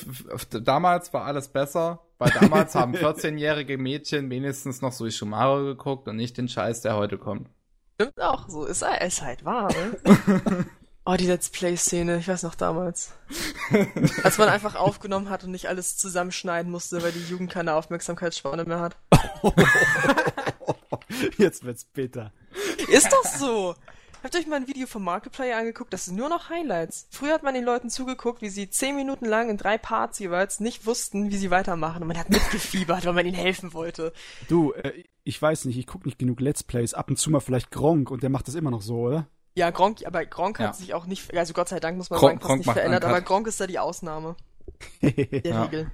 damals 0.61 1.13
war 1.13 1.23
alles 1.23 1.47
besser, 1.47 2.01
weil 2.17 2.31
damals 2.31 2.75
haben 2.75 2.93
14-jährige 2.95 3.77
Mädchen 3.77 4.29
wenigstens 4.29 4.81
noch 4.81 4.91
so 4.91 5.05
Ishimaro 5.05 5.63
geguckt 5.63 6.09
und 6.09 6.17
nicht 6.17 6.37
den 6.37 6.49
Scheiß, 6.49 6.81
der 6.81 6.97
heute 6.97 7.17
kommt. 7.17 7.49
Stimmt 7.95 8.21
auch, 8.21 8.49
so 8.49 8.65
ist 8.65 8.83
es 8.83 9.21
halt 9.21 9.45
wahr, 9.45 9.69
ne? 9.71 10.65
oh, 11.05 11.15
die 11.15 11.27
Let's 11.27 11.49
Play-Szene, 11.49 12.17
ich 12.17 12.27
weiß 12.27 12.43
noch 12.43 12.55
damals. 12.55 13.13
Als 14.23 14.37
man 14.37 14.49
einfach 14.49 14.75
aufgenommen 14.75 15.29
hat 15.29 15.45
und 15.45 15.51
nicht 15.51 15.69
alles 15.69 15.95
zusammenschneiden 15.95 16.69
musste, 16.69 17.01
weil 17.03 17.13
die 17.13 17.23
Jugend 17.23 17.51
keine 17.51 17.75
Aufmerksamkeitsspanne 17.75 18.65
mehr 18.65 18.81
hat. 18.81 18.97
Jetzt 21.37 21.63
wird's 21.63 21.85
bitter. 21.85 22.33
Ist 22.91 23.13
doch 23.13 23.25
so. 23.25 23.75
Habt 24.23 24.35
ihr 24.35 24.39
euch 24.39 24.47
mal 24.47 24.55
ein 24.55 24.69
Video 24.69 24.87
vom 24.87 25.03
Markiplier 25.03 25.57
angeguckt? 25.57 25.91
Das 25.91 26.05
sind 26.05 26.15
nur 26.15 26.29
noch 26.29 26.49
Highlights. 26.49 27.07
Früher 27.09 27.33
hat 27.33 27.43
man 27.43 27.53
den 27.53 27.65
Leuten 27.65 27.89
zugeguckt, 27.89 28.41
wie 28.41 28.47
sie 28.47 28.69
zehn 28.69 28.95
Minuten 28.95 29.25
lang 29.25 29.49
in 29.49 29.57
drei 29.57 29.77
Parts 29.77 30.17
jeweils 30.17 30.61
nicht 30.61 30.85
wussten, 30.85 31.29
wie 31.29 31.35
sie 31.35 31.51
weitermachen. 31.51 32.03
Und 32.03 32.07
man 32.07 32.17
hat 32.17 32.29
mitgefiebert, 32.29 33.03
weil 33.05 33.11
man 33.11 33.25
ihnen 33.25 33.35
helfen 33.35 33.73
wollte. 33.73 34.13
Du, 34.47 34.71
äh, 34.71 35.03
ich 35.25 35.41
weiß 35.41 35.65
nicht, 35.65 35.77
ich 35.77 35.87
gucke 35.87 36.07
nicht 36.07 36.19
genug 36.19 36.39
Let's 36.39 36.63
Plays. 36.63 36.93
Ab 36.93 37.09
und 37.09 37.17
zu 37.17 37.31
mal 37.31 37.41
vielleicht 37.41 37.69
Gronk 37.69 38.11
und 38.11 38.23
der 38.23 38.29
macht 38.29 38.47
das 38.47 38.55
immer 38.55 38.71
noch 38.71 38.81
so, 38.81 38.95
oder? 38.99 39.27
Ja, 39.55 39.71
Gronk, 39.71 40.05
aber 40.05 40.25
Gronk 40.25 40.57
hat 40.59 40.67
ja. 40.67 40.73
sich 40.73 40.93
auch 40.93 41.05
nicht, 41.05 41.35
also 41.35 41.53
Gott 41.53 41.67
sei 41.67 41.81
Dank 41.81 41.97
muss 41.97 42.09
man 42.09 42.17
Gronk, 42.17 42.31
sagen, 42.31 42.39
fast 42.39 42.47
Gronk 42.47 42.59
nicht 42.59 42.73
verändert, 42.73 43.03
aber 43.03 43.19
Gronk 43.19 43.47
ist 43.47 43.59
da 43.59 43.67
die 43.67 43.77
Ausnahme. 43.77 44.37
der 45.01 45.45
ja. 45.45 45.63
Regel. 45.63 45.91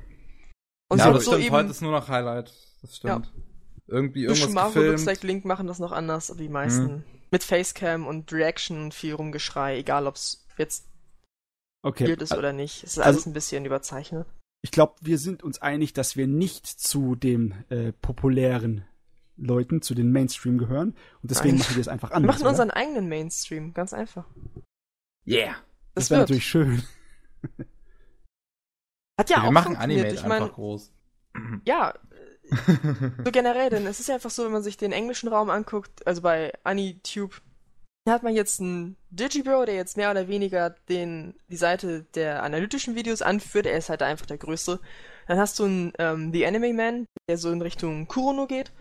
Und 0.87 0.99
ja, 0.99 1.05
so, 1.05 1.13
das 1.13 1.25
so 1.25 1.31
stimmt, 1.31 1.45
eben, 1.47 1.55
heute 1.55 1.69
ist 1.71 1.81
nur 1.81 1.91
noch 1.91 2.07
Highlight. 2.07 2.53
Das 2.83 2.95
stimmt. 2.95 3.25
Ja. 3.25 3.41
Irgendwie 3.87 4.25
irgendwas 4.25 4.47
Schumacher 4.47 4.83
gefilmt. 4.83 5.05
Looks 5.05 5.23
Link 5.23 5.45
machen 5.45 5.65
das 5.65 5.79
noch 5.79 5.91
anders, 5.91 6.29
aber 6.29 6.41
die 6.41 6.49
meisten. 6.49 6.97
Mhm. 6.97 7.03
Mit 7.31 7.43
Facecam 7.43 8.07
und 8.07 8.31
Reaction 8.31 8.83
und 8.85 8.93
viel 8.93 9.13
Rumgeschrei, 9.13 9.77
egal 9.77 10.07
ob 10.07 10.15
es 10.15 10.45
jetzt 10.57 10.87
okay. 11.83 12.07
weird 12.07 12.21
ist 12.21 12.35
oder 12.35 12.53
nicht. 12.53 12.83
Es 12.83 12.93
ist 12.93 12.99
alles 12.99 13.17
also, 13.17 13.29
ein 13.29 13.33
bisschen 13.33 13.65
überzeichnet. 13.65 14.27
Ich 14.61 14.71
glaube, 14.71 14.95
wir 15.01 15.17
sind 15.17 15.43
uns 15.43 15.61
einig, 15.61 15.93
dass 15.93 16.17
wir 16.17 16.27
nicht 16.27 16.65
zu 16.65 17.15
den 17.15 17.63
äh, 17.69 17.93
populären 17.93 18.85
Leuten, 19.37 19.81
zu 19.81 19.95
den 19.95 20.11
Mainstream 20.11 20.57
gehören. 20.57 20.95
Und 21.21 21.31
deswegen 21.31 21.55
Nein. 21.55 21.59
machen 21.59 21.75
wir 21.75 21.81
es 21.81 21.87
einfach 21.87 22.11
anders. 22.11 22.23
Wir 22.23 22.27
machen 22.27 22.41
oder? 22.41 22.49
unseren 22.49 22.71
eigenen 22.71 23.07
Mainstream, 23.07 23.73
ganz 23.73 23.93
einfach. 23.93 24.25
Yeah. 25.25 25.55
Das, 25.93 26.05
das 26.05 26.11
wäre 26.11 26.21
natürlich 26.21 26.47
schön. 26.47 26.83
Hat 29.17 29.29
ja, 29.29 29.37
ja 29.37 29.43
wir 29.43 29.47
auch 29.47 29.51
machen 29.51 29.75
Anime 29.75 30.11
ich 30.11 30.23
mein, 30.23 30.43
einfach 30.43 30.55
groß. 30.55 30.91
Ja, 31.65 31.93
so 33.25 33.31
generell, 33.31 33.69
denn 33.69 33.85
es 33.85 33.99
ist 33.99 34.07
ja 34.07 34.15
einfach 34.15 34.29
so, 34.29 34.45
wenn 34.45 34.51
man 34.51 34.63
sich 34.63 34.77
den 34.77 34.91
englischen 34.91 35.29
Raum 35.29 35.49
anguckt, 35.49 36.05
also 36.07 36.21
bei 36.21 36.53
AniTube, 36.63 37.41
hat 38.07 38.23
man 38.23 38.33
jetzt 38.33 38.59
einen 38.59 38.95
Digibro, 39.11 39.65
der 39.65 39.75
jetzt 39.75 39.97
mehr 39.97 40.11
oder 40.11 40.27
weniger 40.27 40.71
den, 40.89 41.35
die 41.49 41.57
Seite 41.57 42.05
der 42.15 42.43
analytischen 42.43 42.95
Videos 42.95 43.21
anführt, 43.21 43.65
er 43.65 43.77
ist 43.77 43.89
halt 43.89 44.01
einfach 44.01 44.25
der 44.25 44.37
größte. 44.37 44.79
Dann 45.27 45.37
hast 45.37 45.59
du 45.59 45.65
einen 45.65 45.93
ähm, 45.99 46.33
The 46.33 46.45
Anime 46.45 46.73
Man, 46.73 47.05
der 47.29 47.37
so 47.37 47.51
in 47.51 47.61
Richtung 47.61 48.07
Kurono 48.07 48.47
geht 48.47 48.71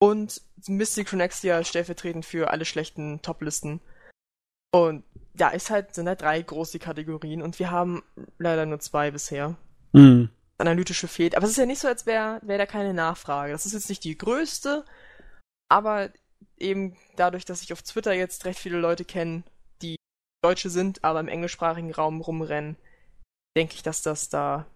und 0.00 0.42
Mystic 0.66 1.08
Chronexia 1.08 1.64
stellvertretend 1.64 2.26
für 2.26 2.50
alle 2.50 2.64
schlechten 2.64 3.22
Toplisten. 3.22 3.80
Und 4.70 5.04
ja, 5.38 5.48
ist 5.48 5.70
halt, 5.70 5.94
sind 5.94 6.08
halt 6.08 6.20
drei 6.20 6.42
große 6.42 6.78
Kategorien 6.78 7.42
und 7.42 7.58
wir 7.58 7.70
haben 7.70 8.02
leider 8.38 8.66
nur 8.66 8.80
zwei 8.80 9.10
bisher. 9.10 9.56
Mhm 9.92 10.28
analytische 10.58 11.08
fehlt. 11.08 11.36
Aber 11.36 11.44
es 11.44 11.52
ist 11.52 11.58
ja 11.58 11.66
nicht 11.66 11.80
so, 11.80 11.88
als 11.88 12.06
wäre 12.06 12.40
wär 12.42 12.58
da 12.58 12.66
keine 12.66 12.94
Nachfrage. 12.94 13.52
Das 13.52 13.66
ist 13.66 13.72
jetzt 13.72 13.88
nicht 13.88 14.04
die 14.04 14.16
größte, 14.16 14.84
aber 15.68 16.10
eben 16.58 16.96
dadurch, 17.16 17.44
dass 17.44 17.62
ich 17.62 17.72
auf 17.72 17.82
Twitter 17.82 18.12
jetzt 18.12 18.44
recht 18.44 18.58
viele 18.58 18.78
Leute 18.78 19.04
kenne, 19.04 19.42
die 19.82 19.96
Deutsche 20.42 20.70
sind, 20.70 21.02
aber 21.04 21.20
im 21.20 21.28
englischsprachigen 21.28 21.92
Raum 21.92 22.20
rumrennen, 22.20 22.76
denke 23.56 23.74
ich, 23.74 23.82
dass 23.82 24.02
das 24.02 24.28
da 24.28 24.66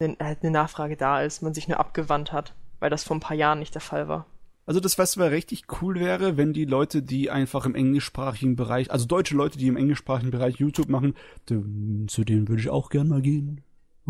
eine, 0.00 0.16
halt 0.20 0.42
eine 0.42 0.50
Nachfrage 0.50 0.96
da 0.96 1.22
ist, 1.22 1.42
man 1.42 1.54
sich 1.54 1.68
nur 1.68 1.78
abgewandt 1.78 2.32
hat, 2.32 2.54
weil 2.78 2.90
das 2.90 3.04
vor 3.04 3.16
ein 3.16 3.20
paar 3.20 3.36
Jahren 3.36 3.58
nicht 3.58 3.74
der 3.74 3.82
Fall 3.82 4.08
war. 4.08 4.26
Also 4.66 4.78
das, 4.78 4.98
was 4.98 5.16
wäre 5.16 5.32
richtig 5.32 5.64
cool 5.80 5.96
wäre, 5.96 6.36
wenn 6.36 6.52
die 6.52 6.64
Leute, 6.64 7.02
die 7.02 7.30
einfach 7.30 7.66
im 7.66 7.74
englischsprachigen 7.74 8.56
Bereich, 8.56 8.90
also 8.90 9.06
deutsche 9.06 9.34
Leute, 9.34 9.58
die 9.58 9.66
im 9.66 9.76
englischsprachigen 9.76 10.30
Bereich 10.30 10.56
YouTube 10.56 10.88
machen, 10.88 11.16
zu 11.46 12.24
denen 12.24 12.46
würde 12.46 12.60
ich 12.60 12.68
auch 12.68 12.90
gern 12.90 13.08
mal 13.08 13.22
gehen. 13.22 13.62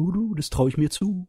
Uh, 0.09 0.35
das 0.35 0.51
traue 0.51 0.69
ich 0.69 0.77
mir 0.77 0.91
zu. 0.91 1.27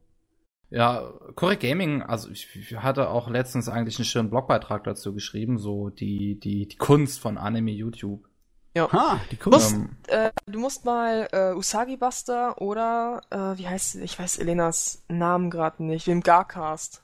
Ja, 0.70 1.12
Core 1.36 1.58
Gaming, 1.58 2.02
also 2.02 2.30
ich, 2.30 2.48
ich, 2.56 2.78
hatte 2.78 3.10
auch 3.10 3.30
letztens 3.30 3.68
eigentlich 3.68 3.98
einen 3.98 4.06
schönen 4.06 4.30
Blogbeitrag 4.30 4.86
dazu 4.86 5.14
geschrieben, 5.14 5.58
so 5.58 5.90
die, 5.90 6.40
die, 6.40 6.66
die 6.66 6.78
Kunst 6.78 7.20
von 7.20 7.38
Anime 7.38 7.72
YouTube. 7.72 8.26
Ja. 8.74 8.90
Ha, 8.90 9.20
die 9.32 9.36
Kunst. 9.36 9.76
Musst, 9.76 9.90
äh, 10.08 10.32
du 10.46 10.60
musst 10.60 10.86
mal 10.86 11.28
äh, 11.34 11.54
Usagi 11.54 11.98
Buster 11.98 12.62
oder 12.62 13.22
äh, 13.30 13.58
wie 13.58 13.68
heißt 13.68 13.96
ich 13.96 14.18
weiß 14.18 14.38
Elenas 14.38 15.04
Namen 15.10 15.50
gerade 15.50 15.84
nicht, 15.84 16.08
wem 16.08 16.22
Garcast. 16.22 17.04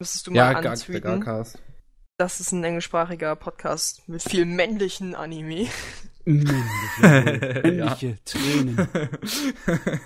Müsstest 0.00 0.26
du 0.26 0.32
mal 0.32 0.36
ja, 0.38 0.58
antweeten. 0.58 1.02
Gar, 1.02 1.18
Garcast. 1.20 1.62
Das 2.16 2.40
ist 2.40 2.50
ein 2.50 2.64
englischsprachiger 2.64 3.36
Podcast 3.36 4.08
mit 4.08 4.22
viel 4.22 4.44
männlichen 4.44 5.14
Anime. 5.14 5.68
Männliche, 6.24 6.60
männliche. 7.62 8.18
Tränen. 8.24 8.88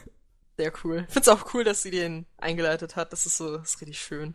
Sehr 0.58 0.72
cool. 0.82 1.04
Ich 1.06 1.12
find's 1.12 1.28
auch 1.28 1.54
cool, 1.54 1.62
dass 1.62 1.82
sie 1.82 1.90
den 1.90 2.26
eingeleitet 2.36 2.96
hat. 2.96 3.12
Das 3.12 3.26
ist 3.26 3.36
so, 3.36 3.56
das 3.56 3.74
ist 3.74 3.80
richtig 3.80 4.00
schön. 4.00 4.34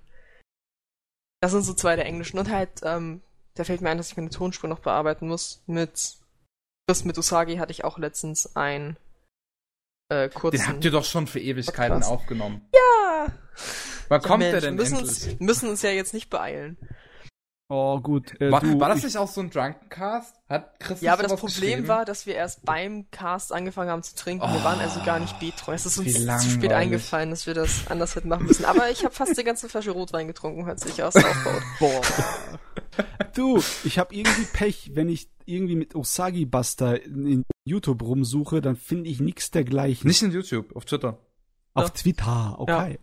Das 1.42 1.52
sind 1.52 1.64
so 1.64 1.74
zwei 1.74 1.98
der 1.98 2.06
englischen. 2.06 2.40
Und 2.40 2.50
halt, 2.50 2.70
ähm, 2.84 3.22
da 3.56 3.66
fällt 3.66 3.82
mir 3.82 3.90
ein, 3.90 3.98
dass 3.98 4.10
ich 4.10 4.16
meine 4.18 4.30
Tonspur 4.30 4.70
noch 4.70 4.80
bearbeiten 4.80 5.28
muss. 5.28 5.62
Mit, 5.68 6.16
das 6.88 7.04
mit 7.04 7.18
Usagi 7.18 7.58
hatte 7.58 7.72
ich 7.72 7.84
auch 7.84 7.98
letztens 7.98 8.56
ein 8.56 8.98
äh, 10.10 10.30
kurzen. 10.30 10.60
Den 10.60 10.68
habt 10.68 10.86
ihr 10.86 10.92
doch 10.92 11.04
schon 11.04 11.28
für 11.28 11.42
Ewigkeiten 11.42 11.96
Podcast. 11.96 12.12
aufgenommen. 12.12 12.70
Ja! 12.74 13.28
Wann 14.08 14.22
kommt 14.22 14.40
Mensch, 14.40 14.52
der 14.52 14.62
denn 14.62 14.76
müssen 14.76 15.00
endlich? 15.00 15.28
uns, 15.32 15.40
müssen 15.42 15.70
uns 15.70 15.82
ja 15.82 15.92
jetzt 15.92 16.14
nicht 16.14 16.30
beeilen. 16.30 16.78
Oh, 17.70 18.00
gut. 18.02 18.40
Äh, 18.42 18.52
war, 18.52 18.60
du, 18.60 18.80
war 18.80 18.90
das 18.90 19.00
ich, 19.00 19.06
nicht 19.06 19.18
auch 19.18 19.28
so 19.28 19.42
ein 19.42 19.50
Drunkencast? 19.50 20.36
Hat 20.48 20.80
Chris 20.80 21.02
Ja, 21.02 21.14
aber 21.14 21.24
das 21.24 21.36
Problem 21.40 21.88
war, 21.88 22.06
dass 22.06 22.26
wir 22.26 22.36
erst 22.36 22.66
beim 22.66 23.10
Cast 23.10 23.54
angefangen 23.54 23.90
haben 23.90 24.04
zu 24.04 24.16
trinken. 24.16 24.44
wir 24.46 24.60
Oh, 24.60 24.64
waren 24.64 24.80
also 24.80 25.02
gar 25.04 25.20
nicht 25.20 25.40
betrunken. 25.40 25.74
Es 25.74 25.86
ist 25.86 25.98
uns 25.98 26.14
zu 26.44 26.50
spät 26.50 26.74
eingefallen, 26.74 27.30
dass 27.30 27.48
wir 27.48 27.54
das 27.54 27.88
anders 27.88 28.16
hätten 28.16 28.30
machen 28.30 28.46
müssen. 28.46 28.66
Aber 28.66 28.90
ich 28.92 29.04
habe 29.06 29.16
fast 29.16 29.38
die 29.38 29.44
ganze 29.44 29.70
Flasche 29.70 29.92
Rotwein 29.92 30.28
getrunken, 30.28 30.66
hört 30.66 30.80
sich 30.82 31.02
aus 31.02 31.16
aufbaut. 31.16 31.64
Boah. 31.80 32.02
du, 33.34 33.64
ich 33.86 33.98
habe 33.98 34.14
irgendwie 34.14 34.46
Pech, 34.46 34.92
wenn 34.94 35.10
ich 35.10 35.30
irgendwie 35.46 35.76
mit 35.76 35.96
Osagi 35.96 36.46
Buster 36.46 37.02
in 37.04 37.44
YouTube 37.64 38.02
rumsuche, 38.04 38.62
dann 38.62 38.76
finde 38.76 39.10
ich 39.10 39.20
nichts 39.20 39.52
dergleichen. 39.52 40.08
Nicht 40.08 40.22
in 40.22 40.32
YouTube, 40.32 40.76
auf 40.76 40.86
Twitter. 40.86 41.18
Auf 41.74 41.86
Ja. 41.86 41.90
Twitter, 41.90 42.56
okay. 42.60 43.00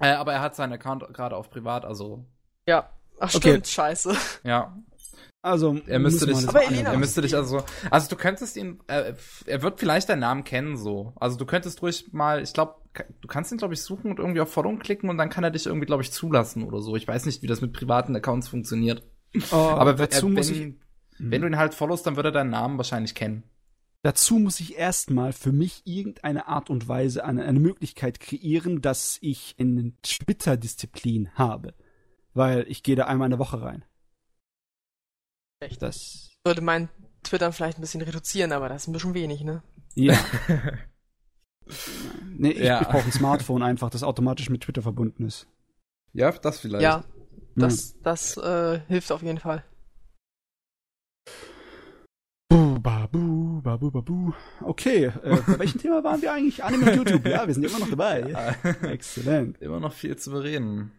Äh, 0.00 0.10
aber 0.10 0.32
er 0.34 0.40
hat 0.42 0.54
seinen 0.54 0.72
Account 0.74 1.02
gerade 1.14 1.36
auf 1.36 1.50
privat, 1.50 1.84
also 1.84 2.24
Ja. 2.66 2.90
Ach 3.20 3.34
Okay. 3.34 3.50
stimmt, 3.50 3.66
scheiße. 3.68 4.14
ja. 4.44 4.76
Also, 5.40 5.78
Er 5.86 6.00
müsste 6.00 6.26
dich, 6.26 6.48
Aber 6.48 6.64
Elena- 6.64 6.90
er 6.90 6.98
müsste 6.98 7.20
dich 7.22 7.36
also, 7.36 7.62
also 7.92 8.08
du 8.10 8.16
könntest 8.16 8.56
ihn, 8.56 8.80
äh, 8.88 9.14
er 9.46 9.62
wird 9.62 9.78
vielleicht 9.78 10.08
deinen 10.08 10.18
Namen 10.18 10.42
kennen 10.42 10.76
so. 10.76 11.12
Also 11.16 11.36
du 11.38 11.46
könntest 11.46 11.80
ruhig 11.80 12.12
mal, 12.12 12.42
ich 12.42 12.52
glaube, 12.52 12.74
du 13.20 13.28
kannst 13.28 13.52
ihn 13.52 13.58
glaube 13.58 13.74
ich 13.74 13.80
suchen 13.82 14.10
und 14.10 14.18
irgendwie 14.18 14.40
auf 14.40 14.52
Following 14.52 14.80
klicken 14.80 15.08
und 15.08 15.16
dann 15.16 15.30
kann 15.30 15.44
er 15.44 15.52
dich 15.52 15.66
irgendwie 15.66 15.86
glaube 15.86 16.02
ich 16.02 16.10
zulassen 16.10 16.64
oder 16.64 16.80
so. 16.80 16.96
Ich 16.96 17.06
weiß 17.06 17.24
nicht, 17.24 17.40
wie 17.42 17.46
das 17.46 17.60
mit 17.60 17.72
privaten 17.72 18.16
Accounts 18.16 18.48
funktioniert. 18.48 19.04
Oh, 19.52 19.54
aber 19.56 19.94
dazu 19.94 20.26
äh, 20.26 20.28
wenn, 20.30 20.34
muss 20.34 20.50
ich, 20.50 20.74
wenn 21.18 21.40
du 21.42 21.46
ihn 21.46 21.56
halt 21.56 21.72
followst, 21.72 22.04
dann 22.06 22.16
wird 22.16 22.26
er 22.26 22.32
deinen 22.32 22.50
Namen 22.50 22.76
wahrscheinlich 22.76 23.14
kennen. 23.14 23.44
dazu 24.02 24.40
muss 24.40 24.58
ich 24.58 24.76
erstmal 24.76 25.32
für 25.32 25.52
mich 25.52 25.82
irgendeine 25.84 26.48
Art 26.48 26.68
und 26.68 26.88
Weise 26.88 27.24
eine, 27.24 27.44
eine 27.44 27.60
Möglichkeit 27.60 28.18
kreieren, 28.18 28.82
dass 28.82 29.18
ich 29.20 29.54
eine 29.60 29.92
Twitter-Disziplin 30.02 31.30
habe. 31.34 31.74
Weil 32.38 32.66
ich 32.68 32.84
gehe 32.84 32.94
da 32.94 33.06
einmal 33.06 33.26
in 33.26 33.30
der 33.30 33.40
Woche 33.40 33.60
rein. 33.60 33.84
Echt? 35.58 35.82
Das, 35.82 36.30
Sollte 36.46 36.62
mein 36.62 36.88
Twitter 37.24 37.50
vielleicht 37.52 37.78
ein 37.78 37.80
bisschen 37.80 38.00
reduzieren, 38.00 38.52
aber 38.52 38.68
das 38.68 38.82
ist 38.82 38.88
ein 38.88 38.92
bisschen 38.92 39.12
wenig, 39.12 39.42
ne? 39.42 39.64
ja. 39.96 40.16
nee, 42.38 42.52
ich, 42.52 42.58
Ja. 42.60 42.80
ich 42.80 42.86
brauche 42.86 43.04
ein 43.06 43.10
Smartphone 43.12 43.64
einfach, 43.64 43.90
das 43.90 44.04
automatisch 44.04 44.50
mit 44.50 44.62
Twitter 44.62 44.82
verbunden 44.82 45.26
ist. 45.26 45.48
Ja, 46.12 46.30
das 46.30 46.60
vielleicht. 46.60 46.82
Ja, 46.82 47.02
das, 47.56 48.00
das 48.02 48.36
äh, 48.36 48.80
hilft 48.86 49.10
auf 49.10 49.22
jeden 49.22 49.38
Fall. 49.38 49.64
Bu, 52.48 52.78
babu, 52.78 53.60
babu, 53.62 53.90
babu. 53.90 54.32
Okay, 54.62 55.06
äh, 55.06 55.36
bei 55.44 55.58
welchem 55.58 55.80
Thema 55.80 56.04
waren 56.04 56.22
wir 56.22 56.32
eigentlich? 56.32 56.62
Anime 56.62 56.92
und 56.92 56.96
YouTube. 56.98 57.26
Ja, 57.26 57.48
wir 57.48 57.52
sind 57.52 57.64
immer 57.64 57.80
noch 57.80 57.90
dabei. 57.90 58.30
Ja. 58.30 58.54
Exzellent. 58.88 59.60
Immer 59.60 59.80
noch 59.80 59.92
viel 59.92 60.16
zu 60.16 60.30
bereden. 60.30 60.92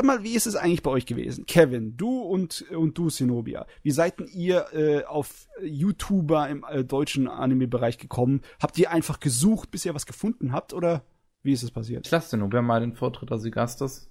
Sag 0.00 0.06
mal, 0.06 0.22
wie 0.22 0.34
ist 0.34 0.46
es 0.46 0.56
eigentlich 0.56 0.82
bei 0.82 0.90
euch 0.90 1.04
gewesen? 1.04 1.44
Kevin, 1.44 1.94
du 1.98 2.22
und, 2.22 2.62
und 2.70 2.96
du, 2.96 3.10
Zenobia. 3.10 3.66
Wie 3.82 3.90
seid 3.90 4.18
denn 4.18 4.28
ihr 4.28 4.72
äh, 4.72 5.04
auf 5.04 5.46
YouTuber 5.62 6.48
im 6.48 6.64
äh, 6.66 6.84
deutschen 6.84 7.28
Anime-Bereich 7.28 7.98
gekommen? 7.98 8.40
Habt 8.62 8.78
ihr 8.78 8.90
einfach 8.90 9.20
gesucht, 9.20 9.70
bis 9.70 9.84
ihr 9.84 9.94
was 9.94 10.06
gefunden 10.06 10.52
habt? 10.52 10.72
Oder 10.72 11.04
wie 11.42 11.52
ist 11.52 11.62
es 11.62 11.70
passiert? 11.70 12.06
Ich 12.06 12.10
lasse 12.10 12.40
wer 12.50 12.62
mal 12.62 12.80
den 12.80 12.94
Vortritt 12.94 13.30
als 13.30 13.44
Gast 13.50 13.82
ist. 13.82 14.08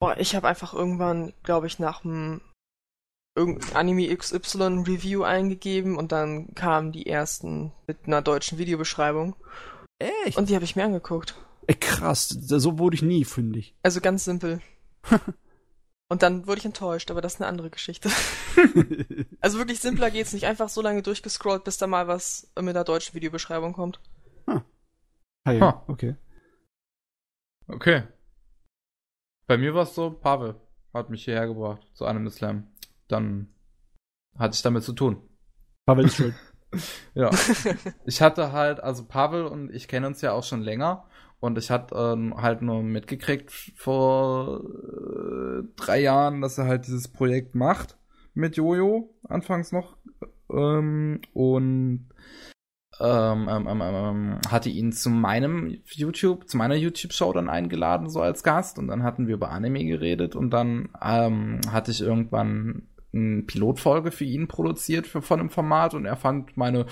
Boah, 0.00 0.18
ich 0.18 0.36
habe 0.36 0.46
einfach 0.46 0.74
irgendwann, 0.74 1.32
glaube 1.44 1.66
ich, 1.66 1.78
nach 1.78 2.02
dem 2.02 2.42
irgendein 3.34 3.76
Anime 3.76 4.14
XY 4.14 4.84
Review 4.86 5.22
eingegeben 5.22 5.96
und 5.96 6.12
dann 6.12 6.54
kamen 6.54 6.92
die 6.92 7.06
ersten 7.06 7.72
mit 7.86 8.00
einer 8.04 8.20
deutschen 8.20 8.58
Videobeschreibung 8.58 9.34
Echt? 9.98 10.36
und 10.36 10.50
die 10.50 10.54
habe 10.56 10.66
ich 10.66 10.76
mir 10.76 10.84
angeguckt. 10.84 11.36
Äh, 11.66 11.72
krass, 11.72 12.28
so 12.28 12.78
wurde 12.78 12.96
ich 12.96 13.02
nie 13.02 13.24
fündig. 13.24 13.74
Also 13.82 14.02
ganz 14.02 14.24
simpel. 14.24 14.60
Und 16.08 16.22
dann 16.22 16.46
wurde 16.48 16.58
ich 16.58 16.64
enttäuscht, 16.64 17.10
aber 17.12 17.20
das 17.20 17.34
ist 17.34 17.40
eine 17.40 17.48
andere 17.48 17.70
Geschichte. 17.70 18.10
Also 19.42 19.56
wirklich 19.56 19.80
simpler 19.80 20.10
geht's 20.10 20.34
nicht. 20.34 20.44
Einfach 20.44 20.68
so 20.68 20.82
lange 20.82 21.00
durchgescrollt, 21.02 21.64
bis 21.64 21.78
da 21.78 21.86
mal 21.86 22.08
was 22.08 22.50
mit 22.56 22.76
einer 22.76 22.84
deutschen 22.84 23.14
Videobeschreibung 23.14 23.72
kommt. 23.72 23.98
Hey, 25.44 25.58
Ha. 25.60 25.82
okay. 25.88 26.14
Okay. 27.66 28.02
Bei 29.46 29.56
mir 29.56 29.74
war 29.74 29.84
es 29.84 29.94
so, 29.94 30.10
Pavel 30.10 30.60
hat 30.92 31.08
mich 31.08 31.24
hierher 31.24 31.46
gebracht 31.46 31.80
zu 31.94 32.04
einem 32.04 32.28
Slam. 32.28 32.66
Dann 33.08 33.48
hatte 34.36 34.54
ich 34.54 34.62
damit 34.62 34.82
zu 34.84 34.92
tun. 34.92 35.22
Pavel 35.86 36.04
ist 36.06 36.16
schuld. 36.16 36.34
Ja. 37.14 37.30
ich 38.04 38.22
hatte 38.22 38.52
halt, 38.52 38.78
also 38.78 39.04
Pavel 39.04 39.44
und 39.46 39.74
ich 39.74 39.88
kennen 39.88 40.04
uns 40.06 40.20
ja 40.20 40.32
auch 40.32 40.44
schon 40.44 40.60
länger 40.62 41.08
und 41.40 41.58
ich 41.58 41.70
hatte 41.70 41.94
ähm, 41.94 42.34
halt 42.36 42.62
nur 42.62 42.82
mitgekriegt 42.82 43.50
vor 43.76 44.62
äh, 44.62 45.62
drei 45.76 46.00
Jahren, 46.00 46.40
dass 46.42 46.58
er 46.58 46.66
halt 46.66 46.86
dieses 46.86 47.08
Projekt 47.08 47.54
macht 47.54 47.96
mit 48.34 48.56
Jojo, 48.56 49.14
anfangs 49.28 49.72
noch. 49.72 49.96
Ähm, 50.52 51.20
und 51.32 52.08
ähm, 53.00 53.48
ähm, 53.48 53.66
ähm, 53.66 53.80
ähm, 53.80 54.38
hatte 54.48 54.68
ihn 54.68 54.92
zu 54.92 55.08
meinem 55.08 55.78
YouTube, 55.86 56.46
zu 56.46 56.58
meiner 56.58 56.74
YouTube-Show 56.74 57.32
dann 57.32 57.48
eingeladen, 57.48 58.10
so 58.10 58.20
als 58.20 58.42
Gast. 58.42 58.78
Und 58.78 58.88
dann 58.88 59.02
hatten 59.02 59.26
wir 59.26 59.34
über 59.34 59.50
Anime 59.50 59.84
geredet 59.84 60.36
und 60.36 60.50
dann 60.50 60.90
ähm, 61.02 61.60
hatte 61.70 61.90
ich 61.90 62.02
irgendwann 62.02 62.88
eine 63.12 63.42
Pilotfolge 63.42 64.10
für 64.10 64.24
ihn 64.24 64.48
produziert 64.48 65.06
für, 65.06 65.22
von 65.22 65.40
einem 65.40 65.50
Format 65.50 65.94
und 65.94 66.04
er 66.04 66.16
fand 66.16 66.56
meine 66.56 66.86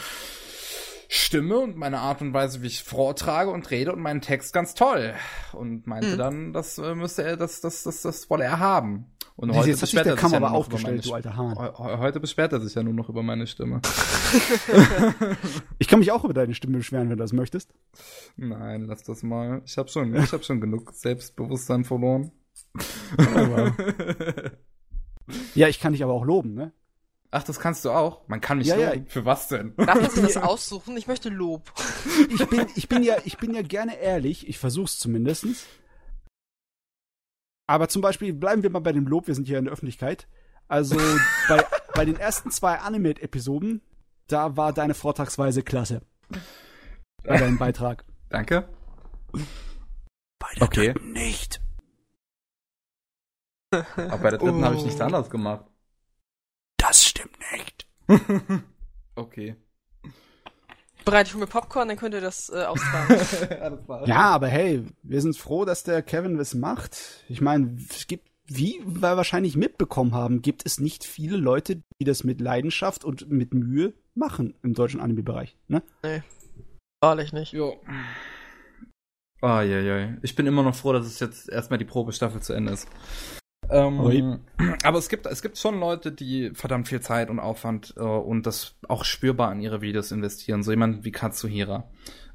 Stimme 1.11 1.59
und 1.59 1.77
meine 1.77 2.01
Art 2.01 2.21
und 2.21 2.35
Weise, 2.35 2.61
wie 2.63 2.67
ich 2.67 2.83
vortrage 2.85 3.51
und 3.51 3.71
rede 3.71 3.93
und 3.93 4.01
meinen 4.01 4.21
Text 4.21 4.53
ganz 4.53 4.75
toll 4.75 5.15
und 5.55 5.87
meinte 5.87 6.13
Hm. 6.13 6.19
dann, 6.19 6.53
das 6.53 6.77
äh, 6.79 6.95
müsste 6.95 7.23
er, 7.25 7.37
das, 7.39 7.61
das, 7.63 7.83
das, 7.83 8.03
das 8.03 8.29
wolle 8.29 8.45
er 8.45 8.59
haben. 8.59 9.07
Und 9.37 9.51
Jetzt 9.51 9.59
heute 9.59 9.73
sich 9.73 9.81
beschwert 9.83 10.07
der 10.07 10.13
er 10.13 10.17
sich 10.17 10.21
Kamm 10.21 10.33
ja 10.33 10.37
aber 10.39 10.49
nur 10.51 10.59
noch 10.59 10.67
über 10.67 10.75
aufgestellt, 10.75 10.97
meine 10.97 11.01
du 11.09 11.15
alter 11.15 11.37
Hahn. 11.37 11.57
Heu- 11.59 11.73
heu- 11.79 11.99
Heute 11.99 12.21
beschwert 12.21 12.53
er 12.53 12.61
sich 12.61 12.75
ja 12.75 12.83
nur 12.83 12.93
noch 12.93 13.09
über 13.09 13.23
meine 13.23 13.47
Stimme. 13.47 13.81
Ich 15.79 15.87
kann 15.89 16.01
mich 16.01 16.11
auch 16.13 16.25
über 16.25 16.35
deine 16.35 16.55
Stimme 16.55 16.79
beschweren, 16.79 17.05
wenn 17.09 17.17
du 17.17 17.23
das 17.23 17.33
möchtest. 17.33 17.73
Nein, 18.37 18.83
lass 18.87 19.05
das 19.05 19.23
mal. 19.23 19.63
Ich 19.65 19.79
habe 19.79 19.89
schon, 19.89 20.15
ich 20.17 20.33
habe 20.33 20.43
schon 20.43 20.61
genug 20.61 20.93
Selbstbewusstsein 20.93 21.85
verloren. 21.85 22.33
Ja, 25.55 25.69
ich 25.69 25.79
kann 25.81 25.93
dich 25.93 26.03
aber 26.03 26.13
auch 26.13 26.25
loben, 26.25 26.55
ne? 26.55 26.73
Ach, 27.31 27.43
das 27.43 27.61
kannst 27.61 27.85
du 27.85 27.91
auch. 27.91 28.27
Man 28.29 28.41
kann 28.41 28.59
mich 28.59 28.69
Ja, 28.69 28.77
ja. 28.77 28.93
loben. 28.95 29.07
Für 29.07 29.25
was 29.27 29.49
denn? 29.49 29.75
Darf 29.77 30.01
man 30.01 30.11
sich 30.11 30.23
das 30.23 30.37
aussuchen? 30.43 30.97
Ich 30.97 31.07
möchte 31.07 31.29
Lob. 31.29 31.71
Ich 32.31 32.47
bin, 32.49 32.67
ich 32.75 32.89
bin 32.89 33.03
ja, 33.03 33.17
ich 33.25 33.37
bin 33.37 33.55
ja 33.55 33.61
gerne 33.63 33.99
ehrlich, 33.99 34.49
ich 34.49 34.59
versuch's 34.59 34.99
zumindestens. 34.99 35.67
Aber 37.67 37.89
zum 37.91 38.01
Beispiel, 38.01 38.33
bleiben 38.33 38.63
wir 38.63 38.71
mal 38.71 38.79
bei 38.79 38.93
dem 38.93 39.07
Lob, 39.07 39.27
wir 39.27 39.35
sind 39.35 39.47
hier 39.47 39.59
in 39.59 39.65
der 39.67 39.73
Öffentlichkeit. 39.75 40.27
Also, 40.69 40.97
bei, 41.49 41.65
bei 41.95 42.05
den 42.07 42.17
ersten 42.17 42.51
zwei 42.51 42.79
Animate-Episoden, 42.79 43.83
da 44.27 44.57
war 44.57 44.73
deine 44.73 44.95
Vortragsweise 44.95 45.63
klasse. 45.63 46.01
Bei 47.25 47.37
deinem 47.37 47.59
Beitrag. 47.59 48.05
Danke. 48.31 48.69
Bei 50.39 50.49
der 50.57 50.63
Okay. 50.63 50.93
dritten 50.95 51.13
nicht. 51.13 51.61
Aber 53.71 54.19
bei 54.19 54.31
der 54.31 54.39
dritten 54.39 54.63
Oh. 54.63 54.65
habe 54.65 54.77
ich 54.77 54.85
nichts 54.85 55.01
anderes 55.03 55.29
gemacht. 55.29 55.67
Okay. 59.19 59.57
Bereite 61.05 61.31
ich 61.31 61.37
mir 61.37 61.49
Popcorn, 61.49 61.89
dann 61.89 61.97
könnt 61.97 62.15
ihr 62.15 62.21
das 62.21 62.51
äh, 62.51 62.65
austragen. 62.65 64.05
ja, 64.07 64.31
aber 64.31 64.47
hey, 64.47 64.85
wir 65.03 65.21
sind 65.21 65.37
froh, 65.37 65.65
dass 65.65 65.83
der 65.83 66.03
Kevin 66.03 66.39
was 66.39 66.55
macht. 66.55 67.25
Ich 67.29 67.41
meine, 67.41 67.77
es 67.91 68.07
gibt, 68.07 68.29
wie 68.47 68.81
wir 68.87 69.17
wahrscheinlich 69.17 69.57
mitbekommen 69.57 70.15
haben, 70.15 70.41
gibt 70.41 70.65
es 70.65 70.79
nicht 70.79 71.05
viele 71.05 71.37
Leute, 71.37 71.83
die 72.01 72.05
das 72.05 72.23
mit 72.23 72.41
Leidenschaft 72.41 73.05
und 73.05 73.29
mit 73.29 73.55
Mühe 73.55 73.93
machen 74.15 74.55
im 74.63 74.75
deutschen 74.75 75.01
Anime-Bereich. 75.01 75.57
Ne? 75.67 75.83
Nee. 76.05 76.23
Wahrlich 77.01 77.33
nicht. 77.33 77.53
Jo. 77.53 77.81
Oh, 79.43 79.61
je, 79.61 79.81
je. 79.81 80.15
Ich 80.23 80.37
bin 80.37 80.47
immer 80.47 80.63
noch 80.63 80.75
froh, 80.75 80.93
dass 80.93 81.07
es 81.07 81.19
jetzt 81.19 81.49
erstmal 81.49 81.79
die 81.79 81.85
Probestaffel 81.85 82.41
zu 82.41 82.53
Ende 82.53 82.73
ist. 82.73 82.89
Ähm, 83.71 84.41
aber 84.83 84.99
es 84.99 85.09
gibt, 85.09 85.27
es 85.27 85.43
gibt 85.43 85.59
schon 85.59 85.79
Leute, 85.79 86.13
die 86.13 86.51
verdammt 86.55 86.89
viel 86.89 87.01
Zeit 87.01 87.31
und 87.31 87.39
Aufwand 87.39 87.95
äh, 87.97 88.01
und 88.01 88.47
das 88.47 88.75
auch 88.89 89.05
spürbar 89.05 89.53
in 89.53 89.61
ihre 89.61 89.81
Videos 89.81 90.13
investieren. 90.13 90.63
So 90.63 90.71
jemand 90.71 91.05
wie 91.05 91.13
Katsuhira. 91.13 91.89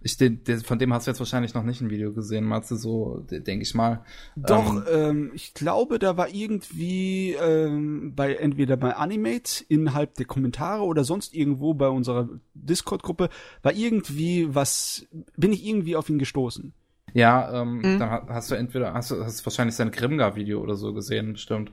Ich, 0.06 0.18
den, 0.18 0.44
den, 0.44 0.60
von 0.60 0.80
dem 0.80 0.94
hast 0.94 1.08
du 1.08 1.12
jetzt 1.12 1.20
wahrscheinlich 1.20 1.54
noch 1.54 1.64
nicht 1.64 1.80
ein 1.80 1.90
Video 1.90 2.12
gesehen, 2.12 2.44
Matze, 2.44 2.76
so 2.76 3.26
denke 3.30 3.64
ich 3.64 3.74
mal. 3.74 4.04
Doch, 4.36 4.76
ähm, 4.76 4.84
ähm, 4.92 5.32
ich 5.34 5.54
glaube, 5.54 5.98
da 5.98 6.18
war 6.18 6.28
irgendwie 6.28 7.34
ähm, 7.42 8.14
bei 8.14 8.36
entweder 8.36 8.76
bei 8.76 8.98
Animate 8.98 9.64
innerhalb 9.70 10.16
der 10.16 10.26
Kommentare 10.26 10.84
oder 10.84 11.06
sonst 11.06 11.34
irgendwo 11.34 11.74
bei 11.74 11.88
unserer 11.88 12.28
Discord-Gruppe 12.54 13.30
war 13.62 13.74
irgendwie 13.74 14.54
was, 14.54 15.08
bin 15.38 15.54
ich 15.54 15.66
irgendwie 15.66 15.96
auf 15.96 16.10
ihn 16.10 16.20
gestoßen. 16.20 16.74
Ja, 17.14 17.62
ähm, 17.62 17.78
mhm. 17.78 18.00
dann 18.00 18.10
hast 18.10 18.52
du 18.52 18.56
entweder, 18.56 18.94
hast 18.94 19.12
du 19.12 19.24
hast 19.24 19.46
wahrscheinlich 19.46 19.76
sein 19.76 19.92
Grimgar-Video 19.92 20.62
oder 20.62 20.76
so 20.76 20.94
gesehen, 20.94 21.34
bestimmt. 21.34 21.72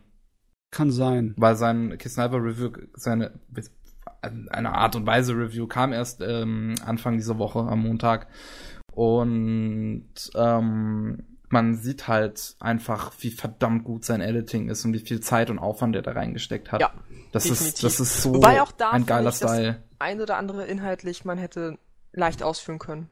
Kann 0.71 0.91
sein. 0.91 1.35
Weil 1.37 1.57
sein 1.57 1.97
Kiss-Sniper-Review, 1.99 2.71
seine, 2.95 3.33
eine 4.23 4.75
Art 4.75 4.97
und 4.97 5.07
Weise 5.07 5.35
Review 5.35 5.67
kam 5.67 5.93
erst 5.93 6.21
ähm, 6.21 6.75
Anfang 6.85 7.17
dieser 7.17 7.39
Woche 7.39 7.61
am 7.61 7.81
Montag. 7.81 8.29
Und 8.93 10.05
ähm, 10.35 11.23
man 11.49 11.75
sieht 11.77 12.07
halt 12.07 12.57
einfach, 12.61 13.13
wie 13.21 13.31
verdammt 13.31 13.85
gut 13.85 14.05
sein 14.05 14.21
Editing 14.21 14.69
ist 14.69 14.85
und 14.85 14.93
wie 14.93 15.01
viel 15.01 15.21
Zeit 15.21 15.51
und 15.51 15.59
Aufwand 15.59 15.97
er 15.97 16.03
da 16.03 16.13
reingesteckt 16.13 16.71
hat. 16.71 16.81
Ja, 16.81 16.93
das 17.33 17.47
ist 17.47 17.83
das 17.83 17.99
ist 17.99 18.23
so 18.23 18.41
ein 18.41 19.07
geiler 19.07 19.33
Style. 19.33 19.83
Ein 19.99 20.21
oder 20.21 20.37
andere 20.37 20.67
inhaltlich 20.67 21.25
man 21.25 21.39
hätte 21.39 21.79
leicht 22.13 22.43
ausführen 22.43 22.79
können. 22.79 23.11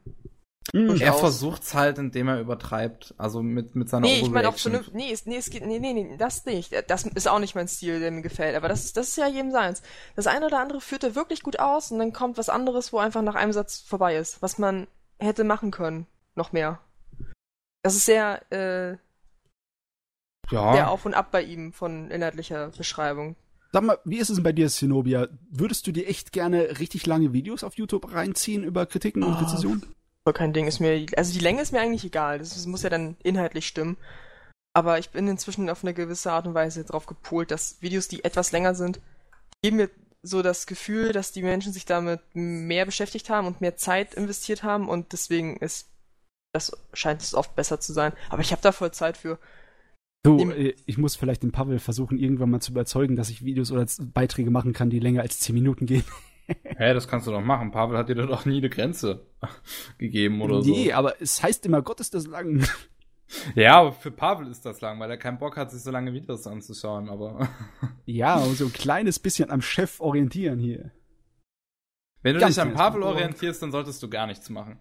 Mhm. 0.73 1.01
Er 1.01 1.13
versucht's 1.13 1.73
halt, 1.73 1.97
indem 1.97 2.27
er 2.27 2.39
übertreibt, 2.39 3.13
also 3.17 3.41
mit, 3.41 3.75
mit 3.75 3.89
seiner 3.89 4.07
Nee, 4.07 4.19
ich 4.21 4.29
meine 4.29 4.49
auch 4.49 4.65
ne, 4.65 4.83
nee, 4.93 5.15
nee, 5.25 5.37
es 5.37 5.49
geht, 5.49 5.65
nee, 5.65 5.79
nee, 5.79 5.93
nee, 5.93 6.17
das 6.17 6.45
nicht. 6.45 6.73
Das 6.87 7.03
ist 7.03 7.27
auch 7.27 7.39
nicht 7.39 7.55
mein 7.55 7.67
Stil, 7.67 7.99
der 7.99 8.11
mir 8.11 8.21
gefällt, 8.21 8.55
aber 8.55 8.67
das 8.67 8.85
ist, 8.85 8.97
das 8.97 9.09
ist 9.09 9.17
ja 9.17 9.27
jedem 9.27 9.51
seins. 9.51 9.81
Das 10.15 10.27
eine 10.27 10.45
oder 10.45 10.59
andere 10.59 10.81
führt 10.81 11.03
er 11.03 11.15
wirklich 11.15 11.41
gut 11.43 11.59
aus 11.59 11.91
und 11.91 11.99
dann 11.99 12.13
kommt 12.13 12.37
was 12.37 12.49
anderes, 12.49 12.93
wo 12.93 12.99
einfach 12.99 13.21
nach 13.21 13.35
einem 13.35 13.53
Satz 13.53 13.79
vorbei 13.79 14.15
ist, 14.15 14.41
was 14.41 14.57
man 14.57 14.87
hätte 15.19 15.43
machen 15.43 15.71
können, 15.71 16.05
noch 16.35 16.51
mehr. 16.51 16.79
Das 17.81 17.95
ist 17.95 18.05
sehr, 18.05 18.41
äh, 18.51 18.97
ja. 20.51 20.73
der 20.73 20.91
Auf 20.91 21.05
und 21.05 21.13
Ab 21.13 21.31
bei 21.31 21.43
ihm 21.43 21.73
von 21.73 22.11
inhaltlicher 22.11 22.69
Beschreibung. 22.69 23.35
Sag 23.71 23.83
mal, 23.83 23.99
wie 24.03 24.17
ist 24.17 24.29
es 24.29 24.35
denn 24.35 24.43
bei 24.43 24.51
dir, 24.51 24.67
Zenobia? 24.67 25.27
Würdest 25.51 25.85
du 25.85 25.91
dir 25.91 26.07
echt 26.07 26.31
gerne 26.31 26.79
richtig 26.79 27.05
lange 27.05 27.33
Videos 27.33 27.63
auf 27.63 27.75
YouTube 27.75 28.11
reinziehen 28.11 28.63
über 28.63 28.87
Kritiken 28.87 29.21
und 29.23 29.35
oh, 29.35 29.39
Rezensionen? 30.29 30.33
kein 30.33 30.53
Ding. 30.53 30.67
Ist 30.67 30.79
mir, 30.79 31.05
also 31.17 31.33
die 31.33 31.43
Länge 31.43 31.61
ist 31.61 31.71
mir 31.71 31.81
eigentlich 31.81 32.05
egal. 32.05 32.39
Das 32.39 32.65
muss 32.65 32.83
ja 32.83 32.89
dann 32.89 33.17
inhaltlich 33.23 33.67
stimmen. 33.67 33.97
Aber 34.73 34.99
ich 34.99 35.09
bin 35.09 35.27
inzwischen 35.27 35.69
auf 35.69 35.83
eine 35.83 35.93
gewisse 35.93 36.31
Art 36.31 36.47
und 36.47 36.53
Weise 36.53 36.83
darauf 36.83 37.05
gepolt, 37.05 37.51
dass 37.51 37.81
Videos, 37.81 38.07
die 38.07 38.23
etwas 38.23 38.51
länger 38.51 38.75
sind, 38.75 38.99
geben 39.61 39.77
mir 39.77 39.89
so 40.21 40.41
das 40.41 40.67
Gefühl, 40.67 41.11
dass 41.11 41.31
die 41.31 41.41
Menschen 41.41 41.73
sich 41.73 41.85
damit 41.85 42.21
mehr 42.33 42.85
beschäftigt 42.85 43.29
haben 43.29 43.47
und 43.47 43.61
mehr 43.61 43.77
Zeit 43.77 44.13
investiert 44.13 44.63
haben 44.63 44.89
und 44.89 45.13
deswegen 45.13 45.57
ist 45.57 45.89
das 46.51 46.71
scheint 46.93 47.21
es 47.21 47.35
oft 47.35 47.55
besser 47.55 47.79
zu 47.79 47.93
sein. 47.93 48.13
Aber 48.29 48.41
ich 48.41 48.51
habe 48.51 48.61
da 48.61 48.71
voll 48.71 48.91
Zeit 48.91 49.17
für. 49.17 49.37
Du, 50.23 50.49
äh, 50.51 50.75
ich 50.85 50.97
muss 50.97 51.15
vielleicht 51.15 51.43
den 51.43 51.51
Pavel 51.51 51.79
versuchen, 51.79 52.17
irgendwann 52.17 52.49
mal 52.49 52.59
zu 52.59 52.71
überzeugen, 52.71 53.15
dass 53.15 53.29
ich 53.29 53.45
Videos 53.45 53.71
oder 53.71 53.85
Beiträge 54.13 54.51
machen 54.51 54.73
kann, 54.73 54.89
die 54.89 54.99
länger 54.99 55.21
als 55.21 55.39
10 55.39 55.53
Minuten 55.55 55.85
gehen. 55.85 56.03
Hä, 56.49 56.75
hey, 56.77 56.93
das 56.93 57.07
kannst 57.07 57.27
du 57.27 57.31
doch 57.31 57.41
machen. 57.41 57.71
Pavel 57.71 57.97
hat 57.97 58.09
dir 58.09 58.15
doch 58.15 58.45
nie 58.45 58.57
eine 58.57 58.69
Grenze 58.69 59.27
gegeben 59.97 60.41
oder 60.41 60.59
nee, 60.59 60.63
so. 60.63 60.71
Nee, 60.71 60.93
aber 60.93 61.21
es 61.21 61.43
heißt 61.43 61.65
immer, 61.65 61.81
Gott 61.81 61.99
ist 61.99 62.13
das 62.13 62.27
lang. 62.27 62.65
Ja, 63.53 63.79
aber 63.79 63.91
für 63.91 64.11
Pavel 64.11 64.47
ist 64.47 64.65
das 64.65 64.81
lang, 64.81 64.99
weil 64.99 65.11
er 65.11 65.17
keinen 65.17 65.37
Bock 65.37 65.55
hat, 65.55 65.69
sich 65.69 65.83
so 65.83 65.91
lange 65.91 66.13
Videos 66.13 66.47
anzuschauen, 66.47 67.09
aber. 67.09 67.47
ja, 68.05 68.37
und 68.37 68.55
so 68.57 68.65
ein 68.65 68.73
kleines 68.73 69.19
bisschen 69.19 69.51
am 69.51 69.61
Chef 69.61 69.99
orientieren 69.99 70.59
hier. 70.59 70.91
Wenn 72.23 72.33
du 72.33 72.39
Ganz 72.39 72.55
dich 72.55 72.61
an 72.61 72.73
Pavel 72.73 73.03
orientierst, 73.03 73.61
dann 73.61 73.71
solltest 73.71 74.01
du 74.01 74.09
gar 74.09 74.27
nichts 74.27 74.49
machen. 74.49 74.79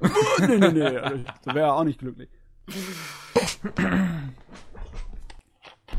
nee, 0.40 0.56
nee, 0.56 0.70
nee, 0.70 0.96
also, 0.96 1.24
da 1.44 1.54
wäre 1.54 1.66
er 1.68 1.74
auch 1.74 1.84
nicht 1.84 1.98
glücklich. 1.98 2.30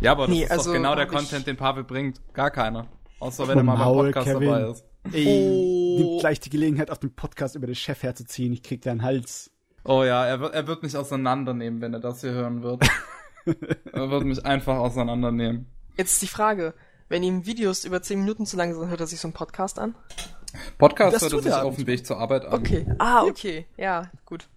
Ja, 0.02 0.14
aber 0.14 0.26
das 0.26 0.35
nee, 0.35 0.43
ist 0.43 0.52
also 0.52 0.72
doch 0.72 0.73
genau 0.73 0.95
der 0.95 1.06
Content, 1.06 1.45
den 1.45 1.56
Pavel 1.56 1.84
bringt. 1.84 2.19
Gar 2.34 2.49
keiner. 2.49 2.88
Außer 3.19 3.48
wenn 3.48 3.60
er 3.60 3.64
mal 3.64 3.77
beim 3.77 3.93
Podcast 3.93 4.27
Kevin. 4.27 4.49
dabei 4.49 4.72
ist. 4.72 4.90
Ey, 5.11 5.49
oh. 5.49 5.98
nimmt 5.98 6.19
gleich 6.19 6.40
die 6.40 6.49
Gelegenheit, 6.49 6.91
auf 6.91 6.99
dem 6.99 7.14
Podcast 7.14 7.56
über 7.56 7.65
den 7.65 7.76
Chef 7.76 8.03
herzuziehen. 8.03 8.53
Ich 8.53 8.64
krieg 8.64 8.82
deinen 8.82 9.02
Hals. 9.02 9.52
Oh 9.84 10.03
ja, 10.03 10.26
er 10.26 10.40
wird, 10.40 10.53
er 10.53 10.68
wird 10.68 10.84
mich 10.84 10.95
auseinandernehmen, 10.95 11.82
wenn 11.82 11.94
er 11.94 11.99
das 11.99 12.22
hier 12.22 12.32
hören 12.32 12.61
wird. 12.61 12.88
er 13.45 14.11
wird 14.11 14.26
mich 14.26 14.45
einfach 14.45 14.78
auseinandernehmen. 14.78 15.65
Jetzt 15.98 16.14
ist 16.14 16.22
die 16.22 16.28
Frage, 16.28 16.73
wenn 17.10 17.23
ihm 17.23 17.45
Videos 17.45 17.84
über 17.84 18.02
10 18.02 18.19
Minuten 18.19 18.45
zu 18.45 18.57
lang 18.57 18.73
sind, 18.73 18.90
hört 18.90 18.99
er 18.99 19.07
sich 19.07 19.19
so 19.19 19.28
einen 19.28 19.34
Podcast 19.34 19.80
an? 19.80 19.95
Podcast 20.78 21.15
das 21.15 21.23
hört 21.23 21.34
er 21.34 21.41
sich 21.41 21.53
auf 21.53 21.76
dem 21.76 21.88
Weg 21.88 22.06
zur 22.06 22.18
Arbeit 22.18 22.45
an. 22.45 22.53
Okay. 22.53 22.86
Ah, 22.99 23.23
okay. 23.23 23.65
Ja, 23.78 24.11
gut. 24.26 24.48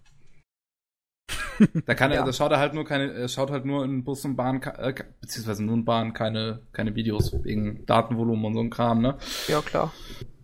da 1.85 1.95
kann 1.95 2.11
er, 2.11 2.17
ja. 2.17 2.25
da 2.25 2.33
schaut 2.33 2.51
er 2.51 2.59
halt 2.59 2.73
nur 2.73 2.85
keine, 2.85 3.11
er 3.13 3.27
schaut 3.27 3.49
halt 3.49 3.65
nur 3.65 3.83
in 3.83 4.03
Bus 4.03 4.25
und 4.25 4.35
Bahn, 4.35 4.61
äh, 4.61 4.93
beziehungsweise 5.21 5.63
nur 5.63 5.75
in 5.75 5.85
Bahn 5.85 6.13
keine, 6.13 6.61
keine 6.71 6.95
Videos 6.95 7.33
wegen 7.43 7.85
Datenvolumen 7.85 8.45
und 8.45 8.53
so 8.53 8.59
ein 8.59 8.69
Kram, 8.69 9.01
ne? 9.01 9.17
Ja, 9.47 9.61
klar. 9.61 9.91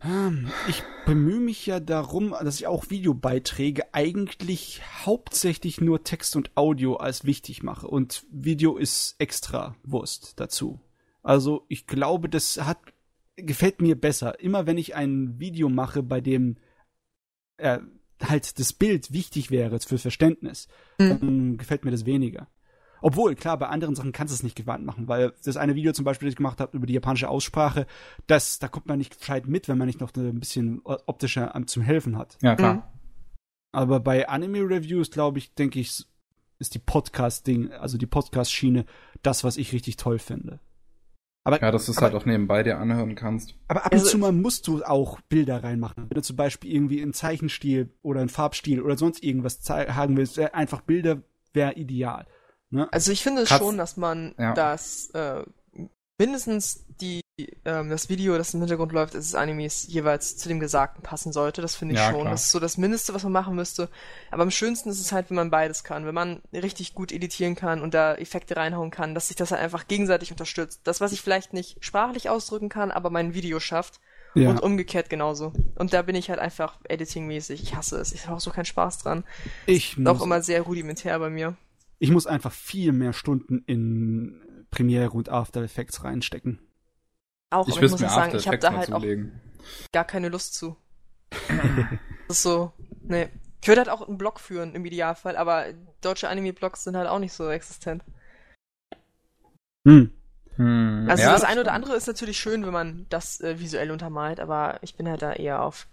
Ähm, 0.03 0.49
ich 0.67 0.83
bemühe 1.05 1.39
mich 1.39 1.65
ja 1.65 1.79
darum, 1.79 2.31
dass 2.31 2.59
ich 2.59 2.67
auch 2.67 2.89
Videobeiträge 2.89 3.93
eigentlich 3.93 4.81
hauptsächlich 5.05 5.81
nur 5.81 6.03
Text 6.03 6.35
und 6.35 6.55
Audio 6.55 6.95
als 6.95 7.25
wichtig 7.25 7.63
mache 7.63 7.87
und 7.87 8.25
Video 8.31 8.77
ist 8.77 9.15
extra 9.19 9.75
Wurst 9.83 10.39
dazu. 10.39 10.79
Also 11.23 11.65
ich 11.67 11.85
glaube, 11.87 12.29
das 12.29 12.57
hat 12.57 12.79
gefällt 13.35 13.81
mir 13.81 13.99
besser. 13.99 14.39
Immer 14.39 14.65
wenn 14.65 14.77
ich 14.77 14.95
ein 14.95 15.39
Video 15.39 15.69
mache, 15.69 16.03
bei 16.03 16.21
dem 16.21 16.57
äh, 17.57 17.79
halt 18.21 18.59
das 18.59 18.73
Bild 18.73 19.13
wichtig 19.13 19.51
wäre 19.51 19.79
fürs 19.79 20.01
Verständnis, 20.01 20.67
mhm. 20.99 21.57
gefällt 21.57 21.85
mir 21.85 21.91
das 21.91 22.05
weniger. 22.05 22.47
Obwohl, 23.01 23.35
klar, 23.35 23.57
bei 23.57 23.67
anderen 23.67 23.95
Sachen 23.95 24.11
kannst 24.11 24.33
du 24.33 24.35
es 24.35 24.43
nicht 24.43 24.55
gewandt 24.55 24.85
machen, 24.85 25.07
weil 25.07 25.33
das 25.43 25.57
eine 25.57 25.75
Video 25.75 25.91
zum 25.91 26.05
Beispiel, 26.05 26.27
das 26.27 26.33
ich 26.33 26.37
gemacht 26.37 26.59
habe 26.59 26.77
über 26.77 26.85
die 26.85 26.93
japanische 26.93 27.29
Aussprache, 27.29 27.87
das, 28.27 28.59
da 28.59 28.67
kommt 28.67 28.87
man 28.87 28.97
nicht 28.97 29.19
gescheit 29.19 29.47
mit, 29.47 29.67
wenn 29.67 29.77
man 29.77 29.87
nicht 29.87 29.99
noch 29.99 30.13
ein 30.15 30.39
bisschen 30.39 30.81
optischer 30.83 31.53
zum 31.65 31.83
Helfen 31.83 32.17
hat. 32.17 32.37
Ja, 32.41 32.55
klar. 32.55 32.73
Mhm. 32.75 32.83
Aber 33.73 33.99
bei 33.99 34.27
Anime-Reviews, 34.27 35.11
glaube 35.11 35.39
ich, 35.39 35.53
denke 35.53 35.79
ich, 35.79 36.05
ist 36.59 36.75
die 36.75 36.79
Podcast-Ding, 36.79 37.71
also 37.71 37.97
die 37.97 38.05
Podcast-Schiene, 38.05 38.85
das, 39.23 39.43
was 39.43 39.57
ich 39.57 39.73
richtig 39.73 39.97
toll 39.97 40.19
finde. 40.19 40.59
Aber, 41.43 41.59
ja, 41.59 41.71
dass 41.71 41.87
du 41.87 41.91
es 41.91 42.01
halt 42.01 42.13
auch 42.13 42.25
nebenbei 42.25 42.61
dir 42.61 42.77
anhören 42.77 43.15
kannst. 43.15 43.55
Aber 43.67 43.85
ab 43.85 43.91
und 43.91 43.99
also, 43.99 44.11
zu 44.11 44.17
mal 44.19 44.31
musst 44.31 44.67
du 44.67 44.83
auch 44.83 45.19
Bilder 45.21 45.63
reinmachen. 45.63 46.07
Wenn 46.07 46.15
du 46.15 46.21
zum 46.21 46.35
Beispiel 46.35 46.71
irgendwie 46.71 46.99
in 46.99 47.13
Zeichenstil 47.13 47.89
oder 48.03 48.21
in 48.21 48.29
Farbstil 48.29 48.79
oder 48.81 48.95
sonst 48.95 49.23
irgendwas 49.23 49.67
haben 49.69 50.17
willst, 50.17 50.37
äh, 50.37 50.51
einfach 50.53 50.81
Bilder 50.81 51.23
wäre 51.53 51.73
ideal. 51.73 52.27
Ne? 52.71 52.87
Also 52.91 53.11
ich 53.11 53.21
finde 53.21 53.43
es 53.43 53.49
schon, 53.49 53.77
dass 53.77 53.97
man 53.97 54.33
ja. 54.37 54.53
das 54.53 55.09
äh, 55.11 55.43
mindestens 56.17 56.85
die 56.99 57.21
ähm, 57.65 57.89
das 57.89 58.09
Video, 58.09 58.37
das 58.37 58.53
im 58.53 58.59
Hintergrund 58.59 58.91
läuft, 58.91 59.13
des 59.13 59.35
Animes 59.35 59.87
jeweils 59.87 60.37
zu 60.37 60.47
dem 60.47 60.59
Gesagten 60.59 61.01
passen 61.01 61.31
sollte. 61.31 61.61
Das 61.61 61.75
finde 61.75 61.95
ich 61.95 61.99
ja, 61.99 62.11
schon. 62.11 62.21
Klar. 62.21 62.31
Das 62.31 62.45
ist 62.45 62.51
so 62.51 62.59
das 62.59 62.77
Mindeste, 62.77 63.13
was 63.13 63.23
man 63.23 63.31
machen 63.31 63.55
müsste. 63.55 63.89
Aber 64.29 64.43
am 64.43 64.51
schönsten 64.51 64.89
ist 64.89 64.99
es 64.99 65.11
halt, 65.11 65.29
wenn 65.29 65.35
man 65.35 65.49
beides 65.49 65.83
kann. 65.83 66.05
Wenn 66.05 66.15
man 66.15 66.41
richtig 66.53 66.93
gut 66.93 67.11
editieren 67.11 67.55
kann 67.55 67.81
und 67.81 67.93
da 67.93 68.15
Effekte 68.15 68.55
reinhauen 68.55 68.91
kann, 68.91 69.15
dass 69.15 69.27
sich 69.27 69.37
das 69.37 69.51
halt 69.51 69.61
einfach 69.61 69.87
gegenseitig 69.87 70.31
unterstützt. 70.31 70.81
Das, 70.83 71.01
was 71.01 71.11
ich 71.11 71.21
vielleicht 71.21 71.53
nicht 71.53 71.83
sprachlich 71.83 72.29
ausdrücken 72.29 72.69
kann, 72.69 72.91
aber 72.91 73.09
mein 73.09 73.33
Video 73.33 73.59
schafft. 73.59 73.99
Ja. 74.33 74.49
Und 74.49 74.61
umgekehrt 74.61 75.09
genauso. 75.09 75.51
Und 75.75 75.91
da 75.91 76.03
bin 76.03 76.15
ich 76.15 76.29
halt 76.29 76.39
einfach 76.39 76.79
editingmäßig. 76.87 77.63
Ich 77.63 77.75
hasse 77.75 77.97
es. 77.97 78.13
Ich 78.13 78.27
habe 78.27 78.37
auch 78.37 78.39
so 78.39 78.49
keinen 78.49 78.63
Spaß 78.63 78.99
dran. 78.99 79.25
Ich 79.65 79.97
muss. 79.97 80.07
Auch 80.07 80.23
immer 80.23 80.41
sehr 80.41 80.61
rudimentär 80.61 81.19
bei 81.19 81.29
mir. 81.29 81.57
Ich 82.01 82.09
muss 82.09 82.25
einfach 82.25 82.51
viel 82.51 82.93
mehr 82.93 83.13
Stunden 83.13 83.63
in 83.67 84.65
Premiere 84.71 85.11
und 85.11 85.29
After 85.29 85.61
Effects 85.61 86.03
reinstecken. 86.03 86.57
Auch, 87.51 87.67
ich, 87.67 87.75
ich 87.75 87.81
muss 87.81 88.01
mir 88.01 88.09
sagen, 88.09 88.35
ich 88.35 88.47
habe 88.47 88.57
da 88.57 88.73
halt 88.73 88.87
zulegen. 88.87 89.39
auch 89.59 89.91
gar 89.91 90.05
keine 90.05 90.29
Lust 90.29 90.55
zu. 90.55 90.75
das 92.27 92.37
ist 92.37 92.41
so, 92.41 92.73
nee. 93.03 93.29
Ich 93.61 93.67
würde 93.67 93.81
halt 93.81 93.89
auch 93.89 94.07
einen 94.07 94.17
Blog 94.17 94.39
führen 94.39 94.73
im 94.73 94.83
Idealfall, 94.83 95.35
aber 95.35 95.65
deutsche 96.01 96.27
Anime-Blogs 96.27 96.85
sind 96.85 96.97
halt 96.97 97.07
auch 97.07 97.19
nicht 97.19 97.33
so 97.33 97.47
existent. 97.49 98.03
Hm. 99.87 100.11
Hm. 100.55 101.05
Also 101.07 101.21
ja, 101.21 101.33
das 101.33 101.43
eine 101.43 101.61
oder 101.61 101.73
andere 101.73 101.95
ist 101.95 102.07
natürlich 102.07 102.39
schön, 102.39 102.65
wenn 102.65 102.73
man 102.73 103.05
das 103.09 103.41
äh, 103.41 103.59
visuell 103.59 103.91
untermalt, 103.91 104.39
aber 104.39 104.79
ich 104.81 104.95
bin 104.95 105.07
halt 105.07 105.21
da 105.21 105.33
eher 105.33 105.61
auf 105.61 105.85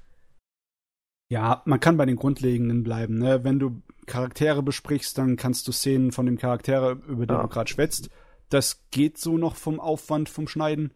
Ja, 1.31 1.63
man 1.67 1.81
kann 1.81 1.97
bei 1.97 2.07
den 2.07 2.17
Grundlegenden 2.17 2.83
bleiben. 2.83 3.19
Ne? 3.19 3.45
Wenn 3.45 3.59
du 3.59 3.83
Charaktere 4.07 4.63
besprichst, 4.63 5.19
dann 5.19 5.37
kannst 5.37 5.69
du 5.69 5.73
Szenen 5.73 6.13
von 6.13 6.25
dem 6.27 6.39
Charakter, 6.39 6.93
über 7.07 7.27
den 7.27 7.37
Ja. 7.37 7.43
du 7.43 7.49
gerade 7.49 7.71
schwätzt. 7.71 8.09
Das 8.49 8.89
geht 8.91 9.19
so 9.19 9.37
noch 9.37 9.57
vom 9.57 9.79
Aufwand, 9.79 10.29
vom 10.31 10.49
Schneiden. 10.49 10.95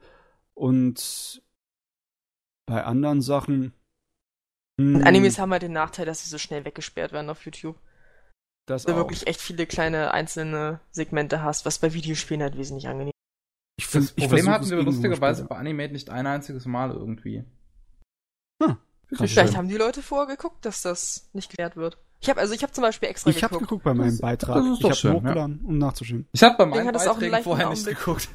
Und 0.54 1.42
bei 2.66 2.82
anderen 2.84 3.20
Sachen. 3.20 3.74
Und 4.78 5.00
hm, 5.00 5.06
Animes 5.06 5.38
haben 5.38 5.52
halt 5.52 5.62
den 5.62 5.72
Nachteil, 5.72 6.06
dass 6.06 6.22
sie 6.24 6.30
so 6.30 6.38
schnell 6.38 6.64
weggesperrt 6.64 7.12
werden 7.12 7.28
auf 7.28 7.44
YouTube. 7.44 7.76
das 8.66 8.84
Dass 8.84 8.86
du 8.86 8.92
auch. 8.92 8.96
wirklich 8.96 9.26
echt 9.26 9.40
viele 9.40 9.66
kleine 9.66 10.12
einzelne 10.12 10.80
Segmente 10.90 11.42
hast, 11.42 11.66
was 11.66 11.78
bei 11.78 11.92
Videospielen 11.92 12.42
halt 12.42 12.56
wesentlich 12.56 12.88
angenehm 12.88 13.12
Ich 13.78 13.86
Das 13.90 14.12
Problem 14.12 14.46
versuch 14.46 14.50
hatten 14.50 14.70
wir 14.70 14.82
lustigerweise 14.82 15.44
bei 15.44 15.56
Animate 15.56 15.92
nicht 15.92 16.09
ein 16.09 16.26
einziges 16.26 16.64
Mal 16.64 16.90
irgendwie. 16.90 17.44
Hm, 18.62 18.76
Vielleicht 19.14 19.51
schön. 19.51 19.56
haben 19.56 19.68
die 19.68 19.76
Leute 19.76 20.02
vorher 20.02 20.34
geguckt, 20.36 20.64
dass 20.64 20.82
das 20.82 21.28
nicht 21.32 21.51
geklärt 21.51 21.76
wird. 21.76 21.98
Ich 22.20 22.30
habe 22.30 22.40
also 22.40 22.55
ich 22.55 22.62
habe 22.62 22.72
zum 22.72 22.82
Beispiel 22.82 23.09
extra 23.09 23.30
Ich 23.30 23.43
habe 23.43 23.55
geguckt. 23.55 23.68
geguckt 23.68 23.84
bei 23.84 23.94
meinem 23.94 24.18
Beitrag. 24.18 24.56
das 24.56 24.64
ist 24.66 24.72
ich 24.74 24.78
doch 24.80 24.89
habe 24.90 24.97
schön, 24.97 25.12
hochgeladen, 25.14 25.60
um 25.64 25.78
nachzuschauen. 25.78 26.26
Ich 26.32 26.43
habe 26.43 26.56
bei 26.56 26.64
Beiträgen 26.66 27.30
leichten 27.30 27.44
vorher 27.44 27.70
nicht 27.70 27.86
geguckt. 27.86 28.28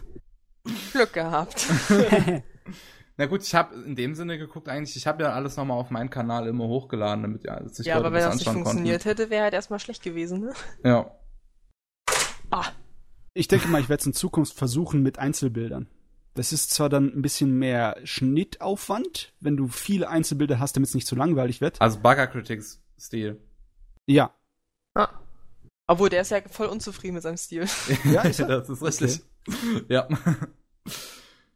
Glück 0.91 1.13
gehabt. 1.13 1.65
Na 3.17 3.25
gut, 3.25 3.41
ich 3.41 3.55
habe 3.55 3.73
in 3.75 3.95
dem 3.95 4.13
Sinne 4.13 4.37
geguckt 4.37 4.69
eigentlich, 4.69 4.95
ich 4.95 5.07
habe 5.07 5.23
ja 5.23 5.31
alles 5.33 5.57
nochmal 5.57 5.79
auf 5.79 5.89
meinen 5.89 6.09
Kanal 6.11 6.47
immer 6.47 6.67
hochgeladen, 6.67 7.23
damit 7.23 7.43
ja, 7.45 7.67
sich 7.67 7.85
ja, 7.87 7.95
Leute 7.95 8.07
aber 8.07 8.15
wenn 8.15 8.21
das 8.23 8.35
das 8.37 8.45
nicht 8.45 8.53
funktioniert 8.53 9.05
hätte, 9.05 9.29
wäre 9.31 9.43
halt 9.45 9.53
erstmal 9.53 9.79
schlecht 9.79 10.03
gewesen, 10.03 10.41
ne? 10.41 10.53
konnten. 10.53 10.87
Ja. 10.87 11.11
Ah, 12.51 12.65
Ich 13.33 13.47
denke 13.47 13.67
mal, 13.69 13.81
ich 13.81 13.89
werde 13.89 14.01
es 14.01 14.05
in 14.07 14.13
Zukunft 14.13 14.53
versuchen 14.53 15.01
mit 15.01 15.17
Einzelbildern. 15.17 15.87
Das 16.37 16.53
ist 16.53 16.69
zwar 16.69 16.87
dann 16.87 17.11
ein 17.15 17.23
bisschen 17.23 17.57
mehr 17.57 17.97
Schnittaufwand, 18.03 19.33
wenn 19.39 19.57
du 19.57 19.67
viele 19.69 20.07
Einzelbilder 20.07 20.59
hast, 20.59 20.75
damit 20.75 20.89
es 20.89 20.95
nicht 20.95 21.07
zu 21.07 21.15
langweilig 21.15 21.61
wird. 21.61 21.81
Also 21.81 21.99
Bugger 21.99 22.27
Critics 22.27 22.79
Stil. 22.99 23.41
Ja. 24.05 24.31
ah. 24.93 25.09
Obwohl, 25.87 26.09
der 26.09 26.21
ist 26.21 26.31
ja 26.31 26.39
voll 26.47 26.67
unzufrieden 26.67 27.15
mit 27.15 27.23
seinem 27.23 27.37
Stil. 27.37 27.65
Ja, 28.03 28.21
ist 28.21 28.39
er? 28.39 28.47
das 28.47 28.69
ist 28.69 28.83
richtig. 28.83 29.21
Ja. 29.87 30.07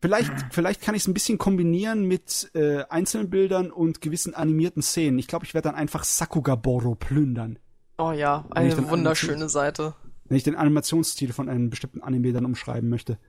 Vielleicht, 0.01 0.31
vielleicht 0.49 0.81
kann 0.81 0.95
ich 0.95 1.03
es 1.03 1.07
ein 1.07 1.13
bisschen 1.13 1.37
kombinieren 1.37 2.05
mit 2.07 2.49
äh, 2.55 2.83
Einzelbildern 2.89 3.69
und 3.69 4.01
gewissen 4.01 4.33
animierten 4.33 4.81
Szenen. 4.81 5.19
Ich 5.19 5.27
glaube, 5.27 5.45
ich 5.45 5.53
werde 5.53 5.69
dann 5.69 5.75
einfach 5.75 6.05
Sakugaboro 6.05 6.95
plündern. 6.95 7.59
Oh 7.99 8.11
ja, 8.11 8.45
eine 8.49 8.89
wunderschöne 8.89 9.47
Seite. 9.47 9.93
Wenn 10.25 10.37
ich 10.37 10.43
den 10.43 10.55
Animationsstil 10.55 11.33
von 11.33 11.49
einem 11.49 11.69
bestimmten 11.69 12.01
Anime 12.01 12.33
dann 12.33 12.45
umschreiben 12.45 12.89
möchte. 12.89 13.19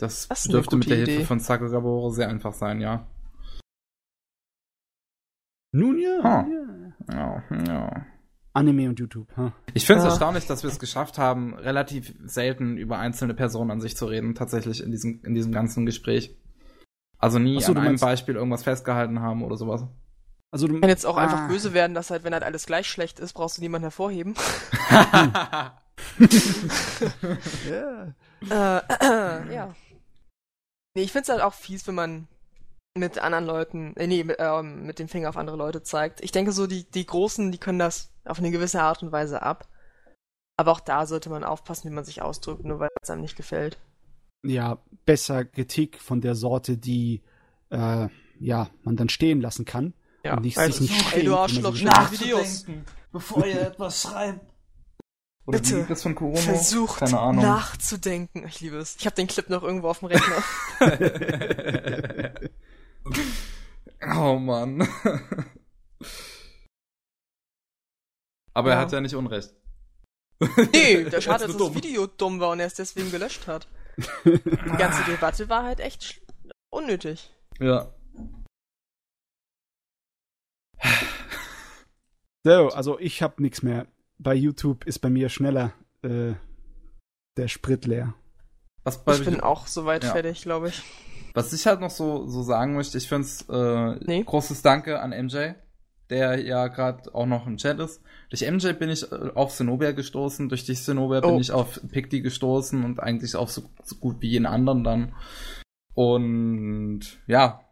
Das, 0.00 0.28
Das 0.28 0.44
dürfte 0.44 0.76
mit 0.76 0.88
der 0.88 0.96
Hilfe 0.98 1.12
Idee. 1.12 1.24
von 1.24 1.40
Sakugaboro 1.40 2.10
sehr 2.10 2.28
einfach 2.28 2.52
sein, 2.54 2.80
ja. 2.80 3.06
Nun 5.72 5.98
ja. 5.98 6.18
Ah. 6.22 6.46
ja. 6.48 7.42
Ja, 7.48 7.64
ja. 7.66 8.06
Anime 8.52 8.88
und 8.88 8.98
YouTube. 8.98 9.28
Ha. 9.36 9.52
Ich 9.74 9.86
finde 9.86 10.00
es 10.00 10.04
Ja. 10.04 10.10
erstaunlich, 10.10 10.46
dass 10.46 10.62
wir 10.64 10.70
es 10.70 10.78
geschafft 10.80 11.18
haben, 11.18 11.54
relativ 11.54 12.14
selten 12.24 12.76
über 12.76 12.98
einzelne 12.98 13.34
Personen 13.34 13.70
an 13.70 13.80
sich 13.80 13.96
zu 13.96 14.06
reden, 14.06 14.34
tatsächlich 14.34 14.82
in 14.82 14.90
diesem, 14.90 15.22
in 15.24 15.34
diesem 15.34 15.52
ganzen 15.52 15.86
Gespräch. 15.86 16.36
Also 17.18 17.38
nie 17.38 17.60
so, 17.60 17.72
an 17.72 17.78
einem 17.78 17.86
meinst- 17.88 18.02
Beispiel 18.02 18.34
irgendwas 18.34 18.64
festgehalten 18.64 19.20
haben 19.20 19.44
oder 19.44 19.56
sowas. 19.56 19.84
Also 20.52 20.66
du 20.66 20.80
Kann 20.80 20.88
jetzt 20.88 21.06
auch 21.06 21.16
Ah. 21.16 21.22
einfach 21.22 21.48
böse 21.48 21.74
werden, 21.74 21.94
dass 21.94 22.10
halt, 22.10 22.24
wenn 22.24 22.32
halt 22.32 22.42
alles 22.42 22.66
gleich 22.66 22.88
schlecht 22.88 23.20
ist, 23.20 23.34
brauchst 23.34 23.58
du 23.58 23.62
niemanden 23.62 23.84
hervorheben. 23.84 24.34
Ja. 27.70 28.12
Äh, 28.42 29.54
ja. 29.54 29.74
Nee, 30.94 31.02
ich 31.02 31.12
find's 31.12 31.28
halt 31.28 31.40
auch 31.40 31.54
fies, 31.54 31.86
wenn 31.86 31.94
man 31.94 32.28
mit 32.98 33.18
anderen 33.18 33.46
Leuten, 33.46 33.96
äh, 33.96 34.06
nee, 34.06 34.24
mit, 34.24 34.36
ähm, 34.40 34.84
mit 34.84 34.98
dem 34.98 35.08
Finger 35.08 35.28
auf 35.28 35.36
andere 35.36 35.56
Leute 35.56 35.82
zeigt. 35.82 36.20
Ich 36.22 36.32
denke 36.32 36.52
so, 36.52 36.66
die, 36.66 36.84
die 36.90 37.06
Großen, 37.06 37.52
die 37.52 37.58
können 37.58 37.78
das 37.78 38.10
auf 38.24 38.38
eine 38.38 38.50
gewisse 38.50 38.82
Art 38.82 39.02
und 39.02 39.12
Weise 39.12 39.42
ab. 39.42 39.68
Aber 40.56 40.72
auch 40.72 40.80
da 40.80 41.06
sollte 41.06 41.30
man 41.30 41.44
aufpassen, 41.44 41.88
wie 41.90 41.94
man 41.94 42.04
sich 42.04 42.20
ausdrückt, 42.20 42.64
nur 42.64 42.80
weil 42.80 42.88
es 43.00 43.08
einem 43.10 43.22
nicht 43.22 43.36
gefällt. 43.36 43.78
ja, 44.44 44.78
besser 45.06 45.44
Kritik 45.44 46.00
von 46.00 46.20
der 46.20 46.34
Sorte, 46.34 46.76
die 46.76 47.22
äh, 47.70 48.08
ja, 48.40 48.68
man 48.82 48.96
dann 48.96 49.08
stehen 49.08 49.40
lassen 49.40 49.64
kann. 49.64 49.94
Ja, 50.24 50.34
Und 50.36 50.42
nicht- 50.42 50.58
sich 50.58 50.80
nicht 50.80 50.92
ey, 51.06 51.20
schämt, 51.20 51.26
du 51.28 51.36
Arschloch, 51.36 51.76
so 51.76 52.12
Videos. 52.12 52.66
bevor 53.12 53.46
ihr 53.46 53.60
etwas 53.62 54.02
schreibt. 54.02 54.49
Oder 55.50 55.58
Bitte, 55.58 55.70
wie 55.74 55.78
liegt 55.78 55.90
das 55.90 56.02
von 56.02 56.14
Kuromo? 56.14 56.36
Versucht 56.36 57.00
Keine 57.00 57.18
Ahnung. 57.18 57.42
nachzudenken. 57.44 58.46
Ich 58.46 58.60
liebe 58.60 58.76
es. 58.78 58.94
Ich 58.96 59.04
habe 59.06 59.16
den 59.16 59.26
Clip 59.26 59.48
noch 59.50 59.62
irgendwo 59.64 59.88
auf 59.88 59.98
dem 59.98 60.06
Rechner. 60.08 60.42
oh 64.16 64.36
Mann. 64.38 64.86
Aber 68.54 68.70
er 68.70 68.76
Ja. 68.76 68.82
hat 68.82 68.92
ja 68.92 69.00
nicht 69.00 69.14
Unrecht. 69.14 69.52
Nee, 70.72 70.94
Er 70.94 71.10
der 71.10 71.14
ist 71.18 71.24
schade, 71.24 71.38
dass 71.46 71.48
das 71.48 71.56
dumm. 71.56 71.74
Video 71.74 72.06
dumm 72.06 72.38
war 72.40 72.50
und 72.50 72.60
er 72.60 72.66
es 72.66 72.74
deswegen 72.74 73.10
gelöscht 73.10 73.46
hat. 73.48 73.66
Die 74.24 74.76
ganze 74.78 75.02
Debatte 75.04 75.48
war 75.48 75.64
halt 75.64 75.80
echt 75.80 76.20
unnötig. 76.70 77.34
Ja. 77.58 77.92
So, 82.44 82.68
also 82.68 82.98
ich 82.98 83.20
habe 83.22 83.42
nichts 83.42 83.62
mehr. 83.62 83.86
Bei 84.22 84.34
YouTube 84.34 84.84
ist 84.84 84.98
bei 84.98 85.08
mir 85.08 85.28
schneller 85.30 85.72
äh, 86.02 86.34
der 87.38 87.48
Sprit 87.48 87.86
leer. 87.86 88.14
Was, 88.84 89.02
bei, 89.04 89.14
Ich 89.14 89.24
bin 89.24 89.40
auch 89.40 89.66
soweit 89.66 90.04
Ja. 90.04 90.12
fertig, 90.12 90.42
glaube 90.42 90.68
ich. 90.68 90.82
was 91.34 91.52
ich 91.52 91.66
halt 91.66 91.80
noch 91.80 91.90
so, 91.90 92.26
so 92.26 92.42
sagen 92.42 92.74
möchte, 92.74 92.98
ich 92.98 93.08
finde 93.08 93.26
es 93.26 93.42
äh, 93.48 93.96
Nee. 94.04 94.22
großes 94.24 94.62
Danke 94.62 95.00
an 95.00 95.10
MJ, 95.10 95.52
der 96.10 96.38
ja 96.44 96.68
gerade 96.68 97.14
auch 97.14 97.24
noch 97.26 97.46
im 97.46 97.56
Chat 97.56 97.78
ist. 97.78 98.02
Durch 98.30 98.42
MJ 98.42 98.72
bin 98.72 98.90
ich 98.90 99.10
äh, 99.10 99.30
auf 99.34 99.54
Zenobia 99.54 99.92
gestoßen, 99.92 100.48
durch 100.50 100.64
die 100.64 100.74
Zenobia 100.74 101.20
bin 101.20 101.30
Oh. 101.30 101.38
ich 101.40 101.52
auf 101.52 101.80
Picti 101.90 102.20
gestoßen 102.20 102.84
und 102.84 103.00
eigentlich 103.00 103.36
auf 103.36 103.50
so, 103.50 103.62
so 103.84 103.96
gut 103.96 104.20
wie 104.20 104.28
jeden 104.28 104.46
anderen 104.46 104.84
dann. 104.84 105.14
Und 105.94 107.00
ja, 107.26 107.64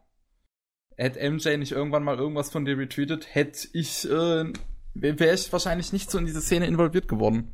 hätte 0.96 1.30
MJ 1.30 1.56
nicht 1.56 1.72
irgendwann 1.72 2.04
mal 2.04 2.16
irgendwas 2.18 2.50
von 2.50 2.64
dir 2.64 2.78
retweetet, 2.78 3.34
hätte 3.34 3.68
ich, 3.72 4.08
äh, 4.10 4.52
wäre 5.00 5.34
ich 5.34 5.52
wahrscheinlich 5.52 5.92
nicht 5.92 6.10
so 6.10 6.18
in 6.18 6.26
diese 6.26 6.40
Szene 6.40 6.66
involviert 6.66 7.08
geworden. 7.08 7.52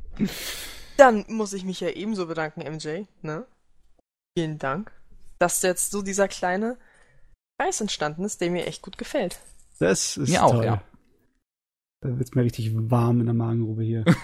Dann 0.96 1.24
muss 1.28 1.52
ich 1.52 1.64
mich 1.64 1.80
ja 1.80 1.88
ebenso 1.90 2.26
bedanken, 2.26 2.60
MJ. 2.60 3.04
Ne? 3.22 3.46
Vielen 4.36 4.58
Dank, 4.58 4.92
dass 5.38 5.62
jetzt 5.62 5.90
so 5.90 6.02
dieser 6.02 6.28
kleine 6.28 6.76
Kreis 7.58 7.80
entstanden 7.80 8.24
ist, 8.24 8.40
der 8.40 8.50
mir 8.50 8.66
echt 8.66 8.82
gut 8.82 8.98
gefällt. 8.98 9.40
Das 9.78 10.16
ist 10.16 10.28
Mir 10.30 10.44
auch, 10.44 10.52
toll. 10.52 10.64
ja. 10.64 10.82
Da 12.00 12.18
wird's 12.18 12.34
mir 12.34 12.42
richtig 12.44 12.70
warm 12.74 13.20
in 13.20 13.26
der 13.26 13.34
Magengrube 13.34 13.82
hier. 13.82 14.04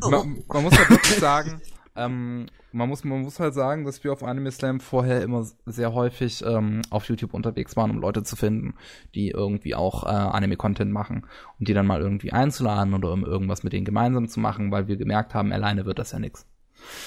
Man, 0.00 0.44
man 0.48 0.62
muss 0.64 0.76
halt 0.76 0.90
wirklich 0.90 1.16
sagen, 1.20 1.60
ähm, 1.96 2.46
man 2.72 2.88
muss, 2.88 3.04
man 3.04 3.22
muss 3.22 3.40
halt 3.40 3.54
sagen, 3.54 3.84
dass 3.84 4.04
wir 4.04 4.12
auf 4.12 4.22
Anime 4.22 4.50
Slam 4.50 4.80
vorher 4.80 5.22
immer 5.22 5.46
sehr 5.64 5.94
häufig 5.94 6.44
ähm, 6.44 6.82
auf 6.90 7.04
YouTube 7.08 7.34
unterwegs 7.34 7.76
waren, 7.76 7.90
um 7.90 7.98
Leute 7.98 8.22
zu 8.22 8.36
finden, 8.36 8.74
die 9.14 9.30
irgendwie 9.30 9.74
auch 9.74 10.04
äh, 10.04 10.08
Anime-Content 10.08 10.92
machen 10.92 11.26
und 11.58 11.68
die 11.68 11.74
dann 11.74 11.86
mal 11.86 12.00
irgendwie 12.00 12.32
einzuladen 12.32 12.94
oder 12.94 13.12
um 13.12 13.24
irgendwas 13.24 13.62
mit 13.62 13.72
denen 13.72 13.84
gemeinsam 13.84 14.28
zu 14.28 14.40
machen, 14.40 14.70
weil 14.70 14.88
wir 14.88 14.96
gemerkt 14.96 15.34
haben, 15.34 15.52
alleine 15.52 15.86
wird 15.86 15.98
das 15.98 16.12
ja 16.12 16.18
nix. 16.18 16.46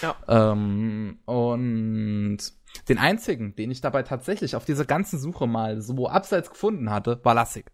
Ja. 0.01 0.15
Ähm, 0.27 1.19
und 1.25 2.39
den 2.87 2.97
einzigen, 2.97 3.55
den 3.55 3.71
ich 3.71 3.81
dabei 3.81 4.03
tatsächlich 4.03 4.55
auf 4.55 4.65
dieser 4.65 4.85
ganzen 4.85 5.19
Suche 5.19 5.47
mal 5.47 5.81
so 5.81 6.07
abseits 6.07 6.49
gefunden 6.49 6.89
hatte, 6.89 7.19
war 7.23 7.33
Lassig. 7.35 7.71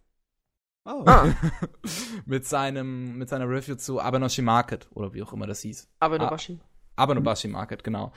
Oh. 0.86 1.04
ah, 1.08 1.34
mit 2.26 2.46
seinem, 2.46 3.18
mit 3.18 3.30
seiner 3.30 3.50
Review 3.50 3.76
zu 3.76 4.00
Abenoshi 4.00 4.44
Market 4.44 4.88
oder 4.94 5.14
wie 5.14 5.24
auch 5.24 5.34
immer 5.34 5.48
das 5.48 5.62
hieß. 5.62 5.90
aber 6.26 6.60
Ah. 6.60 6.75
Nobashi. 6.96 7.12
Abenobashi 7.12 7.48
Market, 7.50 7.84
genau. 7.84 8.14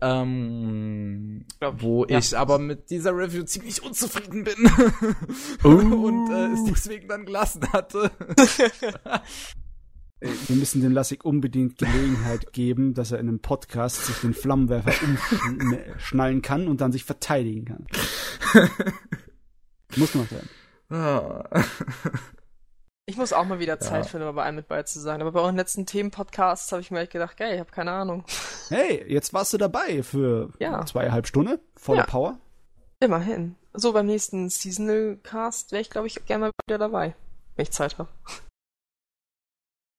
Ähm, 0.00 1.44
Glaub 1.58 1.76
ich. 1.76 1.82
wo 1.82 2.04
Ja. 2.06 2.18
ich 2.18 2.36
aber 2.36 2.58
mit 2.58 2.90
dieser 2.90 3.16
Review 3.16 3.44
ziemlich 3.44 3.82
unzufrieden 3.82 4.44
bin 4.44 4.70
Oh. 5.64 5.68
und 6.06 6.30
äh, 6.30 6.48
es 6.52 6.64
deswegen 6.64 7.08
dann 7.08 7.24
gelassen 7.24 7.62
hatte. 7.72 8.10
Wir 10.20 10.56
müssen 10.56 10.80
dem 10.80 10.92
Lassig 10.92 11.24
unbedingt 11.26 11.78
Gelegenheit 11.78 12.52
geben, 12.54 12.94
dass 12.94 13.12
er 13.12 13.20
in 13.20 13.28
einem 13.28 13.40
Podcast 13.40 14.06
sich 14.06 14.16
den 14.16 14.32
Flammenwerfer 14.34 14.92
umschnallen 15.46 16.40
kann 16.42 16.68
und 16.68 16.80
dann 16.80 16.90
sich 16.92 17.04
verteidigen 17.04 17.64
kann. 17.66 17.86
Muss 19.96 20.12
gemacht 20.12 20.30
werden. 20.32 20.48
Ah. 20.90 21.44
Ich 23.08 23.16
muss 23.16 23.32
auch 23.32 23.44
mal 23.44 23.60
wieder 23.60 23.78
Zeit 23.78 24.04
Ja. 24.04 24.10
finden, 24.10 24.26
um 24.28 24.34
bei 24.34 24.42
einem 24.42 24.56
mit 24.56 24.66
bei 24.68 24.82
zu 24.82 24.98
sein. 24.98 25.20
Aber 25.20 25.30
bei 25.32 25.40
euren 25.40 25.54
letzten 25.56 25.86
Themenpodcasts 25.86 26.72
habe 26.72 26.82
ich 26.82 26.90
mir 26.90 26.98
halt 26.98 27.10
gedacht, 27.10 27.36
geil, 27.36 27.54
ich 27.54 27.60
habe 27.60 27.70
keine 27.70 27.92
Ahnung. 27.92 28.24
Hey, 28.68 29.04
jetzt 29.06 29.32
warst 29.32 29.52
du 29.52 29.58
dabei 29.58 30.02
für 30.02 30.50
Ja. 30.58 30.84
zweieinhalb 30.84 31.28
Stunden. 31.28 31.60
Volle 31.76 32.00
Ja. 32.00 32.06
Power. 32.06 32.36
Immerhin. 32.98 33.54
So, 33.74 33.92
beim 33.92 34.06
nächsten 34.06 34.48
Seasonal 34.50 35.18
Cast 35.22 35.70
wäre 35.70 35.82
ich, 35.82 35.90
glaube 35.90 36.08
ich, 36.08 36.24
gerne 36.24 36.46
mal 36.46 36.50
wieder 36.66 36.78
dabei. 36.78 37.14
Wenn 37.54 37.62
ich 37.62 37.70
Zeit 37.70 37.96
habe. 37.98 38.08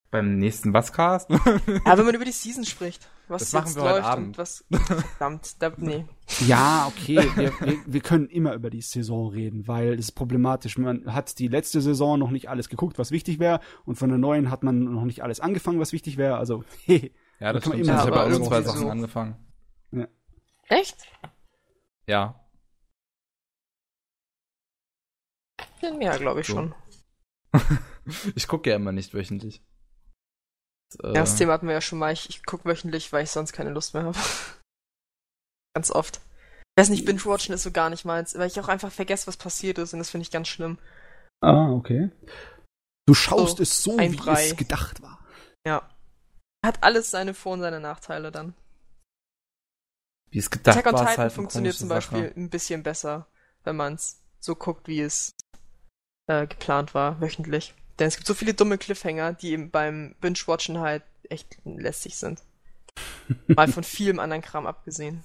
Beim 0.09 0.38
nächsten 0.38 0.71
Wascast? 0.73 1.29
Ja, 1.29 1.97
wenn 1.97 2.05
man 2.05 2.15
über 2.15 2.23
die 2.23 2.31
Season 2.31 2.63
spricht. 2.63 3.09
Was 3.27 3.51
Das 3.51 3.53
machen 3.53 3.75
wir 3.75 3.81
heute 3.84 3.93
läuft 3.95 4.05
Abend. 4.07 4.27
und 4.27 4.38
was. 4.38 4.63
Verdammt, 4.71 5.61
da, 5.61 5.73
nee. 5.75 6.05
Ja, 6.47 6.88
okay, 6.88 7.17
wir, 7.35 7.51
wir, 7.59 7.77
wir 7.85 7.99
können 8.01 8.27
immer 8.29 8.53
über 8.53 8.69
die 8.69 8.81
Saison 8.81 9.29
reden, 9.29 9.67
weil 9.67 9.93
es 9.95 9.99
ist 10.07 10.11
problematisch. 10.13 10.77
Man 10.77 11.13
hat 11.13 11.38
die 11.39 11.49
letzte 11.49 11.81
Saison 11.81 12.17
noch 12.17 12.31
nicht 12.31 12.49
alles 12.49 12.69
geguckt, 12.69 12.97
was 12.97 13.11
wichtig 13.11 13.39
wäre, 13.39 13.59
und 13.84 13.95
von 13.95 14.07
der 14.07 14.17
neuen 14.17 14.49
hat 14.49 14.63
man 14.63 14.79
noch 14.79 15.03
nicht 15.03 15.23
alles 15.23 15.41
angefangen, 15.41 15.81
was 15.81 15.91
wichtig 15.91 16.15
wäre. 16.15 16.38
Also, 16.38 16.63
hey, 16.85 17.13
Ja, 17.39 17.51
das 17.53 17.63
kann 17.63 17.71
man 17.73 17.79
stimmt. 17.84 17.89
immer 17.89 17.99
Ich 17.99 18.05
habe 18.07 18.19
aber 18.19 18.25
auch 18.27 18.31
schon 18.31 18.43
zwei 18.45 18.55
irgendwie 18.55 18.69
Sachen 18.69 18.81
so- 18.81 18.89
angefangen. 18.89 19.35
Echt? 20.69 20.97
Ja. 22.07 22.39
Bisschen 25.79 25.97
mehr, 25.97 26.17
glaube 26.17 26.41
ich 26.41 26.47
So. 26.47 26.53
schon. 26.53 26.75
Ich 28.35 28.47
gucke 28.47 28.69
ja 28.69 28.77
immer 28.77 28.93
nicht 28.93 29.13
wöchentlich. 29.13 29.61
Äh, 31.03 31.07
Ja, 31.07 31.14
das 31.22 31.35
Thema 31.35 31.53
hatten 31.53 31.68
wir 31.68 31.73
ja 31.73 31.81
schon 31.81 31.99
mal. 31.99 32.14
Ich, 32.14 32.30
ich 32.30 32.45
gucke 32.45 32.65
wöchentlich, 32.65 33.11
weil 33.14 33.23
ich 33.23 33.31
sonst 33.31 33.53
keine 33.53 33.72
Lust 33.72 33.93
mehr 33.93 34.03
habe. 34.03 34.18
ganz 35.76 35.91
oft. 35.91 36.18
Ich 36.76 36.81
weiß 36.81 36.89
nicht, 36.89 37.05
Binge-Watchen 37.05 37.53
ist 37.53 37.64
so 37.64 37.72
gar 37.72 37.89
nicht 37.89 38.05
meins, 38.05 38.35
weil 38.38 38.47
ich 38.47 38.59
auch 38.59 38.68
einfach 38.68 38.91
vergesse, 38.91 39.27
was 39.27 39.38
passiert 39.38 39.77
ist 39.80 39.93
und 39.93 39.99
das 39.99 40.09
finde 40.11 40.23
ich 40.23 40.31
ganz 40.31 40.47
schlimm. 40.47 40.77
Ah, 41.41 41.72
okay. 41.72 42.11
Du 43.07 43.14
schaust 43.14 43.57
So, 43.57 43.64
es 43.64 43.81
so, 43.84 43.97
wie 43.97 44.15
Brei. 44.15 44.47
es 44.47 44.55
gedacht 44.55 45.01
war. 45.01 45.19
Ja. 45.65 45.89
Hat 46.65 46.84
alles 46.84 47.09
seine 47.11 47.34
Vor- 47.34 47.53
und 47.53 47.61
seine 47.61 47.80
Nachteile 47.80 48.31
dann. 48.31 48.53
Wie 50.30 50.39
es 50.39 50.49
gedacht 50.51 50.77
Attack 50.77 50.93
on 50.93 50.99
Titan 50.99 51.18
halt 51.18 51.31
funktioniert 51.31 51.76
zum 51.76 51.89
Beispiel 51.89 52.27
Sache. 52.30 52.39
ein 52.39 52.49
bisschen 52.49 52.84
besser, 52.84 53.27
wenn 53.64 53.76
man 53.76 53.93
es 53.93 54.22
so 54.39 54.55
guckt, 54.55 54.88
wie 54.88 55.01
es 55.01 55.31
äh, 56.27 56.45
geplant 56.47 56.93
war, 56.93 57.19
wöchentlich. 57.22 57.73
Denn 57.99 58.07
es 58.07 58.15
gibt 58.15 58.28
so 58.28 58.34
viele 58.34 58.53
dumme 58.53 58.78
Cliffhanger, 58.78 59.34
die 59.34 59.52
eben 59.52 59.72
beim 59.72 60.15
Binge-Watchen 60.22 60.80
halt 60.80 61.03
echt 61.30 61.57
lästig 61.65 62.15
sind. 62.15 62.41
Mal 63.48 63.68
von 63.72 63.84
vielem 63.84 64.19
anderen 64.19 64.41
Kram 64.41 64.65
abgesehen. 64.68 65.24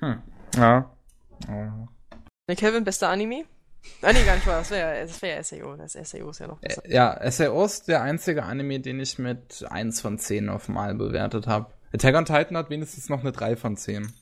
Hm. 0.00 0.22
Ja. 0.56 0.90
ja. 1.48 1.88
Ne, 2.48 2.56
Kevin, 2.56 2.84
bester 2.84 3.08
Anime? 3.08 3.44
Ah, 4.00 4.12
nee, 4.12 4.24
gar 4.24 4.34
nicht 4.36 4.46
wahr. 4.46 4.58
Das 4.58 4.70
wäre 4.70 4.98
ja, 4.98 5.06
das 5.06 5.22
wär 5.22 5.36
ja 5.36 5.42
SAO. 5.42 5.76
Das 5.76 5.92
SAO 5.94 6.30
ist 6.30 6.38
ja 6.40 6.46
noch 6.46 6.58
besser. 6.58 6.84
Äh, 6.84 6.92
Ja, 6.94 7.30
SAO 7.30 7.64
ist 7.64 7.88
der 7.88 8.02
einzige 8.02 8.44
Anime, 8.44 8.80
den 8.80 9.00
ich 9.00 9.18
mit 9.18 9.64
1 9.68 10.00
von 10.00 10.18
10 10.18 10.48
auf 10.48 10.68
Mal 10.68 10.94
bewertet 10.94 11.46
habe. 11.46 11.72
Attack 11.92 12.14
on 12.14 12.24
Titan 12.24 12.56
hat 12.56 12.70
wenigstens 12.70 13.08
noch 13.08 13.20
eine 13.20 13.32
3 13.32 13.56
von 13.56 13.76
10. 13.76 14.12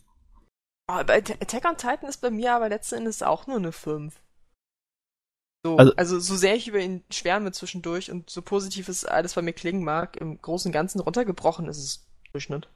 Oh, 0.89 1.05
bei 1.05 1.19
Atta- 1.19 1.41
Attack 1.41 1.65
on 1.67 1.77
Titan 1.77 2.09
ist 2.09 2.19
bei 2.21 2.31
mir 2.31 2.55
aber 2.55 2.69
letzten 2.69 2.97
Endes 2.97 3.23
auch 3.23 3.47
nur 3.47 3.57
eine 3.59 3.73
5. 3.73 4.15
So, 5.65 5.77
Also- 5.77 5.93
also, 5.97 6.19
so 6.21 6.37
sehr 6.37 6.57
ich 6.57 6.69
über 6.69 6.79
ihn 6.81 7.03
schwärme 7.11 7.53
zwischendurch 7.53 8.11
und 8.11 8.31
so 8.31 8.41
positiv 8.41 8.89
es 8.89 9.05
alles 9.05 9.35
bei 9.35 9.43
mir 9.43 9.53
klingen 9.53 9.85
mag, 9.85 10.17
im 10.17 10.41
Großen 10.41 10.71
und 10.71 10.73
Ganzen 10.73 11.01
runtergebrochen 11.01 11.69
ist 11.69 11.79
es 11.79 12.07
Durchschnitt. 12.33 12.69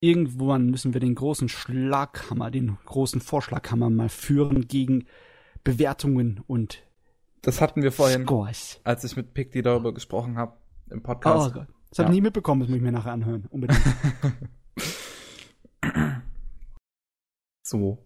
Irgendwann 0.00 0.66
müssen 0.70 0.94
wir 0.94 1.00
den 1.00 1.16
großen 1.16 1.48
Schlaghammer, 1.48 2.52
den 2.52 2.78
großen 2.86 3.20
Vorschlaghammer 3.20 3.90
mal 3.90 4.08
führen 4.08 4.68
gegen 4.68 5.06
Bewertungen 5.64 6.40
und 6.46 6.84
Das 7.42 7.60
hatten 7.60 7.82
wir 7.82 7.90
vorhin, 7.90 8.22
Scores. 8.22 8.80
als 8.84 9.02
ich 9.02 9.16
mit 9.16 9.34
Picti 9.34 9.62
darüber 9.62 9.92
gesprochen 9.92 10.36
habe 10.38 10.56
im 10.90 11.00
Oh 11.00 11.02
Podcast. 11.02 11.54
Gott. 11.54 11.66
Das 11.90 11.98
habe 11.98 12.08
Ja. 12.08 12.12
ich 12.12 12.16
nie 12.16 12.20
mitbekommen, 12.20 12.60
das 12.60 12.68
muss 12.68 12.76
ich 12.76 12.82
mir 12.82 12.92
nachher 12.92 13.12
anhören. 13.12 13.46
Unbedingt. 13.50 13.80
so. 17.62 17.98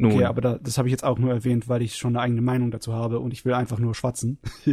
Nun, 0.00 0.12
Okay, 0.12 0.24
aber 0.24 0.40
da, 0.40 0.58
das 0.58 0.78
habe 0.78 0.86
ich 0.88 0.92
jetzt 0.92 1.02
auch 1.04 1.18
nur 1.18 1.32
erwähnt, 1.32 1.68
weil 1.68 1.82
ich 1.82 1.96
schon 1.96 2.14
eine 2.14 2.20
eigene 2.22 2.40
Meinung 2.40 2.70
dazu 2.70 2.92
habe 2.92 3.18
und 3.18 3.32
ich 3.32 3.44
will 3.44 3.52
einfach 3.54 3.80
nur 3.80 3.94
schwatzen. 3.96 4.38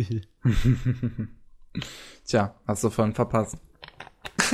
Tja, 2.26 2.56
hast 2.68 2.84
du 2.84 2.89
vorhin 2.91 3.14
verpasst. 3.15 3.57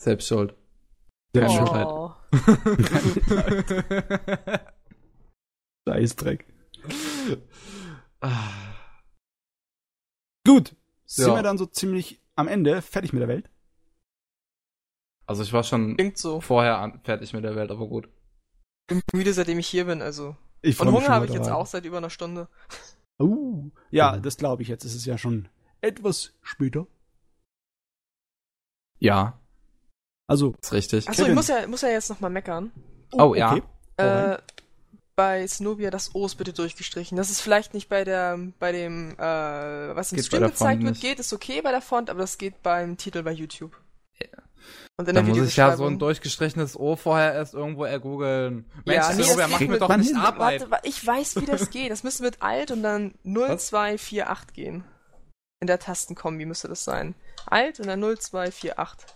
Selbst 0.00 0.28
schuld. 0.28 0.54
Sehr 1.34 1.46
Keine 1.46 1.66
schön. 1.66 1.86
Oh. 1.86 2.12
Scheißdreck. 5.88 6.46
Ah. 8.20 8.50
Gut. 10.46 10.76
Sind 11.04 11.28
Ja. 11.28 11.34
wir 11.36 11.42
dann 11.42 11.58
so 11.58 11.66
ziemlich 11.66 12.20
am 12.36 12.48
Ende 12.48 12.80
fertig 12.82 13.12
mit 13.12 13.20
der 13.22 13.28
Welt? 13.28 13.50
Also 15.26 15.42
ich 15.42 15.52
war 15.52 15.64
schon 15.64 15.96
so. 16.14 16.40
vorher 16.40 16.78
an, 16.78 17.00
fertig 17.02 17.32
mit 17.32 17.44
der 17.44 17.56
Welt, 17.56 17.70
aber 17.70 17.86
gut. 17.88 18.08
Ich 18.88 18.94
bin 18.94 19.02
müde, 19.12 19.32
seitdem 19.32 19.58
ich 19.58 19.66
hier 19.66 19.84
bin, 19.86 20.00
also. 20.00 20.36
Ich 20.62 20.78
Und 20.80 20.92
Hunger 20.92 21.08
habe 21.08 21.26
ich 21.26 21.32
jetzt 21.32 21.50
auch 21.50 21.66
seit 21.66 21.84
über 21.84 21.96
einer 21.98 22.10
Stunde. 22.10 22.48
Uh, 23.20 23.70
ja, 23.90 24.12
Mhm. 24.12 24.22
das 24.22 24.36
glaube 24.36 24.62
ich 24.62 24.68
jetzt. 24.68 24.84
Es 24.84 24.94
ist 24.94 25.06
ja 25.06 25.18
schon 25.18 25.48
etwas 25.80 26.34
später. 26.42 26.86
Ja, 28.98 29.40
Also, 30.28 30.54
ist 30.60 30.72
richtig. 30.72 31.08
Achso, 31.08 31.26
ich 31.26 31.34
muss 31.34 31.48
ja, 31.48 31.66
muss 31.66 31.82
ja 31.82 31.88
jetzt 31.88 32.08
nochmal 32.10 32.30
meckern. 32.30 32.72
Oh, 33.12 33.34
ja. 33.34 33.52
Hau 33.52 33.60
rein. 33.98 34.32
Äh, 34.34 34.38
bei 35.14 35.46
Snobia 35.48 35.90
das 35.90 36.14
O 36.14 36.26
ist 36.26 36.34
bitte 36.36 36.52
durchgestrichen. 36.52 37.16
Das 37.16 37.30
ist 37.30 37.40
vielleicht 37.40 37.74
nicht 37.74 37.88
bei 37.88 38.04
der, 38.04 38.38
bei 38.58 38.70
dem, 38.72 39.12
äh, 39.12 39.16
was 39.96 40.12
im 40.12 40.16
Geht 40.16 40.26
Stream 40.26 40.40
der 40.42 40.50
gezeigt 40.50 40.82
wird, 40.82 40.92
nicht. 40.92 41.02
geht, 41.02 41.18
ist 41.18 41.32
okay 41.32 41.60
bei 41.62 41.70
der 41.70 41.80
Font, 41.80 42.10
aber 42.10 42.20
das 42.20 42.38
geht 42.38 42.62
beim 42.62 42.96
Titel 42.96 43.22
bei 43.22 43.32
YouTube. 43.32 43.80
Ja. 44.20 44.42
Und 44.98 45.08
in 45.08 45.14
Da 45.14 45.22
der 45.22 45.34
muss 45.34 45.48
ich 45.48 45.56
ja 45.56 45.76
so 45.76 45.86
ein 45.86 45.98
durchgestrichenes 45.98 46.78
O 46.78 46.96
vorher 46.96 47.34
erst 47.34 47.54
irgendwo 47.54 47.84
ergoogeln. 47.84 48.64
Mensch, 48.86 48.96
Ja, 49.08 49.12
nee, 49.12 49.22
das 49.22 49.36
mach 49.50 49.58
kriegt 49.58 49.70
mir 49.70 49.78
doch 49.78 49.94
nicht. 49.96 50.14
Arbeit. 50.16 50.60
Warte, 50.62 50.70
wa- 50.70 50.80
ich 50.84 51.06
weiß, 51.06 51.36
wie 51.36 51.46
das 51.46 51.70
geht. 51.70 51.90
Das 51.90 52.02
müsste 52.02 52.22
mit 52.22 52.40
Alt 52.42 52.70
und 52.70 52.82
dann 52.82 53.14
0248 53.24 54.52
gehen. 54.54 54.84
In 55.60 55.66
der 55.66 55.78
Tastenkombi 55.78 56.44
müsste 56.46 56.68
das 56.68 56.84
sein. 56.84 57.14
Alt 57.46 57.78
und 57.80 57.86
dann 57.88 58.00
0248. 58.00 59.06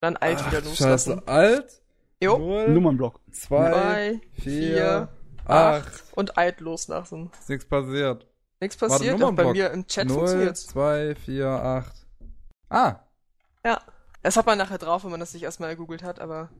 Dann 0.00 0.16
Alt 0.16 0.46
wieder 0.46 0.60
loslassen. 0.60 1.14
Scheiße, 1.18 1.22
alt. 1.28 1.82
Jo. 2.22 2.38
Null, 2.38 2.68
Nummernblock. 2.70 3.20
zwei, 3.32 3.70
Zwei, 3.72 4.20
vier, 4.34 4.42
vier, 4.42 5.08
acht. 5.46 5.86
acht 5.86 6.04
und 6.14 6.38
Alt 6.38 6.60
loslassen. 6.60 7.30
Ist 7.40 7.48
nichts 7.48 7.64
passiert. 7.64 8.26
Nichts 8.60 8.80
Warte, 8.80 8.92
passiert, 8.94 9.22
auch 9.22 9.32
bei 9.32 9.52
mir 9.52 9.70
im 9.70 9.86
Chat 9.86 10.08
Null, 10.08 10.16
funktioniert's. 10.18 10.66
zwei, 10.66 11.14
vier, 11.14 11.48
acht. 11.48 11.94
Ah, 12.70 13.00
Ja. 13.64 13.80
Das 14.22 14.36
hat 14.36 14.46
man 14.46 14.58
nachher 14.58 14.78
drauf, 14.78 15.04
wenn 15.04 15.10
man 15.10 15.20
das 15.20 15.32
nicht 15.34 15.42
erstmal 15.42 15.70
gegoogelt 15.70 16.02
hat, 16.02 16.18
aber. 16.20 16.50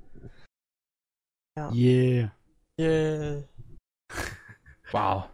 Yeah. 1.72 2.32
Yeah. 2.78 3.42
wow. 4.92 5.24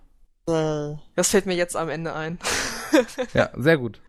Das 1.14 1.30
fällt 1.30 1.46
mir 1.46 1.54
jetzt 1.54 1.76
am 1.76 1.88
Ende 1.88 2.14
ein. 2.14 2.38
Ja, 3.34 3.50
sehr 3.56 3.76
gut. 3.76 4.00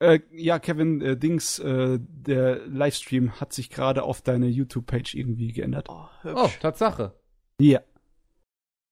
Äh, 0.00 0.20
ja, 0.32 0.58
Kevin, 0.58 1.00
äh, 1.00 1.16
Dings, 1.16 1.58
äh, 1.58 1.98
der 2.00 2.66
Livestream 2.66 3.40
hat 3.40 3.52
sich 3.52 3.70
gerade 3.70 4.02
auf 4.02 4.22
deine 4.22 4.46
YouTube-Page 4.48 5.14
irgendwie 5.14 5.52
geändert. 5.52 5.88
Oh, 5.88 6.06
Oh. 6.24 6.50
Tatsache. 6.60 7.12
Ja. 7.60 7.80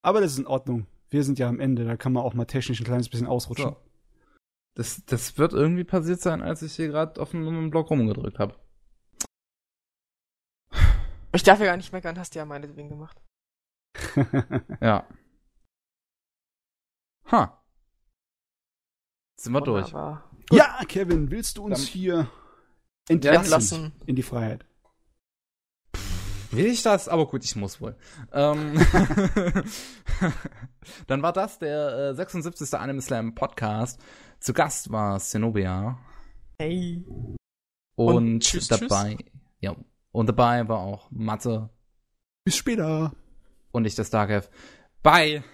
Aber 0.02 0.20
das 0.20 0.32
ist 0.32 0.38
in 0.38 0.46
Ordnung. 0.46 0.86
Wir 1.10 1.24
sind 1.24 1.38
ja 1.38 1.48
am 1.48 1.60
Ende, 1.60 1.84
da 1.84 1.96
kann 1.96 2.12
man 2.12 2.22
auch 2.22 2.34
mal 2.34 2.44
technisch 2.44 2.80
ein 2.80 2.84
kleines 2.84 3.08
bisschen 3.08 3.26
ausrutschen. 3.26 3.70
So. 3.70 3.76
Das, 4.74 5.04
das 5.04 5.36
wird 5.38 5.52
irgendwie 5.52 5.84
passiert 5.84 6.20
sein, 6.20 6.40
als 6.42 6.62
ich 6.62 6.74
hier 6.74 6.88
gerade 6.88 7.20
auf 7.20 7.30
dem 7.32 7.70
Block 7.70 7.90
rumgedrückt 7.90 8.38
habe. 8.38 8.54
Ich 11.34 11.42
darf 11.42 11.60
ja 11.60 11.66
gar 11.66 11.76
nicht 11.76 11.92
meckern, 11.92 12.18
hast 12.18 12.34
du 12.34 12.38
ja 12.38 12.44
meinetwegen 12.44 12.88
gemacht. 12.88 13.20
Ja. 14.80 15.06
Ha. 17.30 17.62
Sind 19.38 19.52
wir 19.52 19.60
durch. 19.60 19.86
Wunderbar. 19.92 20.30
ja, 20.50 20.80
Kevin, 20.88 21.30
willst 21.30 21.56
du 21.58 21.64
uns 21.64 21.78
Dann- 21.80 21.86
hier 21.88 22.30
entlassen 23.08 23.42
Entlassen. 23.42 23.92
in 24.06 24.16
die 24.16 24.22
Freiheit? 24.22 24.64
Will 26.50 26.66
ich 26.66 26.82
das? 26.82 27.08
Aber 27.08 27.26
gut, 27.26 27.44
ich 27.44 27.56
muss 27.56 27.80
wohl. 27.80 27.96
Ähm, 28.32 28.74
Dann 31.06 31.22
war 31.22 31.32
das 31.32 31.58
der 31.58 32.10
äh, 32.10 32.14
76. 32.14 32.74
Anime 32.74 33.00
Slam 33.00 33.34
Podcast. 33.34 33.98
Zu 34.42 34.52
Gast 34.52 34.90
war 34.90 35.20
Zenobia 35.20 35.96
Hey. 36.58 37.04
und, 37.94 38.16
Und 38.16 38.40
tschüss, 38.40 38.66
dabei, 38.66 39.16
ja, 39.60 39.76
und 40.10 40.26
dabei 40.28 40.66
war 40.66 40.80
auch 40.80 41.08
Mathe 41.12 41.70
Bis 42.44 42.56
später. 42.56 43.12
und 43.70 43.84
ich 43.84 43.94
das 43.94 44.10
Darkev. 44.10 44.48
Bye! 45.04 45.44